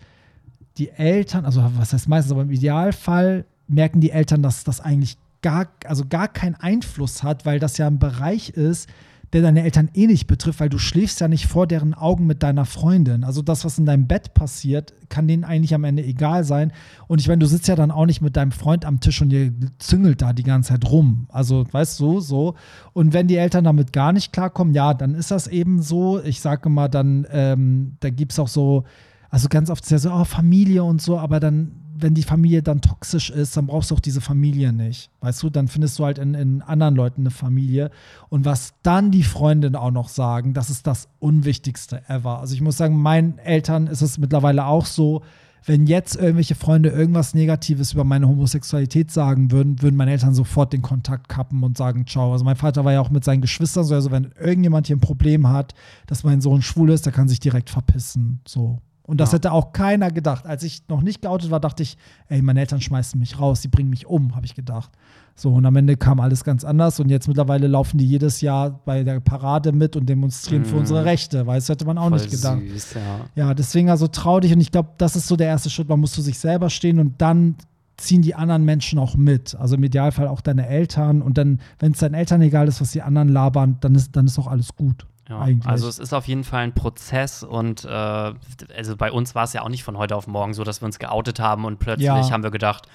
die 0.81 0.91
Eltern, 0.91 1.45
also 1.45 1.63
was 1.77 1.93
heißt 1.93 2.09
meistens, 2.09 2.33
aber 2.33 2.43
im 2.43 2.51
Idealfall 2.51 3.45
merken 3.69 4.01
die 4.01 4.11
Eltern, 4.11 4.43
dass 4.43 4.65
das 4.65 4.81
eigentlich 4.81 5.17
gar, 5.43 5.69
also 5.85 6.05
gar 6.09 6.27
keinen 6.27 6.57
Einfluss 6.57 7.23
hat, 7.23 7.47
weil 7.47 7.59
das 7.59 7.79
ja 7.79 7.87
ein 7.87 7.99
Bereich 7.99 8.51
ist, 8.51 8.89
der 9.33 9.43
deine 9.43 9.63
Eltern 9.63 9.91
eh 9.95 10.09
nicht 10.09 10.27
betrifft, 10.27 10.59
weil 10.59 10.69
du 10.69 10.79
schläfst 10.79 11.21
ja 11.21 11.29
nicht 11.29 11.47
vor 11.47 11.69
deren 11.69 11.95
Augen 11.95 12.27
mit 12.27 12.43
deiner 12.43 12.65
Freundin. 12.65 13.23
Also 13.23 13.43
das, 13.43 13.65
was 13.65 13.79
in 13.79 13.87
deinem 13.87 14.09
Bett 14.09 14.35
passiert, 14.35 14.93
kann 15.09 15.29
denen 15.29 15.45
eigentlich 15.45 15.73
am 15.73 15.85
Ende 15.85 16.05
egal 16.05 16.43
sein. 16.43 16.73
Und 17.07 17.21
ich 17.21 17.29
meine, 17.29 17.39
du 17.39 17.47
sitzt 17.47 17.69
ja 17.69 17.77
dann 17.77 17.93
auch 17.93 18.07
nicht 18.07 18.23
mit 18.23 18.37
deinem 18.37 18.51
Freund 18.51 18.85
am 18.85 18.99
Tisch 18.99 19.23
und 19.23 19.33
ihr 19.33 19.53
züngelt 19.79 20.21
da 20.21 20.33
die 20.33 20.43
ganze 20.43 20.71
Zeit 20.71 20.91
rum. 20.91 21.27
Also, 21.29 21.65
weißt 21.71 22.01
du, 22.01 22.19
so. 22.19 22.55
Und 22.93 23.13
wenn 23.13 23.29
die 23.29 23.37
Eltern 23.37 23.63
damit 23.63 23.93
gar 23.93 24.13
nicht 24.13 24.33
klarkommen, 24.33 24.75
ja, 24.75 24.95
dann 24.95 25.15
ist 25.15 25.31
das 25.31 25.47
eben 25.47 25.81
so. 25.81 26.21
Ich 26.21 26.41
sage 26.41 26.69
mal, 26.69 26.89
dann, 26.89 27.25
ähm, 27.31 27.97
da 28.01 28.11
gibt 28.11 28.33
es 28.33 28.41
auch 28.41 28.49
so, 28.49 28.85
also 29.31 29.49
ganz 29.49 29.71
oft 29.71 29.85
ist 29.85 29.91
ja 29.91 29.99
so, 29.99 30.13
oh, 30.13 30.25
Familie 30.25 30.83
und 30.83 31.01
so, 31.01 31.19
aber 31.19 31.39
dann, 31.39 31.73
wenn 31.97 32.15
die 32.15 32.23
Familie 32.23 32.63
dann 32.63 32.81
toxisch 32.81 33.31
ist, 33.31 33.57
dann 33.57 33.67
brauchst 33.67 33.91
du 33.91 33.95
auch 33.95 34.01
diese 34.01 34.21
Familie 34.21 34.73
nicht. 34.73 35.11
Weißt 35.21 35.43
du, 35.43 35.51
dann 35.51 35.69
findest 35.69 35.99
du 35.99 36.05
halt 36.05 36.19
in, 36.19 36.35
in 36.35 36.63
anderen 36.63 36.97
Leuten 36.97 37.23
eine 37.23 37.31
Familie. 37.31 37.91
Und 38.29 38.45
was 38.45 38.75
dann 38.83 39.11
die 39.11 39.23
Freundinnen 39.23 39.77
auch 39.77 39.93
noch 39.93 40.09
sagen, 40.09 40.53
das 40.53 40.69
ist 40.69 40.87
das 40.87 41.09
Unwichtigste 41.21 42.03
ever. 42.09 42.41
Also 42.41 42.55
ich 42.55 42.61
muss 42.61 42.77
sagen, 42.77 43.01
meinen 43.01 43.39
Eltern 43.39 43.87
ist 43.87 44.03
es 44.03 44.19
mittlerweile 44.19 44.67
auch 44.67 44.87
so, 44.87 45.23
wenn 45.65 45.87
jetzt 45.87 46.17
irgendwelche 46.17 46.55
Freunde 46.55 46.89
irgendwas 46.89 47.35
Negatives 47.35 47.93
über 47.93 48.05
meine 48.05 48.27
Homosexualität 48.27 49.11
sagen 49.11 49.51
würden, 49.51 49.83
würden 49.83 49.97
meine 49.97 50.13
Eltern 50.13 50.35
sofort 50.35 50.73
den 50.73 50.83
Kontakt 50.83 51.29
kappen 51.29 51.63
und 51.63 51.77
sagen, 51.77 52.07
ciao. 52.07 52.33
Also 52.33 52.45
mein 52.45 52.57
Vater 52.57 52.85
war 52.85 52.93
ja 52.93 53.01
auch 53.01 53.11
mit 53.11 53.25
seinen 53.25 53.43
Geschwistern 53.43 53.85
so, 53.85 53.95
also 53.95 54.11
wenn 54.11 54.33
irgendjemand 54.41 54.87
hier 54.87 54.97
ein 54.97 55.01
Problem 55.01 55.49
hat, 55.49 55.75
dass 56.07 56.25
mein 56.25 56.41
Sohn 56.41 56.63
schwul 56.63 56.91
ist, 56.91 57.07
der 57.07 57.13
kann 57.13 57.29
sich 57.29 57.41
direkt 57.41 57.71
verpissen. 57.71 58.41
So. 58.47 58.81
Und 59.11 59.21
das 59.21 59.31
Ja. 59.33 59.37
hätte 59.37 59.53
auch 59.53 59.73
keiner 59.73 60.11
gedacht. 60.11 60.47
Als 60.47 60.63
ich 60.63 60.83
noch 60.89 61.03
nicht 61.03 61.21
geoutet 61.23 61.51
war, 61.51 61.59
dachte 61.61 61.83
ich, 61.83 61.99
ey, 62.29 62.41
meine 62.43 62.61
Eltern 62.61 62.81
schmeißen 62.81 63.19
mich 63.19 63.41
raus, 63.41 63.61
die 63.61 63.69
bringen 63.69 63.91
mich 63.91 64.07
um, 64.07 64.37
habe 64.37 64.47
ich 64.47 64.55
gedacht. 64.55 64.91
So, 65.35 65.53
und 65.55 65.67
am 65.67 65.75
Ende 65.77 65.97
kam 65.97 66.21
alles 66.21 66.45
ganz 66.45 66.65
anders 66.65 67.01
und 67.01 67.09
jetzt 67.09 67.27
mittlerweile 67.27 67.67
laufen 67.67 67.99
die 67.99 68.07
jedes 68.07 68.41
Jahr 68.41 68.71
bei 68.85 69.03
der 69.03 69.21
Parade 69.21 69.73
mit 69.73 69.97
und 69.97 70.07
demonstrieren 70.09 70.65
für 70.65 70.75
Mhm. 70.75 70.81
unsere 70.81 71.05
Rechte, 71.05 71.47
weil 71.47 71.59
das 71.59 71.69
hätte 71.69 71.85
man 71.85 71.99
auch 71.99 72.09
Voll 72.09 72.19
nicht 72.19 72.31
gedacht. 72.31 72.61
Süß, 72.69 72.95
ja. 72.95 73.21
Ja, 73.35 73.55
deswegen 73.55 73.91
also 73.91 74.07
trau 74.07 74.39
dich 74.41 74.53
und 74.53 74.61
ich 74.61 74.71
glaube, 74.71 74.91
das 74.99 75.17
ist 75.17 75.27
so 75.27 75.37
der 75.37 75.49
erste 75.49 75.71
Schritt. 75.71 75.89
Man 75.89 75.99
muss 76.01 76.13
zu 76.13 76.23
sich 76.23 76.39
selber 76.39 76.71
stehen 76.71 76.99
und 77.01 77.21
dann 77.21 77.57
ziehen 77.97 78.23
die 78.23 78.35
anderen 78.35 78.65
Menschen 78.65 78.99
auch 78.99 79.17
mit. 79.17 79.55
Also 79.57 79.75
im 79.77 79.83
Idealfall 79.85 80.29
auch 80.29 80.41
deine 80.41 80.67
Eltern 80.67 81.21
und 81.21 81.37
dann, 81.37 81.61
wenn 81.81 81.93
es 81.93 81.99
deinen 81.99 82.15
Eltern 82.15 82.41
egal 82.43 82.69
ist, 82.69 82.81
was 82.81 82.93
die 82.93 83.03
anderen 83.03 83.29
labern, 83.29 83.77
dann 83.81 83.95
ist, 83.95 84.15
dann 84.17 84.27
ist 84.27 84.39
auch 84.39 84.47
alles 84.47 84.75
gut. 84.77 85.07
Ja, 85.31 85.47
also 85.65 85.89
es 85.89 85.99
ist 85.99 86.13
auf 86.13 86.27
jeden 86.27 86.45
Fall 86.45 86.65
ein 86.65 86.75
Prozess 86.75 87.43
und 87.45 87.85
äh, 87.85 87.89
also 87.89 88.97
bei 88.99 89.13
uns 89.13 89.35
war 89.35 89.45
es 89.45 89.53
ja 89.53 89.63
auch 89.63 89.69
nicht 89.69 89.85
von 89.85 89.97
heute 89.97 90.17
auf 90.17 90.27
morgen 90.27 90.53
so, 90.55 90.65
dass 90.65 90.83
wir 90.83 90.87
uns 90.87 90.99
geoutet 90.99 91.39
haben 91.41 91.65
und 91.65 91.79
plötzlich 91.79 92.07
Ja. 92.07 92.31
haben 92.31 92.43
wir 92.43 92.51
gedacht, 92.51 92.89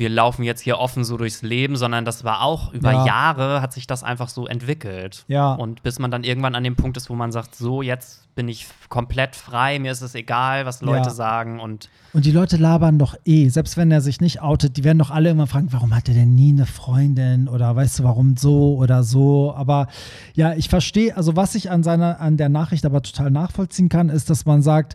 wir 0.00 0.08
laufen 0.08 0.42
jetzt 0.42 0.62
hier 0.62 0.78
offen 0.78 1.04
so 1.04 1.16
durchs 1.18 1.42
Leben, 1.42 1.76
sondern 1.76 2.04
das 2.04 2.24
war 2.24 2.42
auch 2.42 2.72
über 2.72 2.90
Ja. 2.90 3.06
Jahre 3.06 3.60
hat 3.60 3.72
sich 3.74 3.86
das 3.86 4.02
einfach 4.02 4.28
so 4.30 4.46
entwickelt. 4.46 5.24
Ja. 5.28 5.52
Und 5.52 5.82
bis 5.82 5.98
man 5.98 6.10
dann 6.10 6.24
irgendwann 6.24 6.54
an 6.54 6.64
dem 6.64 6.74
Punkt 6.74 6.96
ist, 6.96 7.10
wo 7.10 7.14
man 7.14 7.30
sagt, 7.32 7.54
so 7.54 7.82
jetzt 7.82 8.34
bin 8.34 8.48
ich 8.48 8.66
komplett 8.88 9.36
frei, 9.36 9.78
mir 9.78 9.92
ist 9.92 10.00
es 10.00 10.14
egal, 10.14 10.64
was 10.64 10.80
Leute 10.80 11.08
Ja. 11.08 11.14
sagen 11.14 11.60
und 11.60 11.90
Und 12.14 12.24
die 12.24 12.30
Leute 12.30 12.56
labern 12.56 12.98
doch 12.98 13.14
eh, 13.26 13.48
selbst 13.50 13.76
wenn 13.76 13.90
er 13.90 14.00
sich 14.00 14.20
nicht 14.22 14.40
outet, 14.40 14.78
die 14.78 14.84
werden 14.84 14.98
doch 14.98 15.10
alle 15.10 15.28
immer 15.30 15.46
fragen, 15.46 15.68
warum 15.72 15.94
hat 15.94 16.08
er 16.08 16.14
denn 16.14 16.34
nie 16.34 16.52
eine 16.52 16.64
Freundin 16.64 17.46
oder 17.48 17.76
weißt 17.76 17.98
du, 17.98 18.04
warum 18.04 18.36
so 18.38 18.76
oder 18.78 19.02
so. 19.02 19.52
Aber 19.54 19.88
ja, 20.34 20.54
ich 20.54 20.68
verstehe, 20.70 21.14
also 21.14 21.36
was 21.36 21.54
ich 21.54 21.70
an 21.70 21.82
seiner, 21.82 22.20
an 22.20 22.38
der 22.38 22.48
Nachricht 22.48 22.86
aber 22.86 23.02
total 23.02 23.30
nachvollziehen 23.30 23.90
kann, 23.90 24.08
ist, 24.08 24.30
dass 24.30 24.46
man 24.46 24.62
sagt, 24.62 24.94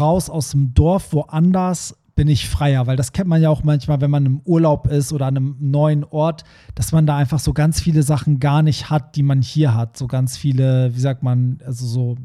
raus 0.00 0.30
aus 0.30 0.50
dem 0.52 0.72
Dorf, 0.74 1.12
woanders 1.12 1.94
bin 2.18 2.26
ich 2.26 2.48
freier, 2.48 2.88
weil 2.88 2.96
das 2.96 3.12
kennt 3.12 3.28
man 3.28 3.40
ja 3.40 3.48
auch 3.48 3.62
manchmal, 3.62 4.00
wenn 4.00 4.10
man 4.10 4.26
im 4.26 4.40
Urlaub 4.40 4.88
ist 4.88 5.12
oder 5.12 5.26
an 5.26 5.36
einem 5.36 5.56
neuen 5.60 6.02
Ort, 6.02 6.42
dass 6.74 6.90
man 6.90 7.06
da 7.06 7.16
einfach 7.16 7.38
so 7.38 7.52
ganz 7.52 7.80
viele 7.80 8.02
Sachen 8.02 8.40
gar 8.40 8.62
nicht 8.62 8.90
hat, 8.90 9.14
die 9.14 9.22
man 9.22 9.40
hier 9.40 9.76
hat. 9.76 9.96
So 9.96 10.08
ganz 10.08 10.36
viele, 10.36 10.92
wie 10.96 10.98
sagt 10.98 11.22
man, 11.22 11.60
also 11.64 11.86
so 11.86 12.16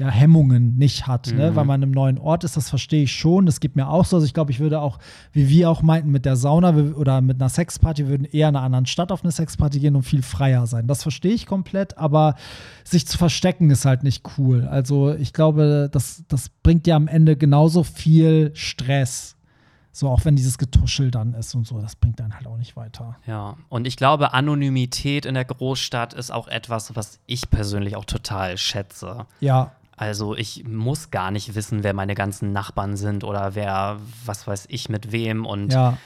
ja, 0.00 0.08
Hemmungen 0.08 0.78
nicht 0.78 1.06
hat, 1.06 1.30
ne? 1.32 1.50
Mhm. 1.50 1.56
weil 1.56 1.64
man 1.66 1.82
im 1.82 1.90
neuen 1.90 2.16
Ort 2.16 2.42
ist, 2.42 2.56
das 2.56 2.70
verstehe 2.70 3.02
ich 3.02 3.12
schon. 3.12 3.44
Das 3.44 3.60
geht 3.60 3.76
mir 3.76 3.88
auch 3.88 4.06
so. 4.06 4.16
Also 4.16 4.24
ich 4.24 4.32
glaube, 4.32 4.50
ich 4.50 4.58
würde 4.58 4.80
auch, 4.80 4.98
wie 5.32 5.50
wir 5.50 5.68
auch 5.68 5.82
meinten, 5.82 6.10
mit 6.10 6.24
der 6.24 6.36
Sauna 6.36 6.74
oder 6.74 7.20
mit 7.20 7.38
einer 7.38 7.50
Sexparty, 7.50 8.04
wir 8.04 8.10
würden 8.10 8.24
eher 8.24 8.48
in 8.48 8.56
einer 8.56 8.64
anderen 8.64 8.86
Stadt 8.86 9.12
auf 9.12 9.22
eine 9.22 9.30
Sexparty 9.30 9.78
gehen 9.78 9.94
und 9.96 10.04
viel 10.04 10.22
freier 10.22 10.66
sein. 10.66 10.86
Das 10.86 11.02
verstehe 11.02 11.32
ich 11.32 11.44
komplett, 11.44 11.98
aber 11.98 12.34
sich 12.82 13.06
zu 13.06 13.18
verstecken 13.18 13.68
ist 13.68 13.84
halt 13.84 14.02
nicht 14.02 14.26
cool. 14.38 14.66
Also 14.66 15.12
ich 15.12 15.34
glaube, 15.34 15.90
das, 15.92 16.24
das 16.28 16.48
bringt 16.48 16.86
dir 16.86 16.96
am 16.96 17.06
Ende 17.06 17.36
genauso 17.36 17.84
viel 17.84 18.52
Stress. 18.54 19.36
So, 19.92 20.08
auch 20.08 20.24
wenn 20.24 20.36
dieses 20.36 20.56
Getuschel 20.56 21.10
dann 21.10 21.34
ist 21.34 21.54
und 21.54 21.66
so, 21.66 21.80
das 21.80 21.96
bringt 21.96 22.20
dann 22.20 22.34
halt 22.34 22.46
auch 22.46 22.56
nicht 22.56 22.76
weiter. 22.76 23.16
ja. 23.26 23.56
Und 23.68 23.86
ich 23.86 23.96
glaube, 23.96 24.32
Anonymität 24.32 25.26
in 25.26 25.34
der 25.34 25.44
Großstadt 25.44 26.14
ist 26.14 26.30
auch 26.30 26.48
etwas, 26.48 26.94
was 26.96 27.18
ich 27.26 27.50
persönlich 27.50 27.96
auch 27.96 28.04
total 28.04 28.56
schätze. 28.56 29.26
Ja, 29.40 29.72
Also 30.00 30.34
ich 30.34 30.66
muss 30.66 31.10
gar 31.10 31.30
nicht 31.30 31.54
wissen, 31.54 31.84
wer 31.84 31.92
meine 31.92 32.14
ganzen 32.14 32.52
Nachbarn 32.52 32.96
sind 32.96 33.22
oder 33.22 33.54
wer, 33.54 33.98
was 34.24 34.46
weiß 34.46 34.64
ich, 34.70 34.88
mit 34.88 35.12
wem. 35.12 35.44
Und 35.44 35.74
ja. 35.74 35.98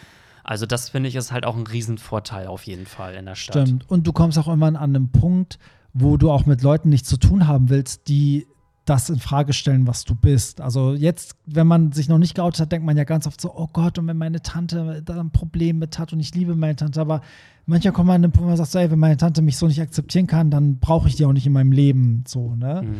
also 0.43 0.67
das 0.67 0.89
finde 0.89 1.09
ich 1.09 1.15
ist 1.15 1.31
halt 1.31 1.47
auch 1.47 1.57
ein 1.57 1.65
Riesenvorteil 1.65 2.49
auf 2.49 2.65
jeden 2.65 2.87
Fall 2.87 3.15
in 3.15 3.27
der 3.27 3.37
Stadt. 3.37 3.69
Stimmt. 3.69 3.89
Und 3.89 4.05
du 4.05 4.13
kommst 4.13 4.37
auch 4.37 4.49
irgendwann 4.49 4.75
an 4.75 4.97
einen 4.97 5.13
Punkt, 5.13 5.61
wo 5.93 6.17
du 6.17 6.33
auch 6.33 6.45
mit 6.45 6.61
Leuten 6.61 6.89
nichts 6.89 7.09
zu 7.09 7.19
tun 7.19 7.47
haben 7.47 7.71
willst, 7.71 8.09
die 8.09 8.49
das 8.85 9.09
in 9.09 9.19
Frage 9.19 9.53
stellen, 9.53 9.87
was 9.87 10.05
du 10.05 10.15
bist. 10.15 10.61
Also 10.61 10.93
jetzt, 10.93 11.37
wenn 11.47 11.67
man 11.67 11.93
sich 11.93 12.09
noch 12.09 12.19
nicht 12.19 12.35
geoutet 12.35 12.61
hat, 12.61 12.73
denkt 12.73 12.87
man 12.87 12.97
ja 12.97 13.05
ganz 13.05 13.27
oft 13.27 13.41
so, 13.41 13.55
oh 13.55 13.69
Gott, 13.73 13.99
und 13.99 14.07
wenn 14.07 14.19
meine 14.19 14.43
Tante 14.43 15.03
da 15.05 15.21
ein 15.21 15.31
Problem 15.31 15.79
mit 15.79 15.99
hat 15.99 16.13
und 16.13 16.21
ich 16.21 16.35
liebe 16.35 16.55
meine 16.55 16.77
Tante, 16.77 17.01
aber 17.01 17.23
manchmal 17.67 17.93
kommt 17.93 18.09
man 18.09 18.17
an 18.17 18.23
den 18.23 18.33
Punkt, 18.33 18.45
wo 18.45 18.49
man 18.49 18.57
sagt, 18.57 18.71
so, 18.71 18.79
ey, 18.79 18.91
wenn 18.91 18.99
meine 18.99 19.17
Tante 19.17 19.43
mich 19.43 19.57
so 19.57 19.67
nicht 19.67 19.81
akzeptieren 19.81 20.27
kann, 20.27 20.51
dann 20.51 20.79
brauche 20.79 21.09
ich 21.09 21.17
die 21.17 21.25
auch 21.25 21.33
nicht 21.33 21.47
in 21.47 21.53
meinem 21.53 21.73
Leben. 21.73 22.25
So, 22.27 22.55
ne? 22.55 22.83
Mhm. 22.85 22.95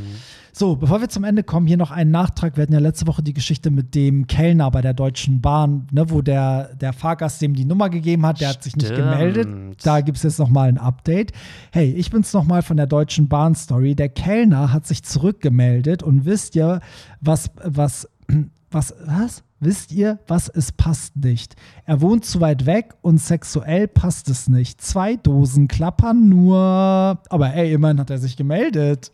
So, 0.53 0.77
bevor 0.77 1.01
wir 1.01 1.09
zum 1.09 1.25
Ende 1.25 1.43
kommen, 1.43 1.67
hier 1.67 1.77
noch 1.77 1.91
ein 1.91 2.11
Nachtrag. 2.11 2.57
Wir 2.57 2.63
hatten 2.63 2.73
ja 2.73 2.79
letzte 2.79 3.07
Woche 3.09 3.23
die 3.23 3.35
Geschichte 3.35 3.71
mit 3.71 3.95
dem 3.95 4.27
Kellner 4.27 4.71
bei 4.71 4.83
der 4.83 4.95
Deutschen 4.95 5.41
Bahn, 5.41 5.89
ne, 5.91 6.11
wo 6.11 6.23
der, 6.23 6.75
der 6.77 6.93
Fahrgast 6.93 7.43
dem 7.43 7.55
die 7.55 7.65
Nummer 7.65 7.91
gegeben 7.91 8.25
hat, 8.25 8.41
der 8.41 8.51
hat 8.51 8.63
sich 8.63 8.77
nicht 8.77 8.95
gemeldet. 8.95 9.49
Da 9.83 10.01
gibt 10.01 10.17
es 10.17 10.23
jetzt 10.23 10.39
nochmal 10.39 10.69
ein 10.69 10.79
Update. 10.79 11.33
Hey, 11.73 11.93
ich 11.93 12.11
bin's 12.11 12.33
nochmal 12.33 12.63
von 12.63 12.77
der 12.77 12.87
Deutschen 12.87 13.29
Bahn 13.29 13.55
Story. 13.57 13.97
Der 13.97 14.09
Kellner 14.09 14.73
hat 14.73 14.87
sich 14.87 15.03
zurückgemeldet 15.03 15.74
und 16.03 16.25
wisst 16.25 16.57
ihr, 16.57 16.81
was, 17.21 17.51
was, 17.63 18.09
was, 18.71 18.95
was? 19.05 19.43
Wisst 19.61 19.93
ihr, 19.93 20.19
was 20.27 20.51
es 20.51 20.73
passt 20.73 21.17
nicht? 21.17 21.57
Er 21.87 22.03
wohnt 22.03 22.27
zu 22.27 22.43
weit 22.43 22.67
weg 22.67 22.95
und 23.01 23.19
sexuell 23.19 23.89
passt 23.89 24.29
es 24.29 24.47
nicht. 24.47 24.83
Zwei 24.83 25.17
Dosen 25.17 25.69
klappern 25.69 26.29
nur. 26.29 27.19
Aber 27.31 27.55
ey, 27.55 27.73
immerhin 27.73 27.99
hat 27.99 28.11
er 28.11 28.19
sich 28.19 28.37
gemeldet. 28.37 29.11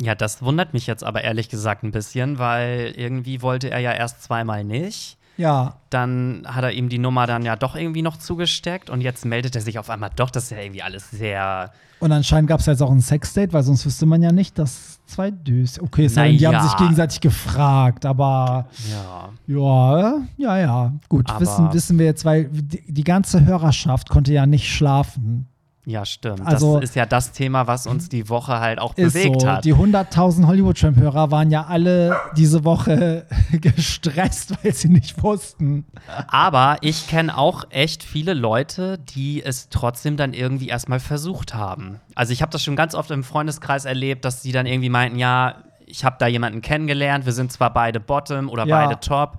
Ja, 0.00 0.16
das 0.16 0.42
wundert 0.42 0.72
mich 0.72 0.88
jetzt 0.88 1.04
aber 1.04 1.22
ehrlich 1.22 1.48
gesagt 1.48 1.84
ein 1.84 1.92
bisschen, 1.92 2.38
weil 2.38 2.94
irgendwie 2.96 3.42
wollte 3.42 3.70
er 3.70 3.78
ja 3.78 3.92
erst 3.92 4.24
zweimal 4.24 4.64
nicht. 4.64 5.18
Ja. 5.40 5.76
Dann 5.88 6.42
hat 6.46 6.64
er 6.64 6.72
ihm 6.72 6.90
die 6.90 6.98
Nummer 6.98 7.26
dann 7.26 7.44
ja 7.44 7.56
doch 7.56 7.74
irgendwie 7.74 8.02
noch 8.02 8.18
zugesteckt 8.18 8.90
und 8.90 9.00
jetzt 9.00 9.24
meldet 9.24 9.56
er 9.56 9.62
sich 9.62 9.78
auf 9.78 9.88
einmal 9.88 10.10
doch. 10.14 10.30
Das 10.30 10.44
ist 10.44 10.50
ja 10.50 10.58
irgendwie 10.58 10.82
alles 10.82 11.10
sehr. 11.10 11.72
Und 11.98 12.12
anscheinend 12.12 12.48
gab 12.48 12.60
es 12.60 12.66
jetzt 12.66 12.82
auch 12.82 12.90
ein 12.90 13.00
Sexdate, 13.00 13.52
weil 13.54 13.62
sonst 13.62 13.86
wüsste 13.86 14.04
man 14.04 14.20
ja 14.22 14.32
nicht, 14.32 14.58
dass 14.58 15.00
zwei 15.06 15.30
Dös. 15.30 15.80
Okay, 15.80 16.10
naja. 16.14 16.38
die 16.38 16.46
haben 16.46 16.68
sich 16.68 16.76
gegenseitig 16.76 17.20
gefragt, 17.20 18.04
aber. 18.04 18.68
Ja. 18.90 19.30
Ja, 19.46 20.18
ja, 20.36 20.58
ja. 20.58 20.92
Gut, 21.08 21.28
wissen, 21.40 21.72
wissen 21.72 21.98
wir 21.98 22.06
jetzt, 22.06 22.26
weil 22.26 22.44
die, 22.44 22.92
die 22.92 23.04
ganze 23.04 23.44
Hörerschaft 23.44 24.10
konnte 24.10 24.34
ja 24.34 24.44
nicht 24.44 24.68
schlafen. 24.70 25.48
Ja, 25.90 26.06
stimmt. 26.06 26.46
Also, 26.46 26.78
das 26.78 26.90
ist 26.90 26.96
ja 26.96 27.04
das 27.04 27.32
Thema, 27.32 27.66
was 27.66 27.88
uns 27.88 28.08
die 28.08 28.28
Woche 28.28 28.60
halt 28.60 28.78
auch 28.78 28.94
bewegt 28.94 29.40
so. 29.40 29.48
hat. 29.48 29.64
Die 29.64 29.74
100.000 29.74 30.46
Hollywood-Tramp-Hörer 30.46 31.32
waren 31.32 31.50
ja 31.50 31.66
alle 31.66 32.16
diese 32.36 32.64
Woche 32.64 33.26
gestresst, 33.52 34.54
weil 34.62 34.72
sie 34.72 34.88
nicht 34.88 35.20
wussten. 35.22 35.84
Aber 36.28 36.76
ich 36.80 37.08
kenne 37.08 37.36
auch 37.36 37.64
echt 37.70 38.04
viele 38.04 38.34
Leute, 38.34 38.98
die 38.98 39.42
es 39.42 39.68
trotzdem 39.68 40.16
dann 40.16 40.32
irgendwie 40.32 40.68
erstmal 40.68 41.00
versucht 41.00 41.54
haben. 41.54 42.00
Also 42.14 42.32
ich 42.32 42.40
habe 42.40 42.52
das 42.52 42.62
schon 42.62 42.76
ganz 42.76 42.94
oft 42.94 43.10
im 43.10 43.24
Freundeskreis 43.24 43.84
erlebt, 43.84 44.24
dass 44.24 44.42
sie 44.42 44.52
dann 44.52 44.66
irgendwie 44.66 44.90
meinten, 44.90 45.18
ja, 45.18 45.56
ich 45.86 46.04
habe 46.04 46.16
da 46.20 46.28
jemanden 46.28 46.62
kennengelernt, 46.62 47.26
wir 47.26 47.32
sind 47.32 47.50
zwar 47.50 47.72
beide 47.72 47.98
Bottom 47.98 48.48
oder 48.48 48.64
ja. 48.64 48.78
beide 48.78 49.00
Top 49.00 49.38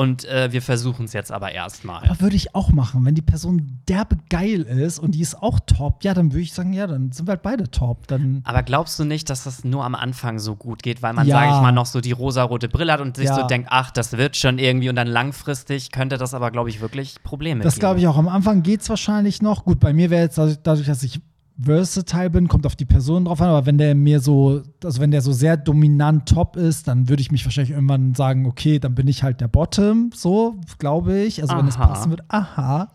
und 0.00 0.24
äh, 0.24 0.50
wir 0.50 0.62
versuchen 0.62 1.04
es 1.04 1.12
jetzt 1.12 1.30
aber 1.30 1.52
erstmal. 1.52 2.04
Aber 2.08 2.22
würde 2.22 2.34
ich 2.34 2.54
auch 2.54 2.70
machen. 2.70 3.04
Wenn 3.04 3.14
die 3.14 3.20
Person 3.20 3.80
derbe 3.86 4.16
geil 4.30 4.62
ist 4.62 4.98
und 4.98 5.10
die 5.10 5.20
ist 5.20 5.42
auch 5.42 5.60
top, 5.66 6.02
ja, 6.04 6.14
dann 6.14 6.32
würde 6.32 6.40
ich 6.40 6.54
sagen, 6.54 6.72
ja, 6.72 6.86
dann 6.86 7.12
sind 7.12 7.28
wir 7.28 7.32
halt 7.32 7.42
beide 7.42 7.70
top. 7.70 8.06
Dann 8.06 8.40
aber 8.44 8.62
glaubst 8.62 8.98
du 8.98 9.04
nicht, 9.04 9.28
dass 9.28 9.44
das 9.44 9.62
nur 9.62 9.84
am 9.84 9.94
Anfang 9.94 10.38
so 10.38 10.56
gut 10.56 10.82
geht, 10.82 11.02
weil 11.02 11.12
man, 11.12 11.26
ja. 11.26 11.36
sage 11.36 11.48
ich 11.48 11.60
mal, 11.60 11.72
noch 11.72 11.84
so 11.84 12.00
die 12.00 12.12
rosarote 12.12 12.70
Brille 12.70 12.94
hat 12.94 13.02
und 13.02 13.14
sich 13.14 13.26
ja. 13.26 13.34
so 13.34 13.46
denkt, 13.46 13.68
ach, 13.70 13.90
das 13.90 14.16
wird 14.16 14.38
schon 14.38 14.58
irgendwie 14.58 14.88
und 14.88 14.96
dann 14.96 15.06
langfristig 15.06 15.92
könnte 15.92 16.16
das 16.16 16.32
aber, 16.32 16.50
glaube 16.50 16.70
ich, 16.70 16.80
wirklich 16.80 17.22
Probleme 17.22 17.62
Das 17.62 17.78
glaube 17.78 18.00
ich 18.00 18.08
auch. 18.08 18.16
Am 18.16 18.28
Anfang 18.28 18.62
geht 18.62 18.80
es 18.80 18.88
wahrscheinlich 18.88 19.42
noch. 19.42 19.66
Gut, 19.66 19.80
bei 19.80 19.92
mir 19.92 20.08
wäre 20.08 20.22
jetzt 20.22 20.38
dadurch, 20.38 20.86
dass 20.86 21.02
ich 21.02 21.20
versatile 21.62 22.30
bin, 22.30 22.48
kommt 22.48 22.66
auf 22.66 22.76
die 22.76 22.84
Person 22.84 23.24
drauf 23.24 23.40
an, 23.40 23.48
aber 23.48 23.66
wenn 23.66 23.78
der 23.78 23.94
mir 23.94 24.20
so, 24.20 24.62
also 24.84 25.00
wenn 25.00 25.10
der 25.10 25.20
so 25.20 25.32
sehr 25.32 25.56
dominant 25.56 26.26
top 26.28 26.56
ist, 26.56 26.88
dann 26.88 27.08
würde 27.08 27.20
ich 27.20 27.32
mich 27.32 27.44
wahrscheinlich 27.44 27.72
irgendwann 27.72 28.14
sagen, 28.14 28.46
okay, 28.46 28.78
dann 28.78 28.94
bin 28.94 29.08
ich 29.08 29.22
halt 29.22 29.40
der 29.40 29.48
Bottom, 29.48 30.10
so 30.14 30.56
glaube 30.78 31.18
ich. 31.18 31.42
Also 31.42 31.54
aha. 31.54 31.60
wenn 31.60 31.68
es 31.68 31.76
passen 31.76 32.10
wird, 32.10 32.22
aha. 32.28 32.88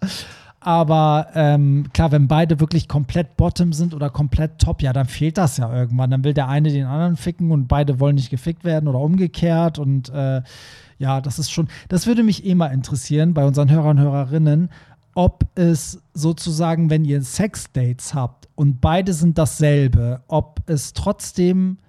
Aber 0.65 1.27
ähm, 1.35 1.85
klar, 1.93 2.11
wenn 2.11 2.27
beide 2.27 2.59
wirklich 2.59 2.87
komplett 2.87 3.37
Bottom 3.37 3.71
sind 3.71 3.93
oder 3.93 4.09
komplett 4.09 4.57
Top, 4.57 4.81
ja, 4.81 4.93
dann 4.93 5.05
fehlt 5.05 5.37
das 5.37 5.57
ja 5.57 5.71
irgendwann. 5.71 6.09
Dann 6.09 6.23
will 6.23 6.33
der 6.33 6.47
eine 6.47 6.71
den 6.71 6.87
anderen 6.87 7.17
ficken 7.17 7.51
und 7.51 7.67
beide 7.67 7.99
wollen 7.99 8.15
nicht 8.15 8.31
gefickt 8.31 8.63
werden 8.63 8.89
oder 8.89 8.99
umgekehrt. 8.99 9.77
Und 9.77 10.09
äh, 10.09 10.41
ja, 10.97 11.21
das 11.21 11.37
ist 11.37 11.51
schon, 11.51 11.67
das 11.87 12.07
würde 12.07 12.23
mich 12.23 12.47
eh 12.47 12.55
mal 12.55 12.69
interessieren 12.69 13.35
bei 13.35 13.45
unseren 13.45 13.69
Hörern 13.69 13.99
und 13.99 14.03
Hörerinnen, 14.03 14.69
ob 15.15 15.45
es 15.55 16.01
sozusagen, 16.13 16.89
wenn 16.89 17.05
ihr 17.05 17.21
Sexdates 17.23 18.13
habt 18.13 18.47
und 18.55 18.81
beide 18.81 19.13
sind 19.13 19.37
dasselbe, 19.37 20.21
ob 20.27 20.61
es 20.67 20.93
trotzdem 20.93 21.79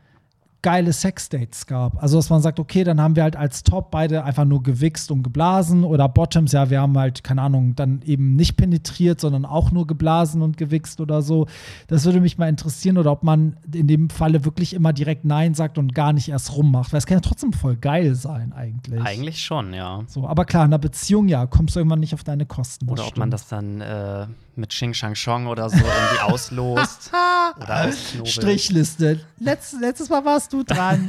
geile 0.66 0.92
Sexdates 0.92 1.68
gab. 1.68 2.02
Also, 2.02 2.16
dass 2.16 2.28
man 2.28 2.42
sagt, 2.42 2.58
okay, 2.58 2.82
dann 2.82 3.00
haben 3.00 3.14
wir 3.14 3.22
halt 3.22 3.36
als 3.36 3.62
Top 3.62 3.92
beide 3.92 4.24
einfach 4.24 4.44
nur 4.44 4.64
gewichst 4.64 5.12
und 5.12 5.22
geblasen 5.22 5.84
oder 5.84 6.08
Bottoms, 6.08 6.50
ja, 6.50 6.70
wir 6.70 6.80
haben 6.80 6.98
halt, 6.98 7.22
keine 7.22 7.42
Ahnung, 7.42 7.76
dann 7.76 8.02
eben 8.04 8.34
nicht 8.34 8.56
penetriert, 8.56 9.20
sondern 9.20 9.44
auch 9.44 9.70
nur 9.70 9.86
geblasen 9.86 10.42
und 10.42 10.56
gewichst 10.56 11.00
oder 11.00 11.22
so. 11.22 11.46
Das 11.86 12.04
würde 12.04 12.20
mich 12.20 12.36
mal 12.36 12.48
interessieren 12.48 12.98
oder 12.98 13.12
ob 13.12 13.22
man 13.22 13.56
in 13.72 13.86
dem 13.86 14.10
Falle 14.10 14.44
wirklich 14.44 14.74
immer 14.74 14.92
direkt 14.92 15.24
Nein 15.24 15.54
sagt 15.54 15.78
und 15.78 15.94
gar 15.94 16.12
nicht 16.12 16.30
erst 16.30 16.56
rummacht, 16.56 16.92
weil 16.92 16.98
es 16.98 17.06
kann 17.06 17.18
ja 17.18 17.20
trotzdem 17.20 17.52
voll 17.52 17.76
geil 17.76 18.16
sein 18.16 18.52
eigentlich. 18.52 19.00
Eigentlich 19.00 19.44
schon, 19.44 19.72
ja. 19.72 20.02
So, 20.08 20.26
aber 20.26 20.46
klar, 20.46 20.64
in 20.64 20.70
einer 20.70 20.80
Beziehung, 20.80 21.28
ja, 21.28 21.46
kommst 21.46 21.76
du 21.76 21.78
irgendwann 21.78 22.00
nicht 22.00 22.12
auf 22.12 22.24
deine 22.24 22.44
Kosten. 22.44 22.88
Oder 22.88 23.02
ob 23.02 23.10
stimmt. 23.10 23.18
man 23.18 23.30
das 23.30 23.46
dann 23.46 23.80
äh, 23.80 24.26
mit 24.56 24.70
Xing 24.70 24.94
Shang 24.94 25.14
Chong 25.14 25.46
oder 25.46 25.68
so 25.68 25.76
irgendwie 25.76 26.20
auslost. 26.22 27.12
oder. 27.62 27.92
Strichliste. 27.92 29.20
Letz, 29.38 29.76
letztes 29.80 30.08
Mal 30.08 30.24
warst 30.24 30.52
du 30.52 30.55
dran. 30.64 31.08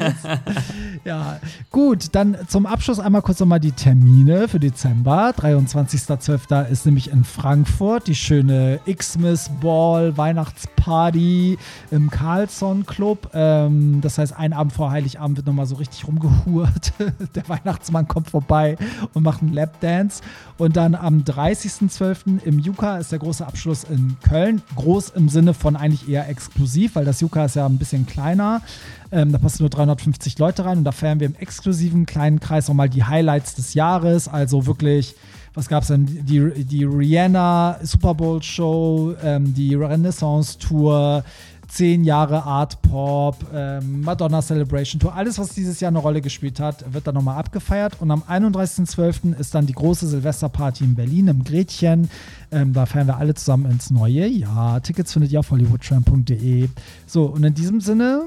ja, 1.05 1.39
gut, 1.71 2.09
dann 2.13 2.37
zum 2.47 2.65
Abschluss 2.65 2.99
einmal 2.99 3.21
kurz 3.21 3.39
nochmal 3.39 3.59
die 3.59 3.71
Termine 3.71 4.47
für 4.47 4.59
Dezember. 4.59 5.29
23.12. 5.31 6.67
ist 6.69 6.85
nämlich 6.85 7.11
in 7.11 7.23
Frankfurt 7.23 8.07
die 8.07 8.15
schöne 8.15 8.79
Xmas 8.85 9.49
Ball 9.61 10.17
Weihnachtsparty 10.17 11.57
im 11.91 12.09
Carlson 12.09 12.85
Club. 12.85 13.29
Ähm, 13.33 14.01
das 14.01 14.17
heißt, 14.17 14.37
ein 14.37 14.53
Abend 14.53 14.73
vor 14.73 14.91
Heiligabend 14.91 15.37
wird 15.37 15.47
nochmal 15.47 15.65
so 15.65 15.75
richtig 15.75 16.07
rumgehurt. 16.07 16.93
Der 17.35 17.47
Weihnachtsmann 17.47 18.07
kommt 18.07 18.29
vorbei 18.29 18.77
und 19.13 19.23
macht 19.23 19.41
einen 19.41 19.53
Lapdance. 19.53 20.21
Und 20.57 20.75
dann 20.75 20.95
am 20.95 21.19
30.12. 21.19 22.43
im 22.43 22.59
Juka 22.59 22.97
ist 22.97 23.11
der 23.11 23.19
große 23.19 23.45
Abschluss 23.45 23.83
in 23.83 24.17
Köln. 24.23 24.61
Groß 24.75 25.09
im 25.11 25.29
Sinne 25.29 25.53
von 25.53 25.75
eigentlich 25.75 26.09
eher 26.09 26.27
exklusiv, 26.27 26.95
weil 26.95 27.05
das 27.05 27.21
Juka 27.21 27.45
ist 27.45 27.55
ja 27.55 27.65
ein 27.65 27.77
bisschen 27.77 28.05
kleiner. 28.07 28.61
Ähm, 29.11 29.31
da 29.37 29.43
passen 29.43 29.63
nur 29.63 29.69
350 29.69 30.39
Leute 30.39 30.65
rein 30.65 30.79
und 30.79 30.83
da 30.83 30.91
feiern 30.91 31.19
wir 31.19 31.27
im 31.27 31.35
exklusiven 31.35 32.07
kleinen 32.07 32.39
Kreis 32.39 32.67
nochmal 32.67 32.89
die 32.89 33.03
Highlights 33.03 33.53
des 33.53 33.75
Jahres. 33.75 34.27
Also 34.27 34.65
wirklich 34.65 35.15
was 35.53 35.67
gab 35.67 35.81
es 35.81 35.87
denn? 35.87 36.05
Die, 36.05 36.65
die 36.65 36.83
Rihanna 36.83 37.79
Super 37.81 38.13
Bowl 38.13 38.43
Show, 38.43 39.15
ähm, 39.23 39.55
die 39.55 39.73
Renaissance 39.73 40.59
Tour, 40.59 41.23
zehn 41.67 42.03
Jahre 42.03 42.43
Art 42.43 42.79
Pop, 42.83 43.37
ähm, 43.53 44.01
Madonna 44.01 44.41
Celebration 44.41 44.99
Tour, 44.99 45.15
alles, 45.15 45.39
was 45.39 45.49
dieses 45.49 45.79
Jahr 45.79 45.89
eine 45.89 45.97
Rolle 45.97 46.21
gespielt 46.21 46.59
hat, 46.59 46.93
wird 46.93 47.07
dann 47.07 47.15
nochmal 47.15 47.37
abgefeiert. 47.39 47.99
Und 47.99 48.11
am 48.11 48.21
31.12. 48.21 49.37
ist 49.37 49.55
dann 49.55 49.65
die 49.65 49.73
große 49.73 50.07
Silvesterparty 50.07 50.83
in 50.83 50.93
Berlin 50.93 51.27
im 51.27 51.43
Gretchen. 51.43 52.09
Ähm, 52.51 52.73
da 52.73 52.85
feiern 52.85 53.07
wir 53.07 53.17
alle 53.17 53.33
zusammen 53.33 53.65
ins 53.65 53.89
neue 53.89 54.27
Jahr. 54.27 54.81
Tickets 54.83 55.13
findet 55.13 55.31
ihr 55.31 55.39
auf 55.39 55.49
hollywoodtram.de. 55.49 56.69
So, 57.07 57.25
und 57.25 57.43
in 57.43 57.55
diesem 57.55 57.81
Sinne 57.81 58.25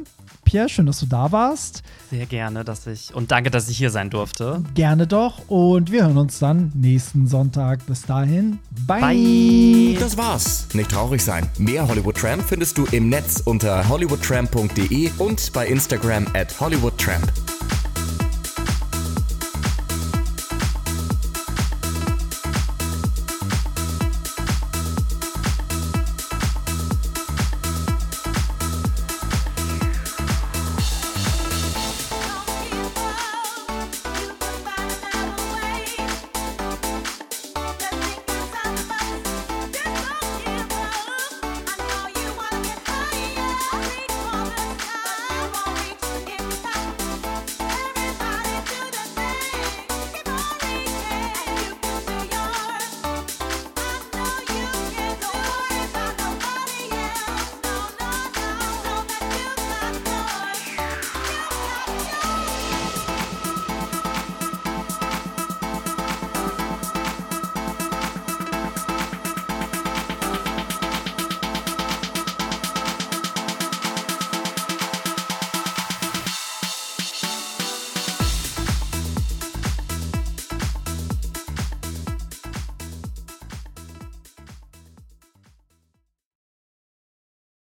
Pierre, 0.51 0.69
schön, 0.69 0.87
dass 0.87 0.99
du 0.99 1.07
da 1.07 1.31
warst. 1.31 1.85
Sehr 2.11 2.27
gerne, 2.27 2.65
dass 2.65 2.85
ich 2.89 3.15
und 3.15 3.31
danke, 3.31 3.53
dass 3.53 3.69
ich 3.69 3.79
hier 3.79 3.91
sein 3.91 4.11
durfte. 4.11 4.65
Gerne 4.75 5.07
doch 5.07 5.49
und 5.49 5.93
wir 5.93 6.03
hören 6.03 6.17
uns 6.17 6.41
dann 6.41 6.73
nächsten 6.75 7.29
Sonntag. 7.29 7.87
Bis 7.87 8.03
dahin, 8.03 8.59
bye. 8.85 9.01
bye. 9.01 9.97
Das 10.01 10.17
war's. 10.17 10.67
Nicht 10.73 10.91
traurig 10.91 11.23
sein. 11.23 11.49
Mehr 11.59 11.87
Hollywood 11.87 12.17
Tramp 12.17 12.43
findest 12.43 12.77
du 12.79 12.87
im 12.91 13.09
Netz 13.09 13.41
unter 13.45 13.89
hollywoodtramp.de 13.89 15.11
und 15.19 15.53
bei 15.53 15.69
Instagram 15.69 16.27
at 16.35 16.59
hollywoodtramp. 16.59 17.31